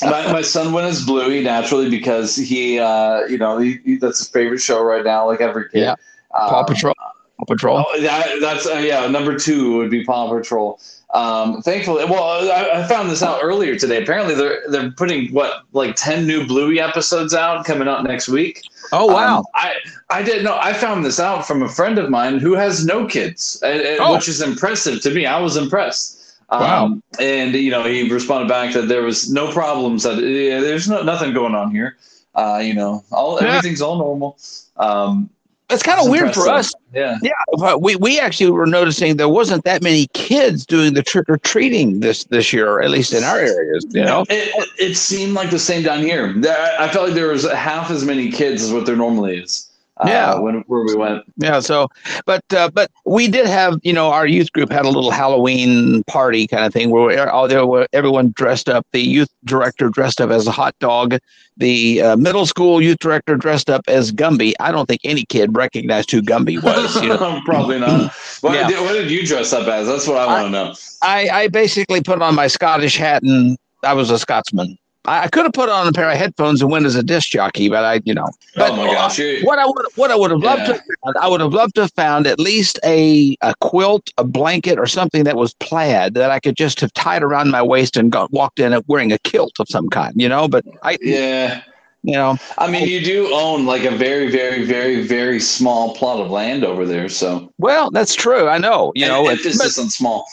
my, 0.03 0.31
my 0.31 0.41
son 0.41 0.71
went 0.71 0.87
as 0.87 1.05
Bluey 1.05 1.43
naturally 1.43 1.89
because 1.89 2.35
he, 2.35 2.79
uh, 2.79 3.25
you 3.25 3.37
know, 3.37 3.57
he, 3.57 3.79
he- 3.83 3.97
that's 3.97 4.19
his 4.19 4.29
favorite 4.29 4.59
show 4.59 4.81
right 4.81 5.03
now, 5.03 5.25
like 5.27 5.41
every 5.41 5.67
kid. 5.69 5.79
Yeah. 5.81 5.95
Paw 6.31 6.59
Um, 6.59 6.65
Patrol. 6.65 6.93
Paw 6.97 7.11
Patrol. 7.45 7.85
Oh, 7.87 8.01
that, 8.01 8.27
that's 8.41 8.65
uh, 8.67 8.75
yeah. 8.75 9.07
Number 9.07 9.37
two 9.37 9.77
would 9.77 9.89
be 9.89 10.03
Paw 10.03 10.29
Patrol. 10.29 10.79
Um, 11.13 11.61
thankfully, 11.63 12.05
well, 12.05 12.51
I, 12.51 12.81
I 12.81 12.87
found 12.87 13.09
this 13.09 13.23
out 13.23 13.39
earlier 13.41 13.75
today. 13.75 14.01
Apparently, 14.03 14.35
they're 14.35 14.61
they're 14.69 14.91
putting 14.91 15.33
what 15.33 15.63
like 15.73 15.95
ten 15.95 16.27
new 16.27 16.45
Bluey 16.45 16.79
episodes 16.79 17.33
out 17.33 17.65
coming 17.65 17.87
out 17.87 18.03
next 18.03 18.29
week. 18.29 18.61
Oh 18.91 19.07
wow! 19.07 19.39
Um, 19.39 19.43
I 19.55 19.73
I 20.09 20.23
didn't 20.23 20.43
know. 20.43 20.57
I 20.61 20.73
found 20.73 21.03
this 21.03 21.19
out 21.19 21.47
from 21.47 21.63
a 21.63 21.69
friend 21.69 21.97
of 21.97 22.09
mine 22.09 22.39
who 22.39 22.53
has 22.53 22.85
no 22.85 23.07
kids, 23.07 23.59
and, 23.63 23.81
and- 23.81 23.99
Oh. 23.99 24.13
which 24.13 24.27
is 24.27 24.41
impressive 24.41 25.01
to 25.01 25.09
me. 25.11 25.25
I 25.25 25.39
was 25.39 25.57
impressed. 25.57 26.17
Um, 26.49 26.61
Wow. 26.61 27.01
And 27.19 27.53
you 27.55 27.71
know, 27.71 27.83
he 27.83 28.09
responded 28.11 28.47
back 28.49 28.73
that 28.73 28.87
there 28.87 29.03
was 29.03 29.31
no 29.31 29.51
problems. 29.51 30.03
That 30.03 30.17
yeah, 30.19 30.59
there's 30.61 30.87
no 30.89 31.01
nothing 31.03 31.33
going 31.33 31.55
on 31.55 31.71
here. 31.71 31.97
Uh, 32.35 32.59
you 32.63 32.73
know, 32.75 33.03
all 33.11 33.39
Yeah. 33.41 33.49
everything's 33.49 33.81
all 33.81 33.97
normal. 33.97 34.37
Um, 34.77 35.29
It's 35.69 35.83
kind 35.83 35.99
of 35.99 36.09
weird 36.09 36.33
for 36.33 36.49
us. 36.49 36.73
Yeah. 36.93 37.17
Yeah, 37.21 37.31
but 37.57 37.81
we, 37.83 37.95
we 37.95 38.19
actually 38.19 38.49
were 38.49 38.65
noticing 38.65 39.17
there 39.17 39.29
wasn't 39.29 39.63
that 39.65 39.83
many 39.83 40.07
kids 40.13 40.65
doing 40.65 40.95
the 40.95 41.03
trick 41.03 41.29
or 41.29 41.37
treating 41.37 41.99
this 41.99 42.23
this 42.25 42.51
year, 42.51 42.67
or 42.67 42.81
at 42.81 42.89
least 42.89 43.13
in 43.13 43.23
our 43.23 43.37
areas. 43.37 43.85
You 43.89 44.03
know, 44.03 44.25
It, 44.29 44.49
it, 44.55 44.69
it 44.91 44.95
seemed 44.95 45.33
like 45.33 45.51
the 45.51 45.59
same 45.59 45.83
down 45.83 46.01
here. 46.01 46.33
I 46.79 46.89
felt 46.91 47.05
like 47.05 47.13
there 47.13 47.27
was 47.27 47.49
half 47.51 47.91
as 47.91 48.03
many 48.03 48.31
kids 48.31 48.63
as 48.63 48.73
what 48.73 48.87
there 48.87 48.95
normally 48.95 49.37
is. 49.37 49.68
Uh, 49.99 50.05
Yeah. 50.07 50.35
When 50.39 50.63
where 50.67 50.83
we 50.83 50.95
went. 50.95 51.23
yeah. 51.37 51.59
So, 51.59 51.89
but 52.25 52.43
uh, 52.55 52.69
but 52.71 52.89
we 53.05 53.27
did 53.27 53.45
have 53.45 53.79
you 53.83 53.93
know 53.93 54.11
our 54.11 54.25
youth 54.25 54.51
group 54.53 54.71
had 54.71 54.85
a 54.85 54.89
little 54.89 55.11
Halloween 55.11 56.03
party 56.05 56.47
kind 56.47 56.65
of 56.65 56.73
thing 56.73 56.89
where 56.89 57.29
all 57.31 57.47
there 57.47 57.65
were 57.65 57.87
everyone 57.93 58.31
dressed 58.35 58.69
up. 58.69 58.85
The 58.93 59.01
youth 59.01 59.29
director 59.45 59.89
dressed 59.89 60.21
up 60.21 60.29
as 60.29 60.47
a 60.47 60.51
hot 60.51 60.73
dog. 60.79 61.17
The 61.57 62.01
uh, 62.01 62.15
middle 62.15 62.45
school 62.45 62.81
youth 62.81 62.99
director 62.99 63.35
dressed 63.35 63.69
up 63.69 63.81
as 63.89 64.13
Gumby. 64.13 64.53
I 64.61 64.71
don't 64.71 64.85
think 64.85 65.01
any 65.03 65.25
kid 65.25 65.57
recognized 65.57 66.09
who 66.09 66.21
Gumby 66.21 66.63
was. 66.63 66.95
You 67.03 67.09
know? 67.09 67.41
Probably 67.45 67.79
not. 67.79 68.13
What, 68.41 68.53
Yeah. 68.53 68.69
did, 68.69 68.79
what 68.79 68.93
did 68.93 69.11
you 69.11 69.25
dress 69.27 69.51
up 69.51 69.67
as? 69.67 69.87
That's 69.87 70.07
what 70.07 70.15
I 70.15 70.25
want 70.25 70.45
to 70.45 70.49
know. 70.51 70.73
I, 71.01 71.27
I 71.29 71.47
basically 71.49 72.01
put 72.01 72.21
on 72.21 72.33
my 72.35 72.47
Scottish 72.47 72.95
hat 72.95 73.21
and 73.21 73.57
I 73.83 73.91
was 73.91 74.09
a 74.11 74.17
Scotsman. 74.17 74.77
I, 75.09 75.23
I 75.23 75.27
could 75.27 75.43
have 75.43 75.53
put 75.53 75.69
on 75.69 75.87
a 75.87 75.91
pair 75.91 76.09
of 76.09 76.17
headphones 76.17 76.61
and 76.61 76.69
went 76.69 76.85
as 76.85 76.95
a 76.95 77.01
disc 77.01 77.29
jockey, 77.29 77.67
but 77.67 77.83
I, 77.83 78.01
you 78.05 78.13
know. 78.13 78.27
Oh 78.27 78.33
but 78.55 78.71
oh 78.71 78.75
my 78.75 78.85
gosh! 78.93 79.19
What 79.43 79.57
I 79.57 79.65
would 79.65 79.85
what 79.95 80.11
I 80.11 80.15
would 80.15 80.29
have 80.31 80.41
loved 80.41 80.61
Yeah. 80.61 80.67
to 80.67 80.73
have 80.73 80.81
found, 81.03 81.17
I 81.19 81.27
would 81.27 81.41
have 81.41 81.53
loved 81.53 81.75
to 81.75 81.81
have 81.81 81.93
found 81.93 82.27
at 82.27 82.39
least 82.39 82.79
a 82.85 83.35
a 83.41 83.55
quilt, 83.59 84.11
a 84.17 84.23
blanket, 84.23 84.77
or 84.77 84.85
something 84.85 85.23
that 85.23 85.35
was 85.35 85.53
plaid 85.55 86.13
that 86.13 86.29
I 86.29 86.39
could 86.39 86.55
just 86.55 86.79
have 86.81 86.93
tied 86.93 87.23
around 87.23 87.49
my 87.49 87.61
waist 87.63 87.97
and 87.97 88.11
got 88.11 88.31
walked 88.31 88.59
in 88.59 88.71
it 88.71 88.87
wearing 88.87 89.11
a 89.11 89.17
kilt 89.19 89.53
of 89.59 89.67
some 89.67 89.89
kind, 89.89 90.13
you 90.15 90.29
know. 90.29 90.47
But 90.47 90.63
I, 90.83 90.97
yeah. 91.01 91.63
you 92.03 92.13
know, 92.13 92.37
I 92.59 92.69
mean, 92.69 92.87
you 92.87 93.03
do 93.03 93.33
own 93.33 93.65
like 93.65 93.85
a 93.85 93.91
very, 93.91 94.29
very, 94.29 94.63
very, 94.65 95.07
very 95.07 95.39
small 95.39 95.95
plot 95.95 96.19
of 96.19 96.29
land 96.29 96.63
over 96.63 96.85
there. 96.85 97.09
So 97.09 97.51
well, 97.57 97.89
that's 97.89 98.13
true. 98.13 98.47
I 98.47 98.59
know, 98.59 98.91
you 98.95 99.07
know. 99.07 99.27
And 99.27 99.39
it- 99.39 99.45
emphasis 99.45 99.79
on 99.79 99.89
small. 99.89 100.27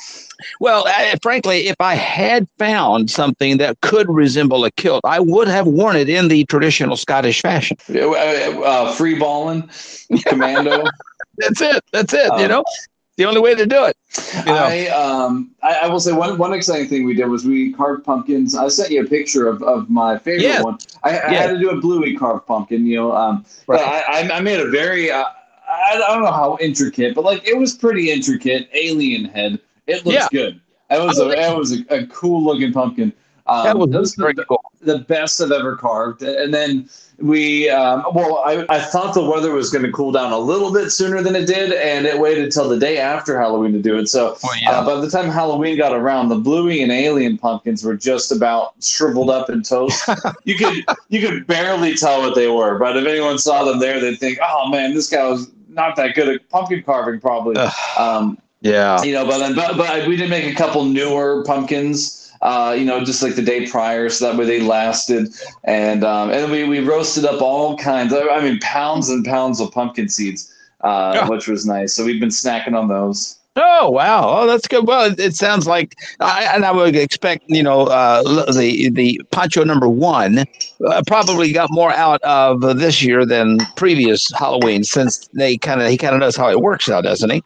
Well, 0.60 0.84
I, 0.86 1.14
frankly, 1.22 1.68
if 1.68 1.76
I 1.80 1.94
had 1.94 2.46
found 2.58 3.10
something 3.10 3.58
that 3.58 3.80
could 3.80 4.08
resemble 4.08 4.64
a 4.64 4.70
kilt, 4.72 5.00
I 5.04 5.20
would 5.20 5.48
have 5.48 5.66
worn 5.66 5.96
it 5.96 6.08
in 6.08 6.28
the 6.28 6.44
traditional 6.44 6.96
Scottish 6.96 7.40
fashion. 7.42 7.76
Uh, 7.92 8.10
uh, 8.12 8.92
free 8.92 9.18
balling, 9.18 9.68
commando. 10.26 10.90
That's 11.38 11.60
it. 11.60 11.82
That's 11.92 12.12
it. 12.14 12.32
you 12.38 12.44
Um, 12.44 12.48
know, 12.48 12.64
the 13.16 13.24
only 13.26 13.40
way 13.40 13.54
to 13.54 13.66
do 13.66 13.84
it. 13.84 13.96
You 14.46 14.52
know? 14.52 14.66
I 14.66 14.88
um 14.88 15.50
I, 15.62 15.74
I 15.84 15.88
will 15.88 16.00
say 16.00 16.12
one 16.12 16.38
one 16.38 16.52
exciting 16.52 16.88
thing 16.88 17.04
we 17.04 17.14
did 17.14 17.26
was 17.28 17.44
we 17.44 17.72
carved 17.72 18.04
pumpkins. 18.04 18.54
I 18.56 18.68
sent 18.68 18.90
you 18.90 19.02
a 19.04 19.06
picture 19.06 19.48
of, 19.48 19.62
of 19.62 19.90
my 19.90 20.18
favorite 20.18 20.42
Yeah. 20.44 20.62
one. 20.62 20.78
I, 21.02 21.10
I 21.20 21.32
Yeah. 21.32 21.42
had 21.42 21.50
to 21.50 21.58
do 21.58 21.70
a 21.70 21.76
bluey 21.80 22.16
carved 22.16 22.46
pumpkin, 22.46 22.86
you 22.86 22.96
know. 22.96 23.12
Um, 23.12 23.44
but 23.66 23.80
I, 23.80 24.02
I 24.08 24.30
I 24.36 24.40
made 24.40 24.60
a 24.60 24.70
very 24.70 25.10
uh, 25.10 25.24
I 25.68 25.96
don't 25.96 26.22
know 26.22 26.32
how 26.32 26.56
intricate, 26.60 27.14
but 27.14 27.24
like 27.24 27.46
it 27.46 27.56
was 27.58 27.74
pretty 27.74 28.10
intricate 28.10 28.68
alien 28.72 29.24
head. 29.26 29.58
It 29.86 30.04
looks 30.06 30.14
Yeah. 30.16 30.28
good. 30.32 30.60
It 30.90 31.04
was 31.04 31.18
a 31.18 31.28
it 31.30 31.56
was 31.56 31.72
a, 31.72 31.84
a 31.90 32.06
cool 32.06 32.42
looking 32.44 32.72
pumpkin. 32.72 33.12
Um, 33.48 33.64
That 33.64 33.78
was 33.78 33.90
that 33.90 34.00
was 34.00 34.14
the, 34.36 34.44
cool. 34.48 34.60
the 34.82 34.98
best 34.98 35.40
I've 35.40 35.52
ever 35.52 35.76
carved. 35.76 36.22
And 36.22 36.52
then 36.52 36.88
we, 37.18 37.70
um, 37.70 38.04
well, 38.12 38.42
I, 38.44 38.66
I 38.68 38.80
thought 38.80 39.14
the 39.14 39.22
weather 39.24 39.52
was 39.52 39.70
going 39.70 39.84
to 39.84 39.92
cool 39.92 40.10
down 40.12 40.32
a 40.32 40.38
little 40.38 40.72
bit 40.72 40.90
sooner 40.90 41.22
than 41.22 41.34
it 41.36 41.46
did, 41.46 41.72
and 41.72 42.06
it 42.06 42.18
waited 42.18 42.50
till 42.52 42.68
the 42.68 42.78
day 42.78 42.98
after 42.98 43.38
Halloween 43.38 43.72
to 43.72 43.80
do 43.80 43.96
it. 43.98 44.08
So 44.08 44.36
uh, 44.68 44.84
by 44.84 45.00
the 45.00 45.08
time 45.08 45.30
Halloween 45.30 45.78
got 45.78 45.92
around, 45.94 46.28
the 46.28 46.36
bluey 46.38 46.82
and 46.82 46.90
alien 46.92 47.38
pumpkins 47.38 47.84
were 47.84 47.96
just 47.96 48.32
about 48.32 48.74
shriveled 48.82 49.30
up 49.30 49.48
and 49.48 49.64
toast. 49.64 50.08
you 50.44 50.56
could 50.56 50.84
you 51.08 51.20
could 51.26 51.46
barely 51.46 51.94
tell 51.94 52.20
what 52.20 52.34
they 52.34 52.48
were, 52.48 52.78
but 52.78 52.96
if 52.96 53.06
anyone 53.06 53.38
saw 53.38 53.64
them 53.64 53.78
there, 53.78 53.98
they'd 54.00 54.18
think, 54.18 54.38
"Oh 54.42 54.68
man, 54.68 54.92
this 54.92 55.08
guy 55.08 55.26
was 55.26 55.50
not 55.68 55.94
that 55.96 56.14
good 56.16 56.28
at 56.28 56.48
pumpkin 56.50 56.82
carving, 56.82 57.20
probably." 57.20 57.56
Um, 57.98 58.38
Yeah. 58.66 59.02
you 59.02 59.12
know, 59.12 59.24
but 59.24 59.38
then, 59.38 59.54
but, 59.54 59.76
but 59.76 60.08
we 60.08 60.16
did 60.16 60.30
make 60.30 60.44
a 60.44 60.54
couple 60.54 60.84
newer 60.84 61.44
pumpkins. 61.44 62.22
Uh, 62.42 62.76
you 62.78 62.84
know, 62.84 63.02
just 63.02 63.22
like 63.22 63.34
the 63.34 63.42
day 63.42 63.66
prior, 63.66 64.10
so 64.10 64.28
that 64.30 64.38
way 64.38 64.44
they 64.44 64.60
lasted, 64.60 65.28
and 65.64 66.04
um, 66.04 66.30
and 66.30 66.52
we 66.52 66.64
we 66.64 66.80
roasted 66.80 67.24
up 67.24 67.40
all 67.40 67.78
kinds. 67.78 68.12
Of, 68.12 68.24
I 68.30 68.42
mean, 68.42 68.58
pounds 68.60 69.08
and 69.08 69.24
pounds 69.24 69.58
of 69.58 69.72
pumpkin 69.72 70.10
seeds, 70.10 70.52
uh, 70.82 71.26
which 71.28 71.48
was 71.48 71.64
nice. 71.64 71.94
So 71.94 72.04
we've 72.04 72.20
been 72.20 72.28
snacking 72.28 72.74
on 72.78 72.88
those. 72.88 73.38
Oh 73.56 73.88
wow! 73.90 74.28
Oh, 74.28 74.46
that's 74.46 74.68
good. 74.68 74.86
Well, 74.86 75.10
it, 75.10 75.18
it 75.18 75.34
sounds 75.34 75.66
like, 75.66 75.94
I, 76.20 76.44
and 76.54 76.66
I 76.66 76.72
would 76.72 76.94
expect 76.94 77.44
you 77.48 77.62
know 77.62 77.84
uh, 77.84 78.22
the 78.52 78.90
the 78.90 79.18
Pancho 79.30 79.64
number 79.64 79.88
one 79.88 80.40
uh, 80.86 81.02
probably 81.06 81.52
got 81.52 81.70
more 81.72 81.90
out 81.90 82.20
of 82.22 82.60
this 82.60 83.02
year 83.02 83.24
than 83.24 83.58
previous 83.76 84.30
Halloween, 84.38 84.84
since 84.84 85.26
they 85.32 85.56
kind 85.56 85.80
of 85.80 85.88
he 85.88 85.96
kind 85.96 86.14
of 86.14 86.20
knows 86.20 86.36
how 86.36 86.50
it 86.50 86.60
works 86.60 86.86
now, 86.86 87.00
doesn't 87.00 87.30
he? 87.30 87.42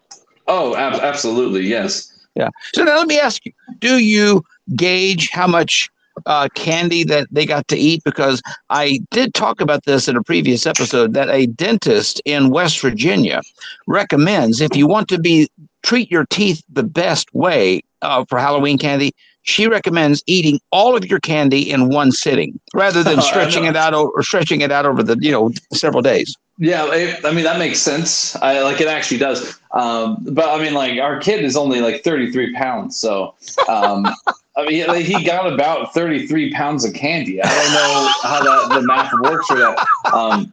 Oh, 0.51 0.75
ab- 0.75 1.01
absolutely, 1.01 1.67
yes. 1.67 2.13
Yeah. 2.35 2.49
So 2.75 2.83
now 2.83 2.99
let 2.99 3.07
me 3.07 3.19
ask 3.19 3.47
you: 3.47 3.53
Do 3.79 3.99
you 3.99 4.45
gauge 4.75 5.31
how 5.31 5.47
much 5.47 5.89
uh, 6.27 6.49
candy 6.57 7.05
that 7.05 7.29
they 7.31 7.47
got 7.47 7.69
to 7.69 7.77
eat? 7.77 8.03
Because 8.05 8.43
I 8.69 8.99
did 9.11 9.33
talk 9.33 9.61
about 9.61 9.85
this 9.85 10.09
in 10.09 10.17
a 10.17 10.23
previous 10.25 10.67
episode 10.67 11.15
that 11.15 11.31
a 11.31 11.47
dentist 11.47 12.21
in 12.25 12.51
West 12.51 12.81
Virginia 12.81 13.43
recommends 13.87 14.61
if 14.61 14.75
you 14.75 14.89
want 14.89 15.09
to 15.09 15.21
be 15.21 15.49
treat 15.83 16.11
your 16.11 16.27
teeth 16.27 16.63
the 16.69 16.83
best 16.83 17.33
way 17.33 17.83
uh, 18.03 18.25
for 18.29 18.39
Halloween 18.39 18.77
candy. 18.77 19.13
She 19.51 19.67
recommends 19.67 20.23
eating 20.27 20.61
all 20.71 20.97
of 20.97 21.05
your 21.07 21.19
candy 21.21 21.71
in 21.71 21.89
one 21.89 22.13
sitting 22.13 22.59
rather 22.73 23.03
than 23.03 23.19
I 23.21 23.23
stretching 23.23 23.65
it 23.65 23.77
out 23.77 23.93
or 23.93 24.23
stretching 24.23 24.61
it 24.61 24.71
out 24.71 24.87
over 24.87 25.03
the 25.03 25.19
you 25.21 25.33
know 25.33 25.53
several 25.73 26.03
days. 26.03 26.37
Yeah, 26.59 26.93
it, 26.93 27.25
I 27.25 27.33
mean 27.33 27.45
that 27.45 27.59
makes 27.59 27.81
sense. 27.81 28.37
I 28.37 28.63
like 28.63 28.81
it 28.81 28.87
actually 28.87 29.19
does. 29.19 29.59
Um, 29.73 30.19
but 30.31 30.49
I 30.49 30.63
mean, 30.63 30.75
like 30.75 31.01
our 31.01 31.19
kid 31.19 31.43
is 31.45 31.57
only 31.57 31.81
like 31.81 32.05
33 32.05 32.55
pounds, 32.55 32.97
so 32.97 33.35
um, 33.69 34.07
I 34.57 34.67
mean 34.67 34.87
like, 34.87 35.05
he 35.05 35.25
got 35.25 35.53
about 35.53 35.95
33 35.95 36.53
pounds 36.53 36.85
of 36.85 36.93
candy. 36.95 37.43
I 37.43 37.49
don't 37.49 37.73
know 37.73 38.11
how 38.23 38.45
that 38.45 38.75
the 38.81 38.87
math 38.87 39.13
works 39.23 39.47
for 39.47 39.57
that. 39.57 39.87
Um, 40.13 40.53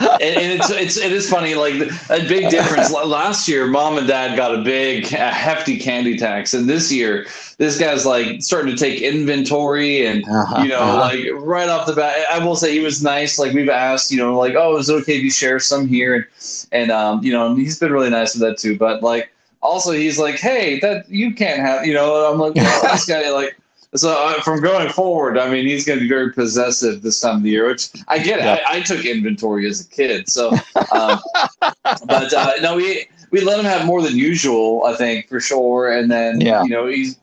and, 0.00 0.52
it's 0.52 0.70
it's 0.70 0.96
it 0.96 1.12
is 1.12 1.28
funny. 1.28 1.54
Like 1.54 1.74
a 2.10 2.26
big 2.28 2.50
difference. 2.50 2.92
Last 2.92 3.48
year, 3.48 3.66
mom 3.66 3.98
and 3.98 4.06
dad 4.06 4.36
got 4.36 4.54
a 4.54 4.62
big, 4.62 5.12
a 5.12 5.30
hefty 5.30 5.78
candy 5.78 6.16
tax, 6.16 6.54
and 6.54 6.68
this 6.68 6.92
year, 6.92 7.26
this 7.58 7.78
guy's 7.78 8.06
like 8.06 8.42
starting 8.42 8.74
to 8.74 8.76
take 8.76 9.00
inventory, 9.00 10.06
and 10.06 10.20
you 10.62 10.68
know, 10.68 10.80
uh-huh. 10.80 10.98
like 10.98 11.26
right 11.34 11.68
off 11.68 11.86
the 11.86 11.94
bat, 11.94 12.26
I 12.30 12.44
will 12.44 12.56
say 12.56 12.72
he 12.72 12.80
was 12.80 13.02
nice. 13.02 13.38
Like 13.38 13.52
we've 13.52 13.68
asked, 13.68 14.10
you 14.10 14.18
know, 14.18 14.38
like, 14.38 14.54
oh, 14.54 14.76
is 14.76 14.88
it 14.88 14.94
okay 15.02 15.16
if 15.16 15.22
you 15.22 15.30
share 15.30 15.58
some 15.58 15.86
here? 15.88 16.14
And 16.14 16.26
and 16.72 16.90
um, 16.90 17.22
you 17.22 17.32
know, 17.32 17.54
he's 17.54 17.78
been 17.78 17.92
really 17.92 18.10
nice 18.10 18.34
with 18.34 18.42
that 18.42 18.58
too. 18.58 18.78
But 18.78 19.02
like, 19.02 19.32
also 19.62 19.92
he's 19.92 20.18
like, 20.18 20.36
hey, 20.36 20.78
that 20.80 21.08
you 21.08 21.34
can't 21.34 21.60
have, 21.60 21.86
you 21.86 21.94
know. 21.94 22.16
And 22.16 22.34
I'm 22.34 22.40
like, 22.40 22.54
well, 22.54 22.92
this 22.92 23.06
guy 23.06 23.30
like. 23.30 23.56
So 23.96 24.10
uh, 24.10 24.40
from 24.42 24.60
going 24.60 24.88
forward, 24.88 25.38
I 25.38 25.48
mean, 25.48 25.66
he's 25.66 25.84
going 25.86 25.98
to 26.00 26.02
be 26.04 26.08
very 26.08 26.32
possessive 26.32 27.02
this 27.02 27.20
time 27.20 27.36
of 27.36 27.42
the 27.44 27.50
year, 27.50 27.68
which 27.68 27.90
I 28.08 28.18
get. 28.18 28.40
It. 28.40 28.44
Yeah. 28.44 28.58
I, 28.68 28.78
I 28.78 28.80
took 28.80 29.04
inventory 29.04 29.68
as 29.68 29.80
a 29.80 29.88
kid, 29.88 30.28
so. 30.28 30.50
Um, 30.92 31.20
but 32.06 32.32
uh, 32.34 32.52
no, 32.60 32.76
we 32.76 33.06
we 33.30 33.40
let 33.40 33.58
him 33.58 33.64
have 33.64 33.86
more 33.86 34.02
than 34.02 34.16
usual, 34.16 34.84
I 34.84 34.94
think, 34.96 35.28
for 35.28 35.40
sure. 35.40 35.92
And 35.92 36.10
then 36.10 36.40
Yeah. 36.40 36.64
you 36.64 36.70
know 36.70 36.86
he's 36.86 37.18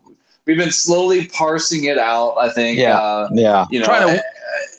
we've 0.46 0.58
been 0.58 0.72
slowly 0.72 1.28
parsing 1.28 1.84
it 1.86 1.98
out. 1.98 2.36
I 2.38 2.50
think. 2.50 2.78
Yeah, 2.80 2.98
Uh, 2.98 3.30
yeah. 3.34 3.66
You 3.70 3.80
know, 3.80 3.86
trying 3.86 4.10
I- 4.10 4.14
to 4.16 4.24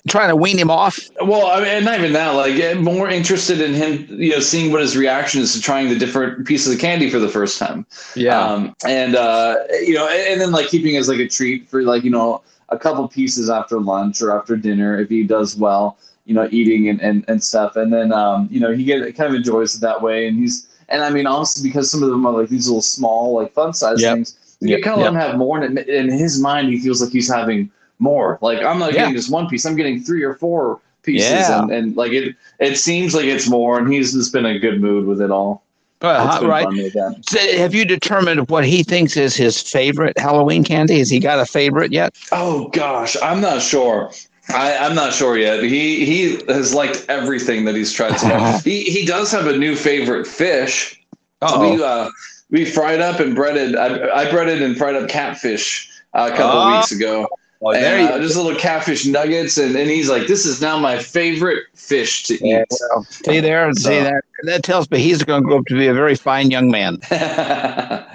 trying 0.08 0.28
to 0.28 0.36
wean 0.36 0.58
him 0.58 0.70
off. 0.70 0.98
well, 1.24 1.46
I 1.46 1.62
mean, 1.62 1.84
not 1.84 1.98
even 1.98 2.12
that. 2.12 2.30
Like, 2.30 2.54
eh, 2.54 2.74
more 2.74 3.08
interested 3.08 3.60
in 3.60 3.72
him, 3.74 4.06
you 4.10 4.30
know, 4.32 4.40
seeing 4.40 4.72
what 4.72 4.80
his 4.80 4.96
reaction 4.96 5.40
is 5.40 5.52
to 5.54 5.60
trying 5.60 5.88
the 5.88 5.98
different 5.98 6.46
pieces 6.46 6.74
of 6.74 6.80
candy 6.80 7.08
for 7.08 7.18
the 7.20 7.28
first 7.28 7.58
time. 7.58 7.86
Yeah. 8.16 8.38
Um, 8.40 8.74
and 8.86 9.14
uh, 9.14 9.56
you 9.82 9.94
know, 9.94 10.08
and, 10.08 10.32
and 10.32 10.40
then 10.40 10.50
like 10.50 10.66
keeping 10.68 10.96
as 10.96 11.08
like 11.08 11.18
a 11.18 11.28
treat 11.28 11.68
for 11.68 11.82
like 11.82 12.02
you 12.04 12.10
know 12.10 12.42
a 12.70 12.78
couple 12.78 13.06
pieces 13.08 13.48
after 13.50 13.78
lunch 13.78 14.20
or 14.22 14.36
after 14.36 14.56
dinner 14.56 14.98
if 14.98 15.08
he 15.08 15.22
does 15.22 15.56
well, 15.56 15.98
you 16.24 16.34
know, 16.34 16.48
eating 16.50 16.88
and 16.88 17.00
and, 17.00 17.24
and 17.28 17.42
stuff. 17.42 17.76
And 17.76 17.92
then 17.92 18.12
um, 18.12 18.48
you 18.50 18.58
know, 18.60 18.72
he 18.72 18.84
get 18.84 19.00
kind 19.16 19.28
of 19.30 19.34
enjoys 19.34 19.74
it 19.76 19.80
that 19.82 20.02
way. 20.02 20.26
And 20.26 20.36
he's 20.38 20.66
and 20.88 21.02
I 21.02 21.10
mean, 21.10 21.26
honestly, 21.26 21.68
because 21.68 21.90
some 21.90 22.02
of 22.02 22.10
them 22.10 22.26
are 22.26 22.32
like 22.32 22.48
these 22.48 22.66
little 22.66 22.82
small, 22.82 23.34
like 23.34 23.52
fun 23.52 23.72
size 23.72 24.00
Yep. 24.02 24.14
things. 24.14 24.56
You 24.60 24.70
Yep. 24.70 24.82
kind 24.82 24.94
of 24.94 25.00
let 25.02 25.12
Yep. 25.12 25.12
him 25.14 25.20
have 25.20 25.38
more, 25.38 25.60
and 25.60 25.78
in 25.78 26.10
his 26.10 26.38
mind, 26.40 26.68
he 26.68 26.78
feels 26.80 27.02
like 27.02 27.10
he's 27.12 27.32
having 27.32 27.70
more. 28.02 28.38
Like 28.42 28.62
I'm 28.62 28.78
not 28.78 28.92
Yeah. 28.92 29.00
getting 29.02 29.14
just 29.14 29.30
one 29.30 29.48
piece; 29.48 29.64
I'm 29.64 29.76
getting 29.76 30.02
three 30.02 30.22
or 30.22 30.34
four 30.34 30.80
pieces, 31.02 31.30
Yeah. 31.30 31.62
and, 31.62 31.70
and 31.70 31.96
like 31.96 32.12
it, 32.12 32.36
it 32.60 32.76
seems 32.76 33.14
like 33.14 33.24
it's 33.24 33.48
more. 33.48 33.78
And 33.78 33.90
he's 33.92 34.12
just 34.12 34.32
been 34.32 34.44
in 34.44 34.56
a 34.56 34.58
good 34.58 34.80
mood 34.80 35.06
with 35.06 35.20
it 35.22 35.30
all. 35.30 35.62
Uh, 36.02 36.40
right. 36.42 36.64
fun 36.64 36.76
with 36.76 36.92
that. 36.94 37.14
So 37.28 37.38
have 37.58 37.74
you 37.74 37.84
determined 37.84 38.48
what 38.50 38.64
he 38.64 38.82
thinks 38.82 39.16
is 39.16 39.36
his 39.36 39.62
favorite 39.62 40.18
Halloween 40.18 40.64
candy? 40.64 40.98
Has 40.98 41.08
he 41.08 41.20
got 41.20 41.38
a 41.38 41.46
favorite 41.46 41.92
yet? 41.92 42.16
Oh 42.32 42.68
gosh, 42.70 43.16
I'm 43.22 43.40
not 43.40 43.62
sure. 43.62 44.10
I, 44.48 44.76
I'm 44.78 44.96
not 44.96 45.12
sure 45.12 45.38
yet. 45.38 45.62
He 45.62 46.04
he 46.04 46.40
has 46.52 46.74
liked 46.74 47.06
everything 47.08 47.64
that 47.66 47.76
he's 47.76 47.92
tried 47.92 48.18
to. 48.18 48.60
he 48.64 48.82
he 48.82 49.06
does 49.06 49.30
have 49.30 49.46
a 49.46 49.56
new 49.56 49.76
favorite 49.76 50.26
fish. 50.26 51.00
Uh-oh. 51.40 51.76
We 51.76 51.82
uh 51.82 52.10
we 52.50 52.64
fried 52.64 53.00
up 53.00 53.20
and 53.20 53.34
breaded. 53.36 53.76
I, 53.76 54.22
I 54.24 54.30
breaded 54.30 54.60
and 54.60 54.76
fried 54.76 54.96
up 54.96 55.08
catfish 55.08 55.88
uh, 56.14 56.30
a 56.32 56.36
couple 56.36 56.60
Oh. 56.60 56.76
weeks 56.76 56.90
ago. 56.90 57.28
There 57.70 57.98
and, 57.98 58.08
uh, 58.10 58.18
just 58.18 58.36
little 58.36 58.58
catfish 58.58 59.06
nuggets, 59.06 59.56
and, 59.56 59.76
and 59.76 59.88
he's 59.88 60.10
like, 60.10 60.26
"This 60.26 60.44
is 60.44 60.60
now 60.60 60.78
my 60.78 60.98
favorite 60.98 61.64
fish 61.74 62.24
to 62.24 62.34
Yeah, 62.44 62.62
eat." 62.62 62.78
well, 62.90 63.04
see 63.04 63.38
there, 63.40 63.72
see 63.74 64.00
that. 64.00 64.24
That 64.42 64.64
tells 64.64 64.90
me 64.90 64.98
he's 64.98 65.22
going 65.22 65.42
to 65.42 65.46
grow 65.46 65.58
up 65.58 65.66
to 65.66 65.74
be 65.78 65.86
a 65.86 65.94
very 65.94 66.16
fine 66.16 66.50
young 66.50 66.70
man. 66.70 66.98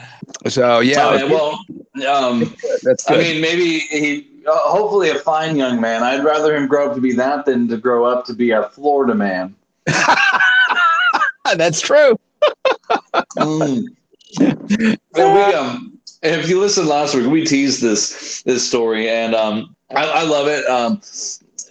So 0.47 0.79
yeah, 0.81 1.07
Oh, 1.07 1.15
yeah, 1.15 1.23
well, 1.23 1.59
um, 2.07 2.53
that's 2.83 3.09
I 3.09 3.17
mean, 3.17 3.41
maybe 3.41 3.79
he, 3.79 4.27
uh, 4.45 4.55
hopefully, 4.57 5.09
a 5.09 5.15
fine 5.15 5.55
young 5.55 5.79
man. 5.79 6.03
I'd 6.03 6.23
rather 6.23 6.55
him 6.55 6.67
grow 6.67 6.89
up 6.89 6.95
to 6.95 7.01
be 7.01 7.13
that 7.13 7.45
than 7.45 7.67
to 7.69 7.77
grow 7.77 8.05
up 8.05 8.25
to 8.25 8.33
be 8.33 8.51
a 8.51 8.63
Florida 8.69 9.15
man. 9.15 9.55
that's 11.55 11.79
true. 11.81 12.19
Mm. 13.37 13.83
We, 15.15 15.21
um, 15.21 15.96
if 16.21 16.49
you 16.49 16.59
listened 16.59 16.87
last 16.87 17.15
week, 17.15 17.27
we 17.27 17.45
teased 17.45 17.81
this 17.81 18.41
this 18.43 18.67
story, 18.67 19.09
and 19.09 19.35
um, 19.35 19.75
I, 19.95 20.05
I 20.05 20.23
love 20.23 20.47
it. 20.47 20.65
Um, 20.65 21.01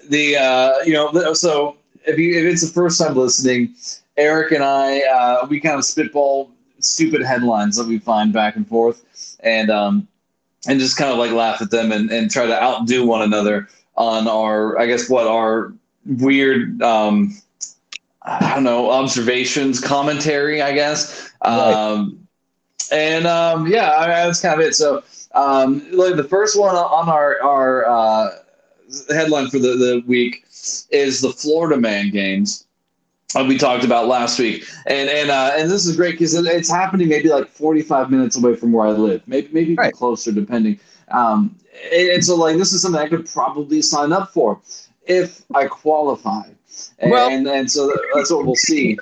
the 0.09 0.37
uh, 0.37 0.73
you 0.85 0.93
know, 0.93 1.35
so 1.35 1.77
if 2.05 2.19
you 2.19 2.39
if 2.39 2.53
it's 2.53 2.67
the 2.67 2.73
first 2.73 3.01
time 3.01 3.15
listening, 3.15 3.75
Eric 4.17 4.53
and 4.53 4.65
I 4.65 5.01
uh, 5.01 5.47
we 5.49 5.61
kind 5.61 5.77
of 5.77 5.85
spitball 5.85 6.51
stupid 6.79 7.23
headlines 7.23 7.77
that 7.77 7.87
we 7.87 7.99
find 7.99 8.33
back 8.33 8.57
and 8.57 8.67
forth, 8.67 9.37
and 9.41 9.71
um, 9.71 10.09
and 10.69 10.81
just 10.81 10.97
kind 10.97 11.11
of 11.11 11.19
like 11.19 11.33
laugh 11.33 11.61
at 11.61 11.71
them 11.71 11.93
and, 11.93 12.11
and 12.11 12.31
try 12.31 12.47
to 12.47 12.63
outdo 12.63 13.07
one 13.07 13.23
another 13.23 13.69
on 13.97 14.29
our 14.29 14.79
I 14.79 14.87
guess 14.87 15.09
what 15.09 15.27
our 15.27 15.73
weird 16.05 16.83
um, 16.83 17.37
I 18.23 18.55
don't 18.55 18.65
know 18.65 18.91
observations 18.91 19.81
commentary 19.81 20.63
I 20.63 20.73
guess 20.73 21.33
um, 21.43 22.16
and 22.93 23.27
um, 23.27 23.67
yeah 23.67 23.97
I 23.97 24.01
mean, 24.01 24.27
that's 24.27 24.41
kind 24.41 24.61
of 24.61 24.67
it 24.67 24.75
so 24.75 25.03
um, 25.35 25.87
like 25.93 26.17
the 26.17 26.25
first 26.25 26.59
one 26.59 26.75
on 26.75 27.09
our 27.09 27.43
our 27.43 27.87
uh, 27.87 28.31
headline 29.11 29.49
for 29.49 29.59
the, 29.59 29.77
the 29.77 30.03
week 30.07 30.45
is 30.91 31.21
the 31.21 31.31
Florida 31.31 31.81
Man 31.81 32.11
games 32.11 32.67
uh, 33.35 33.45
we 33.45 33.59
talked 33.59 33.85
about 33.85 34.07
last 34.07 34.39
week, 34.39 34.65
and 34.87 35.09
and 35.11 35.31
uh, 35.31 35.53
and 35.57 35.71
this 35.71 35.85
is 35.85 35.97
great 35.97 36.13
because 36.13 36.35
it's 36.35 36.71
happening 36.71 37.09
maybe 37.09 37.29
like 37.29 37.49
45 37.49 38.11
minutes 38.11 38.37
away 38.37 38.55
from 38.55 38.73
where 38.73 38.87
I 38.87 38.91
live, 38.91 39.23
maybe 39.27 39.49
maybe 39.53 39.73
even 39.73 39.91
closer, 39.93 40.33
depending. 40.33 40.79
Um, 41.11 41.57
and, 41.93 42.09
and 42.09 42.25
so 42.25 42.37
like 42.37 42.57
this 42.57 42.73
is 42.73 42.83
something 42.83 43.01
I 43.01 43.09
could 43.09 43.29
probably 43.29 43.83
sign 43.83 44.13
up 44.13 44.33
for 44.33 44.61
if 45.07 45.43
I 45.55 45.67
qualify. 45.67 46.49
And, 46.99 47.11
Well- 47.11 47.29
and, 47.31 47.47
and 47.47 47.71
so 47.71 47.93
that's 48.15 48.31
what 48.31 48.47
we'll 48.47 48.55
see. 48.55 48.99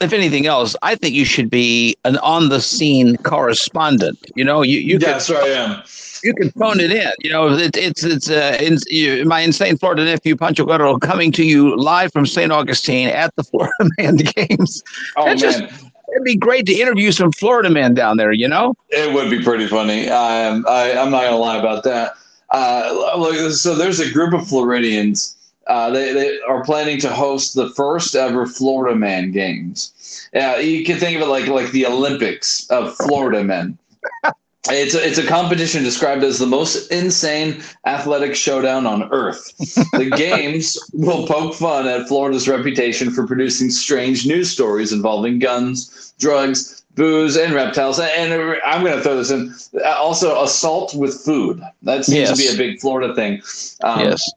If 0.00 0.12
anything 0.12 0.46
else, 0.46 0.76
I 0.82 0.94
think 0.94 1.14
you 1.14 1.24
should 1.24 1.50
be 1.50 1.96
an 2.04 2.16
on 2.18 2.48
the 2.48 2.60
scene 2.60 3.16
correspondent. 3.18 4.18
You 4.36 4.44
know, 4.44 4.62
you 4.62 4.78
you 4.78 4.98
That's 4.98 5.26
could, 5.26 5.34
where 5.36 5.44
I 5.44 5.48
am. 5.48 5.82
You 6.24 6.34
can 6.34 6.50
phone 6.52 6.80
it 6.80 6.90
in. 6.90 7.10
You 7.20 7.30
know, 7.30 7.50
it, 7.50 7.76
it's 7.76 8.02
it's 8.04 8.30
uh, 8.30 8.56
in, 8.60 8.78
you, 8.88 9.24
my 9.24 9.40
insane 9.40 9.76
Florida 9.76 10.04
nephew 10.04 10.34
Pancho 10.36 10.64
Guero 10.64 10.98
coming 10.98 11.30
to 11.32 11.44
you 11.44 11.76
live 11.76 12.12
from 12.12 12.26
St. 12.26 12.50
Augustine 12.50 13.08
at 13.08 13.34
the 13.36 13.44
Florida 13.50 13.72
Man 13.98 14.16
Games. 14.16 14.82
Oh, 15.16 15.26
That 15.26 15.38
just- 15.38 15.60
man. 15.60 15.68
it'd 16.12 16.24
be 16.24 16.36
great 16.36 16.66
to 16.66 16.72
interview 16.74 17.12
some 17.12 17.32
Florida 17.32 17.70
men 17.70 17.94
down 17.94 18.16
there. 18.16 18.32
You 18.32 18.48
know. 18.48 18.74
It 18.90 19.12
would 19.14 19.30
be 19.30 19.42
pretty 19.42 19.66
funny. 19.66 20.08
Um, 20.08 20.64
I, 20.68 20.92
I'm 20.96 21.10
not 21.10 21.22
gonna 21.24 21.36
lie 21.36 21.58
about 21.58 21.84
that. 21.84 22.14
Uh, 22.50 23.14
look, 23.18 23.52
so 23.52 23.74
there's 23.74 24.00
a 24.00 24.10
group 24.12 24.32
of 24.32 24.46
Floridians. 24.48 25.35
Uh, 25.66 25.90
they, 25.90 26.12
they 26.12 26.40
are 26.40 26.64
planning 26.64 26.98
to 27.00 27.12
host 27.12 27.54
the 27.54 27.70
first 27.70 28.14
ever 28.14 28.46
Florida 28.46 28.94
Man 28.96 29.32
Games. 29.32 30.28
Yeah, 30.32 30.58
you 30.58 30.84
can 30.84 30.98
think 30.98 31.16
of 31.16 31.22
it 31.22 31.30
like 31.30 31.46
like 31.48 31.72
the 31.72 31.86
Olympics 31.86 32.68
of 32.70 32.96
Florida 32.96 33.42
men. 33.42 33.78
It's 34.68 34.94
a, 34.94 35.06
it's 35.06 35.18
a 35.18 35.26
competition 35.26 35.84
described 35.84 36.24
as 36.24 36.38
the 36.38 36.46
most 36.46 36.90
insane 36.90 37.62
athletic 37.86 38.34
showdown 38.34 38.86
on 38.86 39.12
earth. 39.12 39.56
The 39.92 40.10
games 40.16 40.76
will 40.92 41.26
poke 41.26 41.54
fun 41.54 41.86
at 41.86 42.08
Florida's 42.08 42.48
reputation 42.48 43.10
for 43.12 43.26
producing 43.26 43.70
strange 43.70 44.26
news 44.26 44.50
stories 44.50 44.92
involving 44.92 45.38
guns, 45.38 46.14
drugs, 46.18 46.84
booze, 46.96 47.36
and 47.36 47.54
reptiles. 47.54 48.00
And 48.00 48.58
I'm 48.64 48.82
going 48.82 48.96
to 48.96 49.02
throw 49.02 49.16
this 49.16 49.30
in 49.30 49.54
also 49.84 50.42
assault 50.42 50.94
with 50.94 51.20
food. 51.20 51.62
That 51.82 52.04
seems 52.04 52.30
to 52.30 52.36
be 52.36 52.48
a 52.48 52.56
big 52.56 52.80
Florida 52.80 53.14
thing. 53.14 53.42
Um, 53.84 54.00
Yes. 54.00 54.32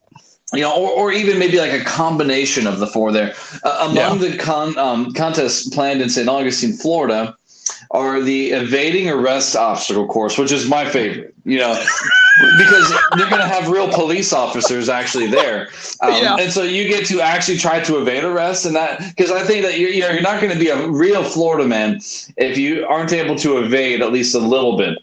You 0.54 0.62
know, 0.62 0.76
or, 0.76 0.89
or 0.89 1.12
even 1.12 1.38
maybe 1.38 1.60
like 1.60 1.72
a 1.74 1.84
combination 1.84 2.66
of 2.68 2.80
the 2.80 2.88
four 2.88 3.12
there. 3.12 3.34
Uh, 3.64 3.88
among 3.91 4.20
the 4.20 4.38
con, 4.38 4.78
um, 4.78 5.14
contests 5.14 5.70
planned 5.70 6.02
in 6.02 6.10
St. 6.10 6.28
Augustine, 6.28 6.74
Florida, 6.74 7.36
are 7.91 8.22
the 8.22 8.52
evading 8.52 9.10
arrest 9.10 9.56
obstacle 9.56 10.08
course, 10.08 10.38
which 10.38 10.52
is 10.52 10.68
my 10.68 10.89
favorite. 10.89 11.34
You 11.45 11.60
know, 11.60 11.74
because 12.58 12.89
they're 13.16 13.30
going 13.30 13.41
to 13.41 13.47
have 13.47 13.70
real 13.70 13.89
police 13.91 14.34
officers 14.34 14.89
actually 14.89 15.28
there, 15.28 15.70
um, 16.02 16.12
Yeah. 16.14 16.36
and 16.39 16.52
so 16.52 16.64
you 16.64 16.88
get 16.88 17.06
to 17.08 17.22
actually 17.22 17.58
try 17.58 17.80
to 17.82 17.97
evade 18.00 18.24
arrest, 18.24 18.66
and 18.66 18.76
that 18.76 19.00
because 19.16 19.32
I 19.32 19.43
think 19.43 19.64
that 19.66 19.80
you're 19.80 19.89
you 19.89 20.02
know 20.02 20.10
you're 20.10 20.22
not 20.22 20.41
going 20.41 20.54
to 20.54 20.60
be 20.60 20.70
a 20.70 20.88
real 20.88 21.24
Florida 21.24 21.68
man 21.68 22.00
if 22.38 22.58
you 22.58 22.86
aren't 22.88 23.14
able 23.14 23.36
to 23.38 23.58
evade 23.60 24.02
at 24.02 24.12
least 24.12 24.36
a 24.36 24.39
little 24.39 24.78
bit 24.78 25.00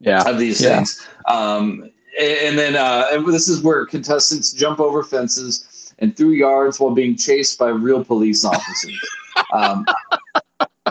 Yeah. 0.00 0.22
of 0.28 0.38
these 0.38 0.60
Yeah. 0.60 0.76
things. 0.76 1.06
Um, 1.26 1.90
and 2.18 2.58
then 2.58 2.76
uh, 2.76 3.08
and 3.12 3.26
this 3.26 3.48
is 3.48 3.62
where 3.62 3.86
contestants 3.86 4.52
jump 4.52 4.80
over 4.80 5.02
fences 5.02 5.94
and 5.98 6.16
through 6.16 6.30
yards 6.30 6.80
while 6.80 6.92
being 6.92 7.16
chased 7.16 7.58
by 7.58 7.68
real 7.68 8.04
police 8.04 8.44
officers. 8.44 8.98
um, 9.52 9.84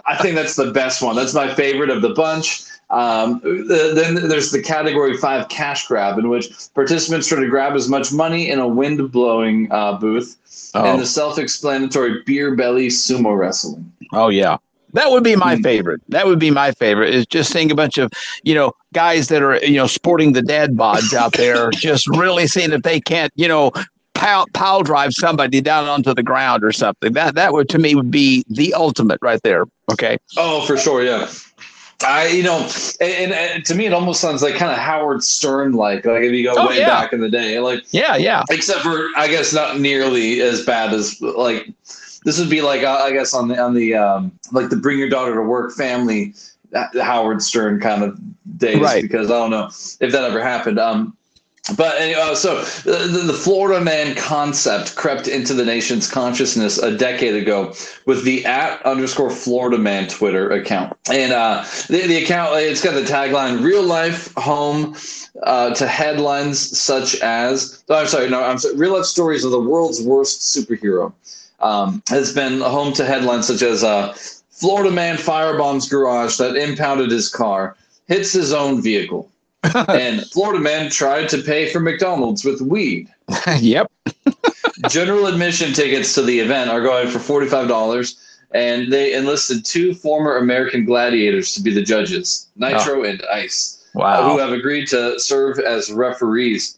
I 0.06 0.16
think 0.22 0.36
that's 0.36 0.56
the 0.56 0.72
best 0.72 1.02
one. 1.02 1.16
That's 1.16 1.34
my 1.34 1.54
favorite 1.54 1.90
of 1.90 2.02
the 2.02 2.10
bunch. 2.10 2.64
Um, 2.90 3.40
the, 3.44 3.92
then 3.94 4.28
there's 4.28 4.52
the 4.52 4.62
category 4.62 5.16
five 5.18 5.48
cash 5.50 5.88
grab, 5.88 6.18
in 6.18 6.30
which 6.30 6.52
participants 6.74 7.28
try 7.28 7.40
to 7.40 7.48
grab 7.48 7.74
as 7.74 7.88
much 7.88 8.12
money 8.12 8.50
in 8.50 8.60
a 8.60 8.68
wind 8.68 9.12
blowing 9.12 9.72
uh, 9.72 9.94
booth, 9.94 10.38
Oh. 10.74 10.86
and 10.86 11.02
the 11.02 11.06
self 11.06 11.38
explanatory 11.40 12.22
beer 12.26 12.56
belly 12.56 12.88
sumo 12.88 13.38
wrestling. 13.38 13.92
Oh 14.12 14.30
yeah. 14.30 14.58
That 14.94 15.12
would 15.12 15.24
be 15.24 15.36
my 15.36 15.56
Hmm. 15.56 15.62
favorite. 15.62 16.02
That 16.10 16.26
would 16.26 16.40
be 16.40 16.52
my 16.52 16.72
favorite. 16.72 17.14
Is 17.14 17.26
just 17.28 17.52
seeing 17.52 17.72
a 17.72 17.76
bunch 17.76 17.98
of 17.98 18.12
you 18.44 18.56
know 18.56 18.72
guys 18.94 19.28
that 19.28 19.42
are 19.42 19.58
you 19.64 19.76
know 19.78 19.88
sporting 19.88 20.34
the 20.34 20.42
dad 20.42 20.72
bods 20.76 21.14
out 21.14 21.34
there, 21.34 21.70
just 21.74 22.08
really 22.08 22.48
seeing 22.48 22.72
if 22.72 22.82
they 22.84 23.00
can't 23.00 23.32
you 23.36 23.48
know 23.48 23.72
pile, 24.16 24.46
pile 24.54 24.82
drive 24.82 25.14
somebody 25.14 25.62
down 25.62 25.88
onto 25.88 26.14
the 26.14 26.24
ground 26.24 26.64
or 26.64 26.72
something. 26.72 27.14
That 27.14 27.36
that 27.36 27.54
would 27.54 27.70
to 27.70 27.80
me 27.80 27.96
would 27.96 28.12
be 28.12 28.44
the 28.50 28.74
ultimate 28.74 29.20
right 29.22 29.42
there. 29.44 29.66
Okay. 29.92 30.18
Oh, 30.38 30.66
for 30.66 30.76
sure, 30.78 31.04
yeah. 31.04 31.28
I, 32.02 32.28
you 32.28 32.44
know, 32.44 32.66
and, 33.02 33.34
and 33.34 33.66
to 33.66 33.76
me, 33.76 33.86
it 33.86 33.92
almost 33.92 34.22
sounds 34.22 34.42
like 34.42 34.56
kind 34.56 34.72
of 34.72 34.78
Howard 34.78 35.22
Stern 35.22 35.74
like, 35.74 36.06
like 36.06 36.24
if 36.24 36.32
you 36.32 36.46
go 36.46 36.54
Oh, 36.58 36.68
way 36.70 36.78
yeah. 36.78 36.88
back 36.88 37.12
in 37.12 37.20
the 37.20 37.30
day, 37.30 37.60
like 37.60 37.84
Yeah, 37.92 38.16
yeah. 38.16 38.44
except 38.50 38.80
for 38.82 39.10
I 39.18 39.28
guess 39.28 39.52
not 39.52 39.82
nearly 39.82 40.40
as 40.40 40.64
bad 40.66 40.94
as 40.94 41.20
like 41.20 41.68
this 42.26 42.40
would 42.40 42.50
be 42.50 42.62
like 42.62 42.84
uh, 42.84 42.98
I 43.04 43.12
guess 43.12 43.34
on 43.34 43.48
the 43.48 43.60
on 43.60 43.74
the 43.74 43.96
um, 43.96 44.32
like 44.52 44.70
the 44.70 44.76
Bring 44.76 44.98
Your 45.00 45.10
Daughter 45.10 45.36
to 45.36 45.42
Work 45.42 45.74
family 45.74 46.34
uh, 46.76 46.88
Howard 47.02 47.42
Stern 47.42 47.80
kind 47.80 48.04
of 48.04 48.20
days 48.58 48.80
Right. 48.80 49.02
because 49.02 49.30
I 49.32 49.36
don't 49.36 49.52
know 49.52 49.68
if 49.68 50.12
that 50.12 50.24
ever 50.24 50.42
happened. 50.42 50.80
Um, 50.80 51.16
but 51.78 52.00
anyway, 52.02 52.20
uh, 52.20 52.36
so 52.36 52.64
the, 52.64 53.08
the 53.08 53.20
the 53.20 53.34
Florida 53.34 53.84
man 53.84 54.16
concept 54.16 54.96
crept 54.96 55.28
into 55.28 55.54
the 55.54 55.64
nation's 55.64 56.10
consciousness 56.10 56.80
a 56.80 56.96
decade 56.98 57.36
ago 57.36 57.74
with 58.08 58.24
the 58.24 58.44
at 58.46 58.84
underscore 58.86 59.30
Florida 59.30 59.78
man 59.78 60.08
Twitter 60.08 60.50
account. 60.52 60.98
And 61.12 61.32
uh, 61.32 61.64
the, 61.88 62.08
the 62.08 62.24
account, 62.24 62.56
it's 62.56 62.84
got 62.84 62.94
the 62.96 63.02
tagline 63.02 63.64
real 63.64 63.84
life 63.84 64.34
home 64.36 64.96
uh, 65.44 65.74
to 65.76 65.86
headlines 65.86 66.78
such 66.80 67.20
as, 67.22 67.84
oh, 67.90 68.00
I'm 68.00 68.08
sorry, 68.08 68.30
no, 68.30 68.44
I'm 68.44 68.58
sorry, 68.58 68.76
real 68.76 68.94
life 68.94 69.06
stories 69.06 69.44
of 69.44 69.52
the 69.52 69.60
world's 69.60 70.02
worst 70.02 70.42
superhero. 70.42 71.14
Um, 71.62 72.02
has 72.08 72.34
been 72.34 72.62
home 72.62 72.94
to 72.94 73.06
headlines 73.06 73.48
such 73.48 73.62
as 73.62 73.84
uh, 73.84 74.14
Florida 74.50 74.92
man 74.92 75.18
firebombs 75.18 75.90
garage 75.90 76.38
that 76.38 76.56
impounded 76.56 77.12
his 77.12 77.30
car, 77.30 77.76
hits 78.08 78.32
his 78.32 78.54
own 78.54 78.82
vehicle. 78.82 79.30
and 79.90 80.22
Florida 80.32 80.60
man 80.62 80.90
tried 80.90 81.28
to 81.30 81.42
pay 81.42 81.70
for 81.70 81.80
McDonald's 81.80 82.46
with 82.46 82.62
weed. 82.62 83.10
yep. 83.60 83.92
General 84.90 85.28
admission 85.28 85.74
tickets 85.74 86.14
to 86.16 86.22
the 86.22 86.40
event 86.40 86.70
are 86.70 86.82
going 86.82 87.10
for 87.10 87.20
$45, 87.20 88.16
and 88.52 88.92
they 88.92 89.14
enlisted 89.14 89.66
two 89.66 89.94
former 89.94 90.38
American 90.38 90.86
gladiators 90.86 91.54
to 91.54 91.62
be 91.62 91.74
the 91.74 91.82
judges, 91.82 92.48
Nitro 92.56 93.04
and 93.04 93.22
Ice, 93.32 93.84
uh, 93.96 94.00
Wow. 94.00 94.32
who 94.32 94.38
have 94.40 94.54
agreed 94.54 94.88
to 94.88 95.20
serve 95.20 95.60
as 95.60 95.92
referees. 95.92 96.78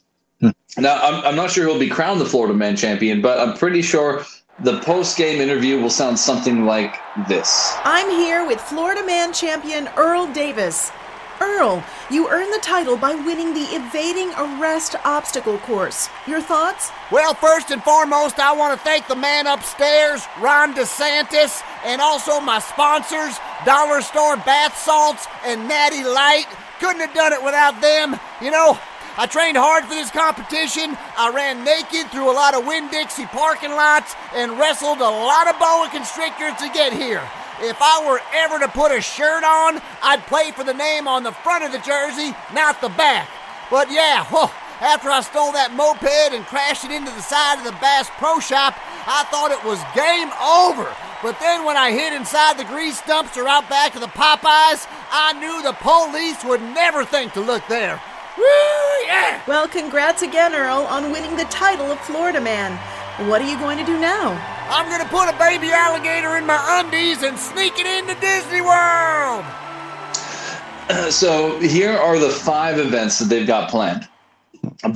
Now, 0.76 0.96
I'm, 1.00 1.24
I'm 1.24 1.36
not 1.36 1.52
sure 1.52 1.64
who'll 1.64 1.78
be 1.78 1.88
crowned 1.88 2.20
the 2.20 2.26
Florida 2.26 2.54
Man 2.54 2.76
champion, 2.76 3.20
but 3.20 3.38
I'm 3.38 3.56
pretty 3.56 3.82
sure 3.82 4.24
the 4.60 4.80
post 4.80 5.16
game 5.16 5.40
interview 5.40 5.80
will 5.80 5.90
sound 5.90 6.18
something 6.18 6.64
like 6.64 7.00
this. 7.28 7.74
I'm 7.84 8.10
here 8.10 8.46
with 8.46 8.60
Florida 8.60 9.04
Man 9.04 9.32
champion 9.32 9.88
Earl 9.96 10.32
Davis. 10.32 10.92
Earl, 11.40 11.82
you 12.08 12.28
earned 12.28 12.52
the 12.52 12.60
title 12.62 12.96
by 12.96 13.14
winning 13.14 13.52
the 13.52 13.66
evading 13.74 14.30
arrest 14.38 14.94
obstacle 15.04 15.58
course. 15.58 16.08
Your 16.28 16.40
thoughts? 16.40 16.92
Well, 17.10 17.34
first 17.34 17.72
and 17.72 17.82
foremost, 17.82 18.38
I 18.38 18.52
want 18.52 18.78
to 18.78 18.84
thank 18.84 19.08
the 19.08 19.16
man 19.16 19.48
upstairs, 19.48 20.24
Ron 20.40 20.72
DeSantis, 20.74 21.62
and 21.84 22.00
also 22.00 22.38
my 22.38 22.60
sponsors, 22.60 23.36
Dollar 23.64 24.02
Store 24.02 24.36
Bath 24.36 24.78
Salts 24.78 25.26
and 25.44 25.66
Natty 25.66 26.04
Light. 26.04 26.46
Couldn't 26.78 27.00
have 27.00 27.14
done 27.14 27.32
it 27.32 27.42
without 27.42 27.80
them. 27.80 28.20
You 28.40 28.52
know, 28.52 28.78
I 29.18 29.26
trained 29.26 29.60
hard 29.60 29.84
for 29.84 29.92
this 29.92 30.10
competition. 30.10 30.96
I 31.20 31.28
ran 31.28 31.64
naked 31.64 32.08
through 32.10 32.32
a 32.32 32.32
lot 32.32 32.54
of 32.54 32.64
Winn 32.64 32.88
Dixie 32.88 33.26
parking 33.26 33.72
lots 33.72 34.16
and 34.32 34.58
wrestled 34.58 35.04
a 35.04 35.12
lot 35.28 35.52
of 35.52 35.60
boa 35.60 35.88
constrictors 35.92 36.56
to 36.64 36.72
get 36.72 36.96
here. 36.96 37.20
If 37.60 37.76
I 37.80 38.00
were 38.08 38.24
ever 38.32 38.58
to 38.58 38.72
put 38.72 38.90
a 38.90 39.02
shirt 39.04 39.44
on, 39.44 39.82
I'd 40.02 40.24
play 40.26 40.50
for 40.50 40.64
the 40.64 40.72
name 40.72 41.06
on 41.06 41.22
the 41.22 41.36
front 41.44 41.62
of 41.62 41.72
the 41.72 41.84
jersey, 41.84 42.32
not 42.54 42.80
the 42.80 42.88
back. 42.96 43.28
But 43.70 43.92
yeah, 43.92 44.24
after 44.80 45.12
I 45.12 45.20
stole 45.20 45.52
that 45.52 45.76
moped 45.76 46.32
and 46.32 46.46
crashed 46.46 46.84
it 46.84 46.90
into 46.90 47.12
the 47.12 47.20
side 47.20 47.60
of 47.60 47.68
the 47.68 47.76
Bass 47.84 48.08
Pro 48.16 48.40
Shop, 48.40 48.72
I 49.04 49.28
thought 49.28 49.52
it 49.52 49.62
was 49.62 49.78
game 49.92 50.32
over. 50.40 50.88
But 51.20 51.38
then 51.38 51.64
when 51.68 51.76
I 51.76 51.92
hid 51.92 52.16
inside 52.16 52.56
the 52.56 52.64
grease 52.64 53.00
dumpster 53.02 53.46
out 53.46 53.68
back 53.68 53.94
of 53.94 54.00
the 54.00 54.08
Popeyes, 54.08 54.88
I 55.12 55.36
knew 55.36 55.60
the 55.60 55.76
police 55.84 56.42
would 56.48 56.62
never 56.74 57.04
think 57.04 57.34
to 57.34 57.40
look 57.40 57.62
there. 57.68 58.00
Woo, 58.36 58.44
yeah! 59.06 59.38
Eh. 59.38 59.40
Well, 59.46 59.68
congrats 59.68 60.22
again, 60.22 60.54
Earl, 60.54 60.86
on 60.88 61.12
winning 61.12 61.36
the 61.36 61.44
title 61.44 61.90
of 61.90 61.98
Florida 62.00 62.40
Man. 62.40 62.72
What 63.28 63.42
are 63.42 63.48
you 63.48 63.58
going 63.58 63.78
to 63.78 63.84
do 63.84 63.98
now? 63.98 64.30
I'm 64.70 64.88
gonna 64.88 65.08
put 65.10 65.28
a 65.28 65.38
baby 65.38 65.70
alligator 65.70 66.36
in 66.36 66.46
my 66.46 66.80
undies 66.80 67.22
and 67.22 67.38
sneak 67.38 67.74
it 67.78 67.86
into 67.86 68.18
Disney 68.20 68.62
World! 68.62 69.44
so 71.12 71.58
here 71.60 71.92
are 71.92 72.18
the 72.18 72.30
five 72.30 72.78
events 72.78 73.18
that 73.18 73.26
they've 73.26 73.46
got 73.46 73.70
planned. 73.70 74.08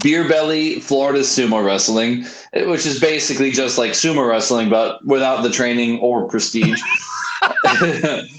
Beer 0.03 0.26
Belly 0.26 0.80
Florida 0.80 1.20
Sumo 1.20 1.64
Wrestling, 1.64 2.24
eh, 2.55 2.64
which 2.64 2.87
is 2.87 3.01
basically 3.01 3.51
just 3.51 3.76
like 3.76 3.93
sumo 3.93 4.26
wrestling, 4.26 4.70
but 4.70 5.05
without 5.05 5.43
the 5.43 5.51
training 5.51 5.99
or 6.01 6.26
prestige. 6.26 6.80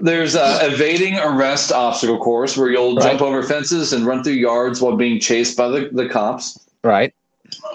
There's 0.00 0.34
a 0.34 0.58
evading 0.62 1.18
arrest 1.18 1.72
obstacle 1.72 2.18
course 2.18 2.56
where 2.56 2.70
you'll 2.70 2.96
Right. 2.96 3.10
jump 3.10 3.22
over 3.22 3.42
fences 3.42 3.92
and 3.92 4.06
run 4.06 4.22
through 4.22 4.34
yards 4.34 4.80
while 4.80 4.96
being 4.96 5.18
chased 5.20 5.56
by 5.56 5.68
the, 5.68 5.88
the 5.92 6.08
cops. 6.08 6.58
Right. 6.84 7.12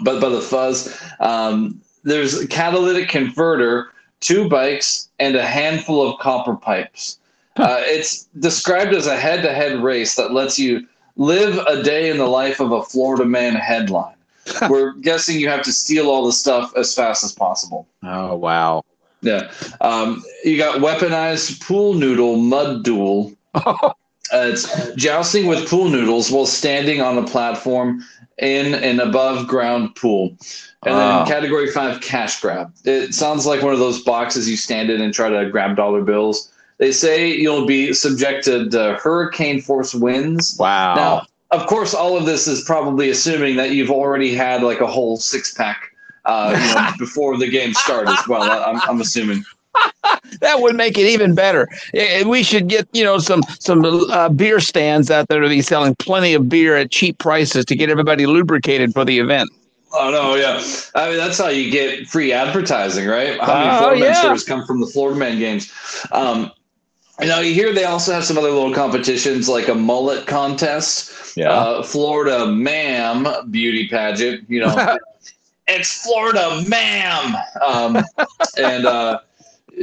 But 0.02 0.20
by 0.22 0.30
the 0.30 0.42
fuzz. 0.42 0.96
Um, 1.20 1.82
there's 2.04 2.46
catalytic 2.48 3.10
converter, 3.10 3.92
two 4.22 4.48
bikes, 4.50 5.10
and 5.20 5.36
a 5.36 5.44
handful 5.46 6.08
of 6.08 6.20
copper 6.20 6.56
pipes. 6.56 7.20
Uh, 7.58 7.82
it's 7.82 8.24
described 8.40 8.94
as 8.94 9.08
a 9.08 9.18
head-to-head 9.18 9.82
race 9.82 10.16
that 10.16 10.32
lets 10.32 10.60
you 10.60 10.86
live 11.16 11.58
a 11.68 11.82
day 11.84 12.10
in 12.10 12.18
the 12.18 12.28
life 12.28 12.60
of 12.60 12.72
a 12.72 12.84
Florida 12.84 13.26
man 13.26 13.56
headline. 13.56 14.14
We're 14.70 14.94
guessing 14.94 15.40
you 15.40 15.50
have 15.50 15.64
to 15.64 15.74
steal 15.74 16.10
all 16.10 16.26
the 16.26 16.32
stuff 16.32 16.72
as 16.78 16.94
fast 16.96 17.24
as 17.24 17.34
possible. 17.34 17.88
Oh 18.04 18.36
wow. 18.36 18.84
Yeah. 19.22 19.52
Um, 19.82 20.24
you 20.44 20.58
got 20.58 20.80
weaponized 20.80 21.62
pool 21.66 21.94
noodle 21.94 22.38
mud 22.38 22.84
duel. 22.84 23.34
Uh, 23.56 23.90
it's 24.34 24.94
jousting 24.96 25.48
with 25.48 25.68
pool 25.70 25.90
noodles 25.90 26.32
while 26.32 26.46
standing 26.46 27.02
on 27.02 27.18
a 27.18 27.24
platform 27.26 28.04
in 28.38 28.76
an 28.76 29.00
above 29.00 29.48
ground 29.48 29.96
pool. 29.96 30.36
And 30.86 30.96
Wow. 30.96 31.24
then 31.24 31.28
category 31.28 31.72
five, 31.72 32.02
cash 32.02 32.40
grab. 32.40 32.72
It 32.86 33.14
sounds 33.16 33.46
like 33.48 33.64
one 33.64 33.74
of 33.74 33.80
those 33.80 34.02
boxes 34.04 34.48
you 34.50 34.56
stand 34.58 34.90
in 34.92 35.02
and 35.02 35.14
try 35.14 35.30
to 35.30 35.50
grab 35.50 35.76
dollar 35.76 36.04
bills. 36.04 36.52
They 36.78 36.92
say 36.92 37.32
you'll 37.34 37.66
be 37.66 37.94
subjected 37.94 38.70
to 38.72 38.94
hurricane 39.02 39.60
force 39.62 39.96
winds. 39.96 40.56
Wow. 40.60 40.94
Now, 40.96 41.22
of 41.50 41.66
course, 41.66 41.96
all 41.96 42.16
of 42.16 42.26
this 42.28 42.48
is 42.48 42.62
probably 42.64 43.10
assuming 43.10 43.56
that 43.56 43.72
you've 43.72 43.90
already 43.90 44.36
had 44.36 44.62
like 44.62 44.80
a 44.82 44.86
whole 44.88 45.18
six 45.18 45.54
pack 45.54 45.92
uh, 46.28 46.52
you 46.60 46.76
know, 46.76 46.90
before 47.00 47.38
the 47.38 47.50
game 47.50 47.74
started 47.74 48.12
as 48.12 48.28
well. 48.28 48.44
I'm, 48.44 48.80
I'm 48.88 49.02
assuming. 49.02 49.44
that 50.42 50.60
would 50.62 50.76
make 50.76 50.98
it 50.98 51.06
even 51.08 51.36
better. 51.36 51.68
We 52.26 52.44
should 52.44 52.68
get 52.68 52.88
you 52.94 53.04
know 53.04 53.20
some 53.20 53.42
some 53.60 53.84
uh, 53.86 54.30
beer 54.30 54.60
stands 54.60 55.12
out 55.12 55.28
there 55.28 55.40
to 55.42 55.50
be 55.50 55.62
selling 55.62 55.96
plenty 55.96 56.34
of 56.34 56.50
beer 56.50 56.76
at 56.76 56.92
cheap 56.92 57.18
prices 57.20 57.66
to 57.66 57.76
get 57.76 57.90
everybody 57.90 58.26
lubricated 58.26 58.94
for 58.94 59.06
the 59.06 59.20
event. 59.20 59.50
Oh 59.94 60.10
no, 60.12 60.36
yeah. 60.36 60.62
I 60.96 61.10
mean 61.10 61.18
that's 61.18 61.38
how 61.38 61.48
you 61.50 61.72
get 61.72 62.08
free 62.08 62.34
advertising, 62.34 63.08
right? 63.08 63.40
How 63.40 63.54
many 63.56 63.70
Oh, 63.76 63.78
Florida 63.78 64.00
Man 64.02 64.10
yeah. 64.10 64.20
stories 64.22 64.44
come 64.44 64.66
from 64.66 64.82
the 64.82 64.88
Florida 64.88 65.18
Man 65.20 65.38
games? 65.40 65.72
Um, 66.12 66.52
you 67.22 67.28
know, 67.28 67.40
you 67.40 67.54
hear 67.54 67.74
they 67.74 67.86
also 67.86 68.14
have 68.14 68.24
some 68.26 68.38
other 68.38 68.52
little 68.52 68.74
competitions 68.74 69.48
like 69.50 69.68
a 69.70 69.76
mullet 69.76 70.28
contest, 70.28 71.36
Yeah. 71.38 71.52
uh, 71.52 71.84
Florida 71.84 72.46
Ma'am 72.48 73.28
beauty 73.50 73.88
pageant. 73.88 74.48
You 74.50 74.60
know, 74.62 74.98
it's 75.68 76.04
Florida 76.04 76.64
Ma'am, 76.68 77.36
um, 77.66 77.98
and 78.58 78.86
uh, 78.86 79.20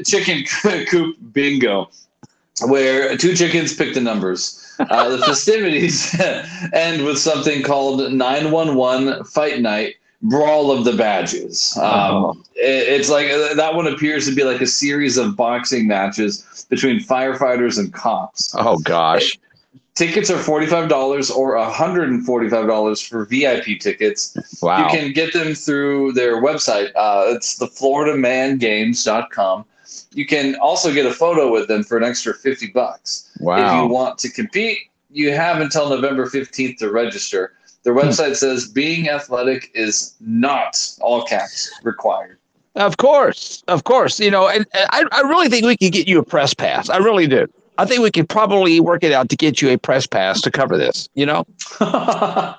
chicken 0.05 0.45
coop 0.89 1.16
bingo, 1.32 1.91
where 2.66 3.16
two 3.16 3.35
chickens 3.35 3.74
pick 3.74 3.95
the 3.95 4.01
numbers. 4.01 4.61
Uh, 4.78 5.09
the 5.09 5.18
festivities 5.18 6.18
end 6.72 7.05
with 7.05 7.18
something 7.18 7.62
called 7.62 8.12
911 8.12 9.24
Fight 9.24 9.61
Night 9.61 9.95
Brawl 10.22 10.72
of 10.72 10.85
the 10.85 10.93
Badges. 10.95 11.76
Um, 11.80 12.43
it- 12.57 12.89
it's 13.01 13.09
like 13.09 13.28
that 13.57 13.74
one 13.74 13.87
appears 13.87 14.26
to 14.28 14.35
be 14.35 14.43
like 14.43 14.61
a 14.61 14.66
series 14.66 15.16
of 15.16 15.37
boxing 15.37 15.87
matches 15.87 16.66
between 16.70 16.99
firefighters 17.01 17.78
and 17.78 17.93
cops. 17.93 18.55
Oh 18.59 18.78
gosh. 18.78 19.39
Tickets 19.95 20.28
are 20.28 20.36
$45 20.38 21.30
or 21.36 21.55
$145 21.57 23.09
for 23.09 23.24
VIP 23.26 23.78
tickets. 23.80 24.36
Wow. 24.61 24.78
You 24.78 24.99
can 24.99 25.12
get 25.12 25.32
them 25.32 25.55
through 25.55 26.12
their 26.14 26.42
website. 26.42 26.90
Uh, 26.97 27.26
it's 27.28 27.57
the 27.59 27.66
FloridaManGames.com. 27.66 29.64
You 30.12 30.26
can 30.26 30.57
also 30.57 30.92
get 30.92 31.07
a 31.07 31.12
photo 31.12 31.53
with 31.53 31.68
them 31.68 31.84
for 31.84 31.97
an 31.97 32.03
extra 32.05 32.34
50 32.34 32.68
bucks. 32.68 33.30
Wow. 33.40 33.57
If 33.59 33.82
you 33.82 33.88
want 33.92 34.18
to 34.18 34.30
compete, 34.30 34.78
you 35.11 35.32
have 35.32 35.61
until 35.61 35.88
November 35.88 36.26
15th 36.26 36.78
to 36.78 36.90
register. 36.90 37.53
Their 37.84 37.92
Hmm. 37.92 38.01
website 38.01 38.34
says 38.36 38.66
being 38.66 39.09
athletic 39.09 39.70
is 39.74 40.14
not 40.20 40.80
all 41.01 41.22
caps 41.24 41.70
required. 41.84 42.38
Of 42.76 42.97
course, 42.97 43.62
of 43.68 43.84
course. 43.84 44.18
You 44.18 44.32
know, 44.32 44.49
and, 44.49 44.66
and 44.74 44.88
I, 44.90 45.05
I 45.12 45.20
really 45.20 45.49
think 45.49 45.64
we 45.66 45.76
could 45.76 45.92
get 45.92 46.09
you 46.09 46.18
a 46.18 46.24
press 46.24 46.53
pass. 46.55 46.88
I 46.90 46.97
really 46.97 47.28
do. 47.28 47.47
I 47.78 47.84
think 47.84 48.02
we 48.02 48.10
could 48.10 48.28
probably 48.28 48.78
work 48.80 49.02
it 49.02 49.12
out 49.12 49.28
to 49.30 49.36
get 49.36 49.60
you 49.60 49.70
a 49.70 49.76
press 49.76 50.06
pass 50.06 50.40
to 50.42 50.50
cover 50.50 50.76
this. 50.76 51.08
You 51.14 51.26
know, 51.26 51.44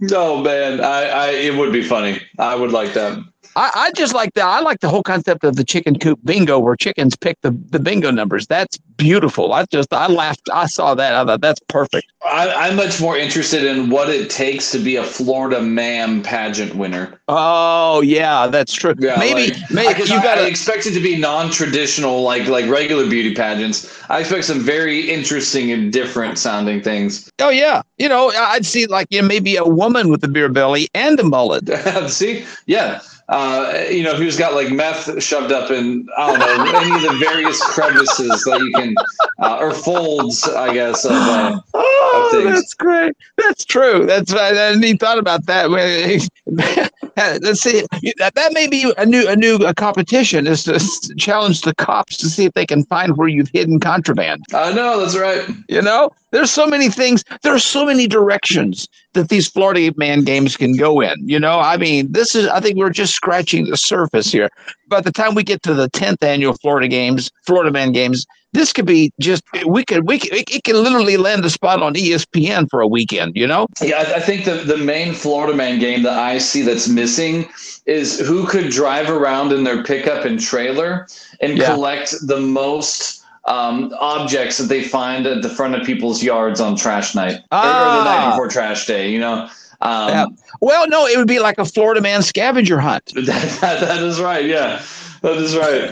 No, 0.00 0.38
man, 0.38 0.80
I, 0.80 1.02
I 1.04 1.30
it 1.30 1.56
would 1.56 1.72
be 1.72 1.82
funny. 1.82 2.20
I 2.38 2.54
would 2.54 2.72
like 2.72 2.94
that. 2.94 3.18
I, 3.56 3.70
I 3.74 3.90
just 3.92 4.14
like 4.14 4.34
that. 4.34 4.46
I 4.46 4.60
like 4.60 4.80
the 4.80 4.88
whole 4.88 5.02
concept 5.02 5.44
of 5.44 5.56
the 5.56 5.64
chicken 5.64 5.98
coop 5.98 6.20
bingo, 6.24 6.58
where 6.58 6.76
chickens 6.76 7.16
pick 7.16 7.40
the, 7.42 7.50
the 7.70 7.78
bingo 7.78 8.10
numbers. 8.10 8.46
That's 8.46 8.78
beautiful. 8.96 9.52
I 9.52 9.64
just 9.66 9.92
I 9.92 10.06
laughed. 10.06 10.48
I 10.52 10.66
saw 10.66 10.94
that. 10.94 11.14
I 11.14 11.24
thought 11.24 11.40
that's 11.40 11.60
perfect. 11.68 12.06
I, 12.24 12.50
I'm 12.52 12.76
much 12.76 13.00
more 13.00 13.16
interested 13.16 13.64
in 13.64 13.90
what 13.90 14.08
it 14.08 14.30
takes 14.30 14.70
to 14.72 14.78
be 14.78 14.96
a 14.96 15.04
Florida 15.04 15.60
Ma'am 15.60 16.22
pageant 16.22 16.74
winner. 16.74 17.20
Oh 17.28 18.02
yeah, 18.02 18.46
that's 18.46 18.72
true. 18.72 18.94
Yeah, 18.98 19.16
maybe 19.18 19.52
like, 19.52 19.70
maybe 19.70 20.02
you 20.02 20.22
got 20.22 20.36
to 20.36 20.46
expect 20.46 20.86
it 20.86 20.92
to 20.92 21.00
be 21.00 21.16
non-traditional, 21.16 22.22
like 22.22 22.46
like 22.46 22.70
regular 22.70 23.08
beauty 23.08 23.34
pageants. 23.34 24.00
I 24.08 24.20
expect 24.20 24.44
some 24.44 24.60
very 24.60 25.10
interesting 25.10 25.72
and 25.72 25.92
different 25.92 26.38
sounding 26.38 26.82
things. 26.82 27.30
Oh 27.40 27.50
yeah, 27.50 27.82
you 27.98 28.08
know 28.08 28.30
I'd 28.30 28.66
see 28.66 28.86
like 28.86 29.08
you 29.10 29.22
know, 29.22 29.28
maybe 29.28 29.56
a 29.56 29.64
woman 29.64 30.08
with 30.08 30.22
a 30.24 30.28
beer 30.28 30.48
belly 30.48 30.88
and 30.94 31.18
a 31.18 31.24
mullet. 31.24 31.68
See, 32.10 32.44
yeah, 32.66 33.00
uh, 33.30 33.84
you 33.88 34.02
know 34.02 34.14
who's 34.14 34.36
got 34.36 34.54
like 34.54 34.70
meth 34.70 35.22
shoved 35.22 35.52
up 35.52 35.70
in 35.70 36.08
I 36.18 36.26
don't 36.26 36.40
know 36.40 36.78
any 36.80 36.94
of 36.94 37.02
the 37.02 37.16
various 37.24 37.62
crevices 37.62 38.42
that 38.44 38.60
you 38.60 38.72
can 38.72 38.94
uh, 39.38 39.58
or 39.58 39.72
folds, 39.72 40.48
I 40.48 40.74
guess. 40.74 41.04
Of, 41.04 41.12
uh, 41.12 41.60
Oh, 42.12 42.42
that's 42.44 42.74
great. 42.74 43.16
That's 43.36 43.64
true. 43.64 44.06
That's 44.06 44.32
right. 44.32 44.54
I 44.54 44.66
hadn't 44.66 44.84
even 44.84 44.98
thought 44.98 45.18
about 45.18 45.46
that. 45.46 45.70
Let's 47.16 47.60
see. 47.60 47.84
That, 48.18 48.34
that 48.34 48.52
may 48.52 48.66
be 48.66 48.92
a 48.96 49.06
new 49.06 49.28
a 49.28 49.36
new 49.36 49.56
uh, 49.56 49.72
competition 49.74 50.46
is 50.46 50.64
to 50.64 50.78
challenge 51.18 51.62
the 51.62 51.74
cops 51.74 52.16
to 52.18 52.28
see 52.28 52.44
if 52.44 52.52
they 52.54 52.66
can 52.66 52.84
find 52.84 53.16
where 53.16 53.28
you've 53.28 53.50
hidden 53.52 53.80
contraband. 53.80 54.44
I 54.54 54.72
know 54.72 55.00
that's 55.00 55.16
right. 55.16 55.48
You 55.68 55.82
know, 55.82 56.10
there's 56.30 56.50
so 56.50 56.66
many 56.66 56.88
things. 56.88 57.24
There's 57.42 57.64
so 57.64 57.84
many 57.84 58.06
directions 58.06 58.88
that 59.14 59.28
these 59.28 59.48
Florida 59.48 59.92
Man 59.96 60.22
games 60.22 60.56
can 60.56 60.76
go 60.76 61.00
in. 61.00 61.28
You 61.28 61.38
know, 61.38 61.58
I 61.58 61.76
mean, 61.76 62.12
this 62.12 62.34
is. 62.34 62.46
I 62.48 62.60
think 62.60 62.76
we're 62.76 62.90
just 62.90 63.14
scratching 63.14 63.66
the 63.68 63.76
surface 63.76 64.30
here. 64.30 64.48
By 64.88 65.00
the 65.00 65.12
time 65.12 65.34
we 65.34 65.42
get 65.42 65.62
to 65.64 65.74
the 65.74 65.88
10th 65.90 66.22
annual 66.24 66.54
Florida 66.54 66.88
Games, 66.88 67.30
Florida 67.46 67.70
Man 67.70 67.92
Games, 67.92 68.26
this 68.52 68.72
could 68.72 68.86
be 68.86 69.12
just. 69.20 69.42
We 69.66 69.84
could. 69.84 70.06
We 70.06 70.18
could, 70.18 70.32
it, 70.32 70.50
it 70.50 70.64
can 70.64 70.76
literally 70.82 71.16
land 71.16 71.44
a 71.44 71.50
spot 71.50 71.82
on 71.82 71.94
ESPN 72.00 72.68
for 72.70 72.80
a 72.80 72.86
weekend. 72.88 73.36
You 73.36 73.46
know. 73.46 73.66
Yeah, 73.82 73.98
I, 73.98 74.14
I 74.16 74.20
think 74.20 74.44
the, 74.44 74.54
the 74.54 74.76
main 74.76 75.14
Florida 75.14 75.54
man 75.56 75.78
game 75.78 76.02
that 76.04 76.18
I 76.18 76.38
see 76.38 76.62
that's 76.62 76.88
missing 76.88 77.48
is 77.86 78.18
who 78.20 78.46
could 78.46 78.70
drive 78.70 79.10
around 79.10 79.52
in 79.52 79.64
their 79.64 79.82
pickup 79.82 80.24
and 80.24 80.38
trailer 80.40 81.06
and 81.40 81.56
Yeah. 81.58 81.74
collect 81.74 82.14
the 82.26 82.38
most 82.40 83.22
um, 83.46 83.92
objects 83.98 84.58
that 84.58 84.64
they 84.68 84.82
find 84.84 85.26
at 85.26 85.42
the 85.42 85.48
front 85.48 85.74
of 85.74 85.84
people's 85.86 86.22
yards 86.22 86.60
on 86.60 86.76
trash 86.76 87.14
night 87.14 87.36
or, 87.50 87.58
or 87.58 87.90
the 87.98 88.04
night 88.04 88.20
Ah. 88.22 88.30
before 88.32 88.48
trash 88.48 88.86
day. 88.86 89.10
You 89.10 89.18
know, 89.18 89.48
um, 89.80 90.08
Yeah. 90.08 90.26
Well, 90.60 90.86
no, 90.88 91.06
it 91.06 91.16
would 91.16 91.26
be 91.26 91.38
like 91.40 91.58
a 91.58 91.64
Florida 91.64 92.00
Man 92.02 92.22
scavenger 92.22 92.78
hunt. 92.78 93.06
that, 93.14 93.58
that 93.80 94.02
is 94.02 94.20
right. 94.20 94.44
Yeah, 94.44 94.82
that 95.22 95.36
is 95.38 95.56
right. 95.56 95.90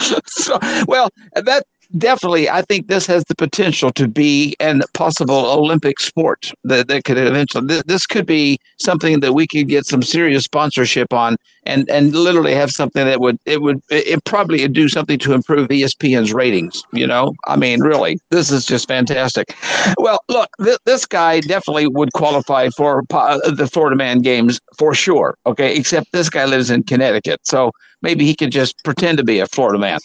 so, 0.26 0.58
well, 0.86 1.10
that 1.34 1.64
definitely, 1.96 2.50
I 2.50 2.62
think 2.62 2.88
this 2.88 3.06
has 3.06 3.24
the 3.24 3.34
potential 3.34 3.90
to 3.92 4.06
be 4.06 4.54
an 4.60 4.82
possible 4.92 5.46
Olympic 5.46 6.00
sport 6.00 6.52
that, 6.64 6.88
that 6.88 7.04
could 7.04 7.16
eventually, 7.16 7.66
this, 7.66 7.82
this 7.84 8.06
could 8.06 8.26
be 8.26 8.58
something 8.78 9.20
that 9.20 9.32
we 9.32 9.46
could 9.46 9.68
get 9.68 9.86
some 9.86 10.02
serious 10.02 10.44
sponsorship 10.44 11.12
on 11.12 11.36
and, 11.68 11.88
and 11.88 12.14
literally 12.14 12.54
have 12.54 12.70
something 12.70 13.06
that 13.06 13.20
would, 13.20 13.38
it 13.44 13.62
would, 13.62 13.82
it, 13.90 14.24
probably 14.24 14.62
would 14.62 14.72
do 14.72 14.88
something 14.88 15.18
to 15.20 15.32
improve 15.32 15.68
ESPN's 15.68 16.32
ratings. 16.32 16.82
You 16.92 17.06
know, 17.06 17.34
I 17.46 17.56
mean, 17.56 17.80
really, 17.80 18.18
this 18.30 18.50
is 18.50 18.66
just 18.66 18.88
fantastic. 18.88 19.54
Well, 19.98 20.18
look, 20.28 20.50
th- 20.62 20.78
this 20.84 21.06
guy 21.06 21.40
definitely 21.40 21.86
would 21.86 22.12
qualify 22.14 22.70
for 22.70 23.02
po- 23.04 23.40
the 23.48 23.68
Florida 23.68 23.96
Man 23.96 24.20
games 24.20 24.60
for 24.76 24.94
sure. 24.94 25.36
Okay. 25.46 25.76
Except 25.76 26.10
this 26.12 26.28
guy 26.28 26.46
lives 26.46 26.70
in 26.70 26.82
Connecticut. 26.82 27.40
So, 27.44 27.70
maybe 28.00 28.24
he 28.24 28.34
could 28.34 28.52
just 28.52 28.82
pretend 28.84 29.18
to 29.18 29.24
be 29.24 29.40
a 29.40 29.46
Florida 29.46 29.78
man. 29.78 29.98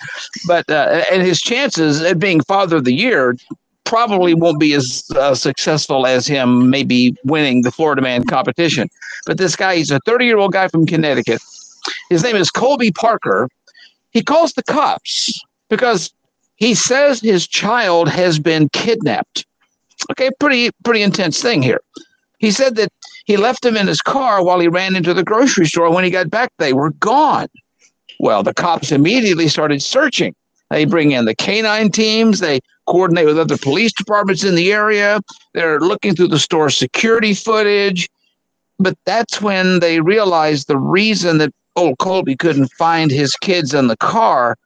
But 0.47 0.69
uh, 0.69 1.03
and 1.11 1.21
his 1.21 1.39
chances 1.39 2.01
at 2.01 2.19
being 2.19 2.41
father 2.41 2.77
of 2.77 2.85
the 2.85 2.93
year 2.93 3.35
probably 3.85 4.33
won't 4.33 4.59
be 4.59 4.73
as 4.73 5.03
uh, 5.15 5.35
successful 5.35 6.07
as 6.07 6.25
him 6.25 6.69
maybe 6.69 7.15
winning 7.25 7.61
the 7.61 7.71
Florida 7.71 8.01
man 8.01 8.23
competition. 8.23 8.89
But 9.25 9.37
this 9.37 9.55
guy, 9.55 9.75
he's 9.75 9.91
a 9.91 9.99
30 10.05 10.25
year 10.25 10.37
old 10.37 10.53
guy 10.53 10.67
from 10.67 10.85
Connecticut. 10.85 11.41
His 12.09 12.23
name 12.23 12.35
is 12.35 12.49
Colby 12.49 12.91
Parker. 12.91 13.49
He 14.11 14.21
calls 14.21 14.53
the 14.53 14.63
cops 14.63 15.41
because 15.69 16.13
he 16.55 16.73
says 16.73 17.19
his 17.19 17.47
child 17.47 18.07
has 18.09 18.39
been 18.39 18.69
kidnapped. 18.69 19.45
Okay, 20.11 20.29
pretty 20.39 20.69
pretty 20.83 21.01
intense 21.01 21.41
thing 21.41 21.61
here. 21.61 21.81
He 22.37 22.51
said 22.51 22.75
that 22.75 22.91
he 23.25 23.37
left 23.37 23.65
him 23.65 23.77
in 23.77 23.87
his 23.87 24.01
car 24.01 24.43
while 24.43 24.59
he 24.59 24.67
ran 24.67 24.95
into 24.95 25.13
the 25.13 25.23
grocery 25.23 25.65
store. 25.65 25.91
When 25.91 26.03
he 26.03 26.09
got 26.09 26.29
back, 26.29 26.51
they 26.59 26.73
were 26.73 26.91
gone. 26.91 27.47
Well, 28.19 28.43
the 28.43 28.53
cops 28.53 28.91
immediately 28.91 29.47
started 29.47 29.81
searching. 29.81 30.35
They 30.69 30.85
bring 30.85 31.11
in 31.11 31.25
the 31.25 31.35
canine 31.35 31.91
teams, 31.91 32.39
they 32.39 32.59
coordinate 32.87 33.25
with 33.25 33.39
other 33.39 33.57
police 33.57 33.93
departments 33.93 34.43
in 34.43 34.55
the 34.55 34.73
area. 34.73 35.21
They're 35.53 35.79
looking 35.79 36.15
through 36.15 36.29
the 36.29 36.39
store 36.39 36.69
security 36.69 37.33
footage. 37.33 38.09
But 38.79 38.97
that's 39.05 39.41
when 39.41 39.79
they 39.79 40.01
realized 40.01 40.67
the 40.67 40.77
reason 40.77 41.37
that 41.37 41.53
old 41.75 41.97
Colby 41.99 42.35
couldn't 42.35 42.71
find 42.73 43.11
his 43.11 43.35
kids 43.35 43.73
in 43.73 43.87
the 43.87 43.97
car 43.97 44.57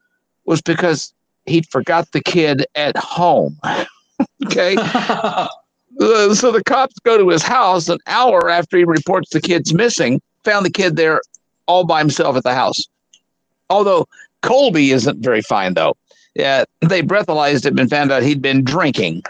was 0.46 0.62
because 0.62 1.14
he'd 1.46 1.68
forgot 1.70 2.12
the 2.12 2.22
kid 2.22 2.66
at 2.76 2.98
home. 2.98 3.60
okay. 4.46 4.76
Uh, 6.00 6.32
so 6.32 6.52
the 6.52 6.64
cops 6.64 7.00
go 7.00 7.18
to 7.18 7.30
his 7.30 7.42
house 7.42 7.90
an 7.90 7.98
hour 8.06 8.52
after 8.52 8.78
he 8.78 8.84
reports 8.84 9.32
the 9.32 9.42
kid's 9.42 9.74
missing, 9.74 10.22
found 10.44 10.64
the 10.64 10.70
kid 10.70 10.96
there 10.96 11.22
all 11.66 11.84
by 11.84 11.98
himself 11.98 12.36
at 12.38 12.44
the 12.44 12.54
house. 12.54 12.84
Although 13.72 14.08
Colby 14.44 14.92
isn't 14.92 15.24
very 15.24 15.42
fine, 15.42 15.74
though. 15.74 15.98
Yeah, 16.36 16.66
they 16.82 17.02
breathalyzed 17.02 17.66
him 17.66 17.80
and 17.80 17.90
found 17.90 18.12
out 18.12 18.22
he'd 18.22 18.44
been 18.44 18.64
drinking. 18.64 19.24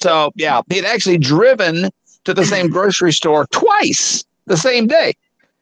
So, 0.00 0.32
yeah, 0.36 0.62
he'd 0.70 0.86
actually 0.86 1.18
driven 1.18 1.90
to 2.24 2.32
the 2.32 2.46
same 2.46 2.68
grocery 2.68 3.12
store 3.12 3.46
twice 3.48 4.24
the 4.46 4.56
same 4.56 4.86
day. 4.86 5.12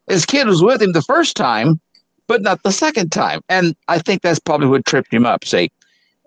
His 0.09 0.25
kid 0.25 0.47
was 0.47 0.63
with 0.63 0.83
him 0.83 0.93
the 0.93 1.03
first 1.03 1.37
time, 1.37 1.81
but 2.27 2.43
not 2.43 2.63
the 2.63 2.73
second 2.73 3.11
time. 3.13 3.41
And 3.49 3.75
I 3.89 3.99
think 3.99 4.23
that's 4.23 4.39
probably 4.39 4.69
what 4.69 4.85
tripped 4.85 5.13
him 5.13 5.27
up. 5.27 5.45
See, 5.45 5.71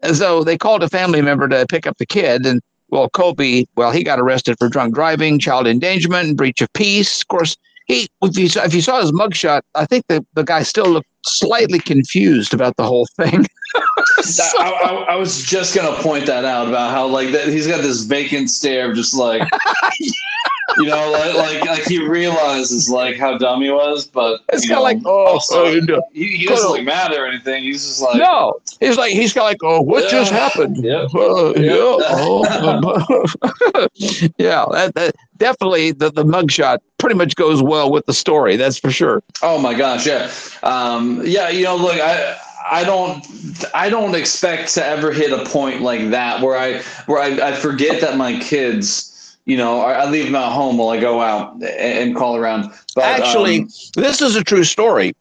and 0.04 0.16
so 0.16 0.44
they 0.44 0.58
called 0.58 0.84
a 0.84 0.90
family 0.90 1.22
member 1.22 1.48
to 1.48 1.66
pick 1.70 1.88
up 1.88 1.98
the 1.98 2.06
kid. 2.06 2.46
And 2.46 2.62
well, 2.90 3.10
Colby, 3.10 3.68
well, 3.76 3.92
he 3.92 4.04
got 4.04 4.20
arrested 4.20 4.58
for 4.60 4.70
drunk 4.70 4.94
driving, 4.96 5.40
child 5.40 5.68
endangerment, 5.68 6.28
and 6.30 6.38
breach 6.38 6.62
of 6.62 6.72
peace. 6.74 7.22
Of 7.22 7.28
course, 7.30 7.58
he 7.88 8.08
if 8.22 8.38
you 8.38 8.50
saw, 8.50 8.64
if 8.64 8.74
you 8.74 8.82
saw 8.82 9.02
his 9.02 9.12
mugshot, 9.12 9.62
I 9.76 9.86
think 9.86 10.06
the, 10.08 10.26
the 10.34 10.44
guy 10.44 10.64
still 10.64 10.88
looked 10.88 11.08
slightly 11.26 11.80
confused 11.80 12.54
about 12.54 12.76
the 12.78 12.84
whole 12.84 13.08
thing. 13.18 13.46
That- 14.18 14.54
I, 14.60 14.70
I, 14.70 15.14
I 15.14 15.16
was 15.16 15.42
just 15.44 15.74
gonna 15.74 15.96
point 16.04 16.26
that 16.28 16.44
out 16.46 16.68
about 16.68 16.92
how 16.92 17.08
like 17.08 17.32
that 17.32 17.48
he's 17.48 17.66
got 17.66 17.82
this 17.82 18.04
vacant 18.04 18.52
stare 18.52 18.90
of 18.92 18.96
just 18.96 19.16
like 19.16 19.42
you 20.78 20.86
know 20.86 21.12
like, 21.12 21.34
like 21.36 21.66
like 21.66 21.84
he 21.84 22.06
realizes 22.06 22.90
like 22.90 23.18
how 23.18 23.38
dumb 23.38 23.62
he 23.62 23.70
was, 23.70 24.08
but 24.08 24.42
It's 24.52 24.66
kinda 24.66 24.82
like, 24.82 24.98
oh, 25.06 25.28
also, 25.28 25.66
oh, 25.66 25.80
no. 25.80 26.02
he, 26.14 26.38
he 26.38 26.46
doesn't 26.46 26.70
look 26.70 26.84
mad 26.84 27.14
or 27.14 27.26
anything. 27.26 27.64
He's 27.64 27.86
just 27.86 28.02
like 28.02 28.18
no, 28.18 28.54
he's 28.80 28.98
like 28.98 29.14
he's 29.14 29.34
got 29.34 29.44
like, 29.44 29.58
oh, 29.64 29.82
what 29.82 30.10
just 30.10 30.32
happened? 30.32 30.78
Yeah. 30.84 31.08
Uh, 31.14 31.54
Yeah. 31.58 31.72
yeah, 31.74 31.98
oh, 32.10 33.26
yeah. 34.38 34.66
That, 34.72 34.92
that 34.96 35.16
definitely 35.38 35.92
the 35.92 36.12
the 36.12 36.24
mugshot 36.24 36.80
pretty 36.98 37.16
much 37.16 37.36
goes 37.36 37.62
well 37.64 37.92
with 37.92 38.06
the 38.06 38.14
story. 38.14 38.56
That's 38.56 38.78
for 38.78 38.92
sure. 38.92 39.24
Oh 39.42 39.58
my 39.60 39.74
gosh, 39.74 40.06
yeah, 40.06 40.32
um, 40.64 41.22
yeah. 41.26 41.50
You 41.50 41.64
know, 41.66 41.76
look, 41.76 42.00
I, 42.00 42.38
I 42.70 42.84
don't, 42.84 43.26
I 43.74 43.90
don't 43.90 44.16
expect 44.16 44.74
to 44.76 44.86
ever 44.86 45.12
hit 45.12 45.32
a 45.34 45.44
point 45.46 45.82
like 45.82 46.12
that 46.12 46.42
where 46.42 46.56
I, 46.58 46.82
where 47.08 47.20
I, 47.20 47.50
I 47.50 47.52
forget 47.54 48.02
that 48.02 48.18
my 48.18 48.40
kids, 48.40 49.11
you 49.52 49.58
know, 49.58 49.82
I, 49.82 49.92
I 50.04 50.10
leave 50.10 50.26
them 50.28 50.36
at 50.36 50.52
home 50.54 50.78
while 50.78 50.90
I 50.90 51.00
go 51.00 51.22
out 51.22 51.54
and, 51.56 51.64
and 51.64 52.16
call 52.16 52.38
around. 52.38 52.72
But 52.96 53.04
Actually, 53.04 53.60
um, 53.60 53.68
this 53.96 54.22
is 54.22 54.36
a 54.38 54.44
true 54.44 54.64
story. 54.64 55.14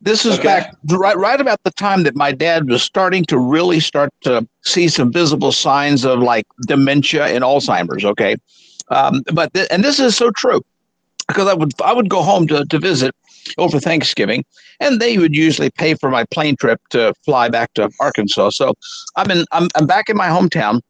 This 0.00 0.26
is 0.26 0.34
Okay. 0.34 0.44
back 0.48 0.74
right, 0.90 1.16
right 1.16 1.40
about 1.40 1.60
the 1.62 1.70
time 1.70 2.02
that 2.02 2.16
my 2.16 2.32
dad 2.32 2.68
was 2.68 2.82
starting 2.82 3.24
to 3.26 3.38
really 3.38 3.78
start 3.80 4.10
to 4.22 4.46
see 4.64 4.88
some 4.88 5.12
visible 5.12 5.52
signs 5.52 6.04
of 6.04 6.18
like 6.18 6.46
dementia 6.66 7.26
and 7.26 7.44
Alzheimer's. 7.44 8.04
Okay, 8.04 8.36
um, 8.88 9.22
but 9.32 9.54
th- 9.54 9.68
and 9.70 9.84
this 9.84 10.00
is 10.00 10.16
so 10.16 10.30
true 10.32 10.60
because 11.28 11.46
I 11.48 11.54
would 11.54 11.72
I 11.80 11.92
would 11.92 12.08
go 12.08 12.22
home 12.22 12.46
to 12.48 12.64
to 12.64 12.78
visit 12.78 13.14
over 13.58 13.78
Thanksgiving, 13.78 14.44
and 14.80 15.00
they 15.00 15.16
would 15.16 15.34
usually 15.34 15.70
pay 15.70 15.94
for 15.94 16.10
my 16.10 16.24
plane 16.34 16.56
trip 16.56 16.80
to 16.90 17.14
fly 17.24 17.48
back 17.48 17.72
to 17.74 17.88
Arkansas. 18.00 18.50
So 18.50 18.74
I'm 19.16 19.30
in 19.30 19.44
I'm, 19.52 19.68
I'm 19.76 19.86
back 19.86 20.08
in 20.08 20.16
my 20.16 20.28
hometown, 20.28 20.80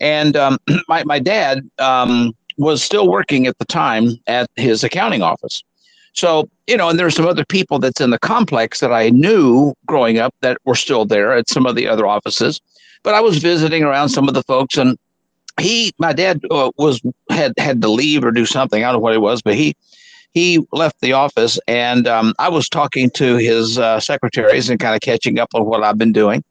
and 0.00 0.36
um, 0.36 0.58
my 0.88 1.04
my 1.04 1.18
dad 1.18 1.60
um, 1.78 2.32
was 2.56 2.82
still 2.82 3.08
working 3.08 3.46
at 3.46 3.58
the 3.58 3.64
time 3.64 4.18
at 4.26 4.48
his 4.56 4.82
accounting 4.84 5.22
office. 5.22 5.62
So, 6.12 6.48
you 6.66 6.76
know, 6.76 6.88
and 6.88 6.98
there's 6.98 7.14
some 7.14 7.26
other 7.26 7.44
people 7.44 7.78
that's 7.78 8.00
in 8.00 8.10
the 8.10 8.18
complex 8.18 8.80
that 8.80 8.92
I 8.92 9.10
knew 9.10 9.74
growing 9.84 10.18
up 10.18 10.34
that 10.40 10.58
were 10.64 10.74
still 10.74 11.04
there 11.04 11.34
at 11.34 11.50
some 11.50 11.66
of 11.66 11.76
the 11.76 11.86
other 11.86 12.06
offices. 12.06 12.60
But 13.02 13.14
I 13.14 13.20
was 13.20 13.36
visiting 13.38 13.82
around 13.82 14.08
some 14.08 14.26
of 14.26 14.34
the 14.34 14.42
folks, 14.42 14.78
and 14.78 14.98
he, 15.60 15.92
my 15.98 16.14
dad, 16.14 16.40
uh, 16.50 16.70
was 16.78 17.02
had 17.30 17.52
had 17.58 17.82
to 17.82 17.88
leave 17.88 18.24
or 18.24 18.32
do 18.32 18.46
something. 18.46 18.82
I 18.82 18.86
don't 18.86 18.94
know 18.94 19.00
what 19.00 19.12
it 19.12 19.20
was, 19.20 19.42
but 19.42 19.54
he 19.54 19.76
he 20.32 20.66
left 20.72 21.00
the 21.00 21.12
office, 21.12 21.58
and 21.68 22.08
um, 22.08 22.34
I 22.38 22.48
was 22.48 22.68
talking 22.68 23.10
to 23.10 23.36
his 23.36 23.78
uh, 23.78 24.00
secretaries 24.00 24.68
and 24.70 24.80
kind 24.80 24.94
of 24.94 25.02
catching 25.02 25.38
up 25.38 25.50
on 25.54 25.66
what 25.66 25.84
I've 25.84 25.98
been 25.98 26.12
doing. 26.12 26.42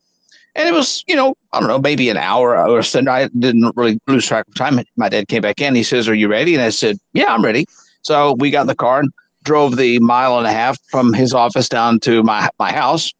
And 0.56 0.70
it 0.70 0.74
was, 0.74 1.03
you 1.08 1.16
know, 1.16 1.36
I 1.51 1.60
don't 1.60 1.68
know, 1.68 1.80
maybe 1.80 2.10
an 2.10 2.18
hour 2.18 2.58
or 2.58 2.82
so. 2.82 3.01
I 3.10 3.28
didn't 3.39 3.76
really 3.76 3.99
lose 4.08 4.26
track 4.26 4.47
of 4.47 4.56
time. 4.56 4.80
My 4.95 5.10
dad 5.10 5.28
came 5.28 5.41
back 5.41 5.60
in. 5.60 5.76
He 5.76 5.84
says, 5.84 6.08
"Are 6.08 6.16
you 6.16 6.30
ready?" 6.30 6.56
And 6.56 6.64
I 6.64 6.70
said, 6.70 6.97
"Yeah, 7.14 7.34
I'm 7.34 7.43
ready." 7.43 7.66
So 8.03 8.36
we 8.39 8.51
got 8.51 8.62
in 8.62 8.68
the 8.68 8.76
car 8.76 8.99
and 9.01 9.12
drove 9.43 9.76
the 9.76 9.99
mile 9.99 10.38
and 10.38 10.47
a 10.47 10.51
half 10.51 10.78
from 10.89 11.14
his 11.14 11.34
office 11.34 11.68
down 11.68 11.99
to 12.01 12.24
my 12.24 12.49
my 12.58 12.72
house. 12.72 13.14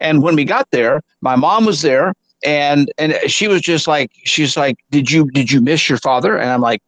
And 0.00 0.22
when 0.22 0.34
we 0.34 0.44
got 0.44 0.70
there, 0.70 1.02
my 1.20 1.36
mom 1.36 1.66
was 1.66 1.82
there, 1.82 2.14
and 2.44 2.90
and 2.98 3.14
she 3.26 3.48
was 3.48 3.60
just 3.60 3.86
like, 3.86 4.10
she's 4.24 4.56
like, 4.56 4.76
"Did 4.90 5.10
you 5.10 5.30
did 5.32 5.52
you 5.52 5.60
miss 5.60 5.88
your 5.90 5.98
father?" 5.98 6.38
And 6.38 6.50
I'm 6.50 6.62
like, 6.62 6.82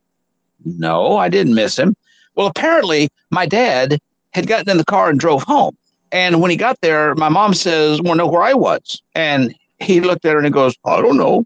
"No, 0.65 1.19
I 1.19 1.29
didn't 1.29 1.55
miss 1.55 1.79
him." 1.79 1.95
Well, 2.37 2.47
apparently, 2.47 3.11
my 3.31 3.45
dad 3.45 3.99
had 4.33 4.47
gotten 4.47 4.71
in 4.71 4.79
the 4.79 4.85
car 4.85 5.11
and 5.11 5.21
drove 5.21 5.43
home. 5.43 5.77
And 6.13 6.41
when 6.41 6.51
he 6.51 6.57
got 6.57 6.81
there, 6.81 7.15
my 7.17 7.29
mom 7.29 7.53
says, 7.53 8.01
"Want 8.01 8.19
to 8.19 8.25
know 8.25 8.31
where 8.31 8.43
I 8.43 8.55
was?" 8.55 9.03
And 9.15 9.55
he 9.81 10.01
looked 10.01 10.25
at 10.25 10.33
her 10.33 10.39
and 10.39 10.47
he 10.47 10.53
goes, 10.53 10.77
"I 10.85 11.01
don't 11.01 11.17
know." 11.17 11.45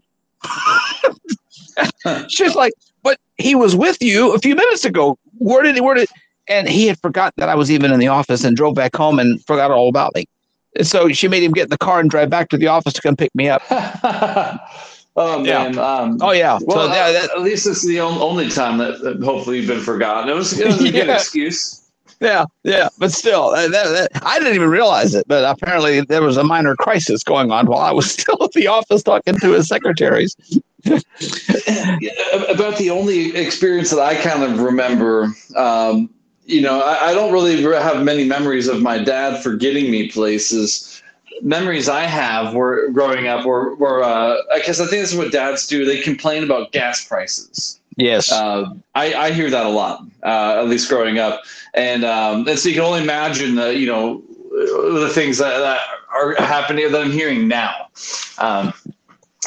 She's 2.29 2.55
like, 2.55 2.73
"But 3.03 3.19
he 3.37 3.55
was 3.55 3.75
with 3.75 4.01
you 4.01 4.33
a 4.33 4.39
few 4.39 4.55
minutes 4.55 4.85
ago. 4.85 5.17
Where 5.37 5.63
did 5.63 5.75
he? 5.75 5.81
Where 5.81 5.95
did?" 5.95 6.09
And 6.47 6.69
he 6.69 6.87
had 6.87 6.99
forgotten 6.99 7.33
that 7.37 7.49
I 7.49 7.55
was 7.55 7.71
even 7.71 7.91
in 7.91 7.99
the 7.99 8.07
office 8.07 8.43
and 8.43 8.55
drove 8.55 8.75
back 8.75 8.95
home 8.95 9.17
and 9.19 9.43
forgot 9.45 9.71
all 9.71 9.89
about 9.89 10.13
me. 10.13 10.25
And 10.75 10.85
so 10.85 11.09
she 11.09 11.27
made 11.27 11.41
him 11.41 11.51
get 11.51 11.63
in 11.63 11.69
the 11.69 11.77
car 11.77 11.99
and 11.99 12.09
drive 12.09 12.29
back 12.29 12.49
to 12.49 12.57
the 12.57 12.67
office 12.67 12.93
to 12.93 13.01
come 13.01 13.15
pick 13.15 13.33
me 13.33 13.49
up. 13.49 13.63
oh 15.15 15.39
man, 15.39 15.77
um, 15.79 16.19
oh 16.21 16.31
yeah. 16.31 16.59
Well, 16.61 16.87
so 16.87 16.93
yeah, 16.93 17.05
uh, 17.05 17.11
that, 17.13 17.31
at 17.31 17.41
least 17.41 17.65
it's 17.65 17.85
the 17.85 17.99
only 18.01 18.49
time 18.49 18.77
that, 18.77 19.01
that 19.01 19.23
hopefully 19.23 19.59
you've 19.59 19.67
been 19.67 19.79
forgotten. 19.79 20.29
It 20.29 20.33
was, 20.33 20.59
it 20.59 20.67
was 20.67 20.83
a 20.83 20.91
good 20.91 21.09
excuse. 21.09 21.84
Yeah, 22.19 22.45
yeah. 22.63 22.89
But 22.97 23.11
still, 23.11 23.49
uh, 23.49 23.67
that, 23.67 24.11
that, 24.11 24.25
I 24.25 24.39
didn't 24.39 24.55
even 24.55 24.69
realize 24.69 25.15
it. 25.15 25.27
But 25.27 25.43
apparently, 25.43 26.01
there 26.01 26.21
was 26.21 26.37
a 26.37 26.43
minor 26.43 26.75
crisis 26.75 27.23
going 27.23 27.51
on 27.51 27.67
while 27.67 27.81
I 27.81 27.91
was 27.91 28.11
still 28.19 28.37
at 28.43 28.51
the 28.53 28.67
office 28.67 29.03
talking 29.03 29.37
to 29.39 29.51
his 29.51 29.67
secretaries. 29.67 30.35
about 30.85 32.77
the 32.77 32.89
only 32.91 33.35
experience 33.35 33.89
that 33.89 33.99
I 33.99 34.15
kind 34.15 34.43
of 34.43 34.59
remember. 34.59 35.33
Um, 35.55 36.09
you 36.45 36.61
know, 36.61 36.81
I, 36.81 37.07
I 37.09 37.13
don't 37.13 37.33
really 37.33 37.61
have 37.63 38.03
many 38.03 38.23
memories 38.23 38.67
of 38.67 38.81
my 38.81 39.03
dad 39.03 39.41
forgetting 39.41 39.89
me 39.89 40.09
places. 40.09 41.01
Memories 41.41 41.89
I 41.89 42.03
have 42.03 42.53
were 42.53 42.89
growing 42.91 43.27
up 43.27 43.45
were, 43.45 43.75
were 43.75 44.03
uh, 44.03 44.37
I 44.53 44.59
guess 44.59 44.79
I 44.79 44.85
think 44.85 45.01
this 45.01 45.11
is 45.11 45.17
what 45.17 45.31
dads 45.31 45.67
do. 45.67 45.85
They 45.85 46.01
complain 46.01 46.43
about 46.43 46.71
gas 46.71 47.05
prices. 47.05 47.79
Yes. 47.97 48.31
Uh, 48.31 48.73
I, 48.93 49.13
I 49.13 49.31
hear 49.31 49.49
that 49.49 49.65
a 49.65 49.69
lot, 49.69 50.05
uh, 50.23 50.59
at 50.59 50.67
least 50.67 50.89
growing 50.89 51.17
up. 51.17 51.43
And, 51.75 52.03
um, 52.05 52.47
and 52.47 52.57
so 52.57 52.69
you 52.69 52.75
can 52.75 52.83
only 52.83 53.01
imagine 53.03 53.55
the, 53.55 53.75
you 53.77 53.85
know, 53.87 54.23
the 54.51 55.09
things 55.13 55.37
that, 55.37 55.57
that 55.59 55.79
are 56.13 56.33
happening 56.35 56.91
that 56.91 57.01
I'm 57.01 57.11
hearing 57.11 57.47
now. 57.47 57.87
Um, 58.39 58.73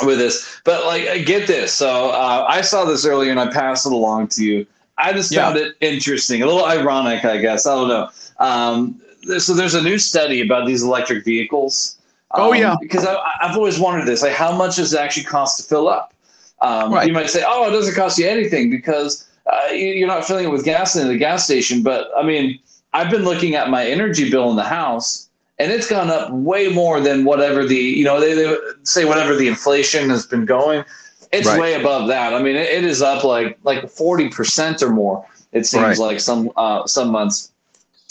with 0.05 0.19
this. 0.19 0.61
But 0.65 0.87
like, 0.87 1.09
I 1.09 1.19
get 1.19 1.47
this. 1.47 1.75
So 1.75 2.11
uh, 2.11 2.47
I 2.49 2.61
saw 2.61 2.85
this 2.85 3.05
earlier 3.05 3.31
and 3.31 3.41
I 3.41 3.51
passed 3.51 3.87
it 3.87 3.93
along 3.93 4.29
to 4.29 4.45
you. 4.45 4.67
I 4.97 5.13
just 5.13 5.33
Yeah. 5.33 5.47
found 5.47 5.57
it 5.59 5.77
interesting, 5.81 6.43
a 6.43 6.47
little 6.47 6.65
ironic, 6.65 7.25
I 7.25 7.39
guess. 7.39 7.67
I 7.67 7.75
don't 7.75 7.89
know. 7.89 8.09
Um, 8.39 9.01
so 9.39 9.55
there's 9.55 9.75
a 9.75 9.83
new 9.83 9.99
study 9.99 10.41
about 10.41 10.67
these 10.67 10.83
electric 10.83 11.25
vehicles. 11.25 11.97
Oh, 12.33 12.53
Um, 12.53 12.59
yeah. 12.59 12.77
because 12.81 13.07
I, 13.07 13.17
I've 13.41 13.57
always 13.57 13.79
wondered 13.79 14.07
this: 14.07 14.23
like, 14.23 14.33
how 14.33 14.53
much 14.53 14.77
does 14.77 14.93
it 14.93 15.01
actually 15.01 15.25
cost 15.25 15.59
to 15.61 15.63
fill 15.67 15.89
up? 15.89 16.13
Um, 16.61 16.93
Right. 16.93 17.07
You 17.07 17.13
might 17.13 17.31
say, 17.31 17.43
"Oh, 17.47 17.69
it 17.69 17.73
doesn't 17.73 17.95
cost 17.95 18.19
you 18.19 18.29
anything 18.29 18.71
because 18.71 19.28
uh, 19.53 19.73
you- 19.73 19.95
you're 19.99 20.09
not 20.09 20.27
filling 20.27 20.45
it 20.45 20.51
with 20.51 20.65
gas 20.65 20.97
in 20.97 21.09
the 21.09 21.17
gas 21.17 21.45
station." 21.45 21.83
But 21.83 22.09
I 22.17 22.23
mean, 22.23 22.59
I've 22.93 23.11
been 23.11 23.25
looking 23.25 23.55
at 23.55 23.71
my 23.71 23.87
energy 23.87 24.31
bill 24.31 24.51
in 24.51 24.57
the 24.57 24.65
house, 24.65 25.29
and 25.59 25.71
it's 25.73 25.89
gone 25.89 26.11
up 26.11 26.31
way 26.33 26.69
more 26.69 27.01
than 27.01 27.25
whatever 27.25 27.65
the 27.67 27.77
you 27.77 28.05
know 28.05 28.21
they, 28.21 28.35
they 28.35 28.57
say 28.85 29.05
whatever 29.05 29.35
the 29.37 29.49
inflation 29.49 30.11
has 30.11 30.27
been 30.27 30.45
going. 30.45 30.85
It's 31.31 31.47
Right. 31.47 31.61
way 31.61 31.75
above 31.75 32.09
that. 32.09 32.33
I 32.33 32.41
mean, 32.43 32.57
it, 32.57 32.69
it 32.71 32.85
is 32.85 33.03
up 33.03 33.23
like 33.25 33.59
like 33.65 33.89
forty 33.91 34.29
percent 34.29 34.83
or 34.83 34.91
more. 34.91 35.25
It 35.53 35.67
seems 35.67 35.83
Right. 35.83 35.99
like 35.99 36.21
some 36.21 36.51
uh, 36.57 36.87
some 36.87 37.11
months, 37.11 37.51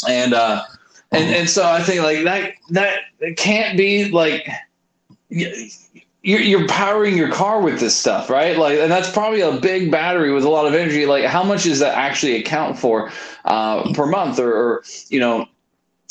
and 0.07 0.33
uh, 0.33 0.61
and 1.11 1.33
and 1.33 1.49
so 1.49 1.65
I 1.67 1.81
think 1.81 2.01
like 2.03 2.23
that 2.25 2.53
that 2.71 2.99
it 3.19 3.37
can't 3.37 3.77
be 3.77 4.09
like 4.11 4.47
you're 6.23 6.41
you're 6.41 6.67
powering 6.67 7.15
your 7.17 7.31
car 7.31 7.61
with 7.61 7.79
this 7.79 7.95
stuff, 7.95 8.29
right? 8.29 8.57
Like, 8.57 8.79
and 8.79 8.91
that's 8.91 9.09
probably 9.09 9.41
a 9.41 9.51
big 9.51 9.91
battery 9.91 10.31
with 10.31 10.43
a 10.43 10.49
lot 10.49 10.65
of 10.65 10.73
energy. 10.73 11.05
Like, 11.05 11.25
how 11.25 11.43
much 11.43 11.63
does 11.63 11.79
that 11.79 11.97
actually 11.97 12.35
account 12.35 12.77
for 12.77 13.11
uh, 13.45 13.93
per 13.93 14.05
month, 14.05 14.39
or, 14.39 14.53
or 14.53 14.83
you 15.09 15.19
know, 15.19 15.47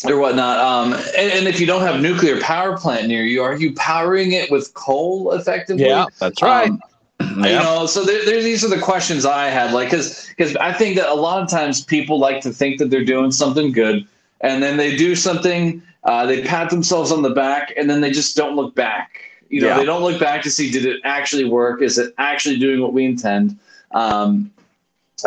or 0.04 0.18
whatnot? 0.18 0.58
Um, 0.58 0.92
and, 0.94 1.32
and 1.32 1.48
if 1.48 1.60
you 1.60 1.66
don't 1.66 1.82
have 1.82 2.00
nuclear 2.00 2.40
power 2.40 2.76
plant 2.76 3.08
near 3.08 3.24
you, 3.24 3.42
are 3.42 3.56
you 3.56 3.74
powering 3.74 4.32
it 4.32 4.50
with 4.50 4.72
coal 4.74 5.32
effectively? 5.32 5.84
Yeah, 5.84 6.06
that's 6.18 6.40
right. 6.42 6.70
Um, 6.70 6.80
you 7.36 7.52
know 7.52 7.86
so 7.86 8.04
there, 8.04 8.26
there, 8.26 8.42
these 8.42 8.62
are 8.62 8.68
the 8.68 8.78
questions 8.78 9.24
i 9.24 9.46
had 9.46 9.72
like 9.72 9.88
because 9.88 10.26
because 10.36 10.54
i 10.56 10.70
think 10.70 10.96
that 10.96 11.08
a 11.08 11.14
lot 11.14 11.42
of 11.42 11.48
times 11.48 11.82
people 11.82 12.18
like 12.18 12.42
to 12.42 12.52
think 12.52 12.78
that 12.78 12.90
they're 12.90 13.06
doing 13.06 13.32
something 13.32 13.72
good 13.72 14.06
and 14.42 14.62
then 14.62 14.76
they 14.76 14.94
do 14.94 15.16
something 15.16 15.82
Uh, 16.06 16.24
they 16.24 16.40
pat 16.44 16.70
themselves 16.70 17.10
on 17.10 17.22
the 17.22 17.30
back, 17.30 17.74
and 17.76 17.90
then 17.90 18.00
they 18.00 18.12
just 18.12 18.36
don't 18.36 18.54
look 18.54 18.76
back. 18.76 19.20
You 19.48 19.60
know, 19.62 19.68
Yeah. 19.68 19.76
they 19.78 19.84
don't 19.84 20.02
look 20.02 20.18
back 20.20 20.42
to 20.42 20.50
see 20.50 20.70
did 20.70 20.84
it 20.86 21.00
actually 21.04 21.44
work? 21.44 21.82
Is 21.82 21.98
it 21.98 22.14
actually 22.18 22.58
doing 22.58 22.80
what 22.80 22.92
we 22.92 23.04
intend? 23.04 23.58
Um, 23.92 24.50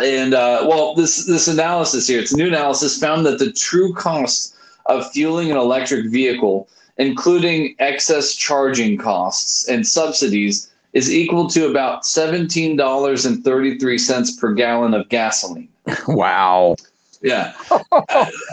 and 0.00 0.34
uh, 0.34 0.66
well, 0.68 0.94
this 0.94 1.24
this 1.26 1.48
analysis 1.48 2.06
here, 2.06 2.20
it's 2.20 2.32
a 2.32 2.36
new 2.36 2.46
analysis, 2.46 2.98
found 2.98 3.26
that 3.26 3.38
the 3.38 3.50
true 3.52 3.92
cost 3.94 4.54
of 4.86 5.10
fueling 5.10 5.50
an 5.50 5.56
electric 5.56 6.06
vehicle, 6.10 6.68
including 6.98 7.74
excess 7.80 8.34
charging 8.34 8.96
costs 8.98 9.68
and 9.68 9.86
subsidies, 9.86 10.70
is 10.92 11.12
equal 11.12 11.48
to 11.50 11.68
about 11.70 12.04
seventeen 12.06 12.76
dollars 12.76 13.26
and 13.26 13.42
thirty 13.44 13.78
three 13.78 13.98
cents 13.98 14.36
per 14.36 14.52
gallon 14.52 14.94
of 14.94 15.08
gasoline. 15.08 15.68
Wow. 16.08 16.76
Yeah. 17.22 17.52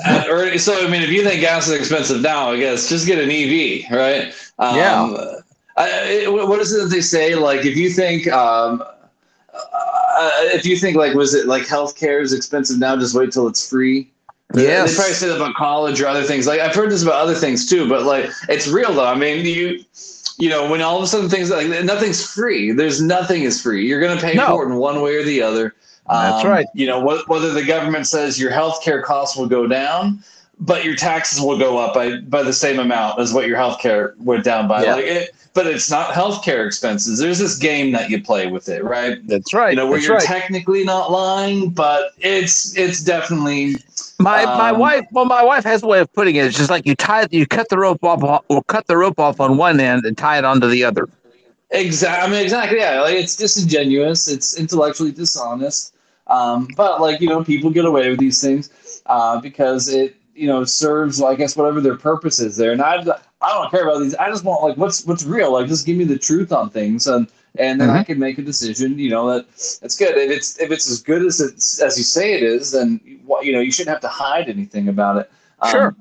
Uh, 0.05 0.24
or- 0.30 0.57
so 0.57 0.86
I 0.86 0.89
mean, 0.89 1.01
if 1.03 1.09
you 1.09 1.24
think 1.24 1.41
gas 1.41 1.68
is 1.68 1.74
expensive 1.74 2.22
now, 2.22 2.51
I 2.51 2.57
guess 2.59 2.89
just 2.89 3.05
get 3.05 3.20
an 3.20 3.30
EV, 3.30 3.91
right? 3.91 4.34
Um, 4.59 4.76
Yeah. 4.76 5.34
I, 5.78 6.26
what 6.28 6.60
is 6.60 6.74
it 6.74 6.80
that 6.84 6.90
they 6.90 7.02
say? 7.02 7.36
Like, 7.36 7.66
if 7.66 7.76
you 7.78 7.90
think, 7.90 8.28
um, 8.30 8.82
uh, 9.54 10.32
if 10.54 10.66
you 10.66 10.76
think 10.78 10.98
like, 10.98 11.14
was 11.14 11.34
it 11.34 11.48
like 11.48 11.64
healthcare 11.64 12.22
is 12.22 12.34
expensive 12.34 12.80
now? 12.80 12.96
Just 12.98 13.16
wait 13.16 13.32
till 13.32 13.48
it's 13.48 13.68
free. 13.70 14.12
Yeah, 14.54 14.86
They 14.86 14.94
probably 14.96 15.14
say 15.14 15.28
that 15.28 15.36
about 15.36 15.56
college 15.56 16.00
or 16.02 16.08
other 16.08 16.24
things. 16.24 16.48
Like 16.48 16.60
I've 16.62 16.74
heard 16.74 16.90
this 16.90 17.04
about 17.04 17.16
other 17.16 17.36
things 17.36 17.68
too, 17.70 17.88
but 17.90 18.04
like 18.04 18.30
it's 18.50 18.68
real 18.68 18.94
though. 18.94 19.06
I 19.06 19.16
mean, 19.16 19.46
you. 19.46 19.84
You 20.40 20.50
know, 20.50 20.70
when 20.70 20.84
all 20.84 20.98
of 20.98 21.04
a 21.04 21.08
sudden 21.08 21.30
things 21.30 21.50
like 21.50 21.66
nothing's 21.84 22.24
free. 22.24 22.72
There's 22.72 23.02
nothing 23.02 23.42
is 23.42 23.60
free. 23.60 23.88
You're 23.88 24.00
going 24.00 24.16
to 24.16 24.24
pay 24.24 24.36
No. 24.36 24.46
for 24.50 24.64
it 24.64 24.68
in 24.72 24.76
one 24.76 25.02
way 25.02 25.16
or 25.16 25.24
the 25.24 25.42
other. 25.42 25.74
That's 26.08 26.46
Um, 26.46 26.52
right. 26.52 26.68
You 26.76 26.86
know, 26.86 27.02
wh- 27.02 27.28
whether 27.28 27.52
the 27.52 27.64
government 27.64 28.06
says 28.06 28.40
your 28.40 28.52
health 28.52 28.84
care 28.84 29.02
costs 29.02 29.36
will 29.36 29.48
go 29.48 29.66
down, 29.66 30.24
but 30.60 30.84
your 30.84 30.95
taxes 30.95 31.39
will 31.39 31.58
go 31.58 31.78
up 31.78 31.93
by, 31.93 32.18
by 32.18 32.43
the 32.43 32.53
same 32.53 32.80
amount 32.80 33.20
as 33.20 33.34
what 33.34 33.47
your 33.47 33.58
health 33.58 33.80
care 33.80 34.16
went 34.20 34.43
down 34.43 34.68
by. 34.68 34.84
Yeah. 34.84 34.95
Like 34.95 35.05
it, 35.05 35.36
but 35.53 35.66
it's 35.66 35.89
not 35.89 36.14
health 36.14 36.43
care 36.43 36.68
expenses. 36.68 37.18
There's 37.18 37.39
this 37.39 37.58
game 37.58 37.91
that 37.93 38.12
you 38.12 38.22
play 38.22 38.45
with 38.45 38.70
it, 38.70 38.84
right? 38.84 39.26
That's 39.28 39.55
right. 39.55 39.72
You 39.72 39.78
know, 39.78 39.88
where 39.88 39.97
That's 39.97 40.08
you're 40.08 40.18
right. 40.18 40.26
technically 40.26 40.84
not 40.84 41.12
lying, 41.12 41.72
but 41.72 42.12
it's 42.20 42.78
it's 42.78 43.03
definitely 43.03 43.78
My 44.20 44.45
my 44.45 44.70
um, 44.70 44.80
wife, 44.80 45.08
well, 45.12 45.26
my 45.26 45.43
wife 45.43 45.64
has 45.64 45.82
a 45.82 45.88
way 45.88 45.99
of 45.99 46.14
putting 46.14 46.36
it. 46.36 46.45
It's 46.45 46.58
just 46.58 46.70
like 46.70 46.86
you 46.86 46.95
tie, 46.95 47.28
you 47.32 47.47
cut 47.47 47.70
the 47.70 47.78
rope 47.80 48.03
off, 48.03 48.43
or 48.49 48.64
cut 48.66 48.86
the 48.86 48.97
rope 48.97 49.20
off 49.20 49.39
on 49.39 49.58
one 49.58 49.80
end 49.80 50.05
and 50.05 50.16
tie 50.16 50.38
it 50.38 50.45
onto 50.45 50.68
the 50.68 50.84
other. 50.84 51.10
Exactly. 51.72 52.28
I 52.28 52.32
mean, 52.32 52.43
exactly. 52.43 52.78
Yeah. 52.78 53.01
Like 53.01 53.16
it's 53.16 53.36
disingenuous. 53.36 54.28
It's 54.28 54.60
intellectually 54.60 55.12
dishonest. 55.12 55.95
Um, 56.28 56.68
but 56.76 57.01
like 57.01 57.20
you 57.20 57.30
know, 57.30 57.43
people 57.43 57.72
get 57.72 57.86
away 57.86 58.12
with 58.12 58.20
these 58.20 58.39
things 58.39 59.01
uh, 59.08 59.41
because 59.41 59.89
it 59.89 60.16
you 60.38 60.48
know 60.48 60.64
serves, 60.64 61.22
I 61.22 61.36
guess, 61.36 61.56
whatever 61.56 61.82
their 61.82 61.96
purpose 61.98 62.40
is 62.40 62.58
there. 62.58 62.72
And 62.72 62.82
I, 62.82 62.96
I 63.42 63.54
don't 63.54 63.72
care 63.72 63.88
about 63.88 64.00
these. 64.00 64.16
I 64.16 64.30
just 64.30 64.44
want 64.44 64.64
like 64.64 64.78
what's 64.78 65.06
what's 65.06 65.26
real. 65.26 65.54
Like 65.54 65.68
just 65.68 65.86
give 65.86 65.98
me 65.98 66.04
the 66.04 66.18
truth 66.18 66.52
on 66.52 66.70
things, 66.70 67.08
and 67.08 67.28
and 67.58 67.82
then 67.82 67.90
I 67.90 68.04
can 68.04 68.20
make 68.20 68.38
a 68.38 68.42
decision. 68.42 68.98
You 69.00 69.10
know 69.10 69.28
that 69.30 69.46
it's 69.82 69.96
good. 69.98 70.16
If 70.18 70.32
it's 70.32 70.60
if 70.60 70.72
it's 70.72 70.90
as 70.90 71.02
good 71.02 71.26
as 71.26 71.40
it's 71.40 71.82
as 71.82 71.98
you 71.98 72.04
say 72.04 72.34
it 72.36 72.44
is, 72.44 72.72
then 72.72 73.00
you 73.04 73.52
know 73.52 73.60
you 73.60 73.72
shouldn't 73.72 73.94
have 73.94 74.02
to 74.02 74.08
hide 74.08 74.50
anything 74.50 74.88
about 74.88 75.18
it. 75.18 75.32
Um, 75.62 75.72
Sure. 75.72 75.96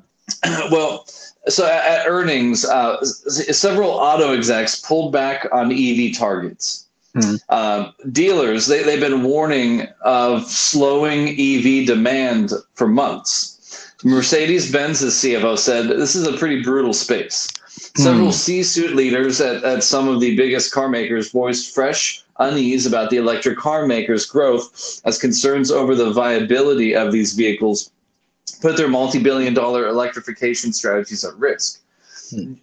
well, 0.70 1.06
so 1.48 1.66
at, 1.66 2.00
at 2.00 2.06
earnings, 2.08 2.64
uh, 2.64 3.02
several 3.04 3.90
auto 3.90 4.34
execs 4.34 4.80
pulled 4.80 5.12
back 5.12 5.46
on 5.52 5.72
EV 5.72 6.16
targets. 6.16 6.86
Um, 7.48 7.94
dealers, 8.12 8.66
they, 8.66 8.82
they've 8.82 9.00
been 9.00 9.22
warning 9.22 9.88
of 10.02 10.44
slowing 10.44 11.28
EV 11.28 11.86
demand 11.86 12.52
for 12.74 12.86
months. 12.88 13.55
Mercedes 14.04 14.70
Benz's 14.70 15.14
CFO 15.14 15.58
said 15.58 15.88
this 15.88 16.14
is 16.14 16.26
a 16.26 16.36
pretty 16.36 16.62
brutal 16.62 16.92
space. 16.92 17.48
Several 17.96 18.26
Hmm. 18.26 18.32
C 18.32 18.62
suite 18.62 18.94
leaders 18.94 19.40
at, 19.40 19.64
at 19.64 19.82
some 19.82 20.08
of 20.08 20.20
the 20.20 20.36
biggest 20.36 20.72
car 20.72 20.88
makers 20.88 21.30
voiced 21.30 21.74
fresh 21.74 22.22
unease 22.38 22.86
about 22.86 23.10
the 23.10 23.16
electric 23.16 23.58
car 23.58 23.86
makers' 23.86 24.26
growth 24.26 25.00
as 25.04 25.18
concerns 25.18 25.70
over 25.70 25.94
the 25.94 26.12
viability 26.12 26.94
of 26.94 27.12
these 27.12 27.32
vehicles 27.32 27.90
put 28.60 28.76
their 28.76 28.88
multi 28.88 29.18
billion 29.18 29.54
dollar 29.54 29.86
electrification 29.88 30.72
strategies 30.72 31.24
at 31.24 31.34
risk. 31.36 31.80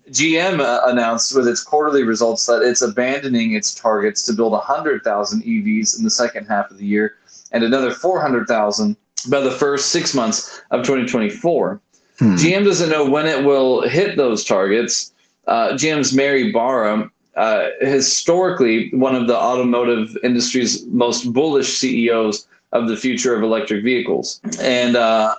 GM 0.09 0.59
uh, 0.59 0.81
announced 0.88 1.34
with 1.36 1.47
its 1.47 1.63
quarterly 1.63 2.03
results 2.03 2.45
that 2.47 2.61
it's 2.61 2.81
abandoning 2.81 3.53
its 3.53 3.73
targets 3.73 4.23
to 4.23 4.34
build 4.34 4.51
100,000 4.51 5.43
EVs 5.43 5.97
in 5.97 6.03
the 6.03 6.09
second 6.09 6.45
half 6.47 6.69
of 6.69 6.77
the 6.77 6.86
year 6.86 7.15
and 7.53 7.63
another 7.63 7.91
400,000 7.91 8.97
by 9.26 9.39
the 9.39 9.51
first 9.51 9.89
six 9.89 10.13
months 10.13 10.61
of 10.71 10.82
2024. 10.82 11.82
GM 12.19 12.63
doesn't 12.63 12.89
know 12.89 13.09
when 13.09 13.26
it 13.26 13.43
will 13.43 13.82
hit 13.82 14.17
those 14.17 14.43
targets. 14.43 15.11
Uh, 15.47 15.69
GM's 15.71 16.13
Mary 16.13 16.51
Barra, 16.51 17.09
uh, 17.36 17.67
historically 17.82 18.89
one 18.93 19.15
of 19.15 19.28
the 19.28 19.36
automotive 19.36 20.15
industry's 20.24 20.86
most 20.88 21.34
bullish 21.34 21.78
CEOs 21.78 22.47
of 22.71 22.88
the 22.88 22.95
future 22.95 23.36
of 23.36 23.43
electric 23.43 23.84
vehicles. 23.84 24.39
And 24.59 24.95
uh, 24.95 25.36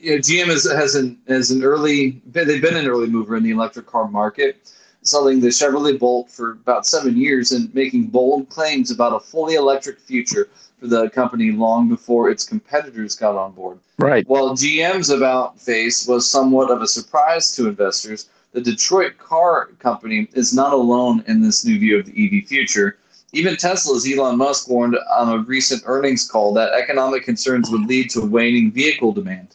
you 0.00 0.12
know, 0.12 0.18
GM 0.18 0.48
is, 0.48 0.70
has 0.70 0.94
an 0.94 1.18
has 1.28 1.50
an 1.50 1.62
early 1.62 2.22
they've 2.26 2.62
been 2.62 2.76
an 2.76 2.86
early 2.86 3.08
mover 3.08 3.36
in 3.36 3.42
the 3.42 3.50
electric 3.50 3.86
car 3.86 4.08
market, 4.08 4.72
selling 5.02 5.40
the 5.40 5.48
Chevrolet 5.48 5.98
Bolt 5.98 6.30
for 6.30 6.52
about 6.52 6.86
seven 6.86 7.16
years 7.16 7.52
and 7.52 7.72
making 7.74 8.06
bold 8.06 8.48
claims 8.48 8.90
about 8.90 9.12
a 9.14 9.20
fully 9.20 9.54
electric 9.54 9.98
future 9.98 10.48
for 10.82 10.88
the 10.88 11.08
company 11.10 11.52
long 11.52 11.88
before 11.88 12.28
its 12.28 12.44
competitors 12.44 13.14
got 13.14 13.36
on 13.36 13.52
board. 13.52 13.78
Right. 13.98 14.28
While 14.28 14.50
GM's 14.50 15.10
about 15.10 15.60
face 15.60 16.08
was 16.08 16.28
somewhat 16.28 16.72
of 16.72 16.82
a 16.82 16.88
surprise 16.88 17.52
to 17.52 17.68
investors, 17.68 18.28
the 18.50 18.60
Detroit 18.60 19.16
car 19.16 19.66
company 19.78 20.28
is 20.34 20.52
not 20.52 20.72
alone 20.72 21.22
in 21.28 21.40
this 21.40 21.64
new 21.64 21.78
view 21.78 22.00
of 22.00 22.06
the 22.06 22.12
EV 22.12 22.48
future. 22.48 22.98
Even 23.32 23.56
Tesla's 23.56 24.10
Elon 24.10 24.36
Musk 24.36 24.68
warned 24.68 24.98
on 25.08 25.28
a 25.32 25.42
recent 25.44 25.84
earnings 25.86 26.28
call 26.28 26.52
that 26.54 26.72
economic 26.72 27.22
concerns 27.22 27.70
would 27.70 27.86
lead 27.86 28.10
to 28.10 28.26
waning 28.26 28.72
vehicle 28.72 29.12
demand, 29.12 29.54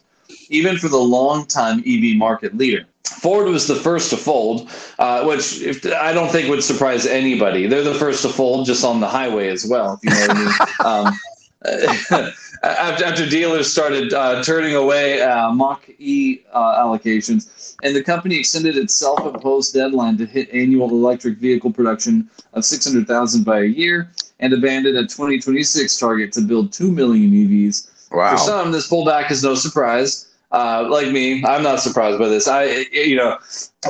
even 0.50 0.78
for 0.78 0.88
the 0.88 0.98
longtime 0.98 1.82
EV 1.86 2.16
market 2.16 2.56
leader. 2.56 2.84
Ford 3.04 3.48
was 3.48 3.66
the 3.66 3.74
first 3.74 4.10
to 4.10 4.16
fold, 4.16 4.70
uh, 4.98 5.24
which 5.24 5.60
if, 5.60 5.84
I 5.86 6.12
don't 6.12 6.30
think 6.30 6.48
would 6.50 6.62
surprise 6.62 7.06
anybody. 7.06 7.66
They're 7.66 7.82
the 7.82 7.94
first 7.94 8.22
to 8.22 8.28
fold 8.28 8.66
just 8.66 8.84
on 8.84 9.00
the 9.00 9.08
highway 9.08 9.48
as 9.48 9.66
well, 9.66 9.98
if 10.02 10.04
you 10.04 10.10
know 10.10 10.26
what 10.26 10.36
I 10.36 10.44
mean. 10.44 10.54
Um, 10.84 11.14
after, 12.62 13.04
after 13.04 13.28
dealers 13.28 13.70
started 13.70 14.14
uh, 14.14 14.42
turning 14.44 14.76
away 14.76 15.20
uh, 15.20 15.50
Mach 15.50 15.88
E 15.98 16.40
uh, 16.52 16.82
allocations, 16.82 17.74
and 17.82 17.96
the 17.96 18.02
company 18.02 18.38
extended 18.38 18.76
its 18.76 18.94
self-imposed 18.94 19.74
deadline 19.74 20.16
to 20.18 20.26
hit 20.26 20.48
annual 20.52 20.88
electric 20.90 21.38
vehicle 21.38 21.72
production 21.72 22.30
of 22.52 22.64
600,000 22.64 23.44
by 23.44 23.60
a 23.60 23.64
year, 23.64 24.10
and 24.38 24.52
abandoned 24.52 24.96
a 24.96 25.02
2026 25.02 25.98
target 25.98 26.32
to 26.32 26.40
build 26.42 26.72
2 26.72 26.92
million 26.92 27.32
EVs. 27.32 27.88
Wow. 28.12 28.36
For 28.36 28.38
some, 28.38 28.70
this 28.70 28.88
pullback 28.88 29.30
is 29.30 29.42
no 29.42 29.54
surprise. 29.54 30.27
Uh, 30.50 30.86
like 30.90 31.10
me, 31.10 31.44
I'm 31.44 31.62
not 31.62 31.80
surprised 31.80 32.18
by 32.18 32.28
this. 32.28 32.48
I, 32.48 32.86
you 32.92 33.16
know, 33.16 33.36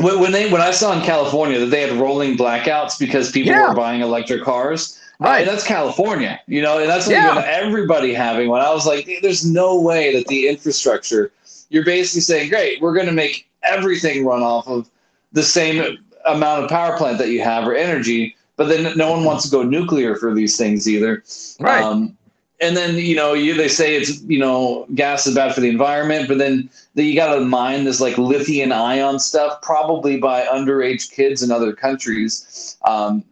when, 0.01 0.19
when 0.19 0.33
they 0.33 0.51
when 0.51 0.61
I 0.61 0.73
saw 0.73 0.93
in 0.93 1.05
California 1.05 1.59
that 1.61 1.67
they 1.67 1.83
had 1.83 1.93
rolling 2.01 2.37
blackouts 2.37 2.99
because 2.99 3.31
people 3.31 3.53
Yeah. 3.53 3.69
were 3.69 3.75
buying 3.77 4.01
electric 4.01 4.43
cars, 4.43 4.99
Right. 5.21 5.47
that's 5.47 5.65
California, 5.65 6.41
you 6.47 6.61
know, 6.63 6.79
and 6.79 6.89
that's 6.89 7.09
Yeah. 7.09 7.45
everybody 7.47 8.13
having 8.13 8.49
one. 8.49 8.61
I 8.61 8.73
was 8.73 8.87
like, 8.87 9.09
there's 9.23 9.45
no 9.45 9.81
way 9.81 10.13
that 10.17 10.27
the 10.27 10.49
infrastructure, 10.49 11.31
you're 11.71 11.85
basically 11.85 12.21
saying, 12.23 12.51
great, 12.51 12.81
we're 12.81 12.95
going 12.95 13.07
to 13.07 13.13
make 13.13 13.49
everything 13.63 14.25
run 14.25 14.43
off 14.43 14.67
of 14.69 14.89
the 15.33 15.43
same 15.43 15.99
amount 16.27 16.65
of 16.65 16.71
power 16.71 16.97
plant 16.97 17.19
that 17.19 17.29
you 17.29 17.41
have 17.43 17.67
or 17.69 17.75
energy, 17.75 18.37
but 18.57 18.69
then 18.69 18.97
no 18.97 19.11
one 19.11 19.25
wants 19.25 19.45
to 19.45 19.51
go 19.51 19.63
nuclear 19.63 20.17
for 20.17 20.35
these 20.35 20.57
things 20.57 20.89
either. 20.89 21.23
Right. 21.61 21.83
Um, 21.83 22.17
and 22.61 22.77
then 22.77 22.97
you 22.97 23.15
know 23.15 23.35
you 23.35 23.55
they 23.55 23.69
say 23.69 23.97
it's 23.97 24.21
you 24.23 24.39
know 24.39 24.87
gas 24.95 25.27
is 25.27 25.35
bad 25.35 25.55
for 25.55 25.61
the 25.61 25.69
environment, 25.69 26.29
but 26.29 26.39
then 26.39 26.69
then 26.95 27.07
you 27.07 27.15
got 27.15 27.35
to 27.35 27.41
mine 27.41 27.85
this 27.85 28.01
like 28.01 28.19
lithium 28.19 28.73
ion 28.73 29.19
stuff, 29.19 29.61
probably 29.63 30.19
by 30.19 30.45
underage 30.47 31.11
kids 31.11 31.43
in 31.43 31.51
other 31.51 31.73
countries. 31.73 32.77
Um, 32.85 33.25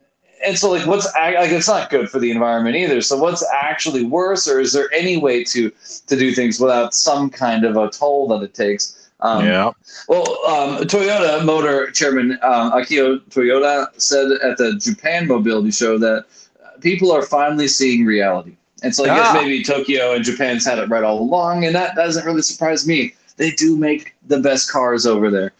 and 0.45 0.57
so 0.57 0.71
like 0.71 0.87
what's 0.87 1.13
like 1.15 1.51
it's 1.51 1.69
not 1.69 1.91
good 1.91 2.09
for 2.09 2.19
the 2.19 2.31
environment 2.31 2.77
either. 2.77 3.01
So 3.01 3.17
what's 3.17 3.45
actually 3.53 4.05
worse, 4.05 4.47
or 4.47 4.61
is 4.61 4.73
there 4.73 4.89
any 4.93 5.17
way 5.17 5.43
to 5.45 5.73
to 6.07 6.17
do 6.17 6.33
things 6.33 6.61
without 6.61 6.95
some 6.95 7.31
kind 7.31 7.65
of 7.65 7.77
a 7.77 7.91
toll 7.91 8.29
that 8.29 8.43
it 8.43 8.55
takes? 8.55 9.11
Um, 9.21 9.45
Yeah. 9.45 9.73
well, 10.09 10.39
um, 10.47 10.85
Toyota 10.85 11.43
Motor 11.45 11.91
Chairman 11.91 12.33
um, 12.43 12.71
Akio 12.73 13.19
Toyoda 13.31 13.89
said 14.01 14.31
at 14.43 14.59
the 14.59 14.75
Japan 14.75 15.27
Mobility 15.27 15.71
Show 15.71 15.99
that 15.99 16.27
uh, 16.63 16.79
people 16.81 17.11
are 17.11 17.23
finally 17.23 17.67
seeing 17.67 18.05
reality. 18.05 18.57
And 18.87 18.95
so 18.95 19.03
I 19.05 19.09
guess 19.09 19.27
Ah. 19.31 19.33
maybe 19.35 19.65
Tokyo 19.65 20.13
and 20.15 20.25
Japan's 20.25 20.65
had 20.65 20.79
it 20.79 20.89
right 20.89 21.03
all 21.03 21.21
along, 21.21 21.65
and 21.65 21.75
that 21.75 21.97
doesn't 21.97 22.25
really 22.25 22.41
surprise 22.43 22.87
me. 22.87 23.15
They 23.37 23.51
do 23.51 23.77
make 23.77 24.15
the 24.29 24.39
best 24.39 24.71
cars 24.71 25.07
over 25.07 25.29
there. 25.29 25.53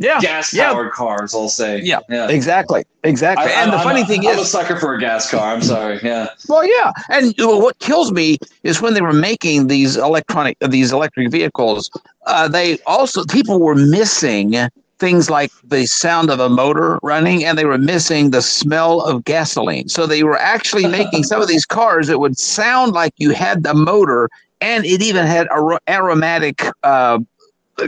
Yeah. 0.00 0.18
Gas 0.20 0.52
yeah. 0.52 0.72
powered 0.72 0.90
cars, 0.90 1.32
I'll 1.32 1.48
say. 1.48 1.80
Yeah. 1.80 2.00
Yeah. 2.08 2.28
Exactly. 2.28 2.84
Exactly. 3.04 3.46
I- 3.46 3.50
and 3.62 3.70
the 3.72 3.76
I'm- 3.76 3.84
funny 3.84 4.00
I'm- 4.00 4.08
thing 4.08 4.26
I'm 4.26 4.36
a 4.40 4.44
sucker 4.44 4.74
for 4.76 4.94
a 4.94 4.98
gas 5.00 5.30
car. 5.30 5.54
I'm 5.54 5.62
sorry. 5.62 6.00
Yeah. 6.02 6.26
Well, 6.48 6.66
yeah, 6.66 6.90
and 7.08 7.32
what 7.38 7.78
kills 7.78 8.10
me 8.10 8.36
is 8.64 8.82
when 8.82 8.94
they 8.94 9.00
were 9.00 9.12
making 9.12 9.68
these 9.68 9.96
electronic 9.96 10.56
these 10.60 10.90
electric 10.92 11.30
vehicles, 11.30 11.88
uh, 12.26 12.48
they 12.48 12.78
also 12.84 13.24
people 13.26 13.60
were 13.60 13.76
missing 13.76 14.54
things 15.02 15.28
like 15.28 15.50
the 15.64 15.84
sound 15.84 16.30
of 16.30 16.38
a 16.38 16.48
motor 16.48 17.00
running 17.02 17.44
and 17.44 17.58
they 17.58 17.64
were 17.64 17.76
missing 17.76 18.30
the 18.30 18.40
smell 18.40 19.00
of 19.00 19.24
gasoline. 19.24 19.88
So 19.88 20.06
they 20.06 20.22
were 20.22 20.38
actually 20.38 20.86
making 20.86 21.24
some 21.24 21.42
of 21.42 21.48
these 21.48 21.66
cars 21.66 22.06
that 22.06 22.20
would 22.20 22.38
sound 22.38 22.92
like 22.92 23.12
you 23.16 23.30
had 23.32 23.64
the 23.64 23.74
motor 23.74 24.30
and 24.60 24.86
it 24.86 25.02
even 25.02 25.26
had 25.26 25.48
ar- 25.48 25.80
aromatic 25.88 26.62
uh, 26.84 27.18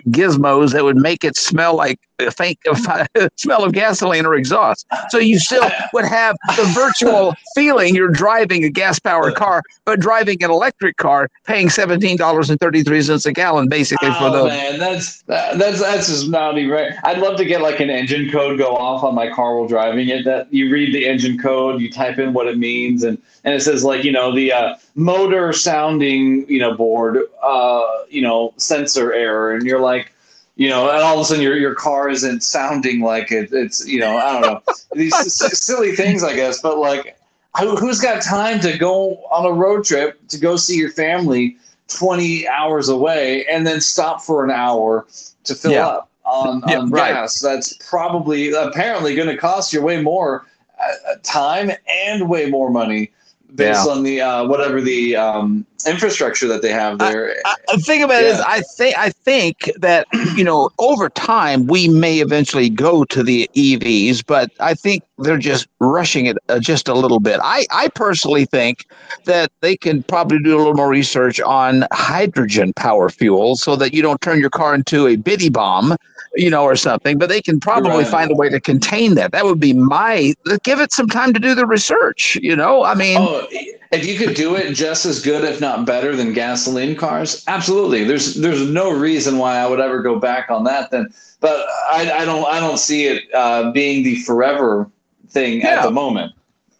gizmos 0.09 0.73
that 0.73 0.83
would 0.83 0.97
make 0.97 1.23
it 1.23 1.37
smell 1.37 1.77
like 1.77 2.01
a 2.21 2.31
faint 2.31 2.59
smell 3.37 3.65
of 3.65 3.73
gasoline 3.73 4.27
or 4.27 4.35
exhaust. 4.35 4.87
So 5.09 5.19
you 5.19 5.39
still 5.39 5.69
would 5.93 6.05
have 6.05 6.37
the 6.57 6.65
virtual 6.75 7.35
feeling 7.55 7.95
you're 7.95 8.09
driving 8.11 8.65
a 8.65 8.71
gas 8.71 8.99
powered 8.99 9.35
car, 9.35 9.63
but 9.85 10.01
driving 10.01 10.43
an 10.43 10.51
electric 10.51 10.97
car, 10.97 11.29
paying 11.45 11.69
seventeen 11.71 12.17
dollars 12.17 12.51
and 12.51 12.61
thirty 12.61 12.83
three 12.83 13.03
cents 13.03 13.27
a 13.27 13.33
gallon, 13.33 13.69
basically 13.69 14.11
for 14.11 14.25
Oh 14.25 14.43
the. 14.45 14.49
man, 14.49 14.79
that's 14.79 15.23
that, 15.23 15.59
that's 15.59 15.81
that's 15.81 16.09
just 16.09 16.29
not 16.29 16.57
even 16.59 16.71
right. 16.71 16.93
I'd 17.05 17.19
love 17.19 17.37
to 17.39 17.45
get 17.45 17.61
like 17.63 17.81
an 17.81 17.91
engine 17.91 18.31
code 18.31 18.59
go 18.59 18.77
off 18.77 19.03
on 19.03 19.15
my 19.15 19.31
car 19.31 19.57
while 19.59 19.69
driving 19.69 20.09
it. 20.09 20.25
That 20.25 20.53
you 20.53 20.71
read 20.71 20.95
the 20.95 21.07
engine 21.07 21.39
code, 21.39 21.81
you 21.81 21.91
type 21.91 22.19
in 22.19 22.33
what 22.33 22.47
it 22.47 22.59
means, 22.59 23.03
and 23.03 23.21
and 23.45 23.55
it 23.55 23.61
says 23.61 23.83
like 23.85 24.05
you 24.05 24.13
know 24.13 24.35
the 24.35 24.53
uh, 24.53 24.77
motor 24.95 25.53
sounding 25.53 26.49
you 26.49 26.61
know 26.61 26.75
board 26.75 27.19
uh, 27.43 27.83
you 28.09 28.23
know 28.23 28.55
sensor 28.57 29.13
error, 29.13 29.53
and 29.55 29.65
you're 29.67 29.81
like. 29.81 30.13
You 30.57 30.69
know, 30.69 30.89
and 30.89 31.03
all 31.03 31.15
of 31.17 31.21
a 31.21 31.25
sudden 31.25 31.43
your, 31.43 31.57
your 31.57 31.75
car 31.75 32.09
isn't 32.09 32.43
sounding 32.45 33.01
like 33.01 33.33
it. 33.33 33.53
It's 33.53 33.87
you 33.87 33.99
know 34.01 34.17
I 34.17 34.33
don't 34.33 34.43
know 34.43 34.63
these 34.93 35.13
s- 35.15 35.59
silly 35.59 35.97
things 35.97 36.23
I 36.23 36.35
guess, 36.35 36.61
but 36.61 36.79
like 36.79 37.19
who, 37.59 37.77
who's 37.77 38.01
got 38.01 38.23
time 38.23 38.61
to 38.61 38.79
go 38.79 39.17
on 39.33 39.47
a 39.47 39.53
road 39.53 39.85
trip 39.85 40.27
to 40.29 40.39
go 40.39 40.57
see 40.57 40.77
your 40.77 40.91
family 40.91 41.57
20 41.89 42.47
hours 42.49 42.89
away 42.89 43.45
and 43.47 43.67
then 43.67 43.81
stop 43.81 44.23
for 44.23 44.45
an 44.45 44.51
hour 44.51 45.07
to 45.45 45.55
fill 45.55 45.73
Yeah. 45.73 45.87
up 45.87 46.11
on, 46.25 46.63
Yeah, 46.69 46.79
on 46.79 46.91
right. 46.91 47.13
gas 47.13 47.39
that's 47.41 47.77
probably 47.89 48.53
apparently 48.53 49.15
going 49.15 49.29
to 49.29 49.37
cost 49.37 49.73
you 49.73 49.83
way 49.83 50.01
more 50.01 50.47
uh, 50.81 51.15
time 51.23 51.71
and 51.89 52.29
way 52.29 52.49
more 52.49 52.71
money 52.71 53.11
based 53.55 53.87
Yeah. 53.87 53.93
on 53.93 54.03
the 54.03 54.21
uh, 54.21 54.45
whatever 54.45 54.81
the 54.81 55.17
um, 55.17 55.67
infrastructure 55.87 56.49
that 56.49 56.63
they 56.63 56.73
have 56.73 56.99
there 56.99 57.37
The 57.73 57.79
thing 57.79 58.03
about 58.03 58.23
it 58.23 58.27
is, 58.27 58.41
I 58.41 58.61
think 58.77 58.97
I 58.99 59.11
think 59.11 59.71
that 59.77 60.07
you 60.37 60.45
know 60.45 60.71
over 60.79 61.09
time 61.09 61.67
we 61.67 61.89
may 61.89 62.21
eventually 62.21 62.69
go 62.71 63.05
to 63.05 63.23
the 63.23 63.49
EVs, 63.55 64.25
but 64.27 64.51
I 64.61 64.75
think 64.75 65.03
they're 65.19 65.39
just 65.39 65.69
rushing 65.81 66.27
it 66.27 66.37
uh, 66.49 66.59
just 66.59 66.89
a 66.89 66.95
little 66.95 67.21
bit. 67.21 67.41
I 67.43 67.67
I 67.71 67.89
personally 67.95 68.47
think 68.47 68.87
that 69.25 69.51
they 69.61 69.77
can 69.77 70.03
probably 70.05 70.39
do 70.41 70.57
a 70.57 70.59
little 70.59 70.75
more 70.75 70.89
research 70.89 71.41
on 71.41 71.87
hydrogen 71.93 72.73
power 72.75 73.09
fuel 73.09 73.57
so 73.57 73.77
that 73.77 73.95
you 73.95 74.03
don't 74.03 74.21
turn 74.21 74.41
your 74.41 74.51
car 74.51 74.75
into 74.75 75.07
a 75.07 75.17
biddy 75.17 75.49
bomb, 75.51 75.97
you 76.35 76.51
know, 76.51 76.65
or 76.65 76.77
something. 76.77 77.19
But 77.19 77.29
they 77.29 77.41
can 77.41 77.61
probably 77.61 77.91
Right. 78.05 78.09
find 78.09 78.31
a 78.33 78.35
way 78.35 78.49
to 78.49 78.61
contain 78.61 79.15
that. 79.15 79.33
That 79.33 79.45
would 79.45 79.61
be 79.61 79.73
my 79.73 80.35
give 80.65 80.81
it 80.81 80.93
some 80.93 81.07
time 81.09 81.33
to 81.33 81.41
do 81.41 81.55
the 81.55 81.67
research. 81.67 82.37
You 82.43 82.57
know, 82.57 82.85
I 82.85 82.95
mean. 82.95 83.19
Oh, 83.21 83.47
if 83.95 84.07
you 84.07 84.19
could 84.19 84.35
do 84.35 84.57
it 84.57 84.73
just 84.75 85.07
as 85.07 85.23
good, 85.23 85.45
if 85.45 85.61
not 85.61 85.87
better, 85.87 86.17
than 86.17 86.33
gasoline 86.33 86.97
cars, 86.97 87.45
absolutely. 87.47 88.05
There's 88.05 88.35
there's 88.35 88.69
no 88.69 88.91
reason 88.91 89.39
why 89.39 89.57
I 89.57 89.67
would 89.67 89.81
ever 89.81 90.03
go 90.03 90.19
back 90.19 90.51
on 90.51 90.65
that. 90.65 90.91
Then, 90.91 91.09
but 91.41 91.67
I, 91.91 92.11
I 92.13 92.25
don't 92.25 92.45
I 92.47 92.61
don't 92.61 92.79
see 92.79 93.07
it 93.07 93.23
uh, 93.35 93.71
being 93.73 94.03
the 94.03 94.17
forever 94.23 94.91
thing 95.29 95.63
at 95.63 95.83
the 95.83 95.91
moment. 95.91 96.33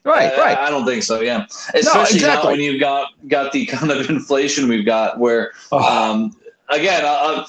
Right, 0.05 0.33
I- 0.35 0.37
right. 0.37 0.59
I, 0.59 0.69
don't 0.71 0.85
think 0.85 1.03
so. 1.03 1.21
Yeah, 1.21 1.47
especially 1.75 1.91
not 1.95 2.13
exactly. 2.15 2.53
when 2.53 2.61
you've 2.61 2.81
got 2.81 3.13
got 3.29 3.53
the 3.53 3.65
kind 3.67 3.91
of 3.91 4.11
inflation 4.11 4.69
we've 4.69 4.85
got, 4.85 5.19
where 5.19 5.53
um, 5.73 6.37
again, 6.69 7.05
uh, 7.07 7.47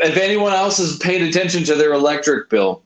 if 0.00 0.16
anyone 0.16 0.52
else 0.52 0.78
has 0.78 0.98
paid 0.98 1.22
attention 1.22 1.64
to 1.64 1.74
their 1.74 1.92
electric 1.92 2.50
bill, 2.50 2.82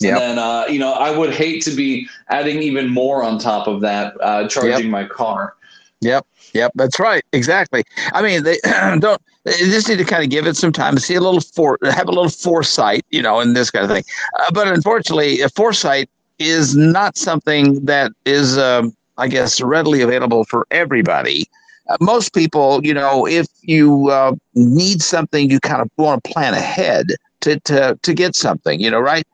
Yep. 0.00 0.18
then 0.18 0.38
uh, 0.38 0.64
you 0.68 0.78
know 0.78 0.92
I 0.92 1.16
would 1.16 1.32
hate 1.32 1.62
to 1.64 1.72
be 1.72 2.08
adding 2.28 2.62
even 2.62 2.88
more 2.88 3.22
on 3.22 3.38
top 3.38 3.66
of 3.66 3.80
that, 3.80 4.14
uh, 4.20 4.48
charging 4.48 4.90
my 4.90 5.04
car. 5.04 5.54
Yep, 6.00 6.26
yep, 6.54 6.72
that's 6.76 7.00
right, 7.00 7.24
exactly. 7.32 7.82
I 8.12 8.22
mean, 8.22 8.44
they 8.44 8.58
don't. 8.98 9.20
They 9.44 9.56
just 9.56 9.88
need 9.88 9.98
to 9.98 10.04
kind 10.04 10.22
of 10.22 10.30
give 10.30 10.46
it 10.46 10.56
some 10.56 10.72
time 10.72 10.94
to 10.94 11.00
see 11.00 11.14
a 11.14 11.20
little 11.20 11.40
for 11.40 11.78
have 11.82 12.06
a 12.06 12.12
little 12.12 12.28
foresight, 12.28 13.04
you 13.10 13.22
know, 13.22 13.40
in 13.40 13.54
this 13.54 13.70
kind 13.70 13.84
of 13.84 13.90
thing. 13.90 14.04
Uh, 14.38 14.50
but 14.52 14.68
unfortunately, 14.68 15.42
uh, 15.42 15.48
foresight 15.48 16.08
is 16.38 16.76
not 16.76 17.16
something 17.16 17.84
that 17.84 18.12
is, 18.24 18.56
um, 18.58 18.94
I 19.16 19.26
guess, 19.26 19.60
readily 19.60 20.02
available 20.02 20.44
for 20.44 20.66
everybody. 20.70 21.48
Uh, 21.88 21.96
most 22.00 22.34
people, 22.34 22.84
you 22.84 22.94
know, 22.94 23.26
if 23.26 23.46
you 23.62 24.10
uh, 24.10 24.34
need 24.54 25.02
something, 25.02 25.50
you 25.50 25.58
kind 25.58 25.82
of 25.82 25.90
want 25.96 26.22
to 26.22 26.30
plan 26.30 26.54
ahead 26.54 27.08
to 27.40 27.58
to 27.60 27.98
to 28.02 28.14
get 28.14 28.36
something, 28.36 28.80
you 28.80 28.90
know, 28.90 29.00
right? 29.00 29.26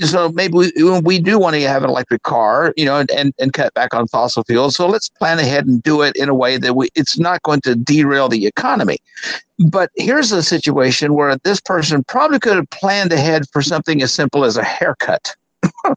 So 0.00 0.30
maybe 0.30 0.54
we, 0.54 0.72
we 1.00 1.18
do 1.18 1.38
want 1.38 1.54
to 1.54 1.62
have 1.62 1.82
an 1.84 1.90
electric 1.90 2.22
car, 2.22 2.72
you 2.76 2.84
know, 2.84 2.98
and, 2.98 3.10
and, 3.10 3.34
and 3.38 3.52
cut 3.52 3.74
back 3.74 3.94
on 3.94 4.06
fossil 4.08 4.44
fuels. 4.44 4.76
So 4.76 4.86
let's 4.86 5.08
plan 5.08 5.38
ahead 5.38 5.66
and 5.66 5.82
do 5.82 6.02
it 6.02 6.16
in 6.16 6.28
a 6.28 6.34
way 6.34 6.56
that 6.58 6.74
we 6.74 6.88
it's 6.94 7.18
not 7.18 7.42
going 7.42 7.60
to 7.62 7.74
derail 7.74 8.28
the 8.28 8.46
economy. 8.46 8.98
But 9.58 9.90
here's 9.96 10.32
a 10.32 10.42
situation 10.42 11.14
where 11.14 11.36
this 11.38 11.60
person 11.60 12.04
probably 12.04 12.38
could 12.38 12.56
have 12.56 12.70
planned 12.70 13.12
ahead 13.12 13.48
for 13.50 13.62
something 13.62 14.02
as 14.02 14.12
simple 14.12 14.44
as 14.44 14.56
a 14.56 14.64
haircut. 14.64 15.34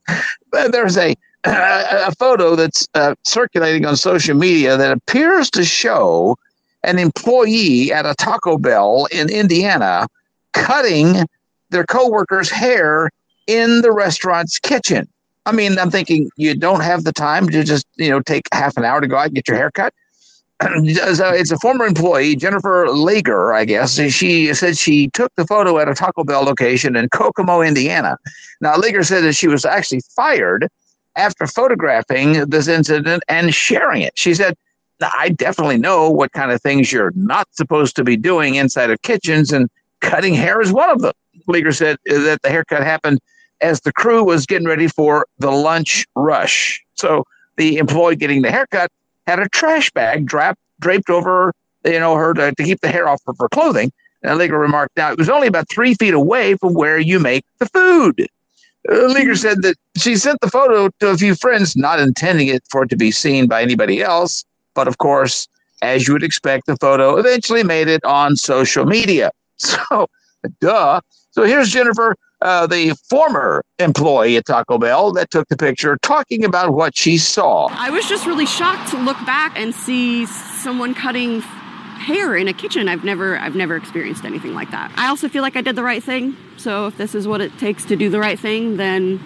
There's 0.51 0.97
a 0.97 1.15
a 1.45 2.11
photo 2.17 2.55
that's 2.55 2.87
uh, 2.95 3.13
circulating 3.23 3.85
on 3.85 3.95
social 3.95 4.35
media 4.35 4.77
that 4.77 4.91
appears 4.91 5.49
to 5.51 5.63
show 5.63 6.37
an 6.83 6.97
employee 6.99 7.91
at 7.91 8.05
a 8.05 8.15
Taco 8.15 8.57
Bell 8.57 9.07
in 9.11 9.29
Indiana 9.29 10.07
cutting 10.53 11.25
their 11.69 11.85
coworker's 11.85 12.49
hair 12.49 13.09
in 13.47 13.81
the 13.81 13.91
restaurant's 13.91 14.59
kitchen. 14.59 15.07
I 15.45 15.51
mean, 15.51 15.77
I'm 15.77 15.91
thinking 15.91 16.29
you 16.37 16.55
don't 16.55 16.81
have 16.81 17.03
the 17.03 17.11
time 17.11 17.47
to 17.49 17.63
just, 17.63 17.85
you 17.97 18.09
know, 18.09 18.19
take 18.19 18.47
half 18.51 18.77
an 18.77 18.83
hour 18.83 18.99
to 18.99 19.07
go 19.07 19.17
out 19.17 19.27
and 19.27 19.35
get 19.35 19.47
your 19.47 19.57
hair 19.57 19.69
cut. 19.69 19.93
so 20.61 20.69
it's 21.33 21.51
a 21.51 21.57
former 21.59 21.85
employee, 21.85 22.35
Jennifer 22.35 22.89
Lager, 22.89 23.53
I 23.53 23.65
guess. 23.65 23.99
She 24.11 24.53
said 24.53 24.77
she 24.77 25.09
took 25.09 25.33
the 25.35 25.45
photo 25.45 25.77
at 25.77 25.87
a 25.87 25.93
Taco 25.93 26.23
Bell 26.23 26.43
location 26.43 26.95
in 26.95 27.09
Kokomo, 27.09 27.61
Indiana. 27.61 28.17
Now, 28.59 28.75
Lager 28.77 29.03
said 29.03 29.21
that 29.21 29.33
she 29.33 29.47
was 29.47 29.65
actually 29.65 30.01
fired 30.15 30.67
after 31.15 31.45
photographing 31.45 32.49
this 32.49 32.67
incident 32.67 33.23
and 33.27 33.53
sharing 33.53 34.01
it. 34.01 34.17
She 34.17 34.33
said, 34.33 34.57
I 35.01 35.29
definitely 35.29 35.77
know 35.77 36.09
what 36.09 36.31
kind 36.31 36.51
of 36.51 36.61
things 36.61 36.91
you're 36.91 37.11
not 37.15 37.47
supposed 37.51 37.95
to 37.97 38.03
be 38.03 38.17
doing 38.17 38.55
inside 38.55 38.89
of 38.89 39.01
kitchens, 39.01 39.51
and 39.51 39.69
cutting 40.01 40.33
hair 40.33 40.61
is 40.61 40.71
one 40.71 40.89
of 40.89 41.01
them. 41.01 41.13
Leaguer 41.47 41.73
said 41.73 41.97
that 42.05 42.41
the 42.41 42.49
haircut 42.49 42.81
happened 42.81 43.19
as 43.65 43.81
the 43.81 43.91
crew 43.91 44.23
was 44.23 44.45
getting 44.45 44.67
ready 44.67 44.87
for 44.87 45.25
the 45.39 45.51
lunch 45.51 46.05
rush. 46.15 46.83
So 46.93 47.25
the 47.57 47.77
employee 47.77 48.15
getting 48.15 48.43
the 48.43 48.51
haircut 48.51 48.91
had 49.25 49.39
a 49.39 49.49
trash 49.49 49.89
bag 49.91 50.27
draped 50.27 50.59
draped 50.79 51.09
over, 51.09 51.53
you 51.83 51.99
know, 51.99 52.15
her 52.15 52.33
to, 52.35 52.53
to 52.53 52.63
keep 52.63 52.81
the 52.81 52.89
hair 52.89 53.07
off 53.07 53.21
of 53.27 53.37
her 53.39 53.49
clothing. 53.49 53.91
And 54.21 54.37
Leaguer 54.37 54.59
remarked, 54.59 54.95
now 54.97 55.11
it 55.11 55.17
was 55.17 55.29
only 55.29 55.47
about 55.47 55.67
three 55.69 55.95
feet 55.95 56.13
away 56.13 56.55
from 56.55 56.73
where 56.73 56.99
you 56.99 57.19
make 57.19 57.43
the 57.59 57.65
food. 57.67 58.27
Uh, 58.91 59.05
Leaguer 59.05 59.35
said 59.35 59.63
that 59.63 59.77
she 59.97 60.15
sent 60.15 60.39
the 60.41 60.49
photo 60.49 60.89
to 60.99 61.09
a 61.09 61.17
few 61.17 61.33
friends, 61.33 61.75
not 61.75 61.99
intending 61.99 62.47
it 62.47 62.63
for 62.69 62.83
it 62.83 62.89
to 62.89 62.95
be 62.95 63.09
seen 63.09 63.47
by 63.47 63.61
anybody 63.61 64.01
else. 64.01 64.45
But 64.75 64.87
of 64.87 64.99
course, 64.99 65.47
as 65.81 66.07
you 66.07 66.13
would 66.13 66.23
expect, 66.23 66.67
the 66.67 66.77
photo 66.77 67.17
eventually 67.17 67.63
made 67.63 67.87
it 67.87 68.03
on 68.03 68.35
social 68.35 68.85
media. 68.85 69.31
So, 69.57 70.09
duh. 70.59 70.99
So 71.31 71.43
here's 71.43 71.69
Jennifer, 71.69 72.17
uh, 72.45 72.67
the 72.67 72.95
former 73.09 73.63
employee 73.79 74.37
at 74.37 74.45
Taco 74.45 74.77
Bell 74.77 75.11
that 75.13 75.31
took 75.31 75.47
the 75.49 75.57
picture, 75.57 75.97
talking 76.03 76.45
about 76.45 76.73
what 76.73 76.95
she 76.95 77.17
saw. 77.17 77.67
I 77.71 77.89
was 77.89 78.07
just 78.07 78.27
really 78.27 78.45
shocked 78.45 78.91
to 78.91 78.97
look 78.97 79.17
back 79.25 79.57
and 79.57 79.73
see 79.73 80.27
someone 80.27 80.93
cutting 80.93 81.41
hair 81.41 82.35
in 82.35 82.47
a 82.47 82.53
kitchen. 82.53 82.87
I've 82.87 83.03
never 83.03 83.37
I've 83.39 83.55
never 83.55 83.75
experienced 83.75 84.25
anything 84.25 84.53
like 84.53 84.69
that. 84.69 84.91
I 84.95 85.07
also 85.07 85.27
feel 85.27 85.41
like 85.41 85.55
I 85.55 85.61
did 85.61 85.75
the 85.75 85.83
right 85.83 86.03
thing. 86.03 86.37
So 86.57 86.85
if 86.85 86.97
this 86.97 87.15
is 87.15 87.27
what 87.27 87.41
it 87.41 87.57
takes 87.57 87.83
to 87.85 87.95
do 87.95 88.09
the 88.09 88.19
right 88.19 88.39
thing, 88.39 88.77
then 88.77 89.19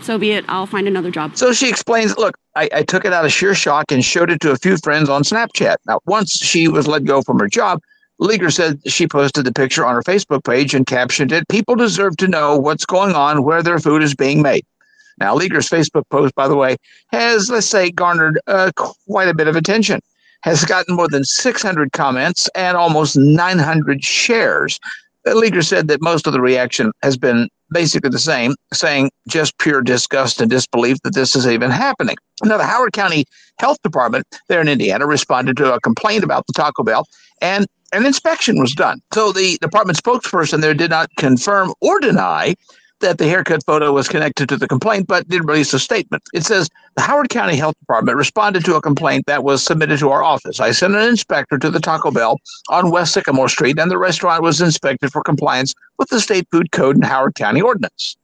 so 0.00 0.18
be 0.18 0.32
it. 0.32 0.44
I'll 0.48 0.66
find 0.66 0.88
another 0.88 1.10
job. 1.10 1.36
So 1.36 1.52
she 1.52 1.68
explains, 1.68 2.16
look, 2.16 2.36
I, 2.56 2.68
I 2.72 2.82
took 2.82 3.04
it 3.04 3.12
out 3.12 3.26
of 3.26 3.32
sheer 3.32 3.54
shock 3.54 3.92
and 3.92 4.02
showed 4.02 4.30
it 4.30 4.40
to 4.40 4.52
a 4.52 4.56
few 4.56 4.78
friends 4.78 5.08
on 5.10 5.22
Snapchat. 5.22 5.76
Now, 5.86 6.00
once 6.06 6.32
she 6.32 6.68
was 6.68 6.86
let 6.86 7.04
go 7.04 7.20
from 7.20 7.38
her 7.40 7.48
job, 7.48 7.80
Leaguer 8.18 8.50
said 8.50 8.80
she 8.86 9.06
posted 9.06 9.44
the 9.44 9.52
picture 9.52 9.84
on 9.84 9.94
her 9.94 10.02
Facebook 10.02 10.44
page 10.44 10.74
and 10.74 10.86
captioned 10.86 11.32
it, 11.32 11.48
People 11.48 11.74
deserve 11.74 12.16
to 12.18 12.28
know 12.28 12.56
what's 12.56 12.86
going 12.86 13.14
on 13.14 13.42
where 13.42 13.62
their 13.62 13.78
food 13.78 14.02
is 14.02 14.14
being 14.14 14.42
made. 14.42 14.64
Now, 15.18 15.34
Leaguer's 15.34 15.68
Facebook 15.68 16.08
post, 16.10 16.34
by 16.34 16.48
the 16.48 16.56
way, 16.56 16.76
has, 17.12 17.50
let's 17.50 17.66
say, 17.66 17.90
garnered 17.90 18.40
uh, 18.46 18.72
quite 18.76 19.28
a 19.28 19.34
bit 19.34 19.48
of 19.48 19.56
attention, 19.56 20.00
has 20.42 20.64
gotten 20.64 20.96
more 20.96 21.08
than 21.08 21.24
600 21.24 21.92
comments 21.92 22.48
and 22.54 22.76
almost 22.76 23.16
900 23.16 24.04
shares. 24.04 24.78
Uh, 25.26 25.34
Leaguer 25.34 25.62
said 25.62 25.88
that 25.88 26.02
most 26.02 26.26
of 26.26 26.32
the 26.32 26.40
reaction 26.40 26.92
has 27.02 27.16
been 27.16 27.48
basically 27.70 28.10
the 28.10 28.18
same, 28.18 28.54
saying 28.72 29.10
just 29.28 29.56
pure 29.58 29.82
disgust 29.82 30.40
and 30.40 30.50
disbelief 30.50 30.98
that 31.02 31.14
this 31.14 31.34
is 31.34 31.46
even 31.46 31.70
happening. 31.70 32.16
Now, 32.42 32.58
the 32.58 32.64
Howard 32.64 32.92
County 32.92 33.24
Health 33.58 33.78
Department 33.82 34.26
there 34.48 34.60
in 34.60 34.68
Indiana 34.68 35.06
responded 35.06 35.56
to 35.58 35.74
a 35.74 35.80
complaint 35.80 36.24
about 36.24 36.46
the 36.46 36.52
Taco 36.52 36.82
Bell, 36.82 37.06
and 37.40 37.66
an 37.94 38.06
inspection 38.06 38.58
was 38.58 38.74
done. 38.74 39.00
So 39.12 39.32
the 39.32 39.56
department 39.58 39.98
spokesperson 39.98 40.60
there 40.60 40.74
did 40.74 40.90
not 40.90 41.08
confirm 41.16 41.72
or 41.80 42.00
deny 42.00 42.54
that 43.00 43.18
the 43.18 43.28
haircut 43.28 43.62
photo 43.64 43.92
was 43.92 44.08
connected 44.08 44.48
to 44.48 44.56
the 44.56 44.66
complaint, 44.66 45.06
but 45.06 45.28
did 45.28 45.46
release 45.46 45.74
a 45.74 45.78
statement. 45.78 46.22
It 46.32 46.44
says 46.44 46.70
the 46.96 47.02
Howard 47.02 47.28
County 47.28 47.56
Health 47.56 47.78
Department 47.80 48.16
responded 48.16 48.64
to 48.64 48.76
a 48.76 48.80
complaint 48.80 49.26
that 49.26 49.44
was 49.44 49.62
submitted 49.62 49.98
to 49.98 50.10
our 50.10 50.22
office. 50.22 50.58
I 50.58 50.70
sent 50.70 50.94
an 50.94 51.08
inspector 51.08 51.58
to 51.58 51.70
the 51.70 51.80
Taco 51.80 52.10
Bell 52.10 52.38
on 52.70 52.90
West 52.90 53.12
Sycamore 53.12 53.48
Street, 53.48 53.78
and 53.78 53.90
the 53.90 53.98
restaurant 53.98 54.42
was 54.42 54.60
inspected 54.60 55.12
for 55.12 55.22
compliance 55.22 55.74
with 55.98 56.08
the 56.08 56.20
state 56.20 56.48
food 56.50 56.72
code 56.72 56.96
and 56.96 57.04
Howard 57.04 57.34
County 57.34 57.60
ordinance. 57.60 58.16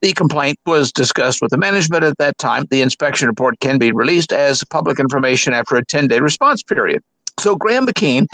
The 0.00 0.12
complaint 0.12 0.58
was 0.64 0.92
discussed 0.92 1.42
with 1.42 1.50
the 1.50 1.58
management 1.58 2.04
at 2.04 2.16
that 2.18 2.38
time. 2.38 2.66
The 2.70 2.82
inspection 2.82 3.28
report 3.28 3.60
can 3.60 3.78
be 3.78 3.92
released 3.92 4.32
as 4.32 4.64
public 4.64 4.98
information 4.98 5.52
after 5.52 5.76
a 5.76 5.84
10 5.84 6.08
day 6.08 6.20
response 6.20 6.62
period. 6.62 7.02
So, 7.38 7.56
Graham 7.56 7.86
McKeen 7.86 8.26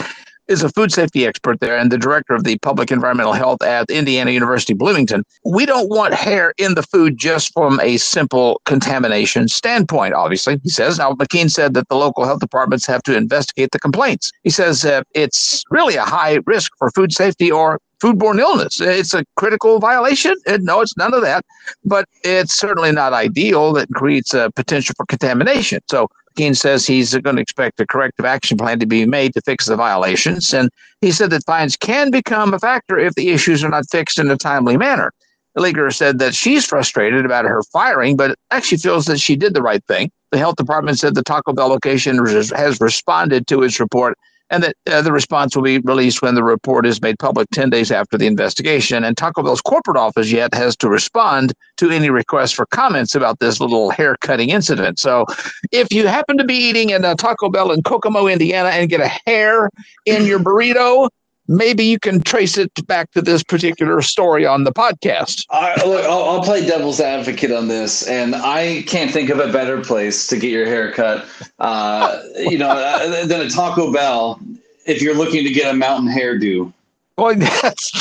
is 0.47 0.63
a 0.63 0.69
food 0.69 0.91
safety 0.91 1.25
expert 1.25 1.59
there 1.59 1.77
and 1.77 1.91
the 1.91 1.97
director 1.97 2.33
of 2.33 2.43
the 2.43 2.57
public 2.59 2.91
environmental 2.91 3.33
health 3.33 3.61
at 3.61 3.89
Indiana 3.89 4.31
University 4.31 4.73
Bloomington. 4.73 5.23
We 5.45 5.65
don't 5.65 5.89
want 5.89 6.13
hair 6.13 6.53
in 6.57 6.75
the 6.75 6.83
food 6.83 7.17
just 7.17 7.53
from 7.53 7.79
a 7.81 7.97
simple 7.97 8.61
contamination 8.65 9.47
standpoint, 9.47 10.13
obviously, 10.13 10.59
he 10.63 10.69
says. 10.69 10.97
Now, 10.97 11.13
McKeen 11.13 11.51
said 11.51 11.73
that 11.73 11.89
the 11.89 11.95
local 11.95 12.25
health 12.25 12.39
departments 12.39 12.85
have 12.85 13.03
to 13.03 13.15
investigate 13.15 13.71
the 13.71 13.79
complaints. 13.79 14.31
He 14.43 14.49
says 14.49 14.85
uh, 14.85 15.03
it's 15.13 15.63
really 15.69 15.95
a 15.95 16.03
high 16.03 16.39
risk 16.45 16.71
for 16.77 16.89
food 16.91 17.13
safety 17.13 17.51
or 17.51 17.79
foodborne 18.01 18.39
illness. 18.39 18.79
It's 18.79 19.13
a 19.13 19.25
critical 19.35 19.79
violation. 19.79 20.35
Uh, 20.45 20.57
no, 20.61 20.81
it's 20.81 20.95
none 20.97 21.13
of 21.13 21.21
that, 21.21 21.45
but 21.83 22.05
it's 22.23 22.57
certainly 22.57 22.91
not 22.91 23.13
ideal. 23.13 23.73
That 23.73 23.89
creates 23.93 24.33
a 24.33 24.51
potential 24.55 24.93
for 24.95 25.05
contamination. 25.05 25.79
So 25.89 26.07
Keene 26.35 26.53
says 26.53 26.85
he's 26.85 27.15
going 27.15 27.35
to 27.35 27.41
expect 27.41 27.79
a 27.79 27.87
corrective 27.87 28.25
action 28.25 28.57
plan 28.57 28.79
to 28.79 28.85
be 28.85 29.05
made 29.05 29.33
to 29.33 29.41
fix 29.41 29.65
the 29.65 29.75
violations. 29.75 30.53
And 30.53 30.69
he 31.01 31.11
said 31.11 31.31
that 31.31 31.45
fines 31.45 31.75
can 31.75 32.11
become 32.11 32.53
a 32.53 32.59
factor 32.59 32.97
if 32.99 33.15
the 33.15 33.29
issues 33.29 33.63
are 33.63 33.69
not 33.69 33.89
fixed 33.89 34.19
in 34.19 34.29
a 34.29 34.37
timely 34.37 34.77
manner. 34.77 35.11
Leaguer 35.55 35.89
said 35.89 36.19
that 36.19 36.35
she's 36.35 36.65
frustrated 36.65 37.25
about 37.25 37.45
her 37.45 37.63
firing, 37.73 38.15
but 38.15 38.37
actually 38.51 38.77
feels 38.77 39.05
that 39.05 39.19
she 39.19 39.35
did 39.35 39.55
the 39.55 39.61
right 39.61 39.83
thing. 39.85 40.11
The 40.31 40.37
health 40.37 40.57
department 40.57 40.99
said 40.99 41.15
the 41.15 41.23
Taco 41.23 41.53
Bell 41.53 41.69
location 41.69 42.23
has 42.23 42.79
responded 42.79 43.47
to 43.47 43.63
its 43.63 43.79
report 43.79 44.19
and 44.49 44.63
that 44.63 44.75
uh, 44.87 45.01
the 45.01 45.11
response 45.11 45.55
will 45.55 45.63
be 45.63 45.79
released 45.79 46.21
when 46.21 46.35
the 46.35 46.43
report 46.43 46.85
is 46.85 47.01
made 47.01 47.19
public 47.19 47.49
10 47.51 47.69
days 47.69 47.91
after 47.91 48.17
the 48.17 48.27
investigation. 48.27 49.03
And 49.03 49.17
Taco 49.17 49.43
Bell's 49.43 49.61
corporate 49.61 49.97
office 49.97 50.31
yet 50.31 50.53
has 50.53 50.75
to 50.77 50.89
respond 50.89 51.53
to 51.77 51.89
any 51.91 52.09
requests 52.09 52.51
for 52.51 52.65
comments 52.67 53.15
about 53.15 53.39
this 53.39 53.59
little 53.59 53.89
hair 53.89 54.17
cutting 54.21 54.49
incident. 54.49 54.99
So 54.99 55.25
if 55.71 55.91
you 55.91 56.07
happen 56.07 56.37
to 56.37 56.43
be 56.43 56.55
eating 56.55 56.91
at 56.91 57.03
a 57.03 57.15
Taco 57.15 57.49
Bell 57.49 57.71
in 57.71 57.83
Kokomo, 57.83 58.27
Indiana, 58.27 58.69
and 58.69 58.89
get 58.89 59.01
a 59.01 59.11
hair 59.25 59.69
in 60.05 60.25
your 60.25 60.39
burrito, 60.39 61.09
maybe 61.47 61.83
you 61.83 61.99
can 61.99 62.21
trace 62.21 62.57
it 62.57 62.71
back 62.87 63.11
to 63.11 63.21
this 63.21 63.43
particular 63.43 64.01
story 64.01 64.45
on 64.45 64.63
the 64.63 64.71
podcast. 64.71 65.45
I, 65.49 65.75
look, 65.85 66.05
I'll, 66.05 66.23
I'll 66.23 66.43
play 66.43 66.65
devil's 66.65 66.99
advocate 66.99 67.51
on 67.51 67.67
this, 67.67 68.07
and 68.07 68.35
I 68.35 68.83
can't 68.87 69.11
think 69.11 69.29
of 69.29 69.39
a 69.39 69.51
better 69.51 69.81
place 69.81 70.27
to 70.27 70.37
get 70.37 70.51
your 70.51 70.65
hair 70.65 70.91
cut, 70.91 71.25
uh, 71.59 72.21
you 72.37 72.57
know, 72.57 72.69
uh, 72.69 73.25
than 73.25 73.41
a 73.41 73.49
Taco 73.49 73.91
Bell 73.91 74.39
if 74.85 75.01
you're 75.01 75.15
looking 75.15 75.43
to 75.43 75.51
get 75.51 75.73
a 75.73 75.77
mountain 75.77 76.09
hairdo. 76.09 76.71
Boy, 77.15 77.33
that's 77.61 77.91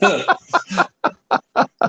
true. 0.00 0.24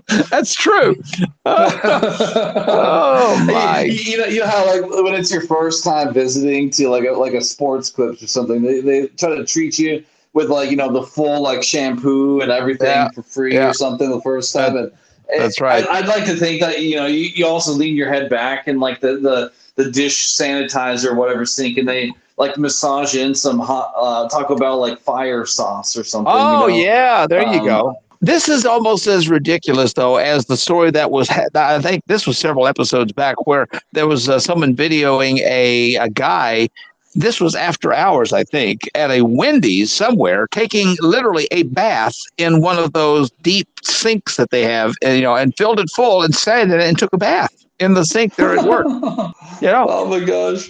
That's 0.30 0.54
true. 0.54 0.96
oh 1.46 3.44
my! 3.48 3.84
You, 3.84 3.94
you, 3.94 4.18
know, 4.18 4.26
you 4.26 4.40
know 4.40 4.48
how 4.48 4.66
like 4.66 4.90
when 5.04 5.14
it's 5.16 5.32
your 5.32 5.42
first 5.42 5.84
time 5.84 6.14
visiting 6.14 6.70
to 6.72 6.90
like 6.90 7.06
a 7.06 7.12
like 7.12 7.34
a 7.34 7.42
sports 7.42 7.90
clips 7.90 8.22
or 8.24 8.28
something, 8.28 8.62
they, 8.62 8.82
they 8.82 9.08
try 9.08 9.36
to 9.36 9.46
treat 9.46 9.78
you 9.80 10.04
with 10.34 10.50
like 10.50 10.70
you 10.72 10.78
know 10.78 10.92
the 10.92 11.04
full 11.04 11.42
like 11.42 11.64
shampoo 11.64 12.42
and 12.42 12.52
everything 12.52 12.88
Yeah. 12.88 13.10
for 13.14 13.24
free 13.24 13.54
Yeah. 13.56 13.70
or 13.70 13.74
something 13.74 14.10
the 14.10 14.22
first 14.22 14.54
time. 14.54 14.76
and 14.78 14.92
That's 15.38 15.60
right. 15.62 15.86
I, 15.88 16.00
I'd 16.00 16.08
like 16.08 16.26
to 16.26 16.36
think 16.36 16.62
that 16.62 16.82
you 16.82 16.96
know 16.98 17.06
you, 17.06 17.30
you 17.34 17.46
also 17.48 17.72
lean 17.72 17.96
your 17.96 18.10
head 18.12 18.30
back 18.30 18.68
and 18.68 18.80
like 18.80 19.00
the 19.00 19.18
the 19.18 19.52
the 19.76 19.92
dish 19.92 20.28
sanitizer 20.36 21.08
or 21.08 21.16
whatever 21.16 21.46
sink 21.46 21.78
and 21.78 21.88
they 21.88 22.12
like 22.38 22.58
massage 22.58 23.16
in 23.16 23.34
some 23.34 23.60
hot 23.60 23.94
uh, 23.96 24.28
Taco 24.30 24.58
Bell 24.58 24.78
like 24.78 25.00
fire 25.00 25.46
sauce 25.46 25.96
or 25.98 26.04
something. 26.04 26.34
you 26.34 26.40
Oh 26.40 26.60
know? 26.62 26.68
yeah, 26.68 27.26
there 27.28 27.42
you 27.44 27.60
Um, 27.60 27.66
go. 27.66 28.02
This 28.26 28.50
is 28.50 28.66
almost 28.66 29.06
as 29.06 29.30
ridiculous 29.30 29.94
though 29.94 30.16
as 30.16 30.48
the 30.48 30.58
story 30.58 30.90
that 30.90 31.12
was. 31.12 31.30
I 31.30 31.80
think 31.80 32.04
this 32.08 32.26
was 32.26 32.40
several 32.40 32.66
episodes 32.66 33.12
back 33.12 33.46
where 33.46 33.68
there 33.92 34.08
was 34.08 34.28
uh, 34.28 34.40
someone 34.40 34.76
videoing 34.76 35.42
a 35.42 35.94
a 35.98 36.10
guy. 36.10 36.70
This 37.14 37.40
was 37.40 37.54
after 37.54 37.94
hours, 37.94 38.34
I 38.34 38.44
think, 38.44 38.90
at 38.96 39.12
a 39.12 39.22
Wendy's 39.22 39.92
somewhere, 39.92 40.48
taking 40.48 40.98
literally 41.02 41.48
a 41.52 41.64
bath 41.64 42.16
in 42.38 42.62
one 42.62 42.80
of 42.80 42.94
those 42.94 43.30
deep 43.44 43.70
sinks 43.84 44.38
that 44.38 44.50
they 44.50 44.64
have, 44.64 44.96
and, 45.04 45.16
you 45.16 45.22
know, 45.22 45.36
and 45.36 45.56
filled 45.56 45.80
it 45.80 45.90
full 45.92 46.24
and 46.24 46.36
sat 46.36 46.64
in 46.64 46.72
it 46.72 46.82
and 46.82 46.98
took 46.98 47.14
a 47.14 47.18
bath 47.18 47.54
in 47.80 47.94
the 47.94 48.06
sink 48.06 48.36
there 48.36 48.58
at 48.58 48.66
work. 48.66 48.88
You 49.62 49.72
know? 49.72 49.86
Oh 49.88 50.06
my 50.06 50.20
gosh. 50.20 50.70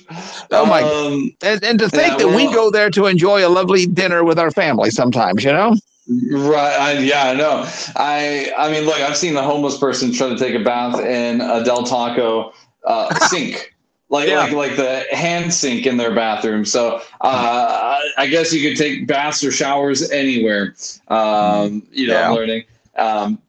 Oh 0.52 0.66
my! 0.68 0.84
Um, 0.84 1.32
and, 1.42 1.64
and 1.64 1.80
to 1.80 1.90
think 1.90 2.20
yeah, 2.20 2.28
that 2.28 2.36
we 2.36 2.46
go 2.54 2.70
there 2.70 2.92
to 2.92 3.08
enjoy 3.08 3.46
a 3.46 3.50
lovely 3.50 3.88
dinner 3.88 4.24
with 4.24 4.38
our 4.38 4.52
family 4.52 4.92
sometimes, 4.92 5.44
you 5.44 5.52
know? 5.52 5.76
Right. 6.08 6.76
I, 6.80 6.92
yeah, 7.00 7.30
I 7.30 7.34
know. 7.34 7.68
I 7.96 8.52
I 8.58 8.72
mean, 8.72 8.84
look, 8.86 9.00
I've 9.00 9.18
seen 9.18 9.36
a 9.36 9.42
homeless 9.42 9.78
person 9.78 10.12
try 10.14 10.30
to 10.30 10.38
take 10.38 10.54
a 10.54 10.64
bath 10.64 11.00
in 11.00 11.42
a 11.42 11.64
Del 11.64 11.84
Taco 11.84 12.54
uh, 12.86 13.14
sink. 13.28 13.74
Like, 14.10 14.30
like 14.30 14.52
like 14.52 14.76
the 14.76 15.04
hand 15.12 15.52
sink 15.52 15.88
in 15.88 15.98
their 15.98 16.14
bathroom. 16.14 16.64
So 16.64 17.02
uh, 17.22 18.00
I 18.18 18.28
guess 18.28 18.54
you 18.54 18.70
could 18.70 18.78
take 18.78 19.08
baths 19.08 19.44
or 19.44 19.52
showers 19.52 20.12
anywhere. 20.12 20.76
Um, 21.08 21.82
you 21.92 22.08
know, 22.08 22.14
Yeah. 22.14 22.30
I'm 22.30 22.36
learning. 22.36 22.64
Um, 22.98 23.40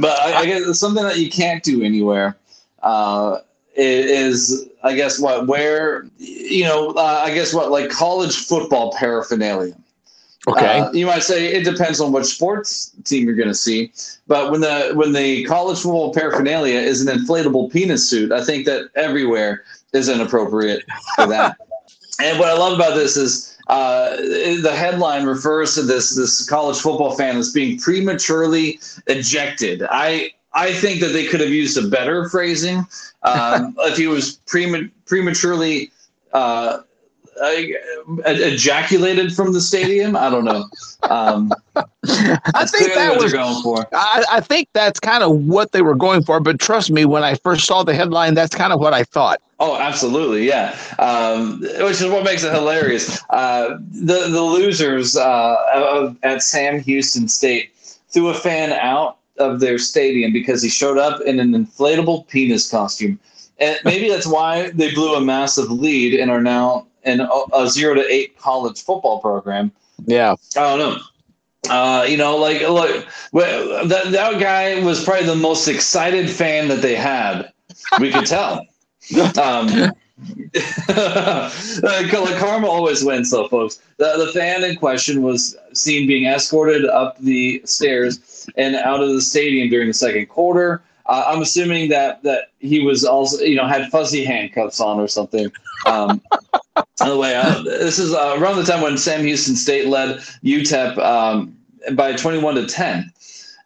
but 0.00 0.18
I, 0.20 0.40
I 0.40 0.46
guess 0.46 0.78
something 0.78 1.02
that 1.02 1.18
you 1.18 1.28
can't 1.30 1.64
do 1.64 1.82
anywhere 1.82 2.36
uh, 2.82 3.38
is, 3.74 4.68
I 4.84 4.94
guess, 4.94 5.18
what 5.18 5.48
where 5.48 6.06
you 6.18 6.64
know, 6.64 6.90
uh, 6.90 7.22
I 7.24 7.34
guess 7.34 7.52
what 7.52 7.70
like 7.72 7.90
college 7.90 8.36
football 8.36 8.92
paraphernalia. 8.92 9.76
Okay. 10.48 10.80
Uh, 10.80 10.90
you 10.92 11.06
might 11.06 11.22
say 11.22 11.52
it 11.52 11.64
depends 11.64 12.00
on 12.00 12.12
which 12.12 12.26
sports 12.26 12.92
team 13.04 13.26
you're 13.26 13.36
going 13.36 13.48
to 13.48 13.54
see, 13.54 13.92
but 14.26 14.50
when 14.50 14.60
the 14.60 14.92
when 14.94 15.12
the 15.12 15.44
college 15.44 15.78
football 15.78 16.14
paraphernalia 16.14 16.78
is 16.78 17.06
an 17.06 17.18
inflatable 17.18 17.70
penis 17.70 18.08
suit, 18.08 18.32
I 18.32 18.42
think 18.42 18.64
that 18.66 18.88
everywhere 18.94 19.64
is 19.92 20.08
inappropriate 20.08 20.84
for 21.16 21.26
that. 21.26 21.58
and 22.20 22.38
what 22.38 22.48
I 22.48 22.54
love 22.54 22.74
about 22.74 22.94
this 22.94 23.16
is 23.16 23.58
uh, 23.68 24.16
the 24.16 24.72
headline 24.74 25.26
refers 25.26 25.74
to 25.74 25.82
this 25.82 26.14
this 26.16 26.48
college 26.48 26.78
football 26.78 27.14
fan 27.14 27.36
as 27.36 27.52
being 27.52 27.78
prematurely 27.78 28.80
ejected. 29.06 29.82
I 29.90 30.30
I 30.54 30.72
think 30.72 31.00
that 31.00 31.08
they 31.08 31.26
could 31.26 31.40
have 31.40 31.50
used 31.50 31.76
a 31.76 31.86
better 31.88 32.28
phrasing 32.30 32.86
um, 33.22 33.74
if 33.80 33.98
he 33.98 34.06
was 34.06 34.36
prema- 34.46 34.88
prematurely. 35.04 35.90
Uh, 36.32 36.80
uh, 37.40 38.30
ejaculated 38.30 39.34
from 39.34 39.52
the 39.52 39.60
stadium. 39.60 40.16
I 40.16 40.30
don't 40.30 40.44
know. 40.44 40.64
Um, 41.02 41.52
I 41.74 42.66
think 42.66 42.94
that 42.94 43.16
was 43.20 43.32
going 43.32 43.62
for. 43.62 43.86
I, 43.92 44.24
I 44.32 44.40
think 44.40 44.68
that's 44.72 44.98
kind 45.00 45.22
of 45.22 45.32
what 45.46 45.72
they 45.72 45.82
were 45.82 45.94
going 45.94 46.22
for. 46.24 46.40
But 46.40 46.58
trust 46.58 46.90
me, 46.90 47.04
when 47.04 47.24
I 47.24 47.34
first 47.34 47.66
saw 47.66 47.82
the 47.82 47.94
headline, 47.94 48.34
that's 48.34 48.54
kind 48.54 48.72
of 48.72 48.80
what 48.80 48.94
I 48.94 49.04
thought. 49.04 49.40
Oh, 49.60 49.76
absolutely, 49.76 50.46
yeah. 50.46 50.76
Um, 50.98 51.60
which 51.60 52.00
is 52.00 52.06
what 52.06 52.24
makes 52.24 52.44
it 52.44 52.52
hilarious. 52.52 53.22
Uh, 53.30 53.78
the 53.90 54.28
the 54.28 54.42
losers 54.42 55.16
uh, 55.16 55.56
of, 55.74 56.16
at 56.22 56.42
Sam 56.42 56.80
Houston 56.80 57.28
State 57.28 57.72
threw 58.10 58.28
a 58.28 58.34
fan 58.34 58.72
out 58.72 59.18
of 59.38 59.60
their 59.60 59.78
stadium 59.78 60.32
because 60.32 60.62
he 60.62 60.68
showed 60.68 60.98
up 60.98 61.20
in 61.22 61.38
an 61.40 61.52
inflatable 61.52 62.26
penis 62.28 62.70
costume, 62.70 63.18
and 63.58 63.78
maybe 63.84 64.08
that's 64.08 64.26
why 64.26 64.70
they 64.70 64.92
blew 64.94 65.14
a 65.14 65.20
massive 65.20 65.70
lead 65.70 66.18
and 66.18 66.30
are 66.30 66.42
now 66.42 66.87
in 67.08 67.20
a, 67.20 67.28
a 67.54 67.68
zero 67.68 67.94
to 67.94 68.12
eight 68.12 68.38
college 68.38 68.82
football 68.82 69.20
program. 69.20 69.72
Yeah. 70.06 70.36
I 70.56 70.76
don't 70.76 70.78
know. 70.78 70.96
Uh, 71.68 72.04
you 72.08 72.16
know, 72.16 72.36
like 72.36 72.60
look, 72.62 73.06
that 73.32 74.10
that 74.12 74.40
guy 74.40 74.82
was 74.84 75.04
probably 75.04 75.26
the 75.26 75.34
most 75.34 75.66
excited 75.68 76.30
fan 76.30 76.68
that 76.68 76.80
they 76.80 76.94
had. 76.94 77.52
We 78.00 78.10
could 78.10 78.26
tell. 78.26 78.64
Um, 79.40 79.92
karma 82.38 82.66
always 82.66 83.04
wins, 83.04 83.30
though, 83.30 83.48
folks. 83.48 83.80
The, 83.98 84.24
the 84.26 84.32
fan 84.32 84.64
in 84.64 84.76
question 84.76 85.22
was 85.22 85.56
seen 85.72 86.06
being 86.06 86.26
escorted 86.26 86.84
up 86.84 87.18
the 87.18 87.62
stairs 87.64 88.48
and 88.56 88.74
out 88.76 89.02
of 89.02 89.10
the 89.10 89.20
stadium 89.20 89.70
during 89.70 89.88
the 89.88 89.94
second 89.94 90.26
quarter. 90.26 90.82
Uh, 91.06 91.24
I'm 91.26 91.40
assuming 91.40 91.88
that 91.90 92.22
that 92.24 92.50
he 92.58 92.80
was 92.80 93.04
also, 93.04 93.42
you 93.42 93.56
know, 93.56 93.66
had 93.66 93.90
fuzzy 93.90 94.24
handcuffs 94.24 94.80
on 94.80 94.98
or 95.00 95.08
something. 95.08 95.50
Um, 95.86 96.20
by 96.98 97.08
the 97.08 97.16
way, 97.16 97.34
uh, 97.34 97.62
this 97.62 97.98
is 97.98 98.12
uh, 98.12 98.36
around 98.38 98.56
the 98.56 98.64
time 98.64 98.80
when 98.80 98.98
Sam 98.98 99.24
Houston 99.24 99.56
State 99.56 99.86
led 99.86 100.18
UTEP 100.44 100.98
um, 100.98 101.56
by 101.92 102.12
21 102.14 102.56
to 102.56 102.66
10. 102.66 103.12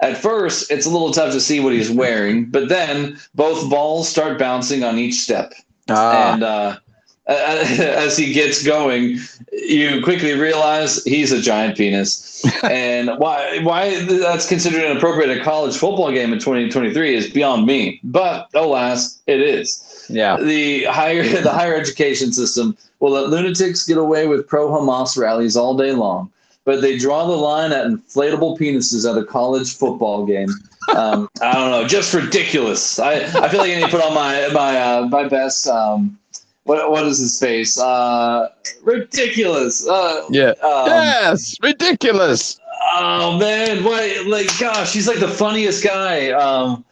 At 0.00 0.16
first, 0.18 0.70
it's 0.70 0.84
a 0.84 0.90
little 0.90 1.12
tough 1.12 1.32
to 1.32 1.40
see 1.40 1.60
what 1.60 1.72
he's 1.72 1.90
wearing, 1.90 2.46
but 2.46 2.68
then 2.68 3.18
both 3.34 3.70
balls 3.70 4.08
start 4.08 4.38
bouncing 4.38 4.82
on 4.82 4.98
each 4.98 5.14
step. 5.14 5.52
Ah. 5.88 6.32
And 6.32 6.42
uh, 6.42 6.76
as 7.26 8.16
he 8.16 8.32
gets 8.32 8.64
going, 8.64 9.18
you 9.52 10.02
quickly 10.02 10.32
realize 10.32 11.02
he's 11.04 11.30
a 11.30 11.40
giant 11.40 11.76
penis, 11.76 12.44
and 12.64 13.10
why 13.18 13.60
why 13.62 14.04
that's 14.04 14.48
considered 14.48 14.82
inappropriate 14.82 15.30
in 15.30 15.38
a 15.38 15.44
college 15.44 15.76
football 15.76 16.10
game 16.10 16.32
in 16.32 16.40
2023 16.40 17.14
is 17.14 17.30
beyond 17.30 17.66
me. 17.66 18.00
But 18.02 18.48
alas, 18.54 19.20
it 19.28 19.40
is. 19.40 20.04
Yeah. 20.08 20.36
The 20.36 20.84
higher 20.84 21.22
the 21.42 21.52
higher 21.52 21.76
education 21.76 22.32
system 22.32 22.76
will 23.02 23.10
let 23.10 23.28
lunatics 23.28 23.84
get 23.84 23.98
away 23.98 24.28
with 24.28 24.46
pro 24.46 24.68
Hamas 24.68 25.18
rallies 25.18 25.56
all 25.56 25.76
day 25.76 25.90
long, 25.92 26.30
but 26.64 26.80
they 26.80 26.96
draw 26.96 27.26
the 27.26 27.32
line 27.36 27.72
at 27.72 27.84
inflatable 27.86 28.58
penises 28.58 29.10
at 29.10 29.20
a 29.20 29.26
college 29.26 29.76
football 29.76 30.24
game. 30.24 30.48
Um, 30.96 31.28
I 31.40 31.52
don't 31.52 31.70
know, 31.72 31.86
just 31.86 32.14
ridiculous. 32.14 32.98
I, 33.00 33.14
I 33.14 33.48
feel 33.48 33.58
like 33.60 33.70
I 33.72 33.74
need 33.74 33.84
to 33.84 33.88
put 33.88 34.02
on 34.02 34.14
my 34.14 34.48
my 34.52 34.80
uh, 34.80 35.06
my 35.10 35.28
best. 35.28 35.66
Um, 35.66 36.16
what 36.62 36.90
what 36.92 37.04
is 37.04 37.18
his 37.18 37.40
face? 37.40 37.76
Uh, 37.78 38.48
ridiculous. 38.82 39.86
Uh, 39.88 40.22
Yeah. 40.30 40.50
um, 40.62 40.86
yes, 40.86 41.56
ridiculous. 41.60 42.60
Oh 42.94 43.36
man, 43.38 43.82
what 43.82 44.26
like 44.26 44.46
gosh, 44.60 44.92
he's 44.92 45.08
like 45.08 45.18
the 45.18 45.28
funniest 45.28 45.82
guy. 45.82 46.30
Um 46.30 46.84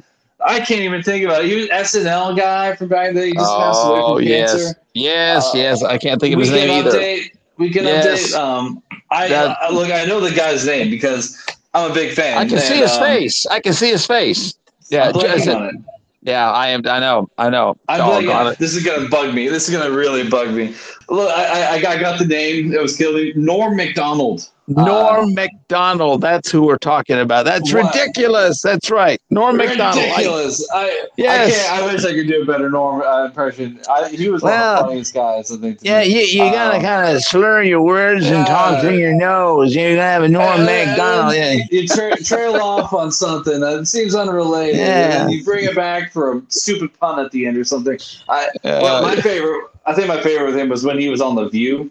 I 0.44 0.58
can't 0.60 0.80
even 0.80 1.02
think 1.02 1.24
about 1.24 1.44
it. 1.44 1.50
He 1.50 1.54
was 1.56 1.68
SNL 1.68 2.34
guy 2.36 2.74
from 2.74 2.88
back 2.88 3.12
then. 3.14 3.26
He 3.26 3.34
just 3.34 3.54
passed 3.58 3.86
away 3.86 4.00
Oh 4.02 4.16
from 4.16 4.24
yes, 4.26 4.52
cancer. 4.52 4.79
Yes, 4.94 5.46
Uh, 5.54 5.58
yes. 5.58 5.82
I 5.82 5.98
can't 5.98 6.20
think 6.20 6.34
of 6.34 6.40
his 6.40 6.50
name 6.50 6.70
either. 6.70 6.90
update. 6.98 7.30
We 7.58 7.70
can 7.70 7.84
Yes. 7.84 8.32
update. 8.32 8.38
Um, 8.38 8.82
I, 9.10 9.28
That- 9.28 9.56
I 9.60 9.70
look. 9.70 9.90
I 9.90 10.04
know 10.04 10.20
the 10.20 10.30
guy's 10.30 10.64
name 10.66 10.90
because 10.90 11.36
I'm 11.74 11.90
a 11.90 11.94
big 11.94 12.14
fan. 12.14 12.38
I 12.38 12.46
can 12.46 12.58
see 12.58 12.76
his 12.78 12.92
um, 12.92 13.00
face. 13.02 13.46
I 13.46 13.60
can 13.60 13.72
see 13.72 13.90
his 13.90 14.06
face. 14.06 14.54
Yeah, 14.90 15.08
I'm 15.14 15.20
just- 15.20 15.48
on 15.48 15.64
it. 15.66 15.74
yeah. 16.22 16.50
I 16.50 16.68
am. 16.68 16.82
I 16.86 16.98
know. 17.00 17.28
I 17.38 17.50
know. 17.50 17.76
I'm 17.88 18.46
it. 18.48 18.58
This 18.58 18.74
is 18.74 18.84
gonna 18.84 19.08
bug 19.08 19.34
me. 19.34 19.48
This 19.48 19.68
is 19.68 19.76
gonna 19.76 19.90
really 19.94 20.28
bug 20.28 20.50
me. 20.50 20.74
Look, 21.08 21.30
I, 21.30 21.44
I, 21.44 21.76
I 21.90 21.98
got- 22.00 22.18
the 22.18 22.26
name. 22.26 22.72
It 22.72 22.80
was 22.80 22.96
killing 22.96 23.24
me. 23.24 23.32
Norm 23.36 23.76
Macdonald. 23.76 24.48
Norm 24.70 25.34
Macdonald. 25.34 26.20
That's 26.20 26.50
who 26.50 26.62
we're 26.62 26.78
talking 26.78 27.18
about. 27.18 27.44
That's 27.44 27.72
What? 27.74 27.92
ridiculous. 27.94 28.62
That's 28.62 28.90
right. 28.90 29.20
Norm 29.30 29.56
Macdonald. 29.56 30.04
I- 30.04 30.10
Ridiculous. 30.10 30.68
I, 30.72 31.06
Yes. 31.16 31.68
I. 31.70 31.80
I 31.82 31.92
wish 31.92 32.04
I 32.04 32.12
could 32.12 32.28
do 32.28 32.42
a 32.42 32.44
better 32.44 32.70
Norm 32.70 33.02
uh, 33.02 33.24
impression. 33.26 33.80
I, 33.90 34.08
he 34.08 34.28
was 34.28 34.42
one 34.42 34.52
of 34.52 34.78
the 34.78 34.84
funniest 34.84 35.14
guys. 35.14 35.50
I 35.50 35.56
think. 35.56 35.78
yeah, 35.82 36.00
me. 36.00 36.06
you, 36.08 36.44
you 36.44 36.50
gotta 36.52 36.76
Um, 36.76 36.82
kind 36.82 37.16
of 37.16 37.22
slur 37.22 37.62
your 37.62 37.82
words 37.82 38.26
and 38.26 38.46
talk 38.46 38.80
through 38.80 38.96
your 38.96 39.12
nose. 39.12 39.74
You're 39.74 39.90
gonna 39.90 40.02
have 40.02 40.22
a 40.22 40.28
Norm 40.28 40.60
Uh, 40.60 40.64
Macdonald. 40.64 41.34
Yeah. 41.34 41.56
You 41.70 41.86
tra- 41.88 42.16
trail 42.22 42.56
off 42.56 42.92
on 42.92 43.10
something 43.10 43.60
that 43.60 43.86
seems 43.88 44.14
unrelated, 44.14 44.76
Yeah. 44.76 45.28
you 45.28 45.44
bring 45.44 45.64
it 45.64 45.74
back 45.74 46.12
for 46.12 46.38
a 46.38 46.42
stupid 46.48 46.90
pun 46.98 47.18
at 47.24 47.30
the 47.32 47.46
end 47.46 47.56
or 47.56 47.64
something. 47.64 47.98
I 48.28 48.48
well, 48.64 48.96
Uh, 48.96 49.02
my 49.02 49.16
favorite. 49.16 49.64
I 49.86 49.94
think 49.94 50.08
my 50.08 50.20
favorite 50.22 50.46
with 50.46 50.56
him 50.56 50.68
was 50.68 50.84
when 50.84 50.98
he 50.98 51.08
was 51.08 51.20
on 51.20 51.34
the 51.34 51.48
View. 51.48 51.90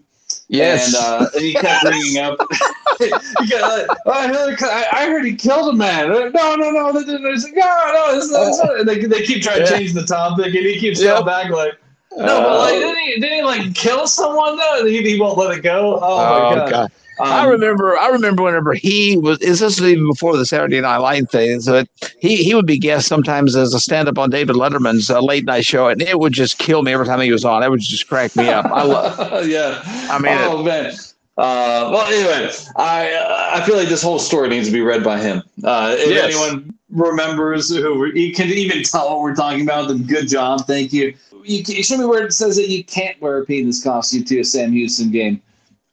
Yes. 0.52 0.94
and, 0.94 0.96
uh, 0.96 1.28
and 1.32 1.44
he 1.44 1.54
kept 1.54 1.82
bringing 1.84 2.18
up. 2.18 2.36
oh, 3.00 4.00
I, 4.10 4.26
heard, 4.26 4.60
I 4.62 4.86
I 4.92 5.06
heard 5.06 5.24
he 5.24 5.34
killed 5.36 5.72
a 5.72 5.76
man. 5.76 6.10
Uh, 6.10 6.28
No, 6.34 6.56
no, 6.56 6.70
no, 6.72 6.92
that 6.92 7.06
didn't. 7.06 7.24
It's 7.32 7.44
like, 7.44 7.54
no, 7.54 7.92
no, 7.94 8.18
it's 8.18 8.30
not, 8.32 8.48
it's 8.48 8.58
not. 8.58 8.84
They, 8.86 9.04
they 9.06 9.22
keep 9.24 9.42
trying 9.42 9.60
to 9.60 9.66
change 9.68 9.92
the 9.92 10.04
topic, 10.04 10.46
and 10.46 10.54
he 10.54 10.78
keeps 10.80 11.00
Yep. 11.00 11.14
going 11.14 11.26
back 11.26 11.50
like. 11.50 11.74
No, 12.16 12.26
but 12.26 12.58
like, 12.58 12.74
Uh, 12.74 12.78
didn't 12.80 12.98
he, 12.98 13.20
didn't 13.20 13.36
he 13.36 13.42
like 13.44 13.74
kill 13.74 14.08
someone 14.08 14.56
though? 14.56 14.84
He, 14.84 15.00
he 15.02 15.20
won't 15.20 15.38
let 15.38 15.56
it 15.56 15.62
go. 15.62 16.00
Oh, 16.02 16.16
my 16.16 16.54
god! 16.56 16.70
God. 16.70 16.92
I 17.22 17.44
Um, 17.44 17.50
remember. 17.50 17.98
I 17.98 18.08
remember 18.08 18.42
whenever 18.42 18.72
he 18.74 19.16
was. 19.18 19.38
Is 19.38 19.60
this 19.60 19.80
even 19.80 20.06
before 20.06 20.36
the 20.36 20.46
Saturday 20.46 20.80
Night 20.80 20.98
Live 20.98 21.30
thing? 21.30 21.60
So 21.60 21.84
he 22.18 22.36
he 22.36 22.54
would 22.54 22.66
be 22.66 22.78
guest 22.78 23.06
sometimes 23.08 23.56
as 23.56 23.74
a 23.74 23.80
stand 23.80 24.08
up 24.08 24.18
on 24.18 24.30
David 24.30 24.56
Letterman's 24.56 25.10
uh, 25.10 25.20
late 25.20 25.44
night 25.44 25.64
show, 25.64 25.88
and 25.88 26.00
it 26.02 26.18
would 26.18 26.32
just 26.32 26.58
kill 26.58 26.82
me 26.82 26.92
every 26.92 27.06
time 27.06 27.20
he 27.20 27.32
was 27.32 27.44
on. 27.44 27.62
It 27.62 27.70
would 27.70 27.80
just 27.80 28.08
crack 28.08 28.34
me 28.36 28.48
up. 28.48 28.66
I 28.66 28.82
love. 28.84 29.46
yeah. 29.48 29.82
I 30.10 30.18
mean, 30.18 30.36
oh 30.40 30.62
man. 30.62 30.92
Uh, 31.38 31.88
well, 31.92 32.06
anyway, 32.12 32.50
I 32.76 33.50
I 33.54 33.64
feel 33.64 33.76
like 33.76 33.88
this 33.88 34.02
whole 34.02 34.18
story 34.18 34.48
needs 34.48 34.66
to 34.66 34.72
be 34.72 34.80
read 34.82 35.02
by 35.02 35.18
him. 35.20 35.42
Uh, 35.64 35.94
if 35.98 36.10
Yes. 36.10 36.34
anyone 36.34 36.74
remembers 36.90 37.74
who 37.74 38.06
you 38.12 38.32
can 38.34 38.48
even 38.48 38.82
tell 38.82 39.08
what 39.10 39.20
we're 39.20 39.34
talking 39.34 39.62
about, 39.62 39.88
then 39.88 40.02
good 40.02 40.28
job, 40.28 40.66
thank 40.66 40.92
you. 40.92 41.14
You, 41.44 41.62
you 41.66 41.82
show 41.82 41.96
me 41.96 42.04
where 42.04 42.24
it 42.26 42.32
says 42.34 42.56
that 42.56 42.68
you 42.68 42.84
can't 42.84 43.18
wear 43.22 43.38
a 43.38 43.46
penis 43.46 43.82
costume 43.82 44.24
to 44.24 44.40
a 44.40 44.44
Sam 44.44 44.72
Houston 44.72 45.10
game. 45.10 45.40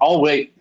I'll 0.02 0.20
wait. 0.22 0.54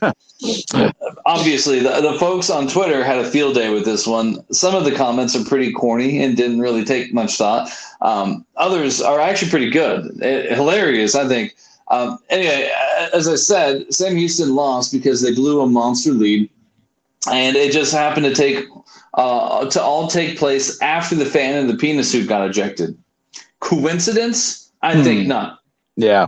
Obviously, 1.26 1.80
the, 1.80 2.00
the 2.00 2.18
folks 2.18 2.50
on 2.50 2.66
Twitter 2.68 3.04
had 3.04 3.18
a 3.18 3.30
field 3.30 3.54
day 3.54 3.72
with 3.72 3.84
this 3.84 4.06
one. 4.06 4.44
Some 4.52 4.74
of 4.74 4.84
the 4.84 4.92
comments 4.92 5.36
are 5.36 5.44
pretty 5.44 5.72
corny 5.72 6.22
and 6.22 6.36
didn't 6.36 6.60
really 6.60 6.84
take 6.84 7.14
much 7.14 7.36
thought. 7.36 7.70
Um, 8.00 8.44
others 8.56 9.00
are 9.00 9.20
actually 9.20 9.50
pretty 9.50 9.70
good, 9.70 10.20
Eh, 10.22 10.54
hilarious, 10.54 11.14
I 11.14 11.28
think. 11.28 11.54
Um, 11.88 12.18
anyway, 12.30 12.70
as 13.12 13.28
I 13.28 13.36
said, 13.36 13.92
Sam 13.92 14.16
Houston 14.16 14.54
lost 14.54 14.92
because 14.92 15.20
they 15.20 15.34
blew 15.34 15.60
a 15.60 15.66
monster 15.66 16.12
lead, 16.12 16.48
and 17.30 17.56
it 17.56 17.72
just 17.72 17.92
happened 17.92 18.26
to 18.26 18.34
take 18.34 18.64
uh, 19.14 19.68
to 19.68 19.82
all 19.82 20.08
take 20.08 20.38
place 20.38 20.80
after 20.80 21.14
the 21.14 21.26
fan 21.26 21.58
in 21.58 21.66
the 21.66 21.76
penis 21.76 22.10
suit 22.10 22.28
got 22.28 22.48
ejected. 22.48 22.96
Coincidence? 23.60 24.70
I 24.82 25.02
think 25.02 25.28
not 25.28 25.60
Yeah. 25.96 26.26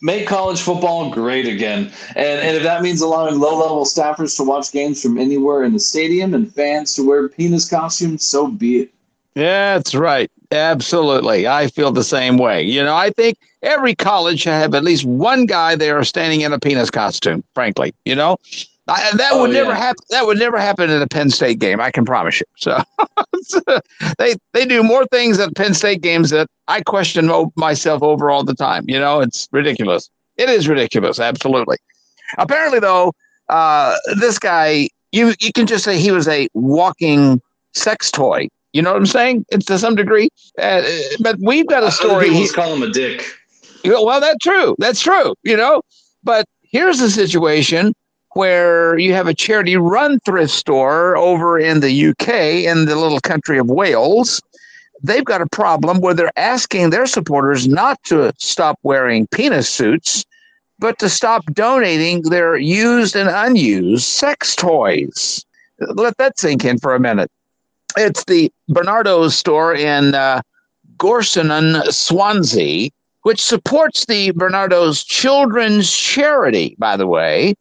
Make 0.00 0.26
college 0.26 0.60
football 0.60 1.10
great 1.10 1.46
again. 1.46 1.92
And 2.14 2.40
and 2.40 2.56
if 2.56 2.62
that 2.62 2.82
means 2.82 3.00
allowing 3.00 3.38
low 3.38 3.58
level 3.58 3.84
staffers 3.84 4.36
to 4.36 4.44
watch 4.44 4.72
games 4.72 5.02
from 5.02 5.18
anywhere 5.18 5.64
in 5.64 5.72
the 5.72 5.80
stadium 5.80 6.34
and 6.34 6.52
fans 6.52 6.94
to 6.94 7.06
wear 7.06 7.28
penis 7.28 7.68
costumes, 7.68 8.24
so 8.24 8.48
be 8.48 8.80
it. 8.80 8.94
Yeah, 9.34 9.76
that's 9.76 9.94
right. 9.94 10.30
Absolutely. 10.50 11.46
I 11.46 11.66
feel 11.68 11.92
the 11.92 12.04
same 12.04 12.38
way. 12.38 12.62
You 12.62 12.82
know, 12.82 12.94
I 12.94 13.10
think 13.10 13.38
every 13.62 13.94
college 13.94 14.40
should 14.40 14.52
have 14.52 14.74
at 14.74 14.84
least 14.84 15.04
one 15.04 15.44
guy 15.44 15.74
there 15.74 16.02
standing 16.04 16.40
in 16.40 16.52
a 16.52 16.58
penis 16.58 16.90
costume, 16.90 17.44
frankly. 17.54 17.94
You 18.04 18.14
know, 18.14 18.38
I, 18.88 19.10
that 19.16 19.32
Oh, 19.32 19.40
would 19.42 19.50
never 19.52 19.70
yeah. 19.70 19.76
happen. 19.78 20.04
That 20.10 20.26
would 20.26 20.38
never 20.38 20.58
happen 20.58 20.90
at 20.90 21.02
a 21.02 21.08
Penn 21.08 21.30
State 21.30 21.58
game. 21.58 21.80
I 21.80 21.90
can 21.90 22.04
promise 22.04 22.40
you. 22.40 22.46
So 22.56 22.80
they 24.18 24.34
they 24.52 24.64
do 24.64 24.82
more 24.82 25.06
things 25.06 25.38
at 25.38 25.54
Penn 25.56 25.74
State 25.74 26.00
games 26.02 26.30
that 26.30 26.48
I 26.68 26.82
question 26.82 27.30
myself 27.56 28.02
over 28.02 28.30
all 28.30 28.44
the 28.44 28.54
time. 28.54 28.84
You 28.86 28.98
know, 28.98 29.20
it's 29.20 29.48
ridiculous. 29.52 30.08
It 30.36 30.48
is 30.48 30.68
ridiculous. 30.68 31.18
Absolutely. 31.18 31.76
Apparently, 32.38 32.78
though, 32.80 33.12
uh, 33.48 33.96
this 34.20 34.38
guy, 34.38 34.88
you 35.12 35.34
you 35.40 35.52
can 35.52 35.66
just 35.66 35.84
say 35.84 35.98
he 35.98 36.12
was 36.12 36.28
a 36.28 36.48
walking 36.54 37.40
sex 37.74 38.10
toy. 38.10 38.48
You 38.72 38.82
know 38.82 38.92
what 38.92 38.98
I'm 38.98 39.06
saying? 39.06 39.46
It's 39.48 39.64
to 39.66 39.78
some 39.78 39.94
degree. 39.94 40.28
Uh, 40.60 40.82
but 41.20 41.36
we've 41.40 41.66
got 41.66 41.82
a 41.82 41.86
Other 41.86 41.90
story. 41.92 42.24
people 42.24 42.36
here- 42.36 42.44
just 42.44 42.54
call 42.54 42.72
him 42.74 42.82
a 42.82 42.90
dick. 42.92 43.24
Well, 43.84 44.20
that's 44.20 44.38
true. 44.42 44.74
That's 44.78 45.00
true. 45.00 45.34
You 45.44 45.56
know, 45.56 45.80
but 46.24 46.44
here's 46.62 46.98
the 46.98 47.08
situation 47.10 47.94
where 48.36 48.98
you 48.98 49.14
have 49.14 49.26
a 49.26 49.34
charity 49.34 49.76
run 49.76 50.20
thrift 50.20 50.52
store 50.52 51.16
over 51.16 51.58
in 51.58 51.80
the 51.80 52.08
UK 52.08 52.28
in 52.70 52.84
the 52.84 52.94
little 52.94 53.18
country 53.20 53.58
of 53.58 53.66
Wales. 53.66 54.42
They've 55.02 55.24
got 55.24 55.40
a 55.40 55.46
problem 55.46 56.00
where 56.00 56.12
they're 56.12 56.38
asking 56.38 56.90
their 56.90 57.06
supporters 57.06 57.66
not 57.66 58.02
to 58.04 58.34
stop 58.36 58.78
wearing 58.82 59.26
penis 59.28 59.70
suits, 59.70 60.26
but 60.78 60.98
to 60.98 61.08
stop 61.08 61.46
donating 61.54 62.22
their 62.22 62.56
used 62.56 63.16
and 63.16 63.30
unused 63.30 64.04
sex 64.04 64.54
toys. 64.54 65.44
Let 65.78 66.18
that 66.18 66.38
sink 66.38 66.64
in 66.64 66.78
for 66.78 66.94
a 66.94 67.00
minute. 67.00 67.30
It's 67.96 68.24
the 68.24 68.52
Barnardo's 68.68 69.34
store 69.34 69.74
in 69.74 70.14
uh, 70.14 70.42
Swansea, 71.90 72.90
which 73.22 73.40
supports 73.40 74.04
the 74.04 74.32
Barnardo's 74.32 75.04
Children's 75.04 75.90
Charity, 75.90 76.76
by 76.78 76.98
the 76.98 77.06
way, 77.06 77.54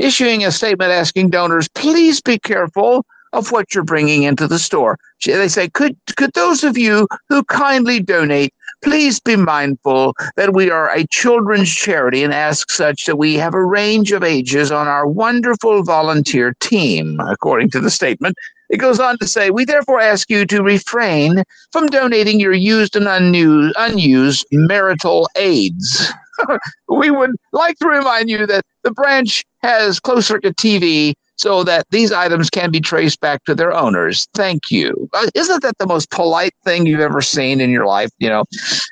issuing 0.00 0.44
a 0.44 0.50
statement 0.50 0.90
asking 0.90 1.30
donors, 1.30 1.68
please 1.68 2.20
be 2.20 2.38
careful 2.38 3.04
of 3.32 3.52
what 3.52 3.74
you're 3.74 3.84
bringing 3.84 4.24
into 4.24 4.48
the 4.48 4.58
store. 4.58 4.98
They 5.24 5.48
say, 5.48 5.68
could, 5.68 5.96
could 6.16 6.32
those 6.34 6.64
of 6.64 6.76
you 6.76 7.06
who 7.28 7.44
kindly 7.44 8.00
donate 8.00 8.52
please 8.82 9.20
be 9.20 9.36
mindful 9.36 10.14
that 10.36 10.54
we 10.54 10.70
are 10.70 10.90
a 10.90 11.06
children's 11.08 11.70
charity 11.70 12.24
and 12.24 12.32
ask 12.32 12.70
such 12.70 13.06
that 13.06 13.16
we 13.16 13.34
have 13.34 13.54
a 13.54 13.64
range 13.64 14.12
of 14.12 14.22
ages 14.22 14.72
on 14.72 14.88
our 14.88 15.06
wonderful 15.06 15.82
volunteer 15.82 16.54
team, 16.60 17.20
according 17.20 17.70
to 17.70 17.80
the 17.80 17.90
statement. 17.90 18.36
It 18.70 18.78
goes 18.78 19.00
on 19.00 19.18
to 19.18 19.26
say, 19.26 19.50
we 19.50 19.64
therefore 19.64 20.00
ask 20.00 20.30
you 20.30 20.46
to 20.46 20.62
refrain 20.62 21.42
from 21.72 21.86
donating 21.88 22.38
your 22.38 22.52
used 22.52 22.94
and 22.94 23.08
unused, 23.08 23.74
unused 23.76 24.46
marital 24.52 25.28
aids. 25.36 26.12
we 26.88 27.10
would 27.10 27.34
like 27.52 27.76
to 27.78 27.88
remind 27.88 28.30
you 28.30 28.46
that 28.46 28.64
the 28.82 28.90
branch 28.90 29.44
has 29.62 30.00
closed 30.00 30.26
circuit 30.26 30.56
TV 30.56 31.14
so 31.36 31.64
that 31.64 31.86
these 31.90 32.12
items 32.12 32.50
can 32.50 32.70
be 32.70 32.80
traced 32.80 33.20
back 33.20 33.44
to 33.44 33.54
their 33.54 33.72
owners. 33.72 34.28
Thank 34.34 34.70
you. 34.70 35.08
Uh, 35.14 35.28
isn't 35.34 35.62
that 35.62 35.78
the 35.78 35.86
most 35.86 36.10
polite 36.10 36.52
thing 36.64 36.86
you've 36.86 37.00
ever 37.00 37.22
seen 37.22 37.60
in 37.60 37.70
your 37.70 37.86
life? 37.86 38.10
You 38.18 38.28
know, 38.28 38.44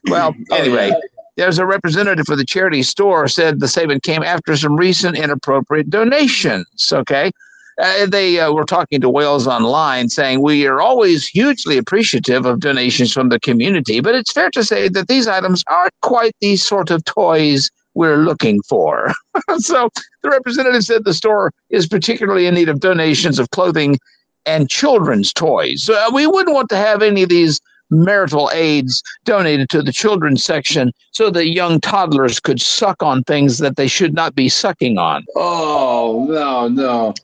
well, 0.08 0.34
anyway. 0.52 0.92
There's 1.36 1.60
a 1.60 1.66
representative 1.66 2.26
for 2.26 2.34
the 2.34 2.44
charity 2.44 2.82
store 2.82 3.28
said 3.28 3.60
the 3.60 3.68
statement 3.68 4.02
came 4.02 4.24
after 4.24 4.56
some 4.56 4.74
recent 4.74 5.16
inappropriate 5.16 5.88
donations. 5.88 6.92
Okay. 6.92 7.30
Uh, 7.78 8.06
they 8.06 8.40
uh, 8.40 8.52
were 8.52 8.64
talking 8.64 9.00
to 9.00 9.08
Wales 9.08 9.46
Online 9.46 10.08
saying, 10.08 10.40
We 10.40 10.66
are 10.66 10.80
always 10.80 11.26
hugely 11.26 11.78
appreciative 11.78 12.44
of 12.44 12.60
donations 12.60 13.12
from 13.12 13.28
the 13.28 13.40
community, 13.40 14.00
but 14.00 14.14
it's 14.14 14.32
fair 14.32 14.50
to 14.50 14.64
say 14.64 14.88
that 14.88 15.08
these 15.08 15.28
items 15.28 15.62
aren't 15.68 15.94
quite 16.02 16.34
the 16.40 16.56
sort 16.56 16.90
of 16.90 17.04
toys 17.04 17.70
we're 17.94 18.16
looking 18.16 18.62
for. 18.62 19.12
so 19.58 19.88
the 20.22 20.30
representative 20.30 20.84
said 20.84 21.04
the 21.04 21.14
store 21.14 21.52
is 21.70 21.86
particularly 21.86 22.46
in 22.46 22.54
need 22.54 22.68
of 22.68 22.80
donations 22.80 23.38
of 23.38 23.50
clothing 23.50 23.98
and 24.46 24.70
children's 24.70 25.32
toys. 25.32 25.84
So 25.84 25.94
uh, 25.94 26.10
we 26.12 26.26
wouldn't 26.26 26.54
want 26.54 26.68
to 26.70 26.76
have 26.76 27.02
any 27.02 27.22
of 27.22 27.28
these 27.28 27.60
marital 27.90 28.50
aids 28.52 29.02
donated 29.24 29.68
to 29.70 29.82
the 29.82 29.92
children's 29.92 30.44
section 30.44 30.92
so 31.12 31.30
that 31.30 31.48
young 31.48 31.80
toddlers 31.80 32.38
could 32.38 32.60
suck 32.60 33.02
on 33.02 33.24
things 33.24 33.58
that 33.58 33.76
they 33.76 33.86
should 33.88 34.14
not 34.14 34.34
be 34.34 34.48
sucking 34.48 34.98
on. 34.98 35.24
Oh, 35.36 36.26
no, 36.28 36.68
no. 36.68 37.14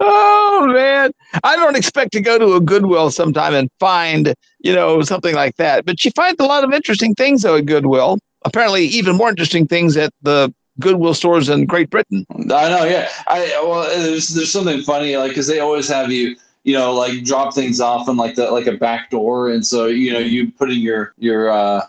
Oh 0.00 0.70
man 0.72 1.10
i 1.44 1.56
don't 1.56 1.76
expect 1.76 2.12
to 2.12 2.20
go 2.20 2.38
to 2.38 2.54
a 2.54 2.60
goodwill 2.60 3.10
sometime 3.10 3.54
and 3.54 3.70
find 3.80 4.34
you 4.60 4.74
know 4.74 5.02
something 5.02 5.34
like 5.34 5.56
that 5.56 5.84
but 5.84 6.04
you 6.04 6.10
find 6.12 6.38
a 6.40 6.44
lot 6.44 6.64
of 6.64 6.72
interesting 6.72 7.14
things 7.14 7.42
though 7.42 7.56
at 7.56 7.66
goodwill 7.66 8.18
apparently 8.44 8.84
even 8.84 9.16
more 9.16 9.28
interesting 9.28 9.66
things 9.66 9.96
at 9.96 10.12
the 10.22 10.52
goodwill 10.78 11.14
stores 11.14 11.48
in 11.48 11.64
great 11.66 11.90
britain 11.90 12.26
I 12.52 12.68
know, 12.68 12.84
yeah. 12.84 13.08
I 13.26 13.60
well, 13.64 13.88
there's 13.88 14.28
there's 14.28 14.52
something 14.52 14.82
funny, 14.82 15.16
like 15.16 15.30
because 15.30 15.46
they 15.46 15.60
always 15.60 15.88
have 15.88 16.10
you, 16.10 16.36
you 16.64 16.74
know, 16.74 16.92
like 16.94 17.24
drop 17.24 17.54
things 17.54 17.80
off 17.80 18.08
in 18.08 18.16
like 18.16 18.34
the 18.36 18.50
like 18.50 18.66
a 18.66 18.72
back 18.72 19.10
door, 19.10 19.50
and 19.50 19.66
so 19.66 19.86
you 19.86 20.12
know 20.12 20.18
you 20.18 20.50
put 20.52 20.70
in 20.70 20.78
your 20.78 21.14
your 21.18 21.50
uh, 21.50 21.82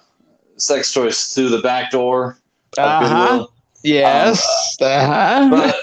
sex 0.57 0.91
toys 0.91 1.33
through 1.33 1.49
the 1.49 1.61
back 1.61 1.91
door. 1.91 2.37
Uh-huh. 2.77 3.47
Yes 3.83 4.77
uh-huh. 4.81 5.49
But 5.49 5.75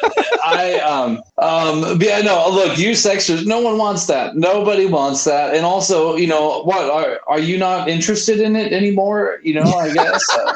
I 0.45 0.79
um 0.81 1.23
um 1.39 2.01
yeah 2.01 2.21
no 2.21 2.49
look 2.51 2.79
you 2.79 2.95
sex 2.95 3.27
toys 3.27 3.47
no 3.47 3.61
one 3.61 3.79
wants 3.79 4.07
that 4.07 4.37
nobody 4.37 4.87
wants 4.87 5.25
that 5.25 5.55
and 5.55 5.65
also 5.65 6.17
you 6.17 6.27
know 6.27 6.63
what 6.63 6.89
are 6.91 7.21
are 7.27 7.41
you 7.41 7.59
not 7.59 7.89
interested 7.89 8.41
in 8.41 8.57
it 8.57 8.73
anymore 8.73 9.39
you 9.43 9.55
know 9.55 9.75
I 9.75 9.93
guess 9.93 10.23
Uh, 10.35 10.55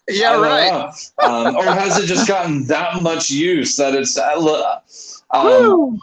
yeah 0.08 0.34
I 0.34 0.40
right 0.40 0.94
um, 1.22 1.56
or 1.56 1.64
has 1.64 1.98
it 1.98 2.06
just 2.06 2.26
gotten 2.28 2.66
that 2.66 3.02
much 3.02 3.30
use 3.30 3.76
that 3.76 3.94
it's 3.94 4.18
uh, 4.18 4.34
look, 4.38 4.64
um. 5.30 6.00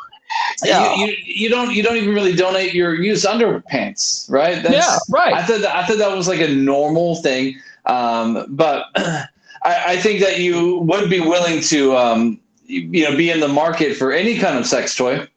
Yeah. 0.64 0.96
you, 0.96 1.06
you 1.06 1.16
you 1.26 1.50
don't 1.50 1.74
you 1.74 1.82
don't 1.84 1.96
even 1.96 2.14
really 2.14 2.36
donate 2.36 2.74
your 2.74 2.94
used 2.94 3.26
underpants 3.26 4.30
right 4.30 4.64
Yeah, 4.70 4.98
right. 5.10 5.34
I 5.34 5.44
thought 5.44 5.62
that, 5.62 5.76
I 5.76 5.86
thought 5.86 5.98
that 5.98 6.16
was 6.16 6.28
like 6.28 6.42
a 6.42 6.50
normal 6.50 7.16
thing 7.16 7.56
um 7.86 8.46
but 8.50 8.86
I, 9.66 9.94
I 9.94 9.98
think 9.98 10.22
that 10.22 10.40
you 10.40 10.78
would 10.80 11.10
be 11.10 11.20
willing 11.20 11.62
to 11.62 11.96
um 11.98 12.40
you, 12.66 13.04
know 13.10 13.16
be 13.16 13.30
in 13.30 13.40
the 13.40 13.48
market 13.48 13.98
for 13.98 14.12
any 14.12 14.38
kind 14.38 14.58
of 14.58 14.66
sex 14.66 14.96
toy 14.96 15.28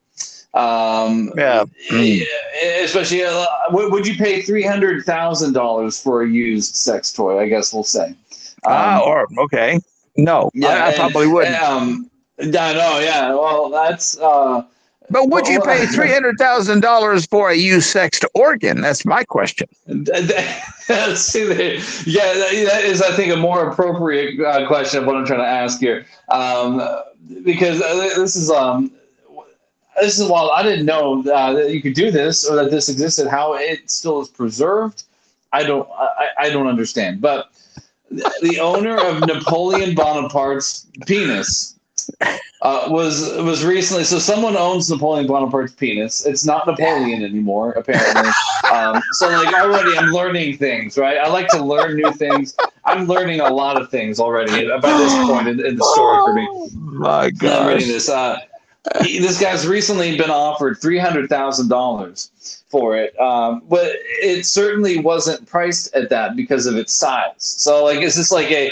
um 0.55 1.33
yeah 1.37 1.65
especially 2.83 3.23
uh, 3.25 3.45
would, 3.71 3.93
would 3.93 4.07
you 4.07 4.17
pay 4.17 4.43
three 4.43 4.63
hundred 4.65 5.05
thousand 5.05 5.53
dollars 5.53 6.01
for 6.01 6.23
a 6.23 6.29
used 6.29 6.75
sex 6.77 7.13
toy 7.13 7.39
i 7.41 7.49
guess 7.49 7.73
we'll 7.73 7.85
say 7.85 8.15
ah 8.65 9.01
or 9.05 9.27
okay 9.39 9.81
no 10.17 10.51
I, 10.63 10.67
I 10.67 10.89
and- 10.89 10.97
probably 10.97 11.29
wouldn't 11.29 11.61
um 11.63 12.11
I 12.41 12.47
know, 12.47 13.01
yeah. 13.01 13.35
Well, 13.35 13.69
that's. 13.71 14.17
Uh, 14.19 14.63
but 15.11 15.29
would 15.29 15.47
you 15.47 15.61
pay 15.61 15.87
three 15.95 16.13
hundred 16.13 16.37
thousand 16.39 16.81
dollars 16.81 17.27
for 17.27 17.51
a 17.51 17.57
used 17.57 17.89
sexed 17.89 18.25
organ? 18.35 18.81
That's 18.81 19.05
my 19.05 19.25
question. 19.25 19.69
See, 19.87 21.45
yeah, 22.07 22.35
that, 22.35 22.83
is, 22.85 23.03
I 23.03 23.15
think, 23.15 23.33
a 23.33 23.37
more 23.37 23.71
appropriate 23.71 24.41
uh, 24.41 24.67
question 24.67 25.01
of 25.01 25.07
what 25.07 25.17
I'm 25.17 25.27
trying 25.27 25.41
to 25.41 25.47
ask 25.47 25.81
here, 25.81 26.07
um, 26.31 26.83
because 27.45 27.81
uh, 27.83 27.95
this 28.17 28.37
is 28.37 28.51
um, 28.51 28.91
this 30.01 30.19
is 30.19 30.29
while 30.29 30.51
I 30.51 30.63
didn't 30.63 30.87
know 30.87 31.21
uh, 31.29 31.53
that 31.55 31.73
you 31.73 31.83
could 31.83 31.95
do 31.95 32.11
this 32.11 32.49
or 32.49 32.57
that 32.57 32.71
this 32.71 32.89
existed, 32.89 33.29
how 33.29 33.55
it 33.55 33.91
still 33.91 34.21
is 34.21 34.29
preserved. 34.29 35.05
I 35.53 35.63
don't, 35.63 35.89
I, 35.91 36.29
I 36.39 36.51
don't 36.51 36.67
understand. 36.67 37.21
But 37.21 37.51
the 38.11 38.59
owner 38.61 38.99
of 38.99 39.21
Napoleon 39.27 39.95
Bonaparte's 39.95 40.87
penis 41.07 41.78
uh, 42.21 42.89
was 42.89 43.33
was 43.39 43.65
recently. 43.65 44.05
So 44.05 44.19
someone 44.19 44.57
owns 44.57 44.91
Napoleon 44.91 45.27
Bonaparte's 45.27 45.75
penis. 45.75 46.27
It's 46.27 46.45
not 46.45 46.67
Napoleon 46.67 47.23
anymore, 47.23 47.73
apparently. 47.73 48.31
um, 48.73 49.03
so 49.13 49.29
like 49.29 49.55
already, 49.55 49.97
I'm 49.97 50.11
learning 50.11 50.59
things. 50.59 50.99
Right? 50.99 51.19
I 51.19 51.29
like 51.29 51.49
to 51.49 51.63
learn 51.63 51.97
new 51.97 52.13
things. 52.13 52.57
I'm 52.85 53.07
learning 53.07 53.41
a 53.41 53.49
lot 53.49 53.81
of 53.81 53.91
things 53.91 54.19
already 54.19 54.69
by 54.81 54.99
this 54.99 55.15
point 55.29 55.49
in, 55.49 55.65
in 55.65 55.77
the 55.77 55.85
story 55.85 56.19
for 56.25 56.35
me. 56.35 56.71
My 56.99 57.25
I'm 57.27 57.35
God. 57.35 57.69
reading 57.69 57.89
this. 57.89 58.09
Uh, 58.09 58.41
he, 59.03 59.19
this 59.19 59.41
guy's 59.41 59.67
recently 59.67 60.17
been 60.17 60.31
offered 60.31 60.79
three 60.81 60.99
hundred 60.99 61.29
thousand 61.29 61.69
dollars 61.69 62.58
for 62.69 62.97
it, 62.97 63.19
um, 63.19 63.63
but 63.69 63.93
it 64.23 64.45
certainly 64.45 64.99
wasn't 64.99 65.47
priced 65.47 65.95
at 65.95 66.11
that 66.11 66.37
because 66.37 66.67
of 66.67 66.77
its 66.77 66.93
size. 66.93 67.33
So, 67.39 67.85
like, 67.85 68.01
is 68.01 68.15
this 68.17 68.31
like 68.31 68.51
a? 68.51 68.71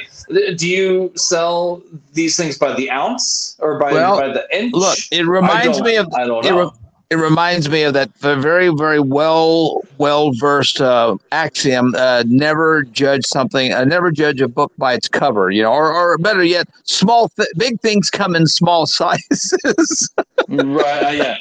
Do 0.56 0.68
you 0.68 1.12
sell 1.16 1.82
these 2.12 2.36
things 2.36 2.59
by 2.59 2.74
the 2.74 2.90
ounce 2.90 3.56
or 3.59 3.78
by 3.78 3.93
Well, 3.93 4.18
by 4.20 4.28
the 4.28 4.47
inch? 4.56 4.74
Look, 4.74 4.98
it 5.10 5.27
reminds 5.27 5.81
me 5.82 5.97
of 5.97 6.09
I 6.14 6.27
don't 6.27 6.44
it, 6.44 6.51
know. 6.51 6.64
re- 6.64 6.70
it 7.10 7.16
reminds 7.16 7.68
me 7.68 7.82
of 7.85 7.94
that 7.94 8.10
very 8.18 8.68
very 8.68 8.98
well 8.98 9.81
well 9.98 10.32
versed 10.32 10.81
uh, 10.81 11.16
axiom: 11.32 11.94
uh, 11.97 12.24
never 12.27 12.82
judge 12.82 13.24
something, 13.24 13.73
uh, 13.73 13.85
never 13.85 14.10
judge 14.10 14.40
a 14.40 14.48
book 14.48 14.73
by 14.77 14.93
its 14.94 15.09
cover. 15.09 15.51
You 15.51 15.62
know, 15.62 15.73
or, 15.73 15.93
or 15.93 16.18
better 16.18 16.43
yet, 16.44 16.68
small 16.85 17.28
th- 17.31 17.48
big 17.56 17.81
things 17.81 18.10
come 18.10 18.35
in 18.35 18.47
small 18.47 18.86
sizes. 18.98 20.10
right? 20.48 21.05
Uh, 21.05 21.10
yeah. 21.10 21.39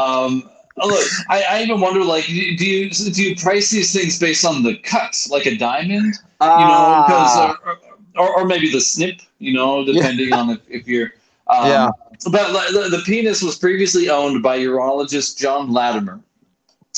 Um, 0.00 0.48
look, 0.76 1.08
I, 1.28 1.42
I 1.42 1.62
even 1.62 1.80
wonder, 1.80 2.04
like, 2.04 2.26
do 2.26 2.34
you 2.34 2.90
do 2.90 3.22
you 3.22 3.36
price 3.36 3.70
these 3.70 3.92
things 3.92 4.18
based 4.18 4.44
on 4.44 4.62
the 4.62 4.76
cut, 4.78 5.26
like 5.30 5.46
a 5.46 5.56
diamond? 5.56 6.14
You 6.40 6.46
know, 6.48 7.04
because 7.06 7.56
or, 7.64 7.78
or, 8.16 8.40
or 8.40 8.44
maybe 8.44 8.70
the 8.70 8.80
snip. 8.80 9.20
You 9.38 9.52
know, 9.52 9.84
depending 9.84 10.32
on 10.32 10.50
if, 10.50 10.60
if 10.68 10.88
you're. 10.88 11.12
Um, 11.48 11.66
Yeah. 11.66 11.90
But 12.32 12.52
the, 12.72 12.88
the 12.88 13.02
penis 13.04 13.42
was 13.42 13.58
previously 13.58 14.08
owned 14.08 14.42
by 14.42 14.58
urologist 14.58 15.36
John 15.36 15.70
Lattimer, 15.70 16.20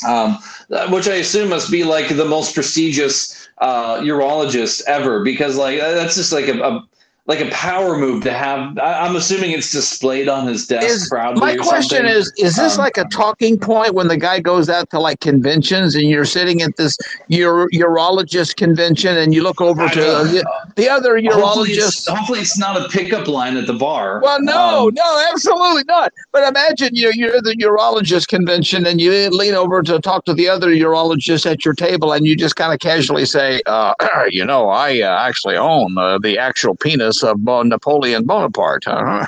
um, 0.07 0.37
uh, 0.71 0.87
which 0.89 1.09
I 1.09 1.15
assume 1.15 1.49
must 1.49 1.69
be 1.69 1.83
like 1.83 2.07
the 2.15 2.23
most 2.23 2.55
prestigious 2.55 3.49
uh, 3.57 3.97
urologist 3.99 4.81
ever, 4.87 5.21
because 5.21 5.57
like 5.57 5.79
that's 5.79 6.15
just 6.15 6.31
like 6.31 6.47
a, 6.47 6.57
a 6.61 6.87
like 7.29 7.41
a 7.41 7.49
power 7.51 7.95
move 7.95 8.23
to 8.23 8.33
have. 8.33 8.75
I, 8.79 9.05
I'm 9.05 9.15
assuming 9.15 9.51
it's 9.51 9.71
displayed 9.71 10.27
on 10.27 10.47
his 10.47 10.65
desk 10.65 10.87
Is, 10.87 11.07
proudly. 11.09 11.39
my 11.39 11.55
question 11.55 11.99
something. 11.99 12.05
is: 12.07 12.33
Is 12.37 12.55
this 12.55 12.73
Um, 12.73 12.79
like 12.79 12.97
a 12.97 13.05
talking 13.05 13.59
point 13.59 13.93
when 13.93 14.07
the 14.07 14.17
guy 14.17 14.39
goes 14.39 14.67
out 14.67 14.89
to 14.89 14.99
like 14.99 15.19
conventions 15.19 15.93
and 15.93 16.09
you're 16.09 16.25
sitting 16.25 16.63
at 16.63 16.75
this 16.77 16.97
ur- 17.31 17.69
urologist 17.69 18.55
convention 18.55 19.15
and 19.15 19.31
you 19.35 19.43
look 19.43 19.61
over 19.61 19.83
I 19.83 19.93
to 19.93 19.99
know. 19.99 20.41
The, 20.75 20.83
the 20.83 20.89
other 20.89 21.19
Hopefully 21.27 21.71
urologist? 21.71 21.77
it's, 21.77 22.07
hopefully 22.07 22.39
it's 22.39 22.57
not 22.59 22.77
a 22.77 22.89
pickup 22.89 23.27
line 23.27 23.57
at 23.57 23.67
the 23.67 23.73
bar. 23.73 24.21
Well, 24.23 24.41
no, 24.41 24.89
Um, 24.89 24.93
no, 24.93 25.27
absolutely 25.31 25.83
not. 25.87 26.13
But 26.31 26.47
imagine 26.47 26.95
you 26.95 27.11
you're 27.15 27.37
at 27.37 27.43
the 27.45 27.55
urologist 27.57 28.27
convention 28.29 28.85
and 28.85 29.01
you 29.01 29.11
lean 29.31 29.55
over 29.55 29.81
to 29.83 29.99
talk 29.99 30.25
to 30.25 30.33
the 30.33 30.49
other 30.49 30.69
urologist 30.69 31.49
at 31.49 31.65
your 31.65 31.73
table, 31.75 32.13
and 32.13 32.25
you 32.27 32.35
just 32.35 32.55
kind 32.57 32.73
of 32.73 32.79
casually 32.79 33.25
say, 33.25 33.61
uh, 33.67 33.93
"You 34.29 34.45
know, 34.45 34.69
I 34.69 35.01
uh, 35.01 35.27
actually 35.27 35.57
own 35.57 35.97
uh, 35.97 36.19
the 36.19 36.37
actual 36.39 36.75
penis 36.75 37.23
of 37.23 37.47
uh, 37.47 37.63
Napoleon 37.63 38.25
Bonaparte." 38.25 38.85
huh?" 38.87 39.25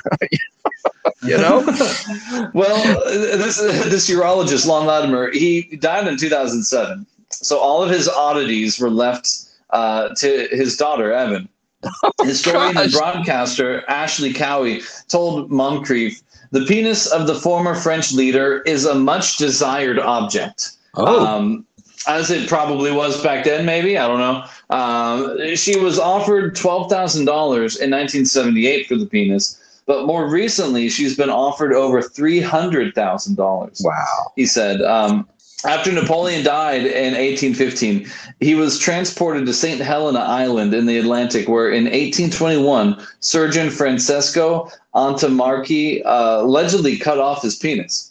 you 1.22 1.38
know, 1.38 1.60
well, 2.54 3.04
this 3.06 3.58
this 3.58 4.10
urologist 4.10 4.66
John 4.66 4.86
Lattimer, 4.86 5.32
he 5.32 5.62
died 5.80 6.06
in 6.08 6.18
2007. 6.18 7.06
So 7.30 7.58
all 7.58 7.82
of 7.82 7.90
his 7.90 8.08
oddities 8.08 8.78
were 8.80 8.90
left 8.90 9.28
uh, 9.72 10.10
to 10.16 10.48
his 10.50 10.76
daughter 10.76 11.12
Evan. 11.12 11.48
Historian 12.22 12.76
and 12.76 12.92
gosh. 12.92 12.92
broadcaster 12.92 13.82
Ashley 13.88 14.32
Cowie 14.32 14.82
told 15.08 15.50
Moncrief, 15.50 16.22
"The 16.52 16.64
penis 16.64 17.06
of 17.06 17.26
the 17.26 17.34
former 17.34 17.74
French 17.74 18.12
leader 18.12 18.60
is 18.62 18.84
a 18.84 18.94
much 18.94 19.36
desired 19.36 19.98
object." 19.98 20.72
Oh. 20.94 21.26
Um, 21.26 21.66
as 22.06 22.30
it 22.30 22.48
probably 22.48 22.90
was 22.90 23.22
back 23.22 23.44
then, 23.44 23.64
maybe 23.64 23.96
I 23.96 24.08
don't 24.08 24.18
know. 24.18 24.44
Um, 24.70 25.56
she 25.56 25.78
was 25.78 25.98
offered 25.98 26.54
twelve 26.54 26.90
thousand 26.90 27.24
dollars 27.24 27.76
in 27.76 27.90
1978 27.90 28.86
for 28.86 28.96
the 28.96 29.06
penis, 29.06 29.60
but 29.86 30.06
more 30.06 30.28
recently, 30.28 30.88
she's 30.88 31.16
been 31.16 31.30
offered 31.30 31.72
over 31.72 32.02
three 32.02 32.40
hundred 32.40 32.94
thousand 32.94 33.36
dollars. 33.36 33.80
Wow! 33.84 34.32
He 34.36 34.46
said. 34.46 34.82
Um, 34.82 35.28
after 35.64 35.92
Napoleon 35.92 36.44
died 36.44 36.84
in 36.86 37.14
1815, 37.14 38.06
he 38.40 38.54
was 38.54 38.78
transported 38.78 39.46
to 39.46 39.52
St. 39.52 39.80
Helena 39.80 40.20
Island 40.20 40.74
in 40.74 40.86
the 40.86 40.98
Atlantic, 40.98 41.48
where 41.48 41.70
in 41.70 41.84
1821, 41.84 43.00
Surgeon 43.20 43.70
Francesco 43.70 44.70
Antommarchi 44.94 46.02
uh, 46.04 46.38
allegedly 46.42 46.96
cut 46.96 47.18
off 47.18 47.42
his 47.42 47.56
penis. 47.56 48.10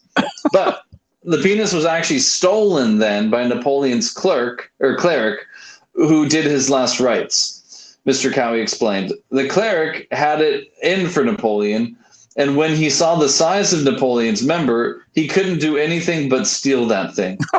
But 0.52 0.84
the 1.24 1.38
penis 1.38 1.74
was 1.74 1.86
actually 1.86 2.20
stolen 2.20 2.98
then 2.98 3.30
by 3.30 3.46
Napoleon's 3.46 4.12
clerk 4.12 4.72
or 4.80 4.96
cleric, 4.96 5.40
who 5.94 6.28
did 6.28 6.46
his 6.46 6.70
last 6.70 7.00
rites. 7.00 7.98
Mr. 8.08 8.34
Cowie 8.34 8.62
explained. 8.62 9.14
The 9.30 9.48
cleric 9.48 10.08
had 10.12 10.42
it 10.42 10.72
in 10.82 11.08
for 11.08 11.24
Napoleon, 11.24 11.96
and 12.38 12.56
when 12.56 12.76
he 12.76 12.90
saw 12.90 13.16
the 13.16 13.28
size 13.28 13.74
of 13.74 13.84
Napoleon's 13.84 14.42
member, 14.44 15.06
he 15.14 15.28
couldn't 15.28 15.60
do 15.60 15.76
anything 15.78 16.30
but 16.30 16.48
steal 16.48 16.86
that 16.88 17.14
thing. 17.14 17.38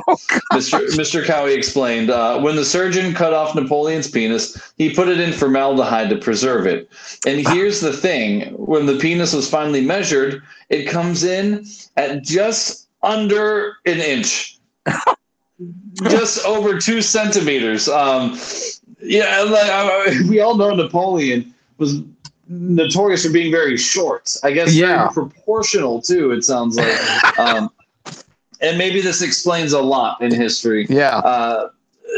Mr. 0.53 0.79
Mr. 0.97 1.25
Cowie 1.25 1.53
explained. 1.53 2.11
Uh, 2.11 2.41
when 2.41 2.57
the 2.57 2.65
surgeon 2.65 3.13
cut 3.15 3.35
off 3.35 3.55
Napoleon's 3.55 4.11
penis, 4.11 4.73
he 4.79 4.95
put 4.95 5.09
it 5.09 5.21
in 5.21 5.33
formaldehyde 5.33 6.09
to 6.11 6.17
preserve 6.17 6.67
it. 6.67 6.89
And 7.27 7.47
here's 7.49 7.81
the 7.81 7.93
thing 7.93 8.55
when 8.55 8.87
the 8.87 8.97
penis 8.99 9.35
was 9.35 9.49
finally 9.49 9.83
measured, 9.85 10.43
it 10.71 10.85
comes 10.85 11.23
in 11.23 11.67
at 11.97 12.23
just 12.23 12.89
under 13.03 13.75
an 13.85 13.99
inch. 13.99 14.59
just 16.05 16.45
over 16.47 16.79
two 16.79 17.03
centimeters. 17.03 17.89
Um, 17.89 18.39
yeah, 19.03 19.43
like, 19.43 19.71
I- 19.71 20.29
we 20.29 20.41
all 20.41 20.57
know 20.57 20.75
Napoleon 20.75 21.53
was 21.79 22.01
notorious 22.53 23.25
for 23.25 23.33
being 23.33 23.51
very 23.51 23.77
short. 23.77 24.37
I 24.43 24.53
guess 24.53 24.75
Yeah. 24.75 25.09
very 25.09 25.11
proportional 25.13 26.03
too. 26.03 26.33
It 26.33 26.45
sounds 26.45 26.77
like, 26.77 27.39
um, 27.39 27.71
and 28.61 28.79
maybe 28.79 29.01
this 29.01 29.23
explains 29.23 29.73
a 29.73 29.81
lot 29.81 30.21
in 30.21 30.33
history. 30.35 30.87
Yeah. 30.89 31.17
Uh, 31.19 31.71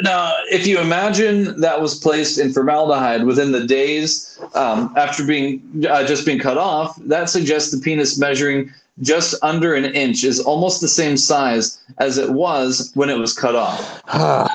now, 0.02 0.32
if 0.50 0.66
you 0.66 0.80
imagine 0.80 1.60
that 1.60 1.80
was 1.80 2.00
placed 2.00 2.38
in 2.38 2.52
formaldehyde 2.52 3.24
within 3.24 3.52
the 3.52 3.64
days 3.64 4.40
um, 4.54 4.92
after 4.96 5.24
being 5.24 5.62
uh, 5.88 6.04
just 6.04 6.26
being 6.26 6.40
cut 6.40 6.58
off, 6.58 6.96
that 7.04 7.30
suggests 7.30 7.70
the 7.70 7.78
penis 7.78 8.18
measuring 8.18 8.72
just 9.02 9.34
under 9.42 9.74
an 9.74 9.84
inch 9.84 10.24
is 10.24 10.40
almost 10.40 10.80
the 10.80 10.88
same 10.88 11.16
size 11.16 11.80
as 11.98 12.18
it 12.18 12.30
was 12.30 12.92
when 12.94 13.10
it 13.10 13.18
was 13.18 13.32
cut 13.32 13.56
off. 13.56 14.02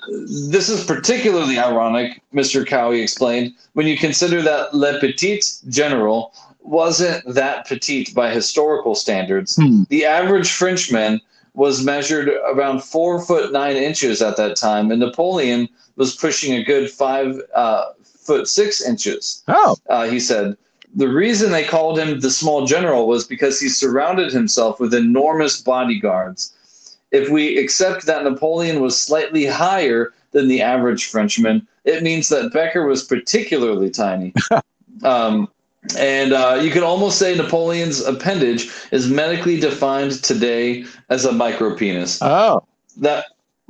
this 0.50 0.70
is 0.70 0.86
particularly 0.86 1.60
ironic, 1.60 2.22
Mr. 2.34 2.66
Cowie 2.66 3.02
explained, 3.02 3.54
when 3.74 3.88
you 3.88 3.98
consider 3.98 4.42
that 4.42 4.74
Le 4.74 5.00
Petit 5.00 5.42
General 5.68 6.34
wasn't 6.62 7.26
that 7.34 7.68
petite 7.68 8.14
by 8.14 8.32
historical 8.32 8.96
standards. 8.96 9.56
Hmm. 9.56 9.84
The 9.90 10.06
average 10.06 10.52
Frenchman 10.52 11.22
was 11.54 11.84
measured 11.84 12.30
around 12.48 12.84
four 12.84 13.22
foot 13.22 13.52
nine 13.52 13.76
inches 13.76 14.22
at 14.22 14.38
that 14.38 14.56
time, 14.56 14.92
and 14.92 15.00
Napoleon 15.00 15.68
was 15.96 16.16
pushing 16.16 16.54
a 16.54 16.64
good 16.64 16.90
five 16.90 17.42
uh, 17.54 17.92
foot 18.04 18.48
six 18.48 18.82
inches. 18.82 19.44
Oh, 19.48 19.76
uh, 19.90 20.08
he 20.08 20.20
said. 20.20 20.56
The 20.96 21.08
reason 21.08 21.52
they 21.52 21.64
called 21.64 22.00
him 22.00 22.20
the 22.20 22.32
small 22.32 22.66
general 22.66 23.08
was 23.08 23.26
because 23.26 23.60
he 23.60 23.70
surrounded 23.70 24.32
himself 24.32 24.80
with 24.80 24.94
enormous 24.94 25.62
bodyguards. 25.62 26.54
If 27.12 27.30
we 27.30 27.58
accept 27.58 28.06
that 28.06 28.24
Napoleon 28.24 28.82
was 28.82 29.00
slightly 29.00 29.46
higher 29.46 30.14
than 30.32 30.48
the 30.48 30.62
average 30.62 31.06
Frenchman, 31.06 31.68
it 31.86 32.04
means 32.04 32.30
that 32.30 32.54
Becker 32.54 32.86
was 32.86 33.04
particularly 33.04 33.90
tiny. 33.90 34.34
um, 35.04 35.48
and 35.98 36.34
uh, 36.34 36.60
you 36.62 36.72
can 36.72 36.84
almost 36.84 37.18
say 37.18 37.36
Napoleon's 37.36 38.02
appendage 38.02 38.70
is 38.92 39.10
medically 39.10 39.60
defined 39.60 40.24
today 40.24 40.86
as 41.10 41.26
a 41.26 41.32
micropenis. 41.32 42.20
Oh. 42.22 42.64
That 42.98 43.26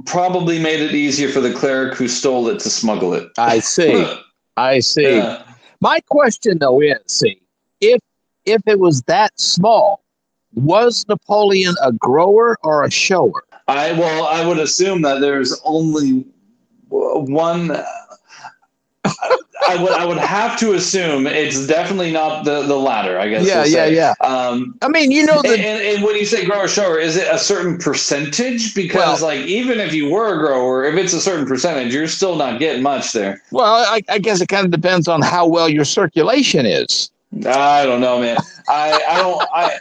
probably 0.06 0.60
made 0.60 0.80
it 0.80 0.94
easier 0.94 1.30
for 1.30 1.40
the 1.40 1.54
cleric 1.54 1.96
who 1.96 2.08
stole 2.08 2.48
it 2.48 2.60
to 2.60 2.70
smuggle 2.70 3.14
it. 3.14 3.30
I 3.38 3.60
see. 3.60 4.08
I 4.58 4.80
see. 4.80 5.18
Yeah. 5.18 5.44
My 5.82 6.00
question 6.10 6.60
though 6.60 6.82
is, 6.82 6.98
see, 7.08 7.42
if 7.82 8.00
if 8.46 8.62
it 8.68 8.80
was 8.80 9.02
that 9.04 9.40
small, 9.40 10.04
was 10.54 11.06
Napoleon 11.08 11.76
a 11.84 11.92
grower 11.92 12.58
or 12.64 12.84
a 12.84 12.92
shower? 12.92 13.44
I 13.68 13.94
well, 13.94 14.26
I 14.26 14.46
would 14.46 14.60
assume 14.60 15.02
that 15.04 15.22
there's 15.22 15.60
only 15.64 16.26
one. 16.90 17.72
I 19.70 19.82
would 19.82 19.91
I 19.91 20.06
would 20.06 20.18
have 20.18 20.58
to 20.60 20.74
assume 20.74 21.28
it's 21.28 21.68
definitely 21.68 22.12
not 22.12 22.44
the 22.44 22.64
the 22.64 22.76
latter. 22.76 23.20
I 23.20 23.30
guess. 23.30 23.46
Yeah, 23.46 23.64
we'll 23.64 23.72
yeah, 23.72 23.86
yeah. 23.86 24.14
Um, 24.26 24.76
I 24.82 24.88
mean, 24.88 25.12
you 25.12 25.26
know 25.26 25.36
and, 25.36 25.46
the 25.46 25.60
and, 25.60 25.82
and 25.84 26.04
when 26.04 26.16
you 26.16 26.26
say 26.26 26.46
grower 26.46 26.68
shower, 26.68 26.98
is 26.98 27.16
it 27.16 27.28
a 27.32 27.38
certain 27.38 27.78
percentage? 27.78 28.74
Because 28.74 29.22
like 29.22 29.41
even 29.41 29.80
if 29.80 29.94
you 29.94 30.10
were 30.10 30.36
a 30.36 30.40
grower, 30.40 30.84
if 30.86 30.96
it's 30.96 31.14
a 31.14 31.22
certain 31.22 31.46
percentage, 31.46 31.94
you're 31.94 32.08
still 32.08 32.36
not 32.36 32.60
getting 32.60 32.82
much 32.82 33.12
there. 33.14 33.41
well, 33.52 33.66
I, 33.66 34.02
I 34.10 34.18
guess 34.18 34.41
it 34.41 34.48
kind 34.48 34.66
of 34.66 34.72
depends 34.72 35.08
on 35.08 35.22
how 35.22 35.48
well 35.48 35.70
your 35.70 35.86
circulation 35.86 36.66
is. 36.66 37.12
I 37.46 37.86
don't 37.86 38.02
know, 38.02 38.20
man. 38.20 38.38
I 38.68 39.02
I 39.08 39.18
don't 39.18 39.48
I. 39.54 39.80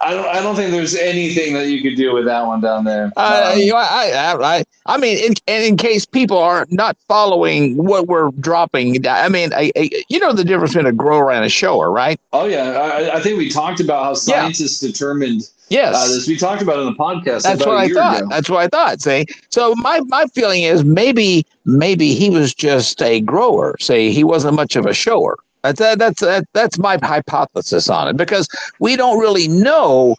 I 0.00 0.10
don't. 0.12 0.26
I 0.26 0.42
don't 0.42 0.56
think 0.56 0.70
there's 0.70 0.94
anything 0.94 1.54
that 1.54 1.68
you 1.68 1.82
could 1.82 1.96
do 1.96 2.12
with 2.14 2.24
that 2.26 2.46
one 2.46 2.60
down 2.60 2.84
there. 2.84 3.12
Uh, 3.16 3.50
Um, 3.52 3.58
you 3.58 3.70
know, 3.70 3.76
I, 3.76 4.12
I, 4.14 4.56
I, 4.58 4.64
I 4.86 4.98
mean, 4.98 5.18
in, 5.18 5.34
and 5.46 5.64
in 5.64 5.76
case 5.76 6.04
people 6.04 6.38
are 6.38 6.66
not 6.70 6.96
following 7.08 7.76
what 7.76 8.06
we're 8.06 8.30
dropping, 8.32 9.06
I 9.06 9.28
mean, 9.28 9.52
I, 9.54 9.72
I, 9.76 9.90
you 10.08 10.18
know 10.18 10.32
the 10.32 10.44
difference 10.44 10.74
between 10.74 10.86
a 10.86 10.92
grower 10.92 11.30
and 11.32 11.44
a 11.44 11.48
shower, 11.48 11.90
right? 11.90 12.20
Oh 12.32 12.46
yeah, 12.46 12.70
I, 12.72 13.16
I 13.16 13.20
think 13.20 13.38
we 13.38 13.48
talked 13.50 13.80
about 13.80 14.04
how 14.04 14.14
scientists 14.14 14.78
determined 14.80 15.42
Yes. 15.68 15.96
uh, 15.96 16.06
this. 16.06 16.28
We 16.28 16.36
talked 16.36 16.62
about 16.62 16.78
it 16.78 16.82
in 16.82 16.86
the 16.86 16.92
podcast. 16.94 17.42
That's 17.42 17.60
about 17.62 17.68
what 17.68 17.76
I 17.78 17.88
thought. 17.88 18.18
ago. 18.20 18.28
That's 18.30 18.48
what 18.48 18.60
I 18.60 18.68
thought. 18.68 19.00
See, 19.00 19.26
so 19.50 19.74
my 19.76 20.00
my 20.06 20.26
feeling 20.34 20.62
is 20.62 20.84
maybe 20.84 21.44
maybe 21.64 22.14
he 22.14 22.30
was 22.30 22.54
just 22.54 23.02
a 23.02 23.20
grower. 23.20 23.76
Say 23.80 24.12
he 24.12 24.22
wasn't 24.22 24.54
much 24.54 24.76
of 24.76 24.86
a 24.86 24.94
shower. 24.94 25.36
That's 25.72 25.96
that's 26.20 26.46
that's 26.52 26.78
my 26.78 26.98
hypothesis 27.02 27.88
on 27.88 28.08
it 28.08 28.16
because 28.16 28.48
we 28.78 28.96
don't 28.96 29.18
really 29.18 29.48
know 29.48 30.16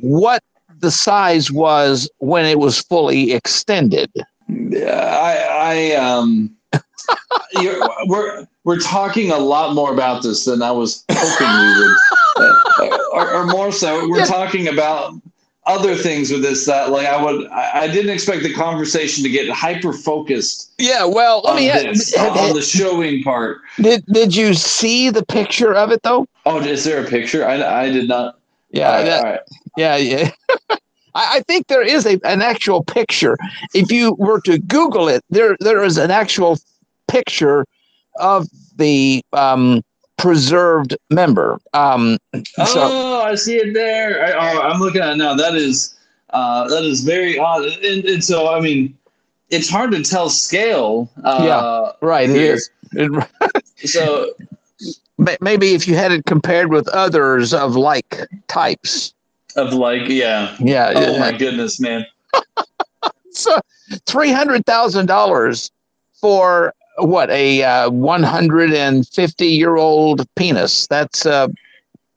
what 0.00 0.42
the 0.80 0.90
size 0.90 1.50
was 1.50 2.10
when 2.18 2.44
it 2.46 2.58
was 2.58 2.80
fully 2.80 3.32
extended. 3.32 4.10
Yeah, 4.48 5.18
I, 5.20 5.92
I 5.92 5.96
um, 5.96 6.56
you're, 7.60 7.80
we're 8.06 8.46
we're 8.64 8.78
talking 8.78 9.30
a 9.30 9.38
lot 9.38 9.74
more 9.74 9.92
about 9.92 10.22
this 10.22 10.44
than 10.44 10.62
I 10.62 10.70
was 10.70 11.04
hoping 11.10 11.48
we 11.48 11.80
would, 11.80 11.96
Uh, 12.38 12.98
or, 13.12 13.30
or 13.32 13.46
more 13.46 13.72
so, 13.72 14.08
we're 14.08 14.26
talking 14.26 14.68
about 14.68 15.14
other 15.68 15.94
things 15.94 16.32
with 16.32 16.42
this 16.42 16.66
that 16.66 16.90
like 16.90 17.06
I 17.06 17.22
would 17.22 17.46
I, 17.48 17.82
I 17.82 17.86
didn't 17.88 18.10
expect 18.10 18.42
the 18.42 18.52
conversation 18.52 19.22
to 19.22 19.30
get 19.30 19.48
hyper 19.50 19.92
focused 19.92 20.72
Yeah, 20.78 21.04
well, 21.04 21.42
let 21.44 21.50
on 21.52 21.56
me 21.56 21.68
this 21.68 22.16
on 22.16 22.54
the 22.54 22.62
showing 22.62 23.22
part. 23.22 23.60
Did 23.76 24.04
did 24.06 24.34
you 24.34 24.54
see 24.54 25.10
the 25.10 25.24
picture 25.24 25.74
of 25.74 25.92
it 25.92 26.02
though? 26.02 26.26
Oh, 26.46 26.58
is 26.60 26.84
there 26.84 27.04
a 27.04 27.08
picture? 27.08 27.46
I 27.46 27.84
I 27.84 27.90
did 27.90 28.08
not. 28.08 28.38
Yeah, 28.70 28.88
All 28.88 28.94
right, 28.96 29.04
that- 29.04 29.24
all 29.24 29.30
right. 29.30 29.40
yeah, 29.76 29.96
yeah. 29.96 30.30
I, 31.14 31.36
I 31.36 31.40
think 31.46 31.66
there 31.68 31.82
is 31.86 32.06
a 32.06 32.18
an 32.24 32.42
actual 32.42 32.82
picture. 32.84 33.36
If 33.74 33.92
you 33.92 34.14
were 34.18 34.40
to 34.42 34.58
Google 34.58 35.08
it, 35.08 35.22
there 35.30 35.56
there 35.60 35.84
is 35.84 35.98
an 35.98 36.10
actual 36.10 36.58
picture 37.08 37.64
of 38.18 38.46
the 38.76 39.22
um, 39.32 39.82
preserved 40.18 40.96
member. 41.10 41.58
Um, 41.72 42.18
so 42.34 42.64
Oh, 42.76 43.22
I 43.22 43.34
see 43.34 43.56
it 43.56 43.72
there. 43.72 44.24
I, 44.24 44.52
oh, 44.52 44.60
I'm 44.60 44.80
looking 44.80 45.00
at 45.00 45.12
it 45.12 45.16
now. 45.16 45.34
That 45.34 45.54
is 45.54 45.96
uh, 46.30 46.68
that 46.68 46.84
is 46.84 47.00
very 47.02 47.38
odd. 47.38 47.64
And, 47.64 48.04
and 48.04 48.22
so, 48.22 48.52
I 48.52 48.60
mean, 48.60 48.96
it's 49.50 49.70
hard 49.70 49.92
to 49.92 50.02
tell 50.02 50.28
scale. 50.28 51.10
Uh, 51.24 51.40
yeah, 51.42 52.06
right. 52.06 52.28
It 52.28 52.60
here. 52.92 53.28
So 53.84 54.32
maybe 55.40 55.74
if 55.74 55.86
you 55.86 55.94
had 55.94 56.10
it 56.10 56.24
compared 56.26 56.70
with 56.70 56.88
others 56.88 57.54
of 57.54 57.76
like 57.76 58.26
types. 58.48 59.14
of 59.56 59.72
like, 59.72 60.08
yeah, 60.08 60.56
Yeah. 60.58 60.92
Oh 60.96 61.12
yeah. 61.12 61.18
my 61.18 61.32
goodness, 61.32 61.80
man. 61.80 62.04
So 63.30 63.56
three 64.04 64.32
hundred 64.32 64.66
thousand 64.66 65.06
dollars 65.06 65.70
for 66.20 66.74
what 66.98 67.30
a 67.30 67.62
uh, 67.62 67.90
one 67.90 68.22
hundred 68.22 68.72
and 68.72 69.06
fifty 69.08 69.46
year 69.46 69.76
old 69.76 70.26
penis. 70.36 70.86
That's 70.86 71.26
uh, 71.26 71.48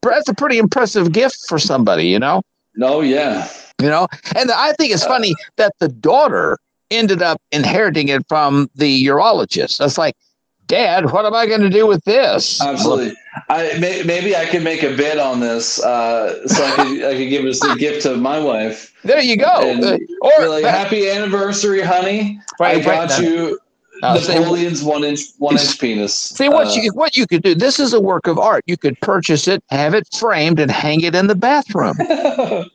that's 0.02 0.30
a 0.30 0.34
pretty 0.34 0.58
impressive 0.58 1.12
gift 1.12 1.46
for 1.48 1.60
somebody, 1.60 2.08
you 2.08 2.20
know. 2.20 2.42
No, 2.76 3.02
yeah. 3.02 3.50
You 3.82 3.90
know, 3.90 4.08
and 4.36 4.52
I 4.52 4.74
think 4.74 4.94
it's 4.94 5.06
funny 5.06 5.34
that 5.58 5.74
the 5.80 5.88
daughter 5.88 6.58
ended 6.92 7.22
up 7.22 7.42
inheriting 7.52 8.10
it 8.10 8.26
from 8.28 8.70
the 8.76 9.06
urologist. 9.08 9.80
That's 9.80 9.98
like, 9.98 10.16
Dad, 10.68 11.12
what 11.12 11.26
am 11.26 11.34
I 11.34 11.48
going 11.48 11.62
to 11.62 11.70
do 11.70 11.88
with 11.88 12.04
this? 12.06 12.62
Absolutely. 12.62 13.16
I 13.50 13.78
may, 13.80 14.04
maybe 14.04 14.36
I 14.36 14.46
could 14.46 14.64
make 14.64 14.84
a 14.84 14.96
bid 14.96 15.18
on 15.18 15.40
this, 15.40 15.84
uh, 15.84 16.48
so 16.48 16.64
I 16.64 16.72
could 16.76 17.04
I 17.04 17.16
could 17.16 17.30
give 17.30 17.44
this 17.44 17.64
a 17.64 17.76
gift 17.76 18.04
to 18.04 18.16
my 18.18 18.40
wife. 18.40 18.94
There 19.04 19.22
you 19.22 19.36
go. 19.38 19.62
And 19.62 19.84
or 19.84 20.48
like, 20.48 20.64
happy 20.64 21.10
anniversary, 21.10 21.82
honey! 21.82 22.40
I 22.60 22.64
Right, 22.64 22.86
right 22.86 23.10
got 23.10 23.22
now. 23.22 23.28
you 23.28 23.60
Uh, 24.02 24.20
Napoleon's 24.28 24.84
one 24.84 25.04
inch 25.04 25.22
one 25.38 25.58
inch 25.58 25.80
penis. 25.80 26.14
See 26.14 26.50
what 26.50 26.68
Uh, 26.68 26.82
you 26.82 26.92
what 26.94 27.16
you 27.16 27.28
could 27.28 27.44
do. 27.44 27.54
This 27.54 27.80
is 27.80 27.94
a 27.94 28.00
work 28.00 28.28
of 28.28 28.40
art. 28.40 28.64
You 28.66 28.78
could 28.78 29.00
purchase 29.02 29.48
it, 29.48 29.64
have 29.70 29.94
it 29.94 30.08
framed, 30.14 30.60
and 30.60 30.72
hang 30.72 31.02
it 31.02 31.14
in 31.16 31.28
the 31.28 31.36
bathroom. 31.36 31.96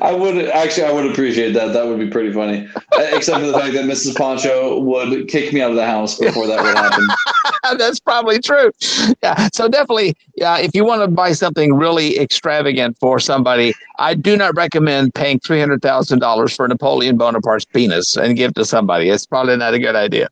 I 0.00 0.12
would 0.12 0.46
actually, 0.46 0.84
I 0.84 0.92
would 0.92 1.10
appreciate 1.10 1.52
that. 1.52 1.72
That 1.72 1.86
would 1.86 1.98
be 1.98 2.08
pretty 2.08 2.32
funny. 2.32 2.68
Uh, 2.76 3.02
Except 3.12 3.40
for 3.40 3.46
the 3.46 3.52
fact 3.52 3.74
that 3.74 3.84
Mrs. 3.84 4.16
Pancho 4.16 4.78
would 4.80 5.28
kick 5.28 5.52
me 5.52 5.60
out 5.60 5.70
of 5.70 5.76
the 5.76 5.86
house 5.86 6.18
before 6.18 6.46
that 6.46 6.62
would 6.62 6.76
happen. 6.76 7.06
That's 7.78 8.00
probably 8.00 8.40
true. 8.40 8.70
Yeah. 9.22 9.48
So 9.52 9.68
definitely, 9.68 10.16
yeah. 10.36 10.58
If 10.58 10.74
you 10.74 10.84
want 10.84 11.02
to 11.02 11.08
buy 11.08 11.32
something 11.32 11.74
really 11.74 12.18
extravagant 12.18 12.98
for 12.98 13.20
somebody, 13.20 13.74
I 13.98 14.14
do 14.14 14.36
not 14.36 14.56
recommend 14.56 15.14
paying 15.14 15.40
three 15.40 15.60
hundred 15.60 15.82
thousand 15.82 16.20
dollars 16.20 16.54
for 16.54 16.66
Napoleon 16.66 17.18
Bonaparte's 17.18 17.64
penis 17.64 18.16
and 18.16 18.36
give 18.36 18.54
to 18.54 18.64
somebody. 18.64 19.10
It's 19.10 19.26
probably 19.26 19.56
not 19.56 19.74
a 19.74 19.78
good 19.78 19.96
idea. 19.96 20.28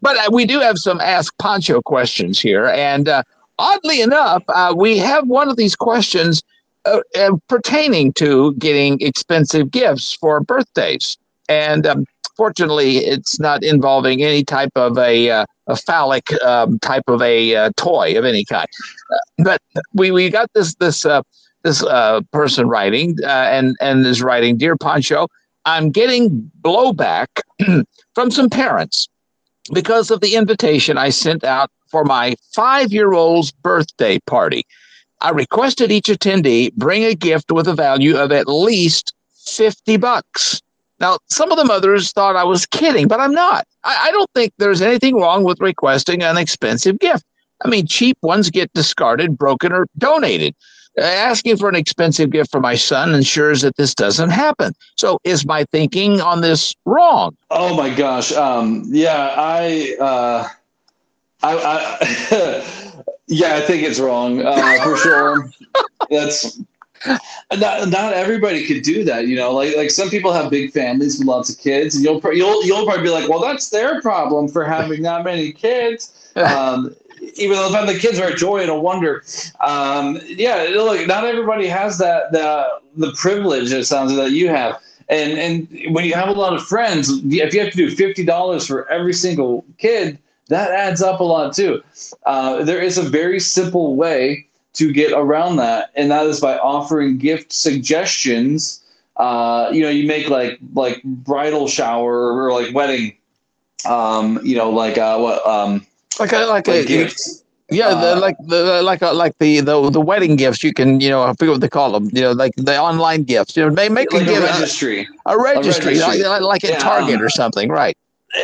But 0.00 0.16
uh, 0.18 0.30
we 0.32 0.44
do 0.44 0.60
have 0.60 0.78
some 0.78 1.00
Ask 1.00 1.36
Pancho 1.38 1.80
questions 1.82 2.40
here, 2.40 2.66
and 2.66 3.08
uh, 3.08 3.22
oddly 3.58 4.00
enough, 4.00 4.44
uh, 4.48 4.74
we 4.76 4.98
have 4.98 5.26
one 5.26 5.48
of 5.48 5.56
these 5.56 5.74
questions 5.74 6.42
uh, 6.84 7.00
uh, 7.16 7.36
pertaining 7.48 8.12
to 8.14 8.54
getting 8.54 9.00
expensive 9.00 9.70
gifts 9.70 10.14
for 10.14 10.40
birthdays. 10.40 11.16
And 11.48 11.86
um, 11.86 12.04
fortunately, 12.36 12.98
it's 12.98 13.40
not 13.40 13.62
involving 13.62 14.22
any 14.22 14.44
type 14.44 14.72
of 14.76 14.98
a, 14.98 15.30
uh, 15.30 15.46
a 15.66 15.76
phallic 15.76 16.30
um, 16.42 16.78
type 16.78 17.04
of 17.08 17.22
a 17.22 17.54
uh, 17.54 17.70
toy 17.76 18.16
of 18.16 18.24
any 18.24 18.44
kind. 18.44 18.68
Uh, 19.12 19.44
but 19.44 19.62
we, 19.94 20.10
we 20.10 20.30
got 20.30 20.52
this 20.54 20.74
this 20.76 21.04
uh, 21.04 21.22
this 21.64 21.84
person 22.32 22.68
writing 22.68 23.16
and 23.24 23.76
and 23.80 24.06
is 24.06 24.22
writing, 24.22 24.56
dear 24.56 24.76
Pancho, 24.76 25.26
I'm 25.64 25.90
getting 25.90 26.50
blowback 26.62 27.26
from 28.14 28.30
some 28.30 28.48
parents 28.48 29.08
because 29.72 30.10
of 30.10 30.20
the 30.20 30.34
invitation 30.34 30.96
I 30.96 31.10
sent 31.10 31.44
out 31.44 31.70
for 31.90 32.04
my 32.04 32.36
five 32.54 32.92
year 32.92 33.12
old's 33.12 33.52
birthday 33.52 34.18
party. 34.20 34.64
I 35.20 35.30
requested 35.30 35.90
each 35.90 36.06
attendee 36.06 36.72
bring 36.74 37.04
a 37.04 37.14
gift 37.14 37.50
with 37.50 37.66
a 37.66 37.74
value 37.74 38.16
of 38.16 38.32
at 38.32 38.48
least 38.48 39.12
50 39.46 39.96
bucks. 39.96 40.62
Now, 41.00 41.18
some 41.28 41.50
of 41.52 41.58
the 41.58 41.64
mothers 41.64 42.12
thought 42.12 42.36
I 42.36 42.44
was 42.44 42.66
kidding, 42.66 43.08
but 43.08 43.20
I'm 43.20 43.32
not. 43.32 43.66
I, 43.84 44.08
I 44.08 44.10
don't 44.10 44.30
think 44.34 44.52
there's 44.58 44.82
anything 44.82 45.16
wrong 45.16 45.44
with 45.44 45.60
requesting 45.60 46.22
an 46.22 46.36
expensive 46.36 46.98
gift. 46.98 47.24
I 47.64 47.68
mean, 47.68 47.86
cheap 47.86 48.16
ones 48.22 48.50
get 48.50 48.72
discarded, 48.72 49.36
broken, 49.36 49.72
or 49.72 49.86
donated. 49.96 50.54
Uh, 50.96 51.02
asking 51.02 51.56
for 51.56 51.68
an 51.68 51.76
expensive 51.76 52.30
gift 52.30 52.50
for 52.50 52.60
my 52.60 52.74
son 52.74 53.14
ensures 53.14 53.62
that 53.62 53.76
this 53.76 53.94
doesn't 53.94 54.30
happen. 54.30 54.72
So, 54.96 55.18
is 55.22 55.46
my 55.46 55.64
thinking 55.70 56.20
on 56.20 56.40
this 56.40 56.74
wrong? 56.84 57.36
Oh 57.50 57.76
my 57.76 57.90
gosh. 57.90 58.32
Um, 58.32 58.84
yeah, 58.86 59.34
I, 59.36 59.96
uh, 60.00 60.48
I, 61.42 61.98
I 62.00 62.97
yeah, 63.26 63.56
I 63.56 63.60
think 63.60 63.82
it's 63.82 64.00
wrong 64.00 64.44
uh, 64.44 64.82
for 64.82 64.96
sure. 64.96 65.50
That's 66.10 66.60
not, 67.56 67.88
not 67.88 68.12
everybody 68.12 68.66
could 68.66 68.82
do 68.82 69.04
that, 69.04 69.26
you 69.26 69.36
know. 69.36 69.52
Like 69.52 69.76
like 69.76 69.90
some 69.90 70.10
people 70.10 70.32
have 70.32 70.50
big 70.50 70.72
families 70.72 71.18
with 71.18 71.28
lots 71.28 71.50
of 71.50 71.58
kids, 71.58 71.94
and 71.94 72.04
you'll 72.04 72.20
you'll 72.34 72.64
you'll 72.64 72.84
probably 72.84 73.04
be 73.04 73.10
like, 73.10 73.28
well, 73.28 73.40
that's 73.40 73.70
their 73.70 74.00
problem 74.00 74.48
for 74.48 74.64
having 74.64 75.02
that 75.02 75.24
many 75.24 75.52
kids. 75.52 76.14
Um, 76.38 76.94
even 77.34 77.56
though 77.56 77.70
the 77.70 77.92
the 77.92 77.98
kids 77.98 78.20
are 78.20 78.28
a 78.28 78.34
joy 78.34 78.58
and 78.58 78.70
a 78.70 78.78
wonder. 78.78 79.24
Um, 79.60 80.20
yeah, 80.24 80.68
look, 80.70 81.04
not 81.06 81.24
everybody 81.24 81.66
has 81.66 81.98
that 81.98 82.30
the 82.32 82.80
the 82.96 83.12
privilege. 83.12 83.72
It 83.72 83.86
sounds 83.86 84.14
that 84.14 84.30
you 84.30 84.48
have. 84.48 84.80
And 85.08 85.32
and 85.38 85.94
when 85.94 86.04
you 86.04 86.14
have 86.14 86.28
a 86.28 86.32
lot 86.32 86.52
of 86.52 86.64
friends, 86.64 87.10
if 87.10 87.54
you 87.54 87.60
have 87.60 87.72
to 87.72 87.76
do 87.76 87.90
fifty 87.90 88.24
dollars 88.24 88.66
for 88.66 88.88
every 88.88 89.14
single 89.14 89.64
kid, 89.78 90.18
that 90.48 90.70
adds 90.70 91.02
up 91.02 91.20
a 91.20 91.24
lot 91.24 91.54
too. 91.54 91.82
Uh, 92.26 92.64
there 92.64 92.80
is 92.80 92.98
a 92.98 93.02
very 93.02 93.38
simple 93.40 93.96
way 93.96 94.46
to 94.74 94.92
get 94.92 95.12
around 95.12 95.56
that, 95.56 95.90
and 95.94 96.10
that 96.10 96.26
is 96.26 96.40
by 96.40 96.58
offering 96.58 97.18
gift 97.18 97.52
suggestions. 97.52 98.82
Uh, 99.16 99.68
you 99.72 99.82
know, 99.82 99.90
you 99.90 100.06
make 100.06 100.28
like 100.28 100.58
like 100.74 101.02
bridal 101.02 101.68
shower 101.68 102.32
or 102.32 102.52
like 102.52 102.74
wedding. 102.74 103.16
Um, 103.84 104.40
you 104.42 104.56
know, 104.56 104.70
like 104.70 104.98
uh, 104.98 105.18
what 105.18 105.46
um, 105.46 105.86
like 106.18 106.32
a 106.32 106.46
like, 106.46 106.68
a 106.68 106.84
gifts. 106.84 107.44
Yeah, 107.70 107.92
the, 107.94 108.16
like 108.16 108.36
the 108.46 108.80
like 108.82 109.02
uh, 109.02 109.12
like 109.12 109.36
the, 109.38 109.60
the 109.60 109.90
the 109.90 110.00
wedding 110.00 110.36
gifts. 110.36 110.64
You 110.64 110.72
can 110.72 111.00
you 111.00 111.10
know 111.10 111.22
I 111.22 111.34
forget 111.34 111.50
what 111.50 111.60
they 111.60 111.68
call 111.68 111.92
them. 111.92 112.08
You 112.14 112.22
know, 112.22 112.32
like 112.32 112.54
the 112.56 112.78
online 112.78 113.24
gifts. 113.24 113.56
You 113.56 113.68
know, 113.68 113.74
they 113.74 113.90
make 113.90 114.10
like 114.12 114.26
a, 114.26 114.36
a 114.36 114.40
registry. 114.40 115.08
a, 115.26 115.38
registry, 115.38 115.98
registry. 115.98 116.24
like, 116.24 116.40
like 116.40 116.64
at 116.64 116.70
Yeah, 116.70 116.78
Target 116.78 117.20
or 117.20 117.28
something, 117.28 117.68
right? 117.68 117.96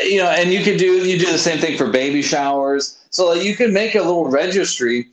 You 0.04 0.18
know, 0.18 0.28
and 0.28 0.52
you 0.52 0.62
could 0.62 0.78
do 0.78 1.06
you 1.06 1.18
do 1.18 1.30
the 1.30 1.38
same 1.38 1.58
thing 1.58 1.76
for 1.76 1.88
baby 1.88 2.22
showers. 2.22 2.98
So 3.10 3.28
like, 3.28 3.44
you 3.44 3.54
could 3.54 3.72
make 3.72 3.94
a 3.94 4.00
little 4.00 4.26
registry, 4.28 5.08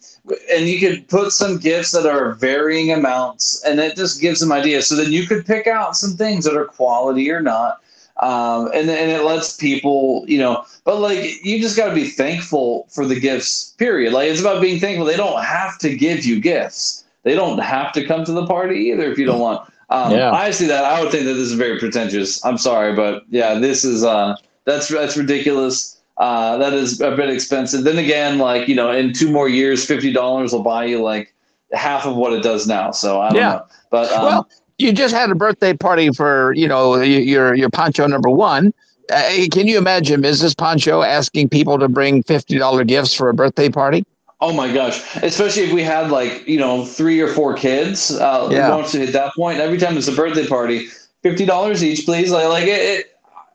and 0.51 0.67
you 0.67 0.79
could 0.79 1.07
put 1.07 1.31
some 1.31 1.57
gifts 1.57 1.91
that 1.91 2.07
are 2.07 2.33
varying 2.33 2.91
amounts, 2.91 3.63
and 3.63 3.79
it 3.79 3.95
just 3.95 4.19
gives 4.21 4.39
them 4.39 4.51
ideas. 4.51 4.87
So 4.87 4.95
then 4.95 5.11
you 5.11 5.27
could 5.27 5.45
pick 5.45 5.67
out 5.67 5.95
some 5.95 6.13
things 6.13 6.45
that 6.45 6.57
are 6.57 6.65
quality 6.65 7.29
or 7.29 7.41
not, 7.41 7.79
um, 8.21 8.67
and 8.73 8.89
and 8.89 9.11
it 9.11 9.23
lets 9.23 9.55
people, 9.55 10.25
you 10.27 10.39
know. 10.39 10.65
But 10.83 10.99
like, 10.99 11.45
you 11.45 11.59
just 11.61 11.77
got 11.77 11.89
to 11.89 11.95
be 11.95 12.09
thankful 12.09 12.87
for 12.89 13.05
the 13.05 13.19
gifts. 13.19 13.75
Period. 13.77 14.13
Like 14.13 14.29
it's 14.29 14.41
about 14.41 14.61
being 14.61 14.79
thankful. 14.79 15.05
They 15.05 15.17
don't 15.17 15.43
have 15.43 15.77
to 15.79 15.95
give 15.95 16.25
you 16.25 16.39
gifts. 16.39 17.03
They 17.23 17.35
don't 17.35 17.59
have 17.59 17.91
to 17.93 18.03
come 18.03 18.25
to 18.25 18.31
the 18.31 18.47
party 18.47 18.77
either 18.89 19.11
if 19.11 19.19
you 19.19 19.25
don't 19.25 19.39
want. 19.39 19.69
Um, 19.91 20.11
Yeah. 20.13 20.31
I 20.31 20.49
see 20.49 20.65
that. 20.67 20.85
I 20.85 21.01
would 21.03 21.11
think 21.11 21.25
that 21.25 21.33
this 21.33 21.43
is 21.49 21.53
very 21.53 21.77
pretentious. 21.77 22.43
I'm 22.43 22.57
sorry, 22.57 22.95
but 22.95 23.23
yeah, 23.29 23.59
this 23.59 23.85
is 23.85 24.03
uh, 24.03 24.35
that's 24.71 24.87
that's 24.87 25.17
ridiculous. 25.17 25.97
Uh, 26.17 26.57
that 26.57 26.73
is 26.73 27.01
a 27.01 27.15
bit 27.15 27.29
expensive. 27.29 27.83
Then 27.83 27.97
again, 27.97 28.37
like 28.37 28.67
you 28.67 28.75
know, 28.75 28.91
in 28.91 29.13
two 29.13 29.31
more 29.31 29.49
years, 29.49 29.85
fifty 29.85 30.11
dollars 30.13 30.51
will 30.53 30.63
buy 30.63 30.85
you 30.85 31.01
like 31.01 31.33
half 31.73 32.05
of 32.05 32.15
what 32.15 32.33
it 32.33 32.43
does 32.43 32.67
now. 32.67 32.91
So 32.91 33.21
I 33.21 33.29
don't 33.29 33.37
Yeah. 33.37 33.49
know. 33.53 33.65
But 33.89 34.11
um, 34.11 34.25
well, 34.25 34.49
you 34.77 34.91
just 34.93 35.13
had 35.13 35.29
a 35.31 35.35
birthday 35.35 35.73
party 35.73 36.09
for 36.11 36.53
you 36.53 36.67
know 36.67 36.95
your 37.01 37.53
your 37.55 37.69
Pancho 37.69 38.07
number 38.07 38.29
one. 38.29 38.73
Uh, 39.11 39.29
can 39.51 39.67
you 39.67 39.77
imagine 39.77 40.21
Mrs. 40.21 40.57
Pancho 40.57 41.01
asking 41.01 41.49
people 41.49 41.77
to 41.79 41.89
bring 41.89 42.23
fifty 42.23 42.57
dollar 42.57 42.83
gifts 42.83 43.13
for 43.13 43.29
a 43.29 43.33
birthday 43.33 43.69
party? 43.69 44.05
Oh 44.39 44.53
my 44.53 44.71
gosh! 44.73 45.01
Especially 45.23 45.63
if 45.63 45.73
we 45.73 45.83
had 45.83 46.11
like 46.11 46.47
you 46.47 46.57
know 46.59 46.85
three 46.85 47.19
or 47.19 47.27
four 47.27 47.53
kids. 47.53 48.11
Uh, 48.11 48.47
Yeah. 48.51 48.75
Once 48.75 48.91
hit 48.93 49.11
that 49.13 49.33
point, 49.35 49.59
every 49.59 49.77
time 49.77 49.97
it's 49.97 50.07
a 50.07 50.11
birthday 50.13 50.47
party, 50.47 50.87
fifty 51.23 51.45
dollars 51.45 51.83
each, 51.83 52.05
please. 52.05 52.31
Like 52.31 52.47
like 52.47 52.63
it, 52.67 52.81
it. 52.99 53.10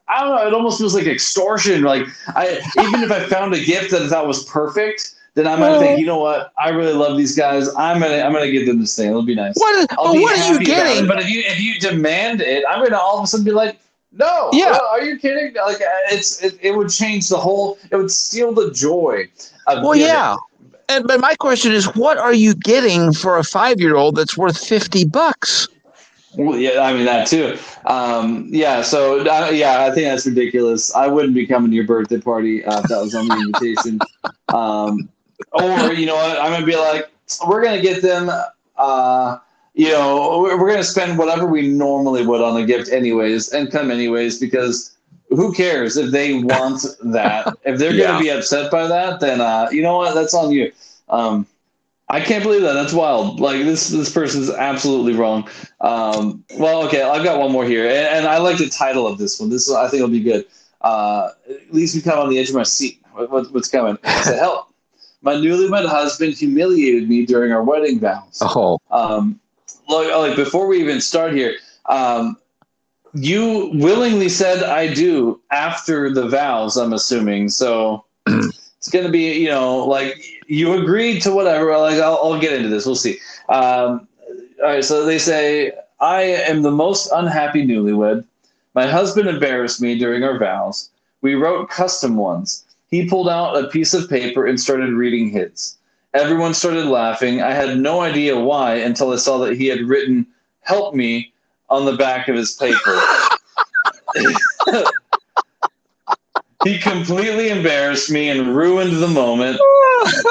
I 0.08 0.20
don't 0.20 0.36
know. 0.36 0.46
It 0.46 0.54
almost 0.54 0.78
feels 0.78 0.94
like 0.94 1.06
extortion. 1.06 1.82
Like 1.82 2.06
I 2.28 2.60
even 2.80 3.02
if 3.02 3.10
I 3.10 3.20
found 3.26 3.54
a 3.54 3.62
gift 3.64 3.90
that 3.90 4.02
I 4.02 4.08
thought 4.08 4.26
was 4.26 4.44
perfect, 4.44 5.14
then 5.34 5.46
I 5.46 5.56
might 5.56 5.78
think, 5.80 5.98
you 6.00 6.06
know 6.06 6.18
what? 6.18 6.52
I 6.58 6.68
really 6.70 6.92
love 6.94 7.16
these 7.16 7.36
guys. 7.36 7.68
I'm 7.76 8.00
gonna 8.00 8.18
I'm 8.22 8.32
gonna 8.32 8.50
give 8.50 8.66
them 8.66 8.80
this 8.80 8.94
thing. 8.96 9.10
It'll 9.10 9.22
be 9.22 9.34
nice. 9.34 9.54
What 9.56 9.74
is- 9.76 9.86
but 9.88 10.14
what 10.14 10.38
are 10.38 10.52
you 10.52 10.64
getting? 10.64 11.04
it. 11.04 11.08
But 11.08 11.20
if 11.20 11.28
you 11.28 11.40
if 11.46 11.60
you 11.60 11.78
demand 11.80 12.40
it, 12.40 12.64
I'm 12.68 12.82
gonna 12.84 12.96
all 12.98 13.18
of 13.18 13.24
a 13.24 13.26
sudden 13.26 13.44
be 13.44 13.50
like. 13.52 13.78
No, 14.18 14.48
Yeah. 14.54 14.70
uh, 14.70 14.78
are 14.92 15.02
you 15.02 15.18
kidding? 15.18 15.52
Like 15.54 15.82
uh, 15.82 15.86
it's 16.10 16.42
it, 16.42 16.58
it 16.62 16.70
would 16.74 16.88
change 16.88 17.28
the 17.28 17.36
whole. 17.36 17.76
It 17.90 17.96
would 17.96 18.10
steal 18.10 18.50
the 18.54 18.70
joy. 18.70 19.28
Of 19.66 19.82
Well, 19.82 19.94
yeah. 19.94 20.36
And 20.88 21.06
but 21.06 21.20
my 21.20 21.34
question 21.34 21.72
is, 21.72 21.84
what 21.94 22.16
are 22.16 22.32
you 22.32 22.54
getting 22.54 23.12
for 23.12 23.36
a 23.36 23.44
five 23.44 23.78
year 23.78 23.94
old 23.96 24.16
that's 24.16 24.34
worth 24.38 24.56
fifty 24.56 25.04
bucks? 25.04 25.68
Well, 26.36 26.58
yeah, 26.58 26.80
I 26.80 26.92
mean 26.92 27.06
that 27.06 27.26
too. 27.26 27.58
Um, 27.86 28.48
yeah, 28.50 28.82
so 28.82 29.20
uh, 29.20 29.50
yeah, 29.52 29.84
I 29.84 29.90
think 29.90 30.06
that's 30.06 30.26
ridiculous. 30.26 30.94
I 30.94 31.06
wouldn't 31.06 31.34
be 31.34 31.46
coming 31.46 31.70
to 31.70 31.74
your 31.74 31.86
birthday 31.86 32.20
party 32.20 32.64
uh, 32.64 32.80
if 32.82 32.88
that 32.88 33.00
was 33.00 33.14
on 33.14 33.28
the 33.28 33.36
invitation. 33.36 34.02
Um, 34.52 35.08
or 35.52 35.92
you 35.92 36.06
know 36.06 36.14
what? 36.14 36.38
I'm 36.40 36.52
gonna 36.52 36.64
be 36.64 36.76
like, 36.76 37.10
we're 37.48 37.62
gonna 37.64 37.82
get 37.82 38.00
them. 38.00 38.30
Uh, 38.76 39.38
you 39.74 39.88
know, 39.88 40.40
we're, 40.40 40.58
we're 40.60 40.70
gonna 40.70 40.84
spend 40.84 41.18
whatever 41.18 41.46
we 41.46 41.66
normally 41.66 42.24
would 42.24 42.40
on 42.40 42.56
a 42.56 42.64
gift, 42.64 42.90
anyways, 42.92 43.52
and 43.52 43.70
come 43.70 43.90
anyways 43.90 44.38
because. 44.38 44.92
Who 45.30 45.52
cares 45.52 45.96
if 45.96 46.12
they 46.12 46.34
want 46.34 46.84
that? 47.02 47.50
If 47.64 47.78
they're 47.80 47.92
Yeah. 47.92 48.06
gonna 48.12 48.20
be 48.20 48.28
upset 48.30 48.70
by 48.70 48.86
that, 48.86 49.18
then 49.18 49.40
uh, 49.40 49.68
you 49.72 49.82
know 49.82 49.96
what? 49.96 50.14
That's 50.14 50.34
on 50.34 50.52
you. 50.52 50.70
Um, 51.08 51.46
I 52.08 52.20
can't 52.20 52.42
believe 52.44 52.62
that. 52.62 52.74
That's 52.74 52.92
wild. 52.92 53.40
Like 53.40 53.64
this, 53.64 53.88
this 53.88 54.12
person's 54.12 54.48
absolutely 54.50 55.14
wrong. 55.14 55.48
Um, 55.80 56.44
well, 56.56 56.84
okay, 56.84 57.02
I've 57.02 57.24
got 57.24 57.40
one 57.40 57.50
more 57.50 57.64
here, 57.64 57.84
and, 57.86 58.06
and 58.18 58.26
I 58.26 58.38
like 58.38 58.58
the 58.58 58.68
title 58.68 59.06
of 59.06 59.18
this 59.18 59.40
one. 59.40 59.50
This 59.50 59.70
I 59.70 59.88
think 59.88 60.02
will 60.02 60.08
be 60.08 60.20
good. 60.22 60.46
Uh, 60.82 61.30
at 61.50 61.74
least 61.74 61.96
me 61.96 62.02
kind 62.02 62.18
of 62.18 62.24
on 62.24 62.30
the 62.30 62.38
edge 62.38 62.48
of 62.48 62.54
my 62.54 62.62
seat. 62.62 63.02
What, 63.12 63.30
what, 63.30 63.52
what's 63.52 63.68
coming? 63.68 63.98
So 64.22 64.36
help! 64.36 64.72
My 65.22 65.34
newlywed 65.34 65.88
husband 65.88 66.34
humiliated 66.34 67.08
me 67.08 67.26
during 67.26 67.50
our 67.50 67.64
wedding 67.64 67.98
vows. 67.98 68.38
Oh, 68.40 68.78
Um, 68.90 69.40
like, 69.88 70.14
like 70.14 70.36
before 70.36 70.68
we 70.68 70.78
even 70.80 71.00
start 71.00 71.32
here, 71.32 71.56
um, 71.88 72.36
you 73.14 73.70
willingly 73.74 74.28
said 74.28 74.62
"I 74.62 74.92
do" 74.92 75.40
after 75.50 76.12
the 76.14 76.28
vows. 76.28 76.76
I'm 76.76 76.92
assuming 76.92 77.48
so. 77.48 78.04
it's 78.86 78.94
gonna 78.94 79.10
be, 79.10 79.32
you 79.32 79.48
know, 79.48 79.84
like 79.84 80.24
you 80.46 80.74
agreed 80.74 81.20
to 81.22 81.32
whatever. 81.32 81.76
Like 81.76 81.98
I'll, 81.98 82.20
I'll 82.22 82.40
get 82.40 82.52
into 82.52 82.68
this. 82.68 82.86
We'll 82.86 82.94
see. 82.94 83.18
Um, 83.48 84.06
all 84.62 84.68
right. 84.68 84.84
So 84.84 85.04
they 85.04 85.18
say 85.18 85.72
I 85.98 86.22
am 86.22 86.62
the 86.62 86.70
most 86.70 87.10
unhappy 87.12 87.66
newlywed. 87.66 88.24
My 88.74 88.86
husband 88.86 89.28
embarrassed 89.28 89.82
me 89.82 89.98
during 89.98 90.22
our 90.22 90.38
vows. 90.38 90.88
We 91.20 91.34
wrote 91.34 91.68
custom 91.68 92.16
ones. 92.16 92.64
He 92.88 93.08
pulled 93.08 93.28
out 93.28 93.56
a 93.56 93.66
piece 93.68 93.92
of 93.92 94.08
paper 94.08 94.46
and 94.46 94.60
started 94.60 94.92
reading 94.92 95.30
his. 95.30 95.76
Everyone 96.14 96.54
started 96.54 96.86
laughing. 96.86 97.42
I 97.42 97.52
had 97.54 97.78
no 97.78 98.02
idea 98.02 98.38
why 98.38 98.76
until 98.76 99.12
I 99.12 99.16
saw 99.16 99.38
that 99.38 99.56
he 99.56 99.66
had 99.66 99.80
written 99.80 100.28
"Help 100.60 100.94
me." 100.94 101.32
on 101.68 101.84
the 101.84 101.96
back 101.96 102.28
of 102.28 102.36
his 102.36 102.52
paper. 102.52 103.02
he 106.66 106.78
completely 106.78 107.50
embarrassed 107.50 108.10
me 108.10 108.28
and 108.28 108.56
ruined 108.56 109.00
the 109.00 109.06
moment. 109.06 109.56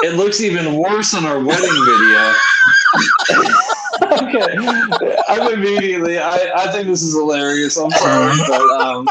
It 0.02 0.16
looks 0.16 0.42
even 0.42 0.74
worse 0.74 1.14
on 1.14 1.24
our 1.24 1.38
wedding 1.38 1.84
video. 1.86 2.34
okay, 4.22 5.16
I'm 5.28 5.54
immediately. 5.54 6.18
I, 6.18 6.50
I 6.54 6.72
think 6.72 6.88
this 6.88 7.02
is 7.02 7.14
hilarious. 7.14 7.78
I'm 7.78 7.90
sorry, 7.90 8.36
but 8.48 8.60
um, 8.82 9.08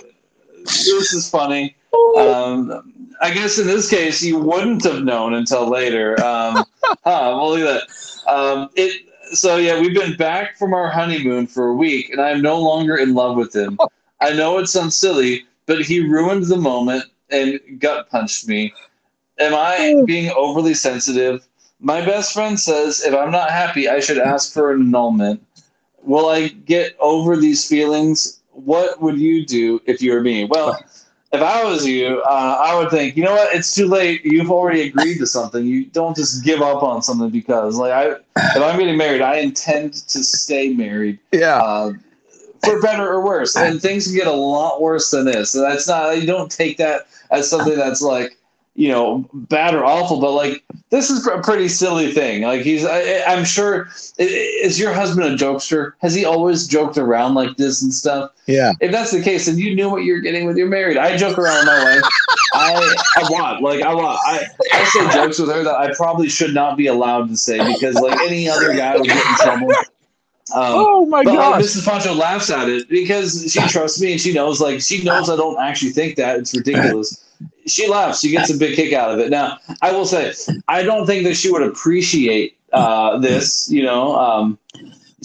this 0.64 1.14
is 1.14 1.28
funny. 1.28 1.76
Um, 2.18 3.10
I 3.22 3.34
guess 3.34 3.58
in 3.58 3.66
this 3.66 3.90
case, 3.90 4.22
you 4.22 4.38
wouldn't 4.38 4.84
have 4.84 5.04
known 5.04 5.34
until 5.34 5.68
later. 5.68 6.14
Um, 6.24 6.64
huh, 6.84 6.96
well, 7.04 7.50
look 7.50 7.68
at 7.68 7.88
that. 7.88 8.32
Um, 8.32 8.70
it. 8.76 9.02
So 9.32 9.58
yeah, 9.58 9.80
we've 9.80 9.96
been 9.96 10.16
back 10.16 10.58
from 10.58 10.76
our 10.76 10.90
honeymoon 10.90 11.48
for 11.48 11.70
a 11.70 11.76
week, 11.76 12.12
and 12.12 12.22
I'm 12.22 12.44
no 12.44 12.60
longer 12.60 12.98
in 12.98 13.16
love 13.16 13.36
with 13.36 13.56
him. 13.56 13.80
I 14.22 14.34
know 14.34 14.60
it 14.60 14.68
sounds 14.68 14.96
silly, 14.96 15.46
but 15.66 15.82
he 15.82 16.00
ruined 16.00 16.46
the 16.46 16.58
moment 16.58 17.06
and 17.30 17.60
gut 17.80 18.10
punched 18.10 18.48
me. 18.48 18.74
Am 19.40 19.54
I 19.54 20.04
being 20.06 20.32
overly 20.32 20.74
sensitive? 20.74 21.46
My 21.80 22.06
best 22.06 22.34
friend 22.34 22.60
says 22.60 23.04
if 23.04 23.14
I'm 23.14 23.32
not 23.32 23.52
happy, 23.52 23.90
I 23.90 24.00
should 24.00 24.18
ask 24.18 24.54
for 24.54 24.72
an 24.72 24.82
annulment. 24.82 25.46
Will 26.04 26.30
I 26.30 26.50
get 26.50 26.96
over 27.00 27.36
these 27.36 27.68
feelings? 27.68 28.42
What 28.52 29.02
would 29.02 29.20
you 29.20 29.46
do 29.46 29.82
if 29.86 30.02
you 30.02 30.14
were 30.14 30.22
me? 30.22 30.46
Well, 30.46 30.80
if 31.34 31.42
I 31.42 31.64
was 31.64 31.86
you, 31.86 32.22
uh, 32.22 32.62
I 32.64 32.76
would 32.78 32.90
think, 32.90 33.18
you 33.18 33.24
know 33.24 33.34
what? 33.34 33.54
It's 33.54 33.74
too 33.74 33.88
late. 33.88 34.24
You've 34.24 34.52
already 34.52 34.84
agreed 34.84 35.18
to 35.18 35.28
something. 35.28 35.66
You 35.66 35.86
don't 35.86 36.16
just 36.16 36.44
give 36.44 36.62
up 36.62 36.82
on 36.82 37.02
something 37.02 37.30
because, 37.30 37.76
like, 37.78 37.92
I 37.92 38.12
if 38.12 38.62
I'm 38.62 38.80
getting 38.80 38.98
married, 38.98 39.22
I 39.22 39.38
intend 39.38 39.94
to 40.08 40.24
stay 40.24 40.70
married. 40.74 41.20
Yeah. 41.32 41.58
Uh, 41.58 41.94
for 42.66 42.82
better 42.82 43.08
or 43.08 43.24
worse, 43.24 43.56
and 43.56 43.82
things 43.82 44.08
can 44.08 44.16
get 44.16 44.28
a 44.28 44.32
lot 44.32 44.82
worse 44.82 45.12
than 45.12 45.26
this. 45.26 45.56
And 45.56 45.64
that's 45.64 45.88
not. 45.88 46.20
You 46.20 46.28
don't 46.28 46.52
take 46.52 46.78
that 46.78 47.08
as 47.32 47.50
something 47.50 47.76
that's 47.76 48.02
like 48.02 48.38
you 48.76 48.90
know 48.90 49.28
bad 49.34 49.74
or 49.74 49.86
awful 49.86 50.20
but 50.20 50.34
like 50.34 50.62
this 50.90 51.10
is 51.10 51.26
a 51.28 51.42
pretty 51.42 51.68
silly 51.68 52.12
thing. 52.12 52.44
Like 52.44 52.62
he's 52.62 52.86
I, 52.86 53.24
i'm 53.24 53.46
sure 53.46 53.88
is 54.18 54.80
your 54.80 54.94
husband 54.94 55.26
a 55.28 55.36
jokester? 55.36 55.94
Has 56.02 56.14
he 56.14 56.26
always 56.26 56.68
joked 56.68 56.98
around 56.98 57.36
like 57.36 57.58
this 57.58 57.82
and 57.82 57.94
stuff? 57.94 58.32
Yeah. 58.48 58.74
if 58.82 58.92
that's 58.92 59.12
the 59.12 59.22
case 59.22 59.46
then 59.46 59.58
you 59.58 59.76
knew 59.76 59.90
what 59.90 60.04
you're 60.04 60.20
getting 60.20 60.46
when 60.46 60.58
you're 60.58 60.68
married. 60.68 60.98
I 60.98 61.18
joke 61.18 61.38
around 61.38 61.60
with 61.60 61.68
my 61.68 61.84
wife. 61.84 62.04
I 62.54 62.96
i 63.18 63.32
want 63.32 63.62
like 63.62 63.82
i 63.82 63.94
want 63.94 64.20
i 64.26 64.46
i 64.74 64.84
say 64.86 65.10
jokes 65.14 65.40
with 65.40 65.50
her 65.50 65.64
that 65.64 65.76
i 65.76 65.94
probably 65.94 66.30
should 66.30 66.54
not 66.54 66.78
be 66.78 66.88
allowed 66.88 67.28
to 67.30 67.38
say 67.38 67.58
because 67.74 67.96
like 67.96 68.20
any 68.22 68.50
other 68.50 68.76
guy 68.76 68.96
would 68.96 69.06
get 69.06 69.18
in 69.18 69.36
trouble 69.36 69.74
um, 70.54 70.62
Oh, 70.64 71.06
my 71.06 71.24
god! 71.24 71.52
like. 71.54 71.64
Mrs. 71.66 71.86
Pancho 71.86 72.14
laughs 72.14 72.50
at 72.50 72.70
it 72.70 72.88
because 72.90 73.52
she 73.52 73.60
trusts 73.70 74.00
me 74.02 74.12
and 74.14 74.22
she 74.22 74.34
knows, 74.34 74.62
like, 74.62 74.82
she 74.82 75.04
knows 75.04 75.30
I 75.30 75.36
don't 75.36 75.60
actually 75.60 75.92
think 75.92 76.16
that. 76.18 76.40
It's 76.40 76.56
ridiculous. 76.56 77.22
She 77.68 77.88
laughs. 77.90 78.22
She 78.22 78.30
gets 78.30 78.50
a 78.54 78.58
big 78.58 78.76
kick 78.78 78.94
out 78.94 79.10
of 79.12 79.20
it. 79.20 79.30
Now, 79.32 79.58
I 79.82 79.92
will 79.92 80.06
say, 80.06 80.34
I 80.68 80.84
don't 80.84 81.06
think 81.08 81.24
that 81.26 81.34
she 81.36 81.52
would 81.52 81.64
appreciate 81.64 82.58
uh, 82.72 83.18
this. 83.28 83.70
You 83.70 83.84
know, 83.84 84.16
um, 84.16 84.58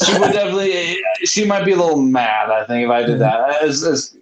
she 0.03 0.19
would 0.19 0.33
definitely. 0.33 0.97
She 1.25 1.45
might 1.45 1.65
be 1.65 1.73
a 1.73 1.77
little 1.77 2.01
mad. 2.03 2.51
I 2.51 2.65
think 2.65 2.87
if 2.87 2.91
I 2.91 3.03
did 3.05 3.19
that, 3.21 3.63
As- 3.63 3.85
as- 3.85 4.17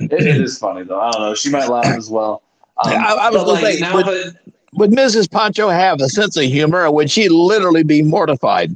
it- 0.00 0.12
it 0.12 0.40
is 0.40 0.58
funny 0.58 0.82
though. 0.82 0.98
I 0.98 1.10
don't 1.12 1.20
know. 1.20 1.34
She 1.34 1.50
might 1.50 1.68
laugh 1.68 1.84
as 1.86 2.08
well. 2.10 2.42
Um, 2.84 2.92
I, 2.94 3.12
I 3.20 3.30
was 3.30 3.44
like, 3.44 3.74
say, 3.74 3.80
now 3.80 3.94
would, 3.94 4.06
that- 4.06 4.36
would 4.72 4.90
Mrs. 4.90 5.30
Pancho 5.30 5.68
have 5.68 6.00
a 6.00 6.08
sense 6.08 6.36
of 6.38 6.44
humor, 6.44 6.84
or 6.86 6.90
would 6.90 7.10
she 7.10 7.28
literally 7.28 7.82
be 7.84 8.00
mortified? 8.02 8.74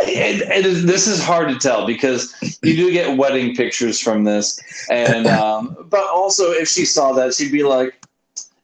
It, 0.00 0.42
it 0.42 0.66
is, 0.66 0.84
this 0.84 1.06
is 1.06 1.22
hard 1.22 1.48
to 1.48 1.58
tell 1.58 1.86
because 1.86 2.34
you 2.62 2.74
do 2.76 2.90
get 2.92 3.16
wedding 3.16 3.54
pictures 3.54 4.00
from 4.00 4.24
this, 4.24 4.60
and 4.90 5.26
um, 5.26 5.76
but 5.88 6.06
also 6.08 6.50
if 6.50 6.68
she 6.68 6.84
saw 6.84 7.12
that, 7.12 7.34
she'd 7.34 7.52
be 7.52 7.62
like, 7.62 7.94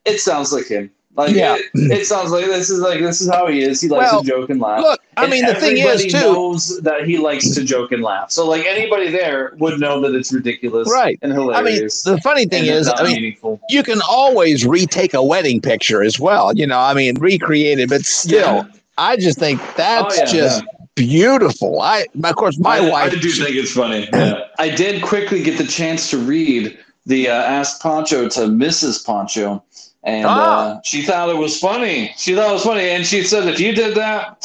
"It 0.05 0.19
sounds 0.21 0.53
like 0.53 0.67
him." 0.67 0.91
Like 1.17 1.35
Yeah. 1.35 1.57
it, 1.57 1.67
it 1.75 2.07
sounds 2.07 2.31
like 2.31 2.47
this 2.47 2.71
is 2.71 2.79
like 2.81 3.01
this 3.01 3.21
is 3.21 3.29
how 3.29 3.49
he 3.49 3.63
is. 3.63 3.81
He 3.81 3.89
likes 3.89 4.13
Well, 4.13 4.23
to 4.23 4.29
joke 4.29 4.49
and 4.51 4.61
laugh. 4.61 4.81
look, 4.81 5.01
I 5.17 5.25
And 5.25 5.33
mean, 5.33 5.45
the 5.45 5.57
thing 5.57 5.77
is, 5.77 6.05
too- 6.07 6.13
knows 6.21 6.81
that 6.83 7.05
he 7.05 7.19
likes 7.19 7.51
to 7.51 7.65
joke 7.65 7.91
and 7.91 8.01
laugh. 8.03 8.31
So 8.31 8.49
like 8.49 8.65
anybody 8.65 9.11
there 9.11 9.55
would 9.59 9.81
know 9.81 10.01
that 10.03 10.15
it's 10.15 10.33
ridiculous, 10.33 10.89
Right. 10.91 11.19
and 11.21 11.33
hilarious. 11.33 12.07
I 12.07 12.11
mean, 12.11 12.17
the 12.17 12.23
funny 12.23 12.47
thing 12.47 12.67
is, 12.67 12.89
I 12.89 13.03
mean, 13.03 13.15
meaningful. 13.17 13.61
you 13.69 13.83
can 13.83 14.01
always 14.09 14.65
retake 14.65 15.13
a 15.13 15.23
wedding 15.23 15.61
picture 15.61 16.03
as 16.03 16.21
well. 16.21 16.55
You 16.57 16.67
know, 16.69 16.79
I 16.79 16.95
mean, 16.95 17.17
recreate 17.19 17.81
it, 17.81 17.89
but 17.89 18.05
still, 18.07 18.67
I 18.97 19.17
just 19.17 19.37
think 19.39 19.61
that's 19.77 20.15
Oh, 20.17 20.23
yeah, 20.23 20.25
just 20.33 20.63
yeah. 20.63 20.80
Beautiful. 21.07 21.81
I, 21.81 22.07
of 22.25 22.37
course, 22.37 22.59
my 22.59 22.77
I, 22.77 22.91
wife. 22.91 23.13
I 23.13 23.17
do 23.17 23.31
think 23.31 23.57
it's 23.57 23.73
funny. 23.73 24.09
Yeah. 24.13 24.45
I 24.59 24.69
did 24.69 25.03
quickly 25.03 25.43
get 25.43 25.57
the 25.57 25.65
chance 25.67 26.11
to 26.11 26.19
read 26.19 26.79
the 27.07 27.29
uh, 27.29 27.35
Ask 27.35 27.81
Pancho 27.81 28.29
to 28.29 28.41
Mrs. 28.41 29.05
Pancho, 29.07 29.63
and 30.05 30.27
Ah. 30.27 30.77
uh, 30.77 30.81
she 30.85 31.01
thought 31.03 31.31
it 31.31 31.39
was 31.39 31.59
funny. 31.59 32.13
She 32.19 32.35
thought 32.35 32.51
it 32.51 32.53
was 32.53 32.65
funny, 32.65 32.91
and 32.91 33.07
she 33.07 33.23
said, 33.23 33.49
"If 33.49 33.59
you 33.59 33.73
did 33.73 33.95
that, 33.97 34.45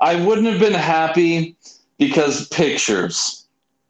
I 0.00 0.14
wouldn't 0.14 0.46
have 0.46 0.60
been 0.60 0.74
happy 0.74 1.56
because 1.98 2.46
pictures." 2.48 3.44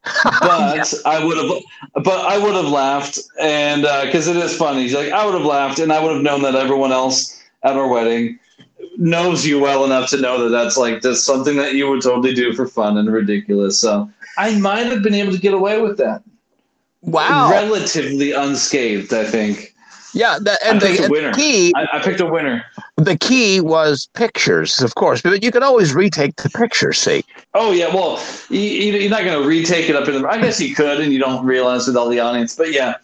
but 0.40 0.94
I 1.05 1.22
would 1.22 1.36
have, 1.36 1.62
but 2.02 2.24
I 2.26 2.38
would 2.38 2.55
have 2.55 2.68
laughed, 2.68 3.18
and 3.40 3.82
because 4.06 4.26
it 4.28 4.36
is 4.36 4.56
funny. 4.56 4.84
She's 4.84 4.94
like, 4.94 5.12
I 5.12 5.26
would 5.26 5.34
have 5.34 5.44
laughed, 5.44 5.80
and 5.80 5.93
I 5.93 6.02
would 6.02 6.12
have 6.14 6.22
known 6.22 6.43
that 6.43 6.55
everyone 6.55 6.93
else 6.93 7.43
at 7.64 7.76
our 7.76 7.88
wedding 7.88 8.38
knows 8.97 9.47
you 9.47 9.60
well 9.60 9.85
enough 9.85 10.10
to 10.10 10.20
know 10.20 10.43
that 10.43 10.51
that's 10.51 10.77
like 10.77 11.02
that's 11.02 11.23
something 11.23 11.56
that 11.56 11.74
you 11.74 11.89
would 11.89 12.02
totally 12.02 12.35
do 12.35 12.52
for 12.52 12.66
fun 12.66 12.97
and 12.98 13.12
ridiculous. 13.12 13.81
So 13.81 14.10
I 14.39 14.59
might 14.59 14.86
have 14.86 15.02
been 15.02 15.14
able 15.14 15.32
to 15.32 15.39
get 15.39 15.55
away 15.55 15.81
with 15.81 15.98
that. 15.98 16.23
Wow. 17.02 17.51
Relatively 17.51 18.32
unscathed, 18.32 19.12
I 19.12 19.24
think. 19.24 19.74
Yeah, 20.12 20.39
the, 20.40 20.59
and 20.64 20.81
the, 20.81 21.05
a 21.05 21.10
winner. 21.10 21.32
key, 21.35 21.74
I, 21.77 21.98
I 21.98 22.02
picked 22.02 22.20
a 22.20 22.27
winner. 22.27 22.64
the 22.97 23.18
key 23.18 23.60
was 23.60 24.09
pictures, 24.14 24.81
of 24.81 24.94
course, 24.94 25.20
but 25.20 25.44
you 25.44 25.51
can 25.51 25.62
always 25.62 25.94
retake 25.94 26.36
the 26.36 26.48
pictures. 26.48 26.97
See, 26.97 27.23
Oh 27.52 27.73
yeah, 27.73 27.94
well, 27.94 28.24
you, 28.48 28.60
you're 28.60 29.10
not 29.10 29.24
going 29.24 29.43
to 29.43 29.47
retake 29.47 29.90
it 29.90 29.97
up 29.97 30.09
in 30.09 30.23
the. 30.23 30.27
I 30.27 30.40
guess 30.40 30.59
you 30.59 30.74
could, 30.74 31.01
and 31.01 31.12
you 31.12 31.18
don't 31.18 31.44
realize 31.44 31.86
with 31.86 31.98
all 31.98 32.09
the 32.09 32.18
audience. 32.18 32.56
But 32.56 32.73
yeah, 32.73 32.94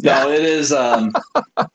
no, 0.00 0.30
it 0.30 0.44
is. 0.44 0.72
Um, 0.72 1.12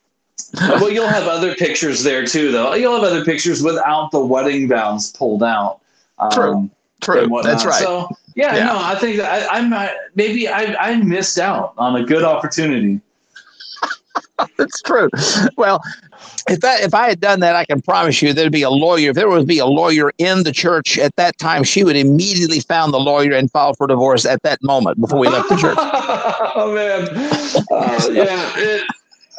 well, 0.80 0.90
you'll 0.90 1.08
have 1.08 1.28
other 1.28 1.54
pictures 1.54 2.02
there 2.02 2.24
too, 2.24 2.50
though. 2.52 2.74
You'll 2.74 2.94
have 2.94 3.04
other 3.04 3.24
pictures 3.24 3.62
without 3.62 4.10
the 4.10 4.20
wedding 4.20 4.68
vows 4.68 5.12
pulled 5.12 5.42
out. 5.42 5.80
Um, 6.18 6.30
True. 6.30 6.70
True. 7.00 7.40
That's 7.42 7.64
right. 7.64 7.80
So 7.82 8.08
yeah, 8.34 8.56
Yeah. 8.56 8.64
no, 8.66 8.78
I 8.80 8.94
think 8.96 9.18
that 9.18 9.50
I, 9.50 9.56
I'm 9.58 9.70
not, 9.70 9.90
maybe 10.14 10.48
I, 10.48 10.74
I 10.74 10.96
missed 10.96 11.38
out 11.38 11.74
on 11.78 11.96
a 11.96 12.04
good 12.04 12.24
opportunity. 12.24 13.00
It's 14.60 14.80
true. 14.82 15.08
Well, 15.56 15.82
if 16.48 16.60
that 16.60 16.82
if 16.82 16.94
I 16.94 17.08
had 17.08 17.20
done 17.20 17.40
that, 17.40 17.56
I 17.56 17.64
can 17.64 17.82
promise 17.82 18.22
you 18.22 18.32
there'd 18.32 18.52
be 18.52 18.62
a 18.62 18.70
lawyer. 18.70 19.10
If 19.10 19.16
there 19.16 19.28
would 19.28 19.48
be 19.48 19.58
a 19.58 19.66
lawyer 19.66 20.12
in 20.18 20.44
the 20.44 20.52
church 20.52 20.96
at 20.96 21.14
that 21.16 21.36
time, 21.38 21.64
she 21.64 21.82
would 21.82 21.96
immediately 21.96 22.60
found 22.60 22.94
the 22.94 23.00
lawyer 23.00 23.32
and 23.32 23.50
file 23.50 23.74
for 23.74 23.88
divorce 23.88 24.24
at 24.24 24.40
that 24.44 24.62
moment 24.62 25.00
before 25.00 25.18
we 25.18 25.28
left 25.28 25.48
the 25.48 25.56
church. 25.56 25.76
oh 25.80 26.72
man, 26.72 27.08
uh, 27.72 28.08
yeah, 28.12 28.52
it, 28.56 28.84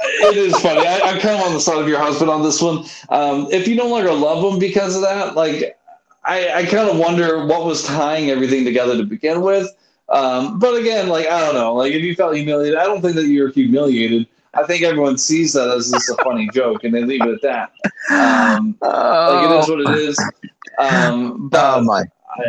it 0.03 0.37
is 0.37 0.59
funny. 0.59 0.85
I, 0.85 0.99
I'm 1.01 1.19
kind 1.19 1.35
of 1.39 1.47
on 1.47 1.53
the 1.53 1.59
side 1.59 1.79
of 1.81 1.87
your 1.87 1.99
husband 1.99 2.29
on 2.29 2.43
this 2.43 2.61
one. 2.61 2.85
Um, 3.09 3.47
if 3.51 3.67
you 3.67 3.75
no 3.75 3.87
longer 3.87 4.11
love 4.13 4.43
him 4.53 4.59
because 4.59 4.95
of 4.95 5.01
that, 5.01 5.35
like 5.35 5.77
I, 6.23 6.49
I 6.61 6.65
kind 6.65 6.89
of 6.89 6.97
wonder 6.97 7.45
what 7.45 7.65
was 7.65 7.83
tying 7.83 8.29
everything 8.29 8.63
together 8.65 8.97
to 8.97 9.03
begin 9.03 9.41
with. 9.41 9.67
Um, 10.09 10.59
but 10.59 10.75
again, 10.75 11.07
like 11.09 11.27
I 11.27 11.39
don't 11.39 11.55
know, 11.55 11.73
like 11.75 11.93
if 11.93 12.01
you 12.01 12.15
felt 12.15 12.35
humiliated, 12.35 12.77
I 12.77 12.85
don't 12.85 13.01
think 13.01 13.15
that 13.15 13.25
you're 13.27 13.51
humiliated. 13.51 14.27
I 14.53 14.63
think 14.63 14.83
everyone 14.83 15.17
sees 15.17 15.53
that 15.53 15.69
as 15.69 15.91
just 15.91 16.09
a 16.09 16.15
funny 16.17 16.49
joke, 16.53 16.83
and 16.83 16.93
they 16.93 17.03
leave 17.03 17.25
it 17.25 17.33
at 17.33 17.41
that. 17.41 17.71
Um, 18.15 18.77
like 19.25 19.43
it 19.43 19.51
is 19.51 19.69
what 19.69 19.81
it 19.81 19.91
is. 19.91 20.31
Um, 20.77 21.49
but 21.49 21.77
Oh 21.77 21.83
my, 21.83 22.03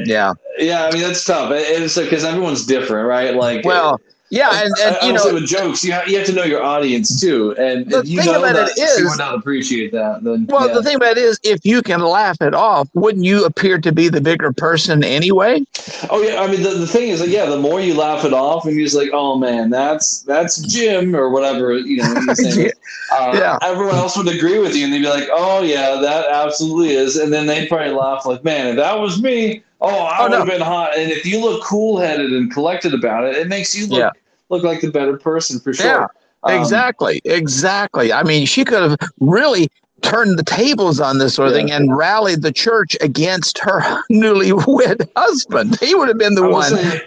yeah. 0.06 0.32
yeah, 0.58 0.84
I 0.84 0.92
mean 0.92 1.02
that's 1.02 1.24
tough. 1.24 1.50
It- 1.52 1.82
It's 1.82 1.98
because 1.98 2.24
everyone's 2.24 2.66
different, 2.66 3.06
right? 3.08 3.34
Like, 3.34 3.64
Well, 3.64 4.00
yeah, 4.30 4.62
and, 4.64 4.72
and 4.80 4.96
I, 4.96 4.98
I 5.02 5.06
you 5.06 5.12
know, 5.12 5.34
with 5.34 5.46
jokes, 5.46 5.84
you 5.84 5.92
have, 5.92 6.06
you 6.08 6.16
have 6.18 6.26
to 6.26 6.32
know 6.32 6.44
your 6.44 6.62
audience 6.62 7.20
too, 7.20 7.54
and 7.58 7.90
The 7.90 7.98
if 8.00 8.08
you 8.08 8.22
thing 8.22 8.32
know 8.32 8.40
that 8.42 8.68
it 8.70 8.78
is- 8.78 9.04
would 9.04 9.18
not 9.18 9.34
appreciate 9.34 9.92
that, 9.92 10.22
then 10.22 10.46
well, 10.48 10.68
yeah. 10.68 10.74
the 10.74 10.82
thing 10.82 10.96
about 10.96 11.12
it 11.18 11.24
is, 11.24 11.38
if 11.42 11.60
you 11.64 11.82
can 11.82 12.00
laugh 12.00 12.40
it 12.40 12.54
off, 12.54 12.88
wouldn't 12.94 13.24
you 13.24 13.44
appear 13.44 13.78
to 13.78 13.92
be 13.92 14.08
the 14.08 14.20
bigger 14.20 14.52
person 14.52 15.02
anyway? 15.04 15.62
Oh 16.10 16.22
yeah, 16.22 16.40
I 16.40 16.46
mean 16.50 16.62
the, 16.62 16.70
the 16.70 16.86
thing 16.86 17.08
is 17.08 17.20
that 17.20 17.28
yeah, 17.28 17.46
the 17.46 17.58
more 17.58 17.80
you 17.80 17.94
laugh 17.94 18.24
it 18.24 18.32
off, 18.32 18.64
and 18.66 18.74
you're 18.76 18.84
just 18.86 18.96
like, 18.96 19.10
oh 19.12 19.36
man, 19.36 19.68
that's 19.70 20.22
that's 20.22 20.58
Jim 20.60 21.14
or 21.16 21.30
whatever, 21.30 21.76
you 21.76 21.98
know. 21.98 22.14
Name. 22.38 22.70
Uh, 23.12 23.32
Yeah. 23.34 23.58
Everyone 23.62 23.96
else 23.96 24.16
would 24.16 24.28
agree 24.28 24.58
with 24.58 24.76
you, 24.76 24.84
and 24.84 24.92
they'd 24.92 25.00
be 25.02 25.08
like, 25.08 25.28
oh 25.32 25.62
yeah, 25.62 25.96
that 26.00 26.28
absolutely 26.30 26.90
is, 26.94 27.16
and 27.16 27.32
then 27.32 27.46
they'd 27.46 27.68
probably 27.68 27.90
laugh 27.92 28.24
like, 28.26 28.44
man, 28.44 28.68
if 28.68 28.76
that 28.76 28.98
was 28.98 29.20
me, 29.20 29.62
oh, 29.80 29.88
I 29.88 30.18
Oh, 30.18 30.22
would 30.24 30.32
no. 30.32 30.38
have 30.38 30.46
been 30.46 30.60
hot. 30.60 30.96
And 30.96 31.10
if 31.10 31.24
you 31.24 31.40
look 31.40 31.62
cool 31.62 31.98
headed 31.98 32.32
and 32.32 32.52
collected 32.52 32.94
about 32.94 33.24
it, 33.24 33.36
it 33.36 33.48
makes 33.48 33.74
you 33.74 33.86
look 33.86 33.98
Yeah. 33.98 34.10
look 34.48 34.62
like 34.64 34.80
the 34.80 34.90
better 34.90 35.16
person 35.16 35.60
for 35.60 35.72
sure. 35.72 35.86
Yeah, 35.86 36.06
Um, 36.54 36.60
exactly, 36.60 37.20
exactly. 37.24 38.12
I 38.12 38.22
mean, 38.22 38.46
she 38.46 38.64
could 38.64 38.82
have 38.82 38.98
really 39.20 39.70
turned 40.02 40.38
the 40.38 40.42
tables 40.42 40.98
on 41.00 41.18
this 41.18 41.34
sort 41.34 41.48
of 41.48 41.54
thing 41.54 41.70
and 41.70 41.94
rallied 41.96 42.42
the 42.42 42.50
church 42.52 42.96
against 43.00 43.58
her 43.58 43.80
newlywed 44.10 45.06
husband. 45.16 45.78
He 45.80 45.94
would 45.94 46.08
have 46.08 46.18
been 46.18 46.34
the 46.34 46.48
one. 46.48 46.74
say, 46.74 47.02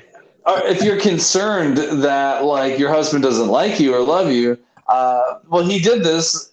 uh, 0.45 0.61
if 0.65 0.83
you're 0.83 0.99
concerned 0.99 1.77
that 1.77 2.43
like 2.45 2.77
your 2.77 2.89
husband 2.89 3.23
doesn't 3.23 3.47
like 3.47 3.79
you 3.79 3.93
or 3.95 4.01
love 4.01 4.31
you, 4.31 4.57
uh, 4.87 5.39
well, 5.49 5.63
he 5.63 5.79
did 5.79 6.03
this 6.03 6.51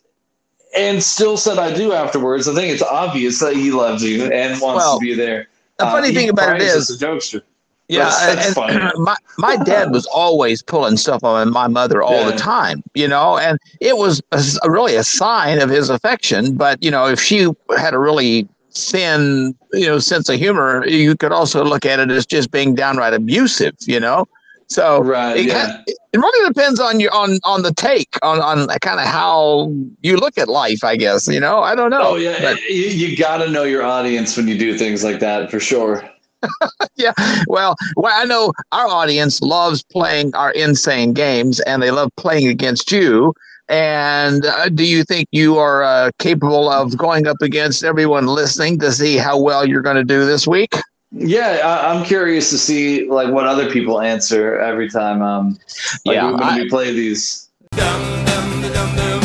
and 0.76 1.02
still 1.02 1.36
said 1.36 1.58
I 1.58 1.74
do 1.74 1.92
afterwards. 1.92 2.48
I 2.48 2.54
think 2.54 2.72
it's 2.72 2.82
obvious 2.82 3.38
that 3.40 3.54
he 3.54 3.70
loves 3.70 4.02
you 4.02 4.24
and 4.32 4.52
wants 4.60 4.76
Well, 4.84 4.98
to 4.98 5.00
be 5.04 5.14
there. 5.14 5.48
The 5.80 5.86
uh, 5.86 5.90
funny 5.90 6.08
he 6.08 6.14
thing 6.14 6.28
about 6.28 6.56
it 6.56 6.62
is, 6.62 6.90
is- 6.90 7.02
a 7.02 7.06
jokester. 7.06 7.42
Yeah, 7.88 8.04
That's- 8.04 8.54
that's 8.54 8.72
and, 8.72 8.92
my 9.04 9.16
my 9.38 9.56
dad 9.56 9.90
was 9.90 10.06
always 10.06 10.62
pulling 10.62 10.96
stuff 10.96 11.24
on 11.24 11.50
my 11.50 11.66
mother 11.66 12.02
all 12.04 12.24
the 12.24 12.36
time, 12.36 12.84
you 12.94 13.08
know, 13.08 13.36
and 13.36 13.58
it 13.80 13.96
was 13.96 14.22
a 14.62 14.70
really 14.70 14.94
a 14.94 15.02
sign 15.02 15.60
of 15.60 15.68
his 15.68 15.90
affection. 15.90 16.54
But 16.56 16.80
you 16.80 16.90
know, 16.90 17.08
if 17.08 17.20
she 17.20 17.48
had 17.76 17.92
a 17.92 17.98
really 17.98 18.48
thin, 18.72 19.56
you 19.72 19.86
know, 19.86 19.98
sense 19.98 20.28
of 20.28 20.38
humor, 20.38 20.86
you 20.86 21.16
could 21.16 21.32
also 21.32 21.64
look 21.64 21.84
at 21.84 21.98
it 21.98 22.12
as 22.12 22.26
just 22.26 22.52
being 22.52 22.76
downright 22.76 23.12
abusive, 23.12 23.74
you 23.86 23.98
know. 23.98 24.28
So 24.70 25.02
Right, 25.02 25.36
it, 25.36 25.46
yeah. 25.46 25.66
kind- 25.66 25.84
it 25.86 26.18
really 26.18 26.48
depends 26.48 26.80
on 26.80 27.00
your 27.00 27.12
on 27.12 27.38
on 27.44 27.62
the 27.62 27.72
take 27.74 28.16
on 28.22 28.40
on 28.40 28.66
kind 28.80 28.98
of 29.00 29.06
how 29.06 29.72
you 30.00 30.16
look 30.16 30.38
at 30.38 30.48
life, 30.48 30.82
I 30.84 30.96
guess. 30.96 31.28
You 31.28 31.40
know, 31.40 31.60
I 31.60 31.74
don't 31.74 31.90
know. 31.90 32.00
Oh 32.12 32.16
yeah, 32.16 32.40
but- 32.40 32.60
you, 32.62 32.86
you 32.86 33.16
got 33.16 33.38
to 33.38 33.48
know 33.50 33.64
your 33.64 33.82
audience 33.82 34.36
when 34.36 34.48
you 34.48 34.56
do 34.58 34.76
things 34.78 35.04
like 35.04 35.20
that 35.20 35.50
for 35.50 35.60
sure. 35.60 36.08
yeah. 36.96 37.12
Well, 37.48 37.74
well, 37.96 38.12
I 38.18 38.24
know 38.24 38.52
our 38.72 38.86
audience 38.86 39.42
loves 39.42 39.82
playing 39.82 40.34
our 40.34 40.52
insane 40.52 41.12
games, 41.12 41.60
and 41.60 41.82
they 41.82 41.90
love 41.90 42.10
playing 42.16 42.46
against 42.48 42.90
you. 42.90 43.34
And 43.68 44.46
uh, 44.46 44.68
do 44.70 44.84
you 44.84 45.04
think 45.04 45.28
you 45.32 45.58
are 45.58 45.82
uh, 45.84 46.10
capable 46.18 46.68
of 46.68 46.96
going 46.96 47.26
up 47.28 47.36
against 47.42 47.84
everyone 47.84 48.26
listening 48.26 48.78
to 48.80 48.90
see 48.90 49.16
how 49.16 49.38
well 49.38 49.64
you're 49.68 49.82
going 49.82 49.96
to 49.96 50.02
do 50.04 50.24
this 50.24 50.46
week? 50.46 50.74
Yeah, 51.12 51.60
I, 51.64 51.92
I'm 51.92 52.04
curious 52.04 52.50
to 52.50 52.58
see 52.58 53.08
like 53.08 53.32
what 53.32 53.46
other 53.46 53.70
people 53.70 54.00
answer 54.00 54.58
every 54.60 54.88
time. 54.88 55.22
Um, 55.22 55.58
like, 56.04 56.14
Yeah, 56.14 56.30
when 56.30 56.42
I- 56.42 56.58
we 56.62 56.68
play 56.68 56.92
these. 56.92 57.48
Mama, 57.76 59.20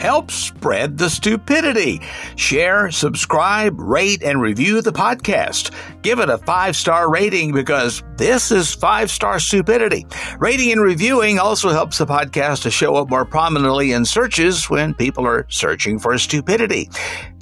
Help 0.00 0.30
spread 0.30 0.96
the 0.96 1.10
stupidity. 1.10 2.00
Share, 2.34 2.90
subscribe, 2.90 3.78
rate, 3.78 4.22
and 4.22 4.40
review 4.40 4.80
the 4.80 4.92
podcast. 4.92 5.72
Give 6.00 6.20
it 6.20 6.30
a 6.30 6.38
five 6.38 6.74
star 6.74 7.10
rating 7.10 7.52
because 7.52 8.02
this 8.16 8.50
is 8.50 8.72
five 8.72 9.10
star 9.10 9.38
stupidity. 9.38 10.06
Rating 10.38 10.72
and 10.72 10.80
reviewing 10.80 11.38
also 11.38 11.68
helps 11.68 11.98
the 11.98 12.06
podcast 12.06 12.62
to 12.62 12.70
show 12.70 12.96
up 12.96 13.10
more 13.10 13.26
prominently 13.26 13.92
in 13.92 14.06
searches 14.06 14.70
when 14.70 14.94
people 14.94 15.26
are 15.26 15.44
searching 15.50 15.98
for 15.98 16.16
stupidity. 16.16 16.88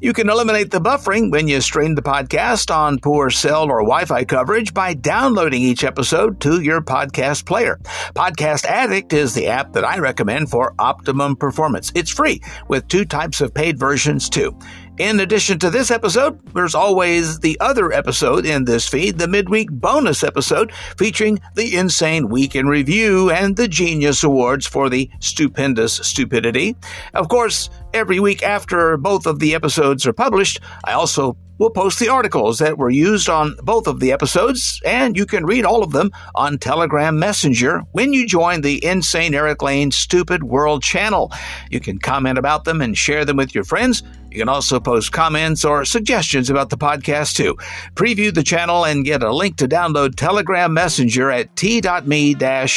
You 0.00 0.12
can 0.12 0.30
eliminate 0.30 0.70
the 0.70 0.80
buffering 0.80 1.32
when 1.32 1.48
you 1.48 1.60
stream 1.60 1.96
the 1.96 2.02
podcast 2.02 2.72
on 2.72 3.00
poor 3.00 3.30
cell 3.30 3.64
or 3.64 3.80
Wi 3.80 4.04
Fi 4.04 4.24
coverage 4.24 4.72
by 4.72 4.94
downloading 4.94 5.60
each 5.60 5.82
episode 5.82 6.40
to 6.42 6.60
your 6.60 6.80
podcast 6.80 7.44
player. 7.44 7.80
Podcast 8.14 8.64
Addict 8.64 9.12
is 9.12 9.34
the 9.34 9.48
app 9.48 9.72
that 9.72 9.84
I 9.84 9.98
recommend 9.98 10.50
for 10.50 10.72
optimum 10.78 11.34
performance. 11.34 11.90
It's 11.96 12.12
free 12.12 12.40
with 12.68 12.86
two 12.86 13.04
types 13.06 13.40
of 13.40 13.52
paid 13.52 13.76
versions 13.76 14.30
too. 14.30 14.56
In 14.98 15.20
addition 15.20 15.60
to 15.60 15.70
this 15.70 15.92
episode, 15.92 16.40
there's 16.54 16.74
always 16.74 17.38
the 17.38 17.56
other 17.60 17.92
episode 17.92 18.44
in 18.44 18.64
this 18.64 18.88
feed, 18.88 19.16
the 19.16 19.28
midweek 19.28 19.70
bonus 19.70 20.24
episode 20.24 20.72
featuring 20.96 21.38
the 21.54 21.76
Insane 21.76 22.28
Week 22.28 22.56
in 22.56 22.66
Review 22.66 23.30
and 23.30 23.56
the 23.56 23.68
Genius 23.68 24.24
Awards 24.24 24.66
for 24.66 24.88
the 24.88 25.08
Stupendous 25.20 25.94
Stupidity. 25.94 26.74
Of 27.14 27.28
course, 27.28 27.70
every 27.94 28.18
week 28.18 28.42
after 28.42 28.96
both 28.96 29.26
of 29.26 29.38
the 29.38 29.54
episodes 29.54 30.04
are 30.04 30.12
published, 30.12 30.58
I 30.82 30.94
also 30.94 31.36
will 31.58 31.70
post 31.70 31.98
the 31.98 32.08
articles 32.08 32.58
that 32.58 32.78
were 32.78 32.90
used 32.90 33.28
on 33.28 33.54
both 33.62 33.86
of 33.86 34.00
the 34.00 34.12
episodes, 34.12 34.80
and 34.84 35.16
you 35.16 35.26
can 35.26 35.44
read 35.44 35.64
all 35.64 35.82
of 35.82 35.92
them 35.92 36.10
on 36.34 36.58
Telegram 36.58 37.18
Messenger 37.18 37.82
when 37.92 38.12
you 38.12 38.26
join 38.26 38.60
the 38.60 38.84
Insane 38.84 39.34
Erik 39.34 39.62
Lane 39.62 39.90
Stupid 39.90 40.44
World 40.44 40.82
channel. 40.82 41.32
You 41.70 41.80
can 41.80 41.98
comment 41.98 42.38
about 42.38 42.64
them 42.64 42.80
and 42.80 42.96
share 42.96 43.24
them 43.24 43.36
with 43.36 43.54
your 43.54 43.64
friends. 43.64 44.02
You 44.30 44.38
can 44.38 44.48
also 44.48 44.78
post 44.78 45.12
comments 45.12 45.64
or 45.64 45.84
suggestions 45.84 46.50
about 46.50 46.70
the 46.70 46.76
podcast 46.76 47.36
too. 47.36 47.54
Preview 47.94 48.32
the 48.32 48.42
channel 48.42 48.84
and 48.84 49.04
get 49.04 49.22
a 49.22 49.34
link 49.34 49.56
to 49.56 49.68
download 49.68 50.16
Telegram 50.16 50.72
Messenger 50.72 51.30
at 51.30 51.56
t.me 51.56 52.36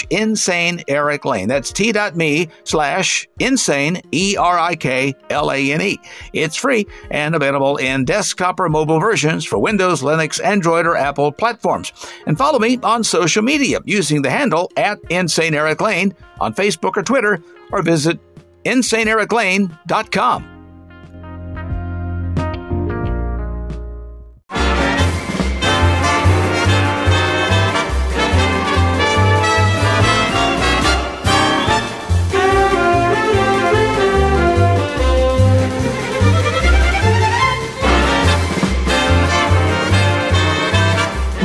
insane 0.09 0.83
Erik 0.87 1.25
Lane. 1.25 1.47
That's 1.47 1.71
t.me 1.71 2.47
slash 2.63 3.27
insane 3.39 4.01
E 4.11 4.35
R 4.37 4.57
I 4.57 4.75
K 4.75 5.13
L 5.29 5.51
A 5.51 5.71
N 5.71 5.81
E. 5.81 5.99
It's 6.33 6.55
free 6.55 6.87
and 7.09 7.35
available 7.35 7.77
in 7.77 8.05
desktop 8.05 8.59
or 8.59 8.69
mobile 8.69 8.99
versions 8.99 9.45
for 9.45 9.59
Windows, 9.59 10.01
Linux, 10.01 10.43
Android, 10.43 10.85
or 10.85 10.95
Apple 10.95 11.31
platforms. 11.31 11.91
And 12.25 12.37
follow 12.37 12.59
me 12.59 12.79
on 12.83 13.03
social 13.03 13.43
media 13.43 13.79
using 13.85 14.21
the 14.21 14.29
handle 14.29 14.71
at 14.77 14.99
Insane 15.09 15.53
Erik 15.53 15.81
Lane 15.81 16.15
on 16.39 16.53
Facebook 16.53 16.97
or 16.97 17.03
Twitter, 17.03 17.41
or 17.71 17.81
visit 17.81 18.19
insaneeriklane.com. 18.65 20.50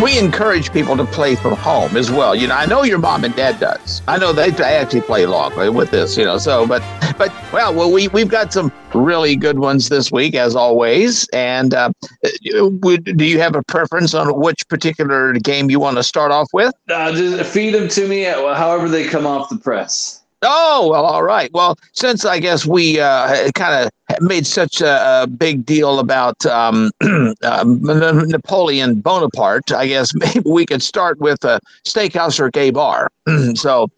we 0.06 0.20
encourage 0.20 0.72
people 0.72 0.96
to 0.96 1.04
play 1.04 1.34
from 1.34 1.54
home 1.56 1.96
as 1.96 2.12
well. 2.12 2.32
You 2.32 2.46
know, 2.46 2.54
I 2.54 2.64
know 2.64 2.84
your 2.84 2.98
mom 2.98 3.24
and 3.24 3.34
dad 3.34 3.58
does. 3.58 4.02
I 4.06 4.18
know 4.18 4.32
they, 4.32 4.52
actually 4.52 5.00
play 5.00 5.24
along 5.24 5.56
with 5.74 5.90
this. 5.90 6.16
You 6.16 6.24
know, 6.24 6.38
so 6.38 6.64
but 6.64 6.80
but 7.18 7.32
well, 7.52 7.74
well, 7.74 7.90
we 7.90 8.06
we've 8.08 8.28
got 8.28 8.52
some 8.52 8.70
really 8.94 9.34
good 9.34 9.58
ones 9.58 9.88
this 9.88 10.12
week 10.12 10.36
as 10.36 10.54
always. 10.54 11.26
And 11.30 11.74
uh, 11.74 11.90
do 12.22 13.24
you 13.24 13.40
have 13.40 13.56
a 13.56 13.64
preference 13.64 14.14
on 14.14 14.38
which 14.38 14.68
particular 14.68 15.32
game 15.32 15.70
you 15.70 15.80
want 15.80 15.96
to 15.96 16.04
start 16.04 16.30
off 16.30 16.50
with? 16.52 16.72
Uh, 16.88 17.10
just 17.10 17.52
feed 17.52 17.74
them 17.74 17.88
to 17.88 18.06
me 18.06 18.22
however 18.22 18.88
they 18.88 19.08
come 19.08 19.26
off 19.26 19.48
the 19.48 19.58
press. 19.58 20.22
Oh 20.42 20.88
well, 20.90 21.04
all 21.06 21.22
right. 21.22 21.50
Well, 21.52 21.78
since 21.92 22.24
I 22.24 22.38
guess 22.40 22.66
we 22.66 23.00
uh, 23.00 23.50
kind 23.54 23.84
of 23.84 23.90
made 24.20 24.46
such 24.46 24.80
a, 24.80 25.22
a 25.22 25.26
big 25.26 25.64
deal 25.66 25.98
about 25.98 26.44
um, 26.46 26.90
um, 27.42 27.80
Napoleon 27.82 29.00
Bonaparte, 29.00 29.72
I 29.72 29.86
guess 29.88 30.14
maybe 30.14 30.42
we 30.48 30.66
could 30.66 30.82
start 30.82 31.18
with 31.18 31.42
a 31.44 31.58
steakhouse 31.84 32.38
or 32.38 32.50
gay 32.50 32.70
bar. 32.70 33.10
so, 33.54 33.88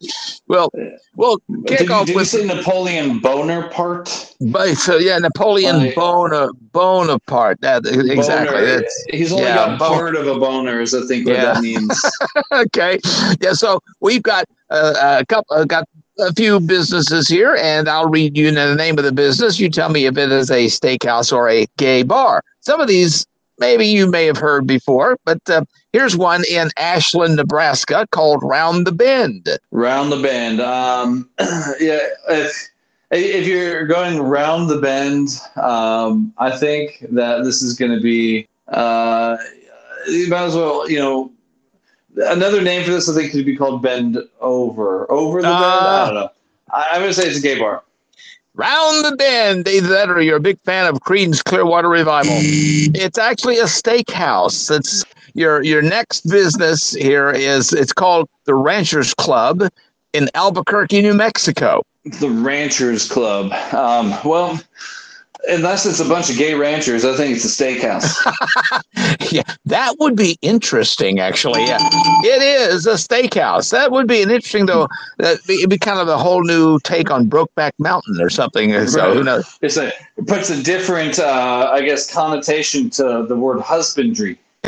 well, 0.47 0.71
we'll 1.15 1.37
kick 1.67 1.79
Did, 1.79 1.91
off 1.91 2.05
did 2.07 2.13
you 2.13 2.19
with 2.19 2.27
say 2.29 2.45
Napoleon 2.45 3.19
Bonaparte? 3.19 4.33
But 4.39 4.75
so 4.75 4.97
yeah, 4.97 5.17
Napoleon 5.19 5.77
Like- 5.77 5.95
Bona, 5.95 6.49
Bonaparte. 6.71 7.59
That 7.61 7.85
exactly. 7.85 8.57
Boner. 8.61 8.83
He's 9.11 9.31
only 9.33 9.43
yeah, 9.43 9.55
got 9.55 9.79
Bon- 9.79 9.93
part 9.93 10.15
of 10.15 10.25
a 10.27 10.39
boner, 10.39 10.79
is 10.81 10.93
I 10.95 11.05
think 11.05 11.27
what 11.27 11.35
Yeah. 11.35 11.53
that 11.53 11.61
means. 11.61 12.01
okay. 12.53 12.97
Yeah. 13.41 13.53
So 13.53 13.81
we've 13.99 14.23
got 14.23 14.45
uh, 14.69 15.17
a 15.21 15.25
couple. 15.25 15.55
Uh, 15.55 15.65
got 15.65 15.87
a 16.19 16.33
few 16.33 16.59
businesses 16.59 17.27
here, 17.27 17.55
and 17.55 17.87
I'll 17.87 18.09
read 18.09 18.37
you 18.37 18.51
the 18.51 18.75
name 18.75 18.97
of 18.97 19.03
the 19.03 19.11
business. 19.11 19.59
You 19.59 19.69
tell 19.69 19.89
me 19.89 20.05
if 20.05 20.17
it 20.17 20.31
is 20.31 20.51
a 20.51 20.65
steakhouse 20.65 21.31
or 21.31 21.49
a 21.49 21.67
gay 21.77 22.03
bar. 22.03 22.43
Some 22.61 22.81
of 22.81 22.87
these 22.87 23.25
maybe 23.59 23.85
you 23.85 24.07
may 24.07 24.25
have 24.25 24.37
heard 24.37 24.65
before, 24.65 25.17
but 25.25 25.39
uh, 25.49 25.63
here's 25.93 26.15
one 26.15 26.43
in 26.49 26.69
Ashland, 26.77 27.35
Nebraska, 27.35 28.07
called 28.11 28.41
Round 28.43 28.87
the 28.87 28.91
Bend. 28.91 29.49
Round 29.71 30.11
the 30.11 30.21
bend. 30.21 30.61
Um, 30.61 31.29
yeah, 31.79 32.07
if 33.11 33.47
you're 33.47 33.85
going 33.85 34.21
round 34.21 34.69
the 34.69 34.79
bend, 34.79 35.39
um, 35.55 36.33
I 36.37 36.55
think 36.57 37.05
that 37.11 37.43
this 37.43 37.61
is 37.61 37.75
going 37.75 37.91
to 37.91 38.01
be. 38.01 38.47
Uh, 38.67 39.37
you 40.07 40.29
might 40.29 40.43
as 40.43 40.55
well, 40.55 40.89
you 40.89 40.99
know, 40.99 41.31
another 42.27 42.61
name 42.61 42.83
for 42.83 42.91
this. 42.91 43.09
I 43.09 43.13
think 43.13 43.31
could 43.31 43.45
be 43.45 43.55
called 43.55 43.81
bend 43.81 44.17
over, 44.41 45.09
over 45.11 45.41
the 45.41 45.47
bend. 45.47 45.55
I 45.55 46.05
don't 46.05 46.15
know. 46.15 46.29
I, 46.71 46.87
I'm 46.91 47.01
going 47.01 47.09
to 47.09 47.13
say 47.13 47.27
it's 47.27 47.39
a 47.39 47.41
gay 47.41 47.59
bar. 47.59 47.83
Round 48.55 49.05
the 49.05 49.15
Bend. 49.15 49.67
Either 49.67 49.87
that 49.87 50.09
or 50.09 50.21
you're 50.21 50.37
a 50.37 50.41
big 50.41 50.59
fan 50.61 50.87
of 50.87 50.99
Creedence 51.01 51.43
Clearwater 51.43 51.87
Revival. 51.87 52.33
it's 52.35 53.17
actually 53.17 53.57
a 53.57 53.65
steakhouse. 53.65 54.75
It's 54.75 55.05
your 55.33 55.63
your 55.63 55.81
next 55.81 56.27
business 56.29 56.91
here 56.91 57.29
is 57.29 57.71
it's 57.71 57.93
called 57.93 58.27
the 58.45 58.55
Ranchers 58.55 59.13
Club 59.13 59.63
in 60.13 60.29
Albuquerque, 60.33 61.01
New 61.01 61.13
Mexico. 61.13 61.83
The 62.03 62.29
Ranchers 62.29 63.09
Club. 63.09 63.53
Um, 63.73 64.13
well, 64.25 64.59
Unless 65.47 65.85
it's 65.85 66.01
a 66.01 66.05
bunch 66.05 66.29
of 66.29 66.37
gay 66.37 66.53
ranchers, 66.53 67.05
I 67.05 67.15
think 67.15 67.35
it's 67.35 67.45
a 67.45 67.63
steakhouse. 67.63 68.13
yeah, 69.31 69.43
that 69.65 69.95
would 69.99 70.15
be 70.15 70.37
interesting. 70.41 71.19
Actually, 71.19 71.65
yeah, 71.65 71.77
it 71.81 72.41
is 72.41 72.85
a 72.85 72.95
steakhouse. 72.95 73.71
That 73.71 73.91
would 73.91 74.05
be 74.05 74.21
an 74.21 74.31
interesting 74.31 74.65
though. 74.65 74.89
That 75.17 75.39
be, 75.47 75.55
it'd 75.55 75.69
be 75.69 75.77
kind 75.77 75.99
of 75.99 76.09
a 76.09 76.17
whole 76.17 76.43
new 76.43 76.77
take 76.79 77.09
on 77.09 77.29
Brokeback 77.29 77.71
Mountain 77.79 78.19
or 78.19 78.29
something. 78.29 78.85
So 78.87 79.13
who 79.13 79.23
knows? 79.23 79.57
It's 79.61 79.77
a 79.77 79.87
it 80.17 80.27
puts 80.27 80.49
a 80.49 80.61
different, 80.61 81.19
uh, 81.19 81.69
I 81.71 81.81
guess, 81.81 82.11
connotation 82.11 82.89
to 82.91 83.25
the 83.27 83.35
word 83.37 83.61
husbandry. 83.61 84.37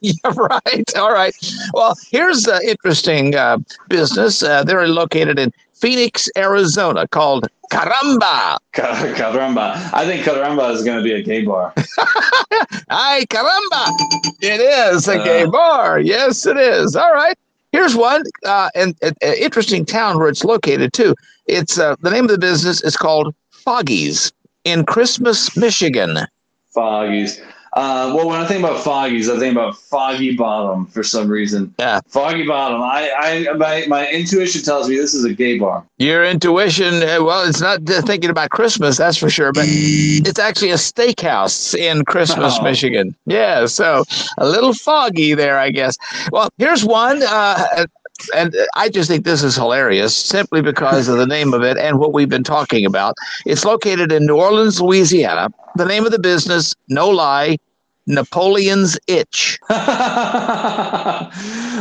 yeah, 0.00 0.12
right. 0.34 0.96
All 0.96 1.12
right. 1.12 1.34
Well, 1.72 1.96
here's 2.10 2.48
an 2.48 2.60
interesting 2.66 3.36
uh, 3.36 3.58
business. 3.88 4.42
Uh, 4.42 4.64
they're 4.64 4.88
located 4.88 5.38
in 5.38 5.52
Phoenix, 5.74 6.28
Arizona, 6.36 7.06
called 7.08 7.46
Caramba. 7.70 8.56
Ca- 8.72 9.12
Caramba. 9.16 9.90
I 9.92 10.04
think 10.06 10.24
Caramba 10.24 10.72
is 10.72 10.82
going 10.84 10.96
to 10.98 11.02
be 11.02 11.12
a 11.12 11.22
gay 11.22 11.44
bar. 11.44 11.72
Ay, 12.90 13.24
caramba! 13.28 13.86
It 14.40 14.60
is 14.60 15.08
a 15.08 15.16
gay 15.24 15.44
Uh. 15.44 15.50
bar. 15.50 16.00
Yes, 16.00 16.46
it 16.46 16.56
is. 16.56 16.94
All 16.96 17.12
right. 17.12 17.36
Here's 17.72 17.96
one, 17.96 18.22
uh, 18.44 18.70
and 18.76 18.94
an 19.02 19.14
interesting 19.20 19.84
town 19.84 20.18
where 20.18 20.28
it's 20.28 20.44
located 20.44 20.92
too. 20.92 21.14
It's 21.46 21.78
uh, 21.78 21.96
the 22.00 22.10
name 22.10 22.24
of 22.24 22.30
the 22.30 22.38
business 22.38 22.82
is 22.84 22.96
called 22.96 23.34
Foggies 23.66 24.30
in 24.64 24.84
Christmas, 24.86 25.56
Michigan. 25.56 26.18
Foggies. 26.74 27.40
Uh, 27.74 28.12
well, 28.14 28.28
when 28.28 28.40
I 28.40 28.46
think 28.46 28.60
about 28.60 28.84
Foggies, 28.84 29.28
I 29.28 29.38
think 29.38 29.52
about 29.52 29.76
Foggy 29.76 30.36
Bottom 30.36 30.86
for 30.86 31.02
some 31.02 31.28
reason. 31.28 31.74
Yeah. 31.78 32.00
Foggy 32.06 32.46
Bottom. 32.46 32.80
I, 32.80 33.10
I, 33.50 33.52
my, 33.54 33.84
my 33.88 34.08
intuition 34.10 34.62
tells 34.62 34.88
me 34.88 34.96
this 34.96 35.12
is 35.12 35.24
a 35.24 35.34
gay 35.34 35.58
bar. 35.58 35.84
Your 35.98 36.24
intuition, 36.24 36.94
uh, 36.94 37.18
well, 37.20 37.48
it's 37.48 37.60
not 37.60 37.82
thinking 38.06 38.30
about 38.30 38.50
Christmas, 38.50 38.96
that's 38.96 39.16
for 39.16 39.28
sure, 39.28 39.52
but 39.52 39.64
it's 39.66 40.38
actually 40.38 40.70
a 40.70 40.74
steakhouse 40.76 41.74
in 41.74 42.04
Christmas, 42.04 42.54
Oh. 42.58 42.62
Michigan. 42.62 43.14
Yeah, 43.26 43.66
so 43.66 44.04
a 44.38 44.46
little 44.48 44.72
foggy 44.72 45.34
there, 45.34 45.58
I 45.58 45.70
guess. 45.70 45.96
Well, 46.30 46.50
here's 46.58 46.84
one. 46.84 47.22
Uh, 47.24 47.86
and 48.30 48.54
I 48.76 48.88
just 48.88 49.08
think 49.10 49.24
this 49.24 49.42
is 49.42 49.54
hilarious 49.56 50.16
simply 50.16 50.62
because 50.62 51.08
of 51.08 51.18
the 51.18 51.26
name 51.26 51.52
of 51.54 51.62
it 51.62 51.76
and 51.76 51.98
what 51.98 52.12
we've 52.12 52.28
been 52.28 52.44
talking 52.44 52.84
about. 52.86 53.14
It's 53.46 53.64
located 53.64 54.12
in 54.12 54.26
New 54.26 54.36
Orleans, 54.36 54.80
Louisiana. 54.80 55.48
The 55.76 55.84
name 55.84 56.04
of 56.06 56.12
the 56.12 56.18
business, 56.18 56.74
no 56.88 57.08
lie, 57.08 57.56
Napoleon's 58.06 58.98
Itch. 59.06 59.58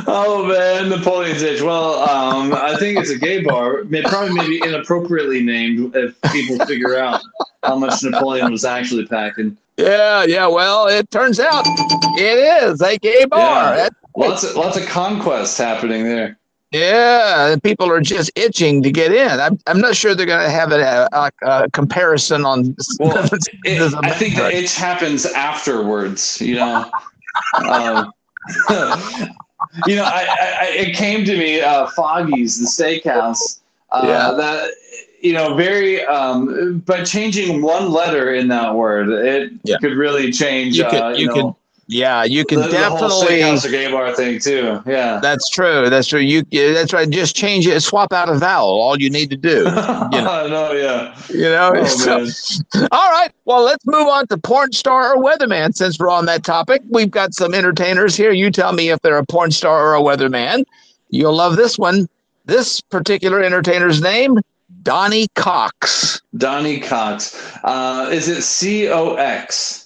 oh 0.07 0.45
man, 0.47 0.89
Napoleon's 0.89 1.41
Itch. 1.41 1.61
Well, 1.61 1.95
um, 2.09 2.53
I 2.53 2.75
think 2.77 2.97
it's 2.99 3.09
a 3.09 3.17
gay 3.17 3.41
bar. 3.43 3.83
May- 3.85 4.01
Probably 4.03 4.33
maybe 4.33 4.61
inappropriately 4.63 5.41
named 5.43 5.95
if 5.95 6.19
people 6.31 6.65
figure 6.65 6.97
out 6.97 7.21
how 7.63 7.75
much 7.77 8.03
Napoleon 8.03 8.51
was 8.51 8.65
actually 8.65 9.05
packing. 9.05 9.57
Yeah, 9.77 10.23
yeah. 10.23 10.47
Well, 10.47 10.87
it 10.87 11.09
turns 11.11 11.39
out 11.39 11.65
it 11.65 12.63
is 12.63 12.81
a 12.81 12.97
gay 12.99 13.25
bar. 13.25 13.75
Yeah. 13.75 13.75
That- 13.83 13.93
Lots 14.15 14.44
of 14.44 14.56
lots 14.56 14.77
of 14.77 14.85
conquest 14.88 15.57
happening 15.57 16.03
there. 16.03 16.38
Yeah, 16.72 17.49
and 17.52 17.61
people 17.61 17.91
are 17.91 18.02
just 18.02 18.31
itching 18.35 18.81
to 18.81 18.91
get 18.91 19.11
in. 19.11 19.40
I'm, 19.40 19.60
I'm 19.68 19.80
not 19.80 19.95
sure 19.95 20.15
they're 20.15 20.26
going 20.26 20.44
to 20.44 20.49
have 20.49 20.72
a, 20.72 21.07
a, 21.14 21.31
a 21.44 21.69
comparison 21.69 22.45
on. 22.45 22.76
Well, 22.99 23.23
it, 23.64 23.94
I 24.03 24.10
think 24.11 24.35
the 24.35 24.52
itch 24.56 24.76
happens 24.76 25.27
afterwards. 25.27 26.41
You 26.41 26.56
know, 26.56 26.91
um, 27.69 28.11
you 29.88 29.95
know, 29.95 30.03
I, 30.03 30.27
I, 30.61 30.68
it 30.72 30.95
came 30.95 31.26
to 31.26 31.38
me, 31.38 31.61
uh, 31.61 31.88
Foggy's, 31.95 32.60
the 32.60 32.65
steakhouse. 32.65 33.60
Uh, 33.91 34.02
Yeah. 34.07 34.31
That 34.35 34.72
you 35.22 35.34
know, 35.34 35.56
very. 35.56 36.03
Um, 36.06 36.80
by 36.80 37.03
changing 37.03 37.61
one 37.61 37.91
letter 37.91 38.34
in 38.34 38.48
that 38.48 38.73
word, 38.73 39.10
it 39.10 39.52
could 39.80 39.94
really 39.95 40.31
change. 40.31 40.76
You 40.77 40.85
could- 40.90 41.02
uh, 41.02 41.10
you 41.10 41.27
know, 41.27 41.34
could 41.34 41.56
Yeah, 41.88 42.23
you 42.23 42.45
can 42.45 42.61
the, 42.61 42.68
the 42.69 42.89
whole 42.89 43.26
gay 43.26 43.91
bar 43.91 44.14
thing 44.15 44.39
too. 44.39 44.81
Yeah. 44.85 45.19
That's 45.22 45.49
true. 45.49 45.89
That's 45.89 46.07
true. 46.07 46.22
You. 46.22 46.43
That's 46.51 46.93
right. 46.93 47.10
Just 47.10 47.35
change 47.35 47.68
it. 47.68 47.81
Swap 47.81 48.14
out 48.14 48.30
a 48.30 48.35
vowel. 48.35 48.69
All 48.69 48.99
you 48.99 49.10
need 49.10 49.30
to 49.31 49.38
do. 49.38 49.65
You 50.14 50.22
know. 50.22 50.47
no, 50.47 50.72
yeah. 50.73 51.15
You 51.30 51.43
know. 51.43 51.73
Oh, 51.76 51.85
so- 51.85 52.19
man. 52.80 52.88
all 52.91 53.10
right. 53.11 53.31
Well, 53.45 53.64
let's 53.64 53.85
move 53.85 54.07
on 54.07 54.27
to 54.27 54.38
porn 54.38 54.72
star 54.72 55.15
or 55.15 55.23
weatherman. 55.23 55.76
Since 55.76 55.99
we're 55.99 56.10
on 56.10 56.26
that 56.27 56.43
topic, 56.43 56.81
we've 56.89 57.11
got 57.11 57.34
some 57.34 57.53
entertainers 57.53 58.15
here. 58.15 58.31
You 58.31 58.49
tell 58.51 58.73
me 58.73 58.89
if 58.89 58.99
they're 59.01 59.18
a 59.18 59.26
porn 59.26 59.51
star 59.51 59.88
or 59.88 59.95
a 59.95 60.01
weatherman. 60.01 60.64
You'll 61.10 61.35
love 61.35 61.55
this 61.57 61.77
one. 61.77 62.07
This 62.45 62.81
particular 62.81 63.41
entertainer's 63.41 64.01
name, 64.01 64.39
Donnie 64.84 65.27
Cox. 65.35 66.22
Donnie 66.38 66.80
Cox. 66.80 67.57
Uh, 67.64 68.10
is 68.11 68.27
it 68.27 68.41
C 68.41 68.89
O 68.89 69.15
X? 69.15 69.82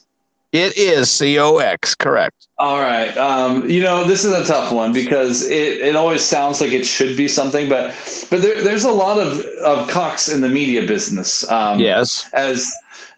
It 0.57 0.75
is 0.75 1.11
C 1.11 1.38
O 1.38 1.57
X. 1.57 1.93
Correct. 1.93 2.47
All 2.57 2.79
right. 2.79 3.15
Um, 3.17 3.69
you 3.69 3.81
know, 3.84 4.03
this 4.03 4.25
is 4.25 4.34
a 4.34 4.43
tough 4.43 4.73
one 4.73 4.91
because 4.91 5.45
it, 5.45 5.81
it 5.81 5.95
always 5.95 6.23
sounds 6.23 6.59
like 6.59 6.71
it 6.71 6.84
should 6.84 7.15
be 7.15 7.27
something, 7.27 7.69
but 7.69 7.93
but 8.31 8.41
there, 8.41 8.63
there's 8.63 8.84
a 8.84 8.91
lot 8.91 9.19
of, 9.19 9.41
of 9.63 9.88
Cox 9.88 10.27
in 10.27 10.41
the 10.41 10.49
media 10.49 10.81
business. 10.88 11.47
Um, 11.51 11.79
Yes. 11.79 12.27
As 12.34 12.73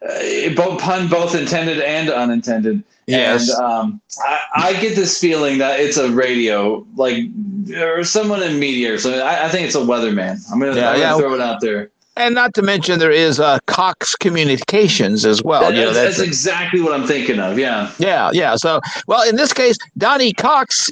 uh, 0.06 0.50
both 0.54 0.80
pun 0.82 1.08
both 1.08 1.34
intended 1.34 1.80
and 1.80 2.10
unintended. 2.10 2.82
Yes. 3.06 3.48
And 3.48 3.64
um, 3.64 4.00
I, 4.22 4.40
I 4.54 4.72
get 4.74 4.94
this 4.94 5.18
feeling 5.18 5.56
that 5.58 5.80
it's 5.80 5.96
a 5.96 6.10
radio, 6.12 6.86
like 6.96 7.24
or 7.74 8.04
someone 8.04 8.42
in 8.42 8.58
media 8.58 8.92
or 8.92 8.98
something. 8.98 9.22
I, 9.22 9.46
I 9.46 9.48
think 9.48 9.66
it's 9.66 9.74
a 9.76 9.78
weatherman. 9.78 10.38
I'm 10.52 10.60
gonna, 10.60 10.76
Yeah, 10.76 10.90
I'm 10.90 11.00
gonna 11.00 11.16
yeah. 11.16 11.16
throw 11.16 11.34
it 11.34 11.40
out 11.40 11.62
there. 11.62 11.90
And 12.16 12.34
not 12.34 12.52
to 12.54 12.62
mention, 12.62 12.98
there 12.98 13.12
is 13.12 13.38
uh, 13.40 13.58
Cox 13.66 14.14
Communications 14.16 15.24
as 15.24 15.42
well. 15.42 15.62
That- 15.62 15.74
You 15.74 15.82
know, 15.82 15.92
that's, 15.92 16.16
that's- 16.16 16.20
exactly 16.20 16.80
what 16.80 16.92
I'm 16.92 17.06
thinking 17.06 17.38
of. 17.38 17.58
Yeah. 17.58 17.90
Yeah, 17.98 18.30
yeah. 18.32 18.56
So, 18.56 18.80
well, 19.06 19.26
in 19.28 19.36
this 19.36 19.52
case, 19.52 19.78
Donnie 19.96 20.32
Cox 20.34 20.88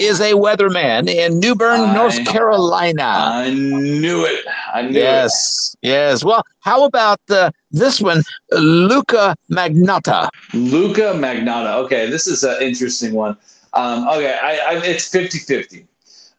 is 0.00 0.20
a 0.20 0.32
weatherman 0.32 1.08
in 1.08 1.38
New 1.38 1.54
Bern, 1.54 1.94
North 1.94 2.22
Carolina. 2.26 3.02
I 3.04 3.50
knew 3.54 4.24
it. 4.24 4.44
I 4.74 4.82
knew 4.82 4.90
it. 4.90 4.94
yes, 5.02 5.76
yes. 5.82 6.24
Well, 6.24 6.42
how 6.60 6.84
about 6.84 7.20
uh, 7.30 7.50
this 7.70 8.00
one, 8.00 8.22
Luka 8.52 9.36
Magnotta? 9.50 10.28
Luka 10.52 11.12
Magnotta. 11.14 11.74
Okay, 11.84 12.10
this 12.10 12.26
is 12.26 12.42
an 12.42 12.60
interesting 12.60 13.14
one. 13.14 13.36
Um, 13.74 14.08
okay, 14.08 14.38
I, 14.42 14.74
I, 14.74 14.84
it's 14.84 15.08
50 15.08 15.38
50. 15.38 15.86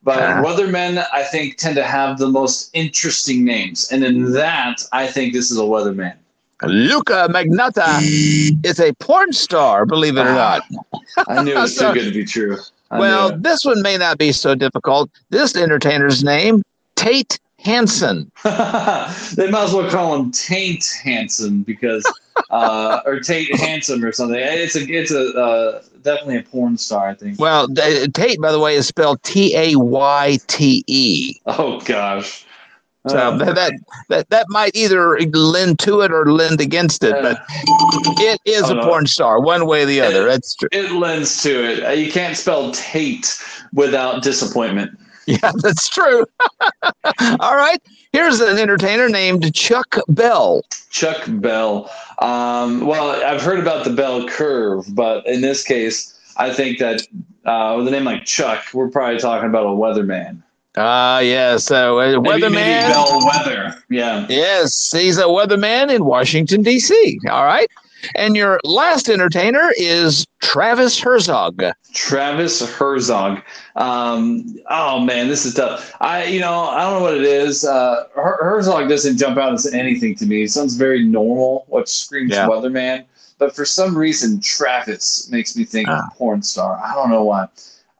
But 0.03 0.19
Ah. 0.19 0.41
weathermen, 0.43 1.05
I 1.13 1.23
think, 1.23 1.57
tend 1.57 1.76
to 1.76 1.84
have 1.84 2.17
the 2.19 2.27
most 2.27 2.69
interesting 2.73 3.43
names. 3.43 3.89
And 3.91 4.03
in 4.03 4.31
that, 4.34 4.81
I 4.93 5.07
think 5.07 5.34
this 5.34 5.51
is 5.51 5.57
a 5.57 5.63
weatherman. 5.63 6.13
Luka 6.63 7.27
Magnotta 7.31 7.99
is 8.65 8.80
a 8.80 8.93
porn 8.95 9.31
star, 9.34 9.85
believe 9.85 10.17
it 10.17 10.21
or 10.21 10.34
not. 10.34 10.63
I 11.27 11.43
knew 11.43 11.51
it 11.51 11.55
was 11.57 11.76
So- 11.77 11.93
too 11.93 11.99
good 11.99 12.05
to 12.13 12.17
be 12.19 12.26
true. 12.26 12.57
I 12.91 12.99
Well, 12.99 13.38
this 13.38 13.63
one 13.65 13.81
may 13.81 13.97
not 13.97 14.17
be 14.17 14.31
so 14.31 14.55
difficult. 14.55 15.09
This 15.30 15.55
entertainer's 15.55 16.23
name, 16.23 16.63
Tayte 16.95 17.38
Hanson. 17.59 18.31
they 18.43 19.49
might 19.51 19.63
as 19.65 19.73
well 19.73 19.89
call 19.89 20.15
him 20.15 20.31
Taint 20.31 20.84
Hansen 21.03 21.61
because, 21.63 22.03
uh, 22.49 23.01
or 23.05 23.19
Tate 23.19 23.55
Handsome 23.59 24.03
or 24.03 24.11
something. 24.11 24.39
It's 24.39 24.76
a, 24.76 24.81
it's 24.89 25.11
a, 25.11 25.30
uh, 25.39 25.81
definitely 26.03 26.38
a 26.38 26.43
porn 26.43 26.77
star, 26.77 27.09
I 27.09 27.13
think. 27.13 27.39
Well, 27.39 27.65
uh, 27.65 28.07
Tayte, 28.07 28.39
by 28.39 28.51
the 28.51 28.59
way, 28.59 28.76
is 28.76 28.88
spelled 28.88 29.21
T 29.23 29.55
A 29.55 29.76
Y 29.76 30.38
T 30.47 30.84
E. 30.88 31.35
Oh 31.45 31.80
gosh. 31.81 32.45
So 33.07 33.17
Uh. 33.17 33.38
that, 33.53 33.71
that 34.09 34.30
that 34.30 34.45
might 34.49 34.76
either 34.76 35.17
lend 35.19 35.80
to 35.80 36.01
it 36.01 36.11
or 36.11 36.31
lend 36.31 36.59
against 36.59 37.03
it, 37.03 37.15
but 37.21 37.41
it 38.19 38.41
is 38.45 38.69
a 38.69 38.76
no. 38.76 38.84
porn 38.84 39.07
star, 39.07 39.39
one 39.41 39.65
way 39.67 39.84
or 39.84 39.85
the 39.85 40.01
other. 40.01 40.26
That's 40.26 40.53
true. 40.55 40.67
It 40.71 40.91
lends 40.91 41.41
to 41.43 41.49
it. 41.63 41.85
Uh, 41.85 41.91
You 41.91 42.11
can't 42.11 42.35
spell 42.35 42.71
Tate 42.71 43.41
without 43.73 44.21
disappointment. 44.21 44.99
Yeah, 45.43 45.51
that's 45.61 45.88
true. 45.89 46.26
All 47.39 47.56
right, 47.56 47.80
here's 48.11 48.39
an 48.41 48.57
entertainer 48.57 49.10
named 49.10 49.53
Chuck 49.53 49.97
Bell. 50.07 50.64
Chuck 50.89 51.22
Bell. 51.27 51.89
Um, 52.19 52.85
well, 52.88 53.11
I've 53.23 53.41
heard 53.41 53.60
about 53.60 53.84
the 53.85 53.91
Bell 53.93 54.27
curve, 54.27 54.85
but 54.95 55.26
in 55.27 55.41
this 55.41 55.64
case, 55.64 56.19
I 56.38 56.51
think 56.53 56.80
that 56.80 57.01
uh, 57.45 57.76
with 57.77 57.88
a 57.88 57.91
name 57.91 58.06
like 58.06 58.26
Chuck, 58.26 58.64
we're 58.73 58.89
probably 58.89 59.19
talking 59.19 59.47
about 59.49 59.65
a 59.65 59.69
weatherman. 59.69 60.41
Ah, 60.77 61.19
yeah. 61.19 61.57
So 61.57 61.99
uh, 61.99 62.19
Maybe, 62.22 62.43
weatherman. 62.43 62.51
maybe 62.53 62.93
Bell 62.93 63.19
Weather. 63.26 63.84
Yeah. 63.89 64.26
Yes, 64.30 64.91
he's 64.91 65.18
a 65.18 65.23
weatherman 65.23 65.93
in 65.93 66.06
Washington 66.06 66.61
D.C. 66.64 67.19
All 67.30 67.43
right, 67.45 67.69
and 68.15 68.35
your 68.35 68.59
last 68.63 69.09
entertainer 69.09 69.71
is 69.77 70.26
Travis 70.41 70.99
Herzog. 70.99 71.61
Travis 71.93 72.61
Herzog. 72.76 73.41
Um, 73.76 74.57
oh 74.69 74.99
man, 74.99 75.27
this 75.27 75.45
is 75.45 75.53
tough. 75.53 75.93
I, 76.01 76.26
you 76.26 76.39
know, 76.39 76.63
I 76.63 76.84
don't 76.84 76.93
know 76.99 77.01
what 77.01 77.15
it 77.15 77.23
is. 77.23 77.63
Uh, 77.65 78.05
Her- 78.15 78.38
Herzog 78.41 78.89
doesn't 78.89 79.17
jump 79.17 79.38
out 79.38 79.53
as 79.53 79.71
anything 79.73 80.15
to 80.15 80.26
me. 80.26 80.43
It 80.43 80.51
sounds 80.51 80.76
very 80.76 81.03
normal, 81.03 81.65
what 81.67 81.89
screams 81.89 82.31
Yeah. 82.31 82.47
weatherman. 82.47 83.05
But 83.38 83.55
for 83.55 83.65
some 83.65 83.97
reason, 83.97 84.41
Travis 84.41 85.30
makes 85.31 85.55
me 85.55 85.63
think 85.63 85.88
Ah. 85.89 86.09
porn 86.17 86.41
star. 86.41 86.80
I 86.84 86.93
don't 86.93 87.09
know 87.09 87.23
why. 87.23 87.47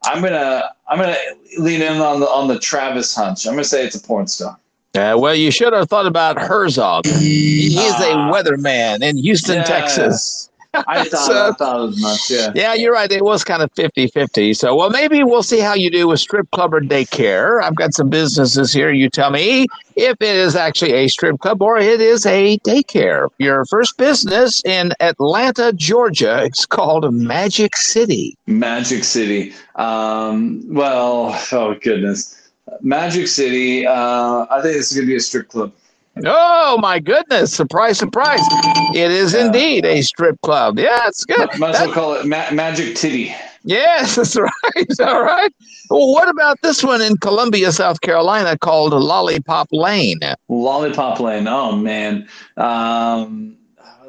I'm 0.04 0.22
gonna, 0.22 0.70
I'm 0.88 0.98
gonna 0.98 1.16
lean 1.58 1.82
in 1.82 2.00
on 2.00 2.20
the 2.20 2.28
on 2.28 2.48
the 2.48 2.58
Travis 2.58 3.14
hunch. 3.14 3.46
I'm 3.46 3.52
gonna 3.54 3.64
say 3.64 3.84
it's 3.84 3.96
a 3.96 4.00
porn 4.00 4.26
star. 4.26 4.58
Uh, 4.96 5.14
well, 5.16 5.34
you 5.34 5.50
should 5.52 5.72
have 5.72 5.88
thought 5.88 6.06
about 6.06 6.36
Herzog. 6.38 7.06
He 7.06 7.76
is 7.78 7.94
a 8.00 8.12
Ah. 8.12 8.32
weatherman 8.32 9.02
in 9.02 9.16
Houston, 9.18 9.56
Yeah. 9.56 9.62
Texas. 9.64 10.48
I 10.74 11.04
thought, 11.08 11.26
So- 11.26 11.48
I 11.48 11.52
thought 11.52 11.88
as 11.90 12.00
much. 12.00 12.30
Yeah. 12.30 12.50
Yeah, 12.54 12.74
you're 12.74 12.92
right. 12.92 13.10
It 13.10 13.24
was 13.24 13.42
kind 13.44 13.62
of 13.62 13.70
50 13.74 14.08
50. 14.08 14.54
So, 14.54 14.74
well, 14.74 14.90
maybe 14.90 15.22
we'll 15.24 15.42
see 15.44 15.60
how 15.60 15.74
you 15.74 15.90
do 15.90 16.08
with 16.08 16.18
strip 16.20 16.50
club 16.52 16.74
or 16.74 16.80
daycare. 16.80 17.62
I've 17.62 17.74
got 17.76 17.92
some 17.94 18.08
businesses 18.08 18.72
here. 18.72 18.90
You 18.90 19.08
tell 19.10 19.30
me 19.30 19.66
if 19.96 20.16
it 20.20 20.36
is 20.36 20.54
actually 20.56 20.92
a 20.94 21.08
strip 21.08 21.38
club 21.40 21.60
or 21.62 21.76
it 21.78 22.00
is 22.00 22.24
a 22.26 22.58
daycare. 22.58 23.28
Your 23.38 23.64
first 23.66 23.96
business 23.96 24.60
in 24.64 24.92
Atlanta, 25.00 25.72
Georgia. 25.72 26.42
It's 26.44 26.66
called 26.66 27.12
Magic 27.14 27.76
City. 27.76 28.36
Magic 28.46 29.02
City. 29.04 29.52
Um, 29.76 30.62
well, 30.68 31.36
oh 31.52 31.74
goodness, 31.80 32.36
Magic 32.80 33.28
City. 33.28 33.86
Uh, 33.86 34.46
I 34.50 34.60
think 34.62 34.74
this 34.74 34.90
is 34.90 34.96
gonna 34.96 35.06
be 35.06 35.16
a 35.16 35.20
strip 35.20 35.48
club. 35.48 35.72
Oh, 36.24 36.78
my 36.80 36.98
goodness. 36.98 37.52
Surprise, 37.54 37.98
surprise. 37.98 38.40
It 38.94 39.10
is 39.10 39.32
indeed 39.34 39.84
a 39.84 40.02
strip 40.02 40.40
club. 40.42 40.78
Yeah, 40.78 41.06
it's 41.06 41.24
good. 41.24 41.48
Might 41.58 41.74
as 41.76 41.86
well 41.86 41.92
call 41.92 42.14
it 42.14 42.26
Ma- 42.26 42.50
Magic 42.50 42.96
Titty. 42.96 43.34
Yes, 43.64 44.16
that's 44.16 44.36
right. 44.36 45.00
All 45.00 45.22
right. 45.22 45.52
Well, 45.88 46.12
what 46.12 46.28
about 46.28 46.60
this 46.62 46.82
one 46.82 47.02
in 47.02 47.16
Columbia, 47.18 47.72
South 47.72 48.00
Carolina 48.00 48.58
called 48.58 48.92
Lollipop 48.92 49.68
Lane? 49.72 50.20
Lollipop 50.48 51.20
Lane. 51.20 51.46
Oh 51.46 51.76
man, 51.76 52.28
um, 52.56 53.56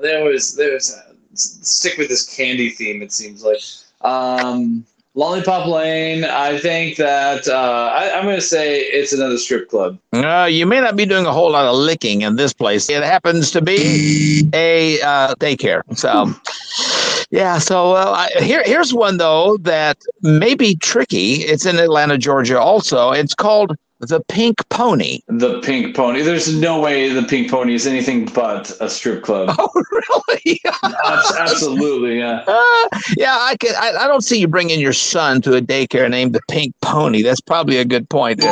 there 0.02 0.24
was 0.24 0.56
there 0.56 0.74
was 0.74 0.96
stick 1.34 1.98
with 1.98 2.10
this 2.10 2.34
candy 2.36 2.70
theme. 2.70 3.02
It 3.02 3.12
seems 3.12 3.44
like 3.44 3.62
um, 4.02 4.86
Lollipop 5.14 5.68
Lane. 5.68 6.24
I 6.24 6.58
think 6.58 6.96
that 6.98 7.48
uh, 7.48 7.92
I, 7.94 8.18
I'm 8.18 8.24
going 8.24 8.38
to 8.38 8.42
say 8.42 8.80
it's 8.80 9.12
another 9.12 9.38
strip 9.38 9.70
club. 9.70 10.00
Uh, 10.14 10.48
you 10.50 10.66
may 10.66 10.80
not 10.80 10.96
be 10.96 11.06
doing 11.06 11.26
a 11.26 11.34
whole 11.34 11.52
lot 11.52 11.66
of 11.66 11.76
licking 11.76 12.22
in 12.22 12.38
this 12.38 12.54
place. 12.54 12.90
It 12.90 13.04
happens 13.04 13.52
to 13.52 13.62
be 13.62 14.50
a 14.54 15.02
uh, 15.02 15.36
daycare. 15.36 15.82
So, 15.98 16.34
yeah. 17.32 17.58
So 17.58 17.94
I, 17.96 18.30
here, 18.40 18.64
here's 18.66 18.94
one 18.94 19.18
though 19.18 19.58
that 19.58 19.98
may 20.22 20.56
be 20.56 20.76
tricky. 20.76 21.36
It's 21.36 21.66
in 21.66 21.78
Atlanta, 21.78 22.18
Georgia. 22.18 22.60
Also, 22.60 23.12
it's 23.12 23.36
called 23.36 23.76
the 24.02 24.22
Pink 24.28 24.68
Pony. 24.69 25.19
The 25.28 25.61
Pink 25.61 25.95
Pony. 25.95 26.22
There's 26.22 26.53
no 26.56 26.80
way 26.80 27.10
the 27.10 27.23
Pink 27.23 27.49
Pony 27.52 27.76
is 27.76 27.86
anything 27.86 28.26
but 28.26 28.72
a 28.80 28.90
strip 28.90 29.23
club. 29.23 29.56
Oh, 29.64 29.69
really? 29.91 30.60
Absolutely, 31.40 32.19
yeah. 32.19 32.44
Uh, 32.52 32.99
yeah, 33.18 33.38
I 33.40 33.56
can. 33.60 33.76
I, 33.76 34.03
I 34.03 34.07
don't 34.07 34.23
see 34.23 34.40
you 34.40 34.48
bringing 34.48 34.80
your 34.80 34.94
son 34.94 35.41
to 35.44 35.56
a 35.56 35.61
daycare 35.61 36.10
named 36.10 36.34
the 36.34 36.41
Pink 36.49 36.73
Pony. 36.82 37.22
That's 37.22 37.40
probably 37.41 37.78
a 37.78 37.86
good 37.86 38.10
point. 38.10 38.40
There. 38.40 38.52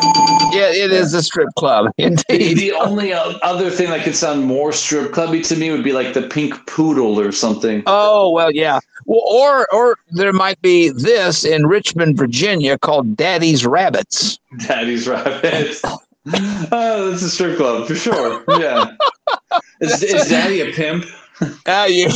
Yeah, 0.52 0.72
it 0.72 0.92
is 0.92 1.14
a 1.14 1.22
strip 1.24 1.50
club. 1.58 1.92
The, 1.98 2.04
Indeed. 2.04 2.58
the 2.58 2.74
only 2.74 3.14
other 3.14 3.70
thing 3.70 3.90
that 3.90 4.04
could 4.04 4.16
sound 4.16 4.46
more 4.46 4.72
strip 4.72 5.12
clubby 5.12 5.42
to 5.42 5.56
me 5.56 5.72
would 5.72 5.84
be 5.84 5.92
like 5.92 6.14
the 6.14 6.24
Pink 6.24 6.54
Poodle 6.68 7.20
or 7.20 7.32
something. 7.32 7.84
Oh 7.88 8.30
well, 8.32 8.52
yeah. 8.52 8.80
Well, 9.06 9.22
or 9.26 9.68
or 9.74 9.98
there 10.12 10.34
might 10.34 10.62
be 10.62 10.90
this 10.90 11.44
in 11.44 11.68
Richmond, 11.68 12.18
Virginia, 12.18 12.78
called 12.78 13.16
Daddy's 13.16 13.66
Rabbits. 13.66 14.40
Daddy's 14.60 15.08
Rabbits. 15.08 15.82
Oh, 16.72 17.10
that's 17.10 17.24
a 17.24 17.30
strip 17.30 17.58
club 17.58 17.88
for 17.88 17.96
sure. 17.96 18.44
Yeah. 18.60 18.92
Is, 19.82 20.04
is 20.04 20.30
Daddy 20.30 20.62
a 20.62 20.72
pimp? 20.74 21.06
Uh, 21.66 21.88
you, 21.90 22.10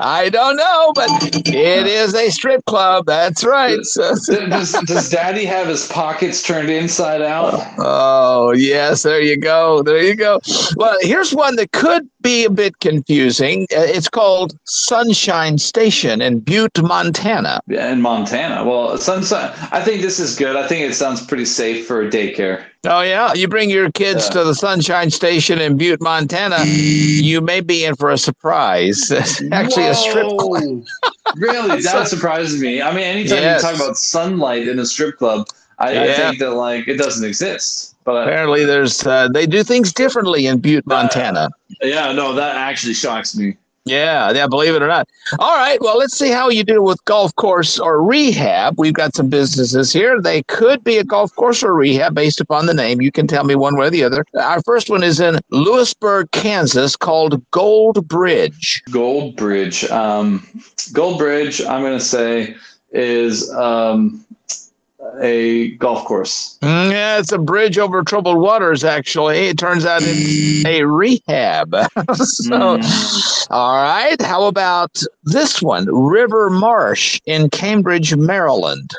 I 0.00 0.28
don't 0.28 0.56
know, 0.56 0.92
but 0.94 1.08
it 1.46 1.86
is 1.86 2.14
a 2.14 2.30
strip 2.30 2.64
club. 2.66 3.06
That's 3.06 3.44
right. 3.44 3.82
So, 3.84 4.14
Does, 4.48 4.72
does 4.86 5.10
Daddy 5.10 5.44
have 5.44 5.68
his 5.68 5.86
pockets 5.88 6.42
turned 6.42 6.70
inside 6.70 7.22
out? 7.22 7.60
oh 7.78 8.52
yes, 8.52 9.02
there 9.02 9.20
you 9.20 9.36
go. 9.38 9.82
There 9.82 10.02
you 10.02 10.14
go. 10.14 10.40
Well, 10.76 10.96
here's 11.00 11.34
one 11.34 11.56
that 11.56 11.72
could 11.72 12.08
be 12.22 12.44
a 12.44 12.50
bit 12.50 12.78
confusing. 12.80 13.62
Uh, 13.74 13.80
It's 13.96 14.08
called 14.08 14.58
Sunshine 14.64 15.58
Station 15.58 16.20
in 16.20 16.40
Butte, 16.40 16.82
Montana. 16.82 17.60
Yeah, 17.68 17.92
in 17.92 18.02
Montana. 18.02 18.64
Well, 18.64 18.98
sunshine. 18.98 19.52
I 19.72 19.80
think 19.82 20.02
this 20.02 20.18
is 20.18 20.34
good. 20.36 20.56
I 20.56 20.66
think 20.66 20.88
it 20.90 20.94
sounds 20.94 21.24
pretty 21.24 21.44
safe 21.44 21.86
for 21.86 22.02
a 22.02 22.10
daycare. 22.10 22.64
Oh 22.88 23.00
yeah, 23.00 23.32
you 23.34 23.48
bring 23.48 23.68
your 23.68 23.90
kids 23.90 24.26
Yeah. 24.26 24.32
to 24.34 24.44
the 24.44 24.54
Sunshine 24.54 25.10
Station 25.10 25.60
in 25.60 25.76
Butte, 25.76 26.00
Montana. 26.00 26.62
You 26.64 27.40
may 27.40 27.60
be 27.60 27.84
in 27.84 27.96
for 27.96 28.10
a 28.10 28.18
surprise. 28.18 29.10
Actually, 29.56 29.86
a 29.88 29.94
strip 29.94 30.26
club. 30.38 30.84
Really, 31.34 31.80
that 31.82 32.06
surprises 32.08 32.62
me. 32.62 32.80
I 32.80 32.90
mean, 32.94 33.02
anytime 33.04 33.38
Yes. 33.42 33.60
you 33.62 33.68
talk 33.68 33.76
about 33.76 33.96
sunlight 33.96 34.68
in 34.68 34.78
a 34.78 34.86
strip 34.86 35.18
club, 35.18 35.46
I, 35.78 36.04
I 36.04 36.12
think 36.14 36.38
that 36.38 36.52
like 36.52 36.86
it 36.88 36.96
doesn't 36.96 37.24
exist. 37.26 37.94
But 38.04 38.28
Apparently, 38.28 38.64
there's 38.64 39.04
uh, 39.04 39.28
they 39.28 39.44
do 39.46 39.62
things 39.64 39.92
differently 39.92 40.46
in 40.46 40.58
Butte, 40.60 40.86
Montana. 40.86 41.48
yeah, 41.82 42.12
no, 42.12 42.32
that 42.34 42.54
actually 42.56 42.94
shocks 42.94 43.36
me. 43.36 43.56
Yeah, 43.86 44.32
yeah, 44.32 44.48
believe 44.48 44.74
it 44.74 44.82
or 44.82 44.88
not. 44.88 45.08
All 45.38 45.56
right, 45.56 45.80
well, 45.80 45.96
let's 45.96 46.18
see 46.18 46.30
how 46.30 46.48
you 46.48 46.64
do 46.64 46.82
with 46.82 47.02
golf 47.04 47.34
course 47.36 47.78
or 47.78 48.02
rehab. 48.02 48.74
We've 48.78 48.92
got 48.92 49.14
some 49.14 49.28
businesses 49.28 49.92
here. 49.92 50.20
They 50.20 50.42
could 50.42 50.82
be 50.82 50.98
a 50.98 51.04
golf 51.04 51.32
course 51.36 51.62
or 51.62 51.72
rehab 51.72 52.12
based 52.12 52.40
upon 52.40 52.66
the 52.66 52.74
name. 52.74 53.00
You 53.00 53.12
can 53.12 53.28
tell 53.28 53.44
me 53.44 53.54
one 53.54 53.76
way 53.76 53.86
or 53.86 53.90
the 53.90 54.02
other. 54.02 54.24
Our 54.34 54.60
first 54.62 54.90
one 54.90 55.04
is 55.04 55.20
in 55.20 55.38
Louisburg, 55.50 56.28
Kansas, 56.32 56.96
called 56.96 57.40
Gold 57.52 58.08
Bridge. 58.08 58.82
Gold 58.90 59.36
Bridge. 59.36 59.84
Um, 59.84 60.44
Gold 60.92 61.18
Bridge, 61.18 61.60
I'm 61.60 61.82
going 61.82 61.96
to 61.96 62.04
say, 62.04 62.56
is 62.90 63.48
um, 63.54 64.26
a 65.20 65.70
golf 65.76 66.04
course. 66.04 66.58
Mm, 66.62 66.90
yeah, 66.90 67.18
it's 67.18 67.32
a 67.32 67.38
bridge 67.38 67.78
over 67.78 68.02
troubled 68.02 68.38
waters, 68.38 68.84
actually. 68.84 69.38
It 69.46 69.58
turns 69.58 69.84
out 69.84 70.02
it's 70.04 70.64
a 70.64 70.84
rehab. 70.84 71.74
so, 72.14 72.80
all 73.50 73.76
right. 73.82 74.20
How 74.20 74.44
about 74.44 75.02
this 75.24 75.62
one? 75.62 75.86
River 75.86 76.50
Marsh 76.50 77.20
in 77.26 77.50
Cambridge, 77.50 78.14
Maryland. 78.16 78.90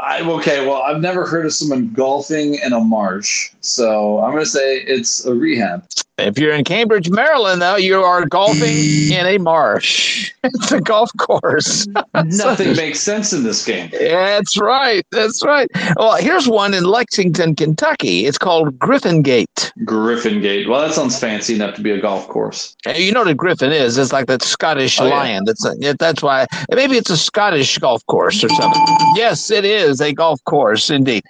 I, 0.00 0.22
okay, 0.22 0.66
well, 0.66 0.82
I've 0.82 1.00
never 1.00 1.26
heard 1.26 1.44
of 1.44 1.52
someone 1.52 1.92
golfing 1.92 2.54
in 2.54 2.72
a 2.72 2.80
marsh, 2.80 3.50
so 3.60 4.20
I'm 4.20 4.30
going 4.30 4.44
to 4.44 4.50
say 4.50 4.78
it's 4.78 5.26
a 5.26 5.34
rehab. 5.34 5.84
If 6.18 6.36
you're 6.38 6.52
in 6.52 6.64
Cambridge, 6.64 7.08
Maryland, 7.10 7.62
though, 7.62 7.76
you 7.76 8.02
are 8.02 8.26
golfing 8.26 8.62
in 9.12 9.24
a 9.26 9.38
marsh. 9.38 10.32
It's 10.44 10.72
a 10.72 10.80
golf 10.80 11.10
course. 11.18 11.86
Nothing 12.14 12.74
makes 12.76 13.00
sense 13.00 13.32
in 13.32 13.42
this 13.42 13.64
game. 13.66 13.90
That's 13.92 14.56
right. 14.56 15.04
That's 15.10 15.44
right. 15.44 15.68
Well, 15.96 16.16
here's 16.16 16.48
one 16.48 16.72
in 16.74 16.84
Lexington, 16.84 17.54
Kentucky. 17.54 18.24
It's 18.24 18.38
called 18.38 18.78
Griffin 18.78 19.20
Gate. 19.22 19.72
Griffin 19.84 20.40
Gate. 20.40 20.68
Well, 20.68 20.80
that 20.80 20.94
sounds 20.94 21.18
fancy 21.18 21.54
enough 21.56 21.74
to 21.74 21.82
be 21.82 21.90
a 21.90 22.00
golf 22.00 22.28
course. 22.28 22.74
And 22.86 22.96
You 22.96 23.12
know 23.12 23.20
what 23.20 23.28
a 23.28 23.34
griffin 23.34 23.72
is? 23.72 23.98
It's 23.98 24.12
like 24.12 24.26
that 24.28 24.42
Scottish 24.42 24.98
Oh, 25.00 25.06
yeah. 25.06 25.14
lion. 25.16 25.44
That's 25.44 25.66
uh, 25.66 25.74
a, 25.82 25.94
that's 25.98 26.22
why 26.22 26.46
maybe 26.72 26.96
it's 26.96 27.10
a 27.10 27.16
Scottish 27.18 27.76
golf 27.78 28.06
course 28.06 28.42
or 28.42 28.48
something. 28.48 28.82
Yes, 29.16 29.50
it 29.50 29.64
is 29.66 30.00
a 30.00 30.12
golf 30.14 30.42
course 30.44 30.88
indeed. 30.88 31.24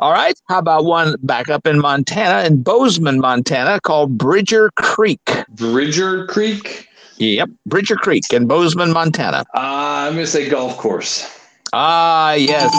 All 0.00 0.12
right. 0.12 0.38
How 0.48 0.58
about 0.58 0.84
one 0.84 1.16
back 1.22 1.48
up 1.48 1.66
in 1.66 1.78
Montana, 1.80 2.46
in 2.46 2.62
Bozeman, 2.62 3.20
Montana, 3.20 3.80
called 3.80 4.16
Bridger 4.16 4.70
Creek. 4.76 5.30
Bridger 5.50 6.26
Creek? 6.26 6.88
Yep, 7.18 7.50
Bridger 7.66 7.96
Creek 7.96 8.32
in 8.32 8.46
Bozeman, 8.46 8.92
Montana. 8.92 9.44
Uh, 9.54 10.06
I'm 10.06 10.14
going 10.14 10.24
to 10.24 10.30
say 10.30 10.48
golf 10.48 10.76
course. 10.76 11.32
Ah, 11.72 12.34
yes, 12.34 12.72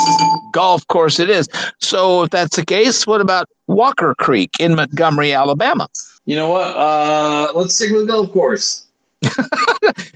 golf 0.54 0.88
course 0.88 1.20
it 1.20 1.30
is. 1.30 1.48
So 1.82 2.24
if 2.24 2.30
that's 2.30 2.56
the 2.56 2.66
case, 2.66 3.06
what 3.06 3.22
about 3.22 3.48
Walker 3.68 4.16
Creek 4.18 4.52
in 4.60 4.76
Montgomery, 4.76 5.34
Alabama? 5.34 5.88
You 6.26 6.36
know 6.36 6.50
what? 6.50 6.76
Uh, 6.76 7.52
let's 7.54 7.76
stick 7.76 7.92
with 7.92 8.08
golf 8.08 8.32
course. 8.32 8.87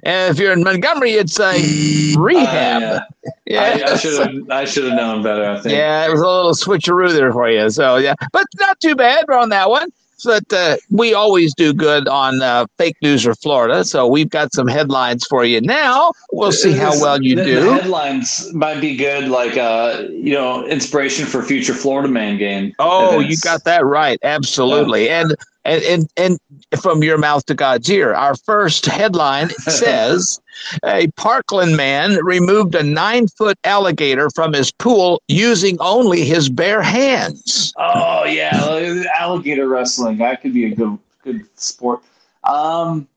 And 0.03 0.31
if 0.31 0.39
you're 0.39 0.53
in 0.53 0.63
Montgomery, 0.63 1.13
you'd 1.13 1.29
say 1.29 2.15
rehab. 2.17 2.83
Uh, 2.83 2.99
yeah, 3.45 3.83
I, 3.87 3.91
I 3.91 3.97
should 3.97 4.19
have. 4.19 4.49
I 4.49 4.65
should 4.65 4.85
have 4.85 4.93
known 4.93 5.23
better. 5.23 5.45
I 5.45 5.59
think. 5.59 5.73
Yeah, 5.73 6.05
it 6.05 6.11
was 6.11 6.21
a 6.21 6.27
little 6.27 6.53
switcheroo 6.53 7.13
there 7.13 7.31
for 7.31 7.49
you. 7.49 7.69
So 7.69 7.97
yeah, 7.97 8.15
but 8.31 8.45
not 8.59 8.79
too 8.79 8.95
bad 8.95 9.29
on 9.29 9.49
that 9.49 9.69
one. 9.69 9.89
But 10.23 10.53
uh, 10.53 10.77
we 10.91 11.15
always 11.15 11.53
do 11.55 11.73
good 11.73 12.07
on 12.07 12.43
uh, 12.43 12.67
fake 12.77 12.95
news 13.01 13.25
or 13.25 13.33
Florida. 13.33 13.83
So 13.83 14.05
we've 14.05 14.29
got 14.29 14.53
some 14.53 14.67
headlines 14.67 15.25
for 15.25 15.43
you 15.43 15.61
now. 15.61 16.11
We'll 16.31 16.51
see 16.51 16.73
how 16.73 16.91
well 17.01 17.21
you 17.21 17.35
the, 17.35 17.43
do. 17.43 17.61
The 17.61 17.73
headlines 17.73 18.53
might 18.53 18.79
be 18.79 18.95
good, 18.95 19.29
like 19.29 19.57
uh, 19.57 20.03
you 20.11 20.33
know, 20.33 20.63
inspiration 20.67 21.25
for 21.25 21.41
future 21.41 21.73
Florida 21.73 22.07
Man 22.07 22.37
game. 22.37 22.73
Oh, 22.77 23.19
you 23.19 23.35
got 23.37 23.63
that 23.63 23.83
right. 23.83 24.19
Absolutely. 24.21 25.09
And, 25.09 25.35
and 25.65 25.83
and 25.83 26.09
and 26.17 26.81
from 26.81 27.03
your 27.03 27.17
mouth 27.17 27.45
to 27.45 27.53
God's 27.53 27.89
ear, 27.89 28.13
our 28.13 28.35
first 28.35 28.85
headline 28.85 29.49
says 29.59 30.39
a 30.85 31.07
Parkland 31.17 31.77
man 31.77 32.15
removed 32.23 32.75
a 32.75 32.83
nine 32.83 33.27
foot 33.27 33.57
alligator 33.63 34.29
from 34.29 34.53
his 34.53 34.71
pool 34.71 35.21
using 35.27 35.77
only 35.79 36.25
his 36.25 36.49
bare 36.49 36.81
hands. 36.81 37.73
Oh 37.77 38.25
yeah, 38.25 39.03
alligator 39.19 39.67
wrestling. 39.67 40.17
That 40.17 40.41
could 40.41 40.53
be 40.53 40.65
a 40.65 40.75
good 40.75 40.97
good 41.23 41.45
sport. 41.59 42.01
Um, 42.43 43.07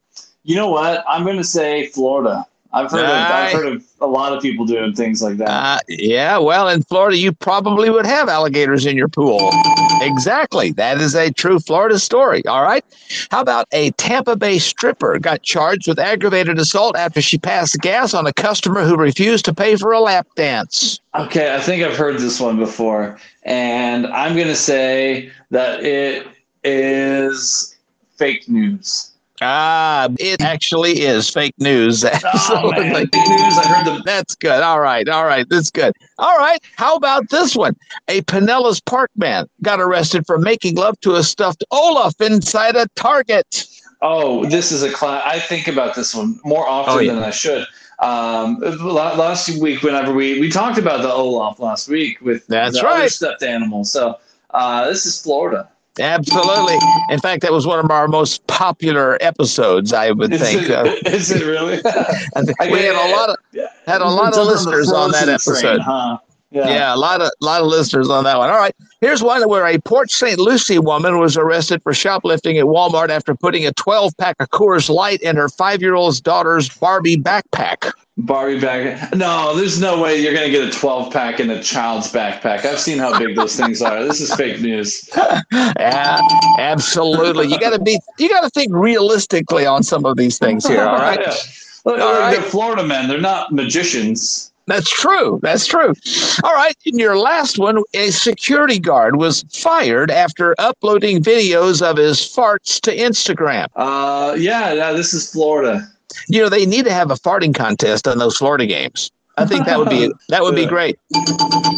you 0.43 0.57
know 0.57 0.69
what? 0.69 1.05
I'm 1.09 1.25
going 1.25 1.39
to 1.39 1.45
say 1.45 1.87
Florida. 1.89 2.47
I've 2.75 2.91
heard, 2.91 3.05
of, 3.05 3.11
I've 3.11 3.53
heard 3.53 3.67
of 3.77 3.85
a 4.01 4.07
lot 4.07 4.33
of 4.33 4.43
people 4.43 4.67
doing 4.67 4.95
things 4.95 5.23
like 5.23 5.37
that. 5.37 5.49
Uh, 5.49 5.79
yeah, 5.89 6.39
well, 6.39 6.69
in 6.69 6.83
Florida, 6.83 7.17
you 7.17 7.33
probably 7.33 7.89
would 7.89 8.05
have 8.05 8.29
alligators 8.29 8.85
in 8.85 8.97
your 8.97 9.07
pool. 9.07 9.51
Exactly. 10.03 10.73
That 10.73 11.01
is 11.01 11.15
a 11.15 11.31
true 11.31 11.61
Florida 11.61 12.01
story. 12.01 12.45
All 12.47 12.65
right. 12.65 12.85
How 13.31 13.41
about 13.41 13.69
a 13.71 13.93
Tampa 13.93 14.35
Bay 14.35 14.59
stripper 14.59 15.21
got 15.21 15.43
charged 15.43 15.87
with 15.87 16.01
aggravated 16.01 16.59
assault 16.59 16.97
after 16.97 17.23
she 17.23 17.39
passed 17.39 17.79
gas 17.79 18.13
on 18.13 18.27
a 18.27 18.33
customer 18.33 18.83
who 18.83 18.97
refused 18.97 19.45
to 19.45 19.55
pay 19.55 19.77
for 19.77 19.93
a 19.93 20.01
lap 20.01 20.27
dance? 20.35 20.99
Okay, 21.15 21.55
I 21.55 21.61
think 21.61 21.85
I've 21.85 21.97
heard 21.97 22.19
this 22.19 22.41
one 22.41 22.59
before, 22.59 23.21
and 23.45 24.09
I'm 24.09 24.35
going 24.35 24.49
to 24.49 24.57
say 24.57 25.31
that 25.51 25.85
it 25.85 26.27
is 26.65 27.77
fake 28.17 28.49
news. 28.49 29.14
Ah, 29.47 30.09
it 30.19 30.41
actually 30.41 31.01
is 31.03 31.29
fake 31.31 31.55
news. 31.59 32.05
Oh, 32.51 32.71
man. 32.73 32.95
Fake 32.95 33.11
news. 33.15 33.59
I 33.59 33.67
heard 33.69 33.87
the. 33.87 34.03
That's 34.05 34.35
good. 34.35 34.63
All 34.63 34.81
right. 34.81 35.09
All 35.09 35.25
right. 35.25 35.47
That's 35.49 35.71
good. 35.71 35.93
All 36.19 36.37
right. 36.39 36.59
How 36.77 36.97
about 36.97 37.29
this 37.31 37.55
one? 37.55 37.77
A 38.09 38.23
Pinellas 38.23 38.85
Park 38.85 39.11
man 39.17 39.47
got 39.63 39.81
arrested 39.81 40.27
for 40.27 40.39
making 40.39 40.77
love 40.77 40.99
to 41.01 41.15
a 41.17 41.23
stuffed 41.23 41.63
Olaf 41.71 42.21
inside 42.21 42.77
a 42.77 42.87
Target. 42.97 43.67
Oh, 44.03 44.45
this 44.47 44.73
is 44.73 44.83
a 44.83 44.91
class. 44.91 45.23
I 45.27 45.39
think 45.39 45.69
about 45.69 45.95
this 45.95 46.15
one 46.15 46.39
more 46.45 46.67
often 46.69 46.95
Oh, 46.95 46.99
yeah. 47.01 47.15
than 47.15 47.23
I 47.25 47.31
should. 47.31 47.67
Um, 48.01 48.59
last 48.61 49.49
week, 49.61 49.83
whenever 49.83 50.13
we 50.13 50.41
we 50.41 50.51
talked 50.51 50.79
about 50.79 51.03
the 51.03 51.13
Olaf 51.13 51.59
last 51.61 51.89
week 51.89 52.21
with 52.21 52.47
That's 52.47 52.79
the 52.81 52.87
other 52.87 53.01
right. 53.03 53.11
stuffed 53.11 53.43
animals. 53.43 53.91
So 53.93 54.19
uh, 54.51 54.87
this 54.89 55.07
is 55.07 55.21
Florida. 55.21 55.69
Absolutely. 56.01 56.77
In 57.11 57.21
fact, 57.21 57.43
that 57.43 57.53
was 57.53 57.67
one 57.67 57.79
of 57.79 57.91
our 57.91 58.09
most 58.09 58.47
popular 58.47 59.17
episodes, 59.21 59.93
I 59.93 60.11
would 60.11 60.33
Is 60.33 60.41
think. 60.41 60.63
it- 60.63 60.71
Uh, 60.73 60.85
is 61.07 61.31
it 61.31 61.45
really? 61.45 61.81
I 61.85 62.43
think 62.43 62.61
I 62.61 62.69
we 62.71 62.81
had 62.81 62.95
a 62.97 63.13
lot 63.17 63.31
of 63.31 63.37
had 63.87 64.01
a 64.03 64.09
lot 64.09 64.37
of 64.37 64.47
listeners 64.47 64.91
on 64.91 65.11
that 65.13 65.25
Frozen 65.41 65.55
train, 65.63 65.75
episode. 65.75 65.81
huh? 65.83 66.19
Yeah. 66.51 66.95
a 66.95 66.97
lot 66.97 67.21
of 67.21 67.31
lot 67.41 67.61
of 67.63 67.67
listeners 67.67 68.09
on 68.09 68.23
that 68.25 68.39
one. 68.39 68.49
All 68.49 68.57
right, 68.59 68.75
here's 69.01 69.23
one 69.25 69.49
where 69.49 69.67
a 69.67 69.79
Port 69.81 70.11
St. 70.11 70.39
Lucie 70.39 70.79
woman 70.79 71.19
was 71.19 71.37
arrested 71.37 71.83
for 71.83 71.93
shoplifting 71.93 72.59
at 72.59 72.65
Walmart 72.67 73.09
after 73.09 73.35
putting 73.35 73.67
a 73.67 73.73
12 73.73 74.17
pack 74.19 74.37
of 74.39 74.51
Coors 74.51 74.89
Light 74.89 75.21
in 75.21 75.35
her 75.37 75.49
five 75.49 75.81
year 75.83 75.95
old's 75.95 76.21
daughter's 76.21 76.69
Barbie 76.69 77.17
backpack. 77.17 77.91
Barbie 78.17 78.61
bag. 78.61 79.17
No, 79.17 79.57
there's 79.57 79.81
no 79.81 80.01
way 80.01 80.21
you're 80.21 80.35
going 80.35 80.47
to 80.47 80.51
get 80.51 80.69
a 80.69 80.71
12 80.71 81.13
pack 81.13 81.41
in 81.41 81.51
a 81.51 81.61
child's 81.61 82.13
backpack. 82.13 82.65
I've 82.65 82.79
seen 82.79 82.99
how 82.99 83.19
big 83.19 83.35
those 83.35 83.57
things 83.57 83.83
are. 83.83 84.05
This 84.05 84.21
is 84.21 84.35
fake 84.35 84.61
news. 84.61 85.09
Yeah, 85.53 86.21
absolutely. 86.59 87.49
You 87.49 87.59
got 87.59 87.71
to 87.71 87.79
be 87.79 87.99
you 88.19 88.29
got 88.29 88.43
to 88.43 88.51
think 88.51 88.73
realistically 88.73 89.67
on 89.67 89.83
some 89.83 90.05
of 90.05 90.17
these 90.17 90.39
things 90.39 90.67
here. 90.67 90.85
All 90.85 90.97
right. 90.99 91.21
Yeah. 91.25 91.35
Look, 91.85 92.01
All 92.01 92.13
look, 92.13 92.21
right. 92.21 92.33
They're 92.33 92.51
Florida 92.51 92.83
men. 92.87 93.09
They're 93.09 93.21
not 93.21 93.53
magicians. 93.53 94.53
That's 94.67 94.89
true. 94.89 95.39
That's 95.43 95.67
true. 95.67 95.93
All 96.43 96.55
right. 96.55 96.75
In 96.87 96.99
your 96.99 97.19
last 97.19 97.59
one, 97.59 97.83
a 97.93 98.11
security 98.11 98.79
guard 98.79 99.17
was 99.17 99.45
fired 99.53 100.11
after 100.11 100.55
uploading 100.59 101.23
videos 101.23 101.83
of 101.83 101.99
his 101.99 102.21
farts 102.21 102.81
to 102.83 102.97
Instagram. 102.97 103.67
Uh, 103.77 104.35
yeah, 104.39 104.73
yeah, 104.73 104.93
this 104.93 105.13
is 105.13 105.31
Florida. 105.31 105.87
You 106.29 106.43
know, 106.43 106.49
they 106.49 106.67
need 106.67 106.85
to 106.85 106.93
have 106.93 107.11
a 107.11 107.15
farting 107.15 107.55
contest 107.55 108.07
on 108.09 108.19
those 108.19 108.37
Florida 108.37 108.67
games. 108.67 109.11
I 109.37 109.47
think 109.47 109.67
that 109.67 109.79
would 109.79 109.91
be 109.91 110.13
that 110.29 110.43
would 110.43 110.55
be 110.55 110.67
great. 110.67 110.99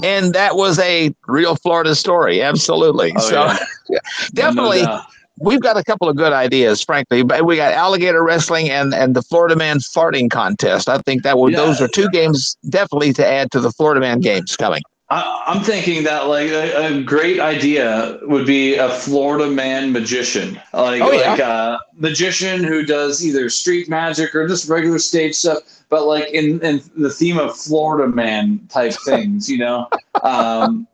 And 0.04 0.34
that 0.34 0.56
was 0.56 0.78
a 0.78 1.14
real 1.26 1.56
Florida 1.56 1.94
story. 1.94 2.42
Absolutely. 2.42 3.12
Oh, 3.16 3.20
so 3.20 3.52
yeah. 3.88 3.98
definitely 4.34 4.82
No 4.82 5.00
we've 5.40 5.60
got 5.60 5.76
a 5.76 5.84
couple 5.84 6.08
of 6.08 6.16
good 6.16 6.32
ideas, 6.32 6.82
frankly. 6.82 7.22
But 7.22 7.44
we 7.44 7.56
got 7.56 7.72
alligator 7.72 8.22
wrestling 8.22 8.70
and 8.70 8.94
and 8.94 9.14
the 9.14 9.22
Florida 9.22 9.56
Man 9.56 9.78
farting 9.78 10.30
contest. 10.30 10.88
I 10.88 10.98
think 10.98 11.22
that 11.22 11.38
would 11.38 11.52
Yeah. 11.52 11.58
those 11.58 11.80
are 11.80 11.88
two 11.88 12.08
games 12.10 12.56
definitely 12.68 13.12
to 13.14 13.26
add 13.26 13.50
to 13.52 13.60
the 13.60 13.70
Florida 13.72 14.00
Man 14.00 14.20
games 14.20 14.56
coming. 14.56 14.82
I, 15.08 15.44
I'm 15.46 15.62
thinking 15.62 16.02
that 16.04 16.26
like 16.26 16.48
a, 16.50 16.86
a 16.96 17.02
great 17.02 17.38
idea 17.38 18.18
would 18.22 18.44
be 18.46 18.74
a 18.74 18.88
Florida 18.90 19.48
man 19.48 19.92
magician, 19.92 20.60
like 20.72 21.00
Oh, 21.00 21.12
yeah. 21.12 21.30
like 21.30 21.38
a 21.40 21.78
magician 21.94 22.64
who 22.64 22.84
does 22.84 23.24
either 23.24 23.48
street 23.48 23.88
magic 23.88 24.34
or 24.34 24.48
just 24.48 24.68
regular 24.68 24.98
stage 24.98 25.36
stuff, 25.36 25.58
but 25.90 26.06
like 26.06 26.28
in 26.30 26.60
in 26.64 26.82
the 26.96 27.10
theme 27.10 27.38
of 27.38 27.56
Florida 27.56 28.08
man 28.12 28.60
type 28.68 28.94
things, 29.04 29.48
you 29.48 29.58
know. 29.58 29.88
Um, 30.24 30.88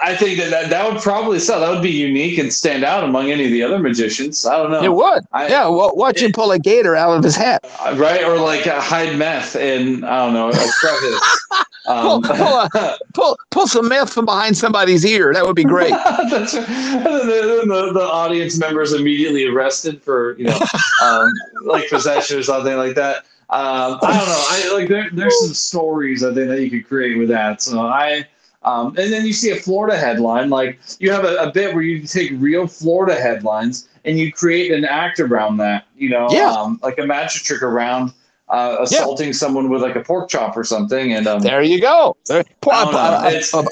I 0.00 0.16
think 0.16 0.40
that, 0.40 0.50
that 0.50 0.70
that 0.70 0.92
would 0.92 1.00
probably 1.00 1.38
sell. 1.38 1.60
That 1.60 1.70
would 1.70 1.80
be 1.84 1.92
unique 1.92 2.36
and 2.38 2.52
stand 2.52 2.82
out 2.82 3.04
among 3.04 3.30
any 3.30 3.44
of 3.44 3.52
the 3.52 3.62
other 3.62 3.78
magicians. 3.78 4.44
I 4.44 4.56
don't 4.60 4.72
know. 4.72 4.82
It 4.82 4.92
would. 4.92 5.24
I- 5.32 5.46
yeah, 5.46 5.68
well, 5.68 5.94
watch 5.94 6.20
him 6.20 6.32
pull 6.32 6.50
a 6.50 6.58
gator 6.58 6.96
out 6.96 7.16
of 7.16 7.22
his 7.22 7.36
hat. 7.36 7.60
Uh, 7.78 7.94
right? 7.96 8.24
Or 8.24 8.38
like 8.40 8.66
uh, 8.66 8.80
hide 8.80 9.16
meth 9.16 9.54
in 9.54 10.02
I 10.02 10.24
don't 10.24 10.34
know 10.34 10.48
a 10.48 10.52
crevice. 10.80 11.46
Pull, 11.86 11.96
Um, 11.96 12.22
pull, 12.22 12.36
a, 12.36 12.98
pull, 13.14 13.38
pull 13.50 13.66
some 13.66 13.88
meth 13.88 14.12
from 14.12 14.24
behind 14.24 14.56
somebody's 14.56 15.04
ear. 15.04 15.32
That 15.32 15.44
would 15.46 15.56
be 15.56 15.64
great. 15.64 15.90
That's 16.30 16.54
right. 16.54 16.66
The, 16.66 17.62
the, 17.66 17.90
the 17.94 18.00
audience 18.04 18.58
members 18.58 18.92
immediately 18.92 19.46
arrested 19.46 20.02
for 20.02 20.36
you 20.38 20.44
know 20.46 20.58
um, 21.02 21.30
like 21.64 21.88
possession 21.88 22.38
or 22.38 22.42
something 22.42 22.76
like 22.76 22.94
that. 22.96 23.18
Um, 23.48 23.98
I 24.02 24.16
don't 24.18 24.26
know. 24.26 24.44
I 24.48 24.78
like 24.80 24.88
there, 24.88 25.08
there's 25.12 25.38
some 25.40 25.54
stories 25.54 26.24
I 26.24 26.34
think 26.34 26.48
that 26.48 26.60
you 26.62 26.70
could 26.70 26.88
create 26.88 27.16
with 27.18 27.28
that. 27.28 27.62
So 27.62 27.80
I. 27.80 28.26
Um, 28.64 28.88
and 28.98 29.12
then 29.12 29.24
you 29.24 29.32
see 29.32 29.50
a 29.52 29.56
Florida 29.56 29.96
headline, 29.96 30.50
like 30.50 30.80
you 30.98 31.12
have 31.12 31.24
a, 31.24 31.36
a 31.36 31.52
bit 31.52 31.72
where 31.72 31.84
you 31.84 32.04
take 32.04 32.32
real 32.34 32.66
Florida 32.66 33.14
headlines 33.14 33.88
and 34.04 34.18
you 34.18 34.32
create 34.32 34.72
an 34.72 34.84
act 34.84 35.20
around 35.20 35.58
that, 35.58 35.84
you 35.96 36.08
know, 36.08 36.26
Yeah. 36.32 36.50
um, 36.50 36.80
like 36.82 36.98
a 36.98 37.06
magic 37.06 37.44
trick 37.44 37.62
around 37.62 38.12
uh, 38.48 38.76
assaulting 38.80 39.32
someone 39.32 39.68
with 39.70 39.82
like 39.82 39.96
a 39.96 40.00
pork 40.00 40.28
chop 40.28 40.56
or 40.56 40.62
something. 40.64 41.12
And 41.12 41.26
um, 41.26 41.40
There 41.42 41.62
you 41.62 41.80
go. 41.80 42.16
There- 42.26 42.44
I 42.70 42.84
know. 42.84 42.90
uh, 42.98 43.00
uh, 43.24 43.28
It's- 43.28 43.54
uh, 43.54 43.64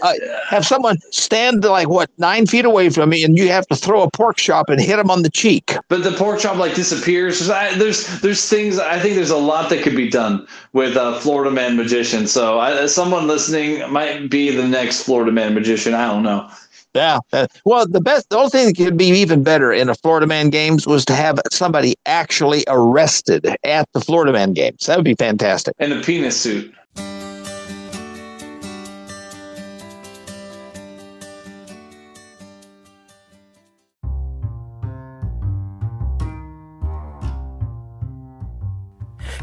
have 0.49 0.65
someone 0.67 0.99
stand 1.11 1.65
like 1.65 1.89
what 1.89 2.11
nine 2.19 2.47
feet 2.47 2.65
away 2.65 2.91
from 2.91 3.11
me, 3.11 3.25
and 3.25 3.37
you 3.37 3.49
have 3.49 3.67
to 3.69 3.77
throw 3.77 4.03
a 4.03 4.11
pork 4.11 4.37
chop 4.37 4.69
and 4.69 4.81
hit 4.81 4.99
him 4.99 5.11
on 5.11 5.23
the 5.23 5.31
cheek. 5.31 5.77
But 5.89 6.05
the 6.05 6.13
pork 6.13 6.41
chop 6.41 6.57
like 6.57 6.75
disappears. 6.75 7.49
I, 7.51 7.75
there's 7.75 8.21
there's 8.21 8.49
things. 8.49 8.79
I 8.79 8.99
think 9.01 9.15
there's 9.17 9.31
a 9.31 9.37
lot 9.37 9.71
that 9.71 9.83
could 9.83 9.97
be 9.97 10.09
done 10.09 10.47
with 10.73 10.97
uh, 10.97 11.19
Florida 11.21 11.51
Man 11.51 11.77
magician. 11.77 12.27
So 12.27 12.59
I, 12.61 12.87
someone 12.87 13.27
listening 13.27 13.91
might 13.93 14.29
be 14.31 14.51
the 14.55 14.67
next 14.67 15.03
Florida 15.05 15.33
Man 15.33 15.55
magician. 15.55 15.95
I 15.95 16.07
don't 16.07 16.23
know. 16.23 16.49
Yeah. 16.95 17.19
uh, 17.33 17.49
well, 17.65 17.87
the 17.87 18.01
best, 18.01 18.31
the 18.31 18.37
only 18.37 18.51
thing 18.51 18.66
that 18.66 18.77
could 18.77 18.97
be 18.97 19.07
even 19.07 19.43
better 19.43 19.73
in 19.73 19.89
a 19.89 19.95
Florida 19.97 20.27
Man 20.27 20.49
games 20.49 20.87
was 20.87 21.05
to 21.07 21.15
have 21.15 21.41
somebody 21.51 21.97
actually 22.07 22.65
arrested 22.69 23.47
at 23.65 23.93
the 23.93 24.01
Florida 24.01 24.33
Man 24.33 24.53
games. 24.53 24.87
That 24.87 24.97
would 24.97 25.05
be 25.05 25.16
fantastic. 25.16 25.75
In 25.81 25.91
a 25.93 26.01
penis 26.01 26.41
suit. 26.41 26.73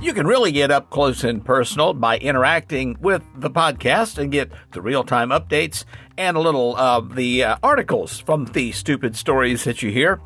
You 0.01 0.15
can 0.15 0.25
really 0.25 0.51
get 0.51 0.71
up 0.71 0.89
close 0.89 1.23
and 1.23 1.45
personal 1.45 1.93
by 1.93 2.17
interacting 2.17 2.97
with 2.99 3.21
the 3.35 3.51
podcast 3.51 4.17
and 4.17 4.31
get 4.31 4.51
the 4.71 4.81
real 4.81 5.03
time 5.03 5.29
updates 5.29 5.85
and 6.17 6.37
a 6.37 6.41
little 6.41 6.75
of 6.77 7.15
the 7.15 7.43
uh, 7.43 7.57
articles 7.63 8.19
from 8.19 8.45
the 8.45 8.71
stupid 8.71 9.15
stories 9.15 9.63
that 9.63 9.81
you 9.81 9.91
hear 9.91 10.19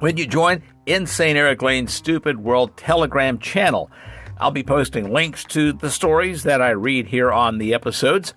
when 0.00 0.16
you 0.16 0.26
join 0.26 0.62
Insane 0.86 1.36
Erik 1.36 1.62
Lane's 1.62 1.92
Stupid 1.92 2.38
World 2.38 2.76
Telegram 2.76 3.38
channel. 3.38 3.90
I'll 4.38 4.50
be 4.50 4.62
posting 4.62 5.12
links 5.12 5.44
to 5.44 5.72
the 5.72 5.90
stories 5.90 6.42
that 6.44 6.62
I 6.62 6.70
read 6.70 7.06
here 7.06 7.30
on 7.30 7.58
the 7.58 7.74
episodes. 7.74 8.34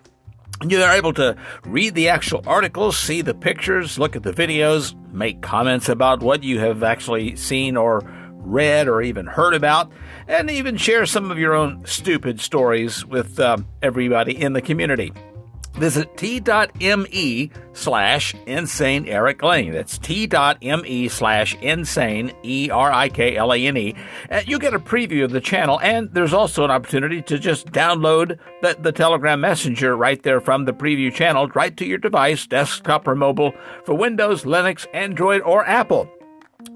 You're 0.67 0.89
able 0.89 1.13
to 1.13 1.35
read 1.65 1.95
the 1.95 2.09
actual 2.09 2.43
articles, 2.45 2.97
see 2.97 3.21
the 3.21 3.33
pictures, 3.33 3.97
look 3.97 4.15
at 4.15 4.23
the 4.23 4.33
videos, 4.33 4.93
make 5.11 5.41
comments 5.41 5.89
about 5.89 6.21
what 6.21 6.43
you 6.43 6.59
have 6.59 6.83
actually 6.83 7.35
seen 7.35 7.75
or 7.75 8.01
read 8.45 8.87
or 8.87 9.01
even 9.01 9.25
heard 9.25 9.53
about, 9.53 9.91
and 10.27 10.51
even 10.51 10.77
share 10.77 11.05
some 11.05 11.31
of 11.31 11.39
your 11.39 11.53
own 11.53 11.85
stupid 11.85 12.39
stories 12.39 13.05
with 13.05 13.39
um, 13.39 13.67
everybody 13.81 14.39
in 14.39 14.53
the 14.53 14.61
community. 14.61 15.13
Visit 15.73 16.15
t.me 16.17 17.51
slash 17.73 18.35
insane 18.45 19.07
Erik 19.07 19.41
Lane. 19.41 19.71
That's 19.71 19.97
t.me 19.97 21.07
slash 21.07 21.55
insane 21.55 22.31
E 22.43 22.69
R 22.71 22.91
I 22.91 23.09
K 23.09 23.35
L 23.35 23.51
A 23.51 23.57
N 23.57 23.75
E. 23.77 23.95
You 24.45 24.59
get 24.59 24.75
a 24.75 24.79
preview 24.79 25.23
of 25.23 25.31
the 25.31 25.41
channel, 25.41 25.79
and 25.81 26.13
there's 26.13 26.33
also 26.33 26.63
an 26.63 26.69
opportunity 26.71 27.23
to 27.23 27.39
just 27.39 27.71
download 27.71 28.37
the, 28.61 28.77
the 28.79 28.91
Telegram 28.91 29.41
Messenger 29.41 29.97
right 29.97 30.21
there 30.21 30.39
from 30.39 30.65
the 30.65 30.73
preview 30.73 31.11
channel 31.11 31.47
right 31.49 31.75
to 31.77 31.85
your 31.85 31.97
device, 31.97 32.45
desktop 32.45 33.07
or 33.07 33.15
mobile, 33.15 33.51
for 33.83 33.95
Windows, 33.95 34.43
Linux, 34.43 34.85
Android, 34.93 35.41
or 35.41 35.65
Apple. 35.65 36.07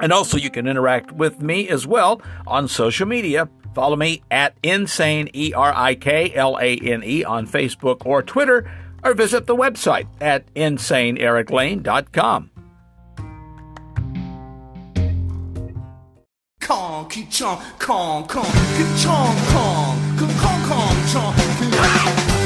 And 0.02 0.12
also, 0.12 0.38
you 0.38 0.50
can 0.50 0.68
interact 0.68 1.12
with 1.12 1.40
me 1.40 1.70
as 1.70 1.86
well 1.86 2.20
on 2.48 2.68
social 2.68 3.08
media. 3.08 3.48
Follow 3.76 3.96
me 3.96 4.24
at 4.32 4.56
Insane, 4.64 5.30
E 5.36 5.54
R 5.54 5.72
I 5.72 5.94
K 5.94 6.34
L 6.34 6.58
A 6.60 6.78
N 6.78 7.04
E, 7.04 7.24
on 7.24 7.46
Facebook 7.46 8.04
or 8.04 8.24
Twitter, 8.24 8.70
or 9.04 9.14
visit 9.14 9.46
the 9.46 9.56
website 9.56 10.08
at 10.22 10.54
InsaneErikLane.com. 10.56 12.52
Kong, 16.62 17.08
ki 17.10 17.26
kong, 17.80 18.28
kong, 18.28 18.44
ki 18.44 18.86
chong, 19.02 19.38
kong, 19.48 20.18
ki 20.20 20.26
song. 21.08 22.37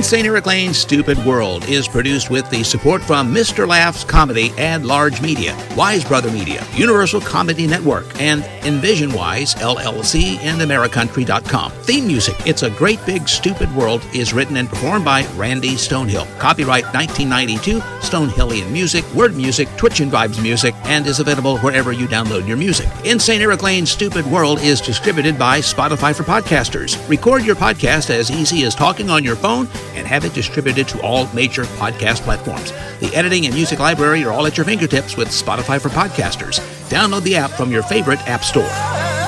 Insane 0.00 0.24
Erik 0.24 0.46
Lane's 0.46 0.78
Stupid 0.78 1.18
World 1.26 1.68
is 1.68 1.86
produced 1.86 2.30
with 2.30 2.48
the 2.48 2.64
support 2.64 3.02
from 3.02 3.34
Mr. 3.34 3.68
Laughs 3.68 4.02
Comedy 4.02 4.50
and 4.56 4.86
Large 4.86 5.20
Media, 5.20 5.54
Wise 5.76 6.06
Brother 6.06 6.30
Media, 6.30 6.66
Universal 6.72 7.20
Comedy 7.20 7.66
Network, 7.66 8.06
and 8.18 8.42
Envision 8.64 9.12
Wise 9.12 9.54
LLC 9.56 10.38
and 10.38 10.58
AmeriCountry.com. 10.58 11.72
Theme 11.72 12.06
music, 12.06 12.34
It's 12.46 12.62
a 12.62 12.70
Great 12.70 13.04
Big 13.04 13.28
Stupid 13.28 13.70
World, 13.76 14.02
is 14.14 14.32
written 14.32 14.56
and 14.56 14.70
performed 14.70 15.04
by 15.04 15.26
Randy 15.36 15.72
Stonehill. 15.72 16.26
Copyright 16.38 16.84
1992, 16.94 17.80
Stonehillian 18.00 18.70
Music, 18.70 19.04
Word 19.12 19.36
Music, 19.36 19.68
Twitch 19.76 20.00
and 20.00 20.10
Vibes 20.10 20.42
Music, 20.42 20.74
and 20.84 21.06
is 21.06 21.20
available 21.20 21.58
wherever 21.58 21.92
you 21.92 22.08
download 22.08 22.48
your 22.48 22.56
music. 22.56 22.88
Insane 23.04 23.42
Erik 23.42 23.62
Lane's 23.62 23.90
Stupid 23.90 24.24
World 24.24 24.60
is 24.60 24.80
distributed 24.80 25.38
by 25.38 25.58
Spotify 25.58 26.16
for 26.16 26.22
Podcasters. 26.22 27.06
Record 27.06 27.44
your 27.44 27.54
podcast 27.54 28.08
as 28.08 28.30
easy 28.30 28.64
as 28.64 28.74
talking 28.74 29.10
on 29.10 29.22
your 29.22 29.36
phone 29.36 29.68
and 30.00 30.08
have 30.08 30.24
it 30.24 30.34
distributed 30.34 30.88
to 30.88 31.00
all 31.02 31.32
major 31.32 31.64
podcast 31.76 32.22
platforms. 32.22 32.72
The 32.98 33.14
editing 33.14 33.44
and 33.44 33.54
music 33.54 33.78
library 33.78 34.24
are 34.24 34.32
all 34.32 34.46
at 34.46 34.56
your 34.56 34.64
fingertips 34.64 35.16
with 35.16 35.28
Spotify 35.28 35.80
for 35.80 35.90
Podcasters. 35.90 36.58
Download 36.88 37.22
the 37.22 37.36
app 37.36 37.50
from 37.50 37.70
your 37.70 37.82
favorite 37.82 38.26
app 38.26 38.42
store. 38.42 39.19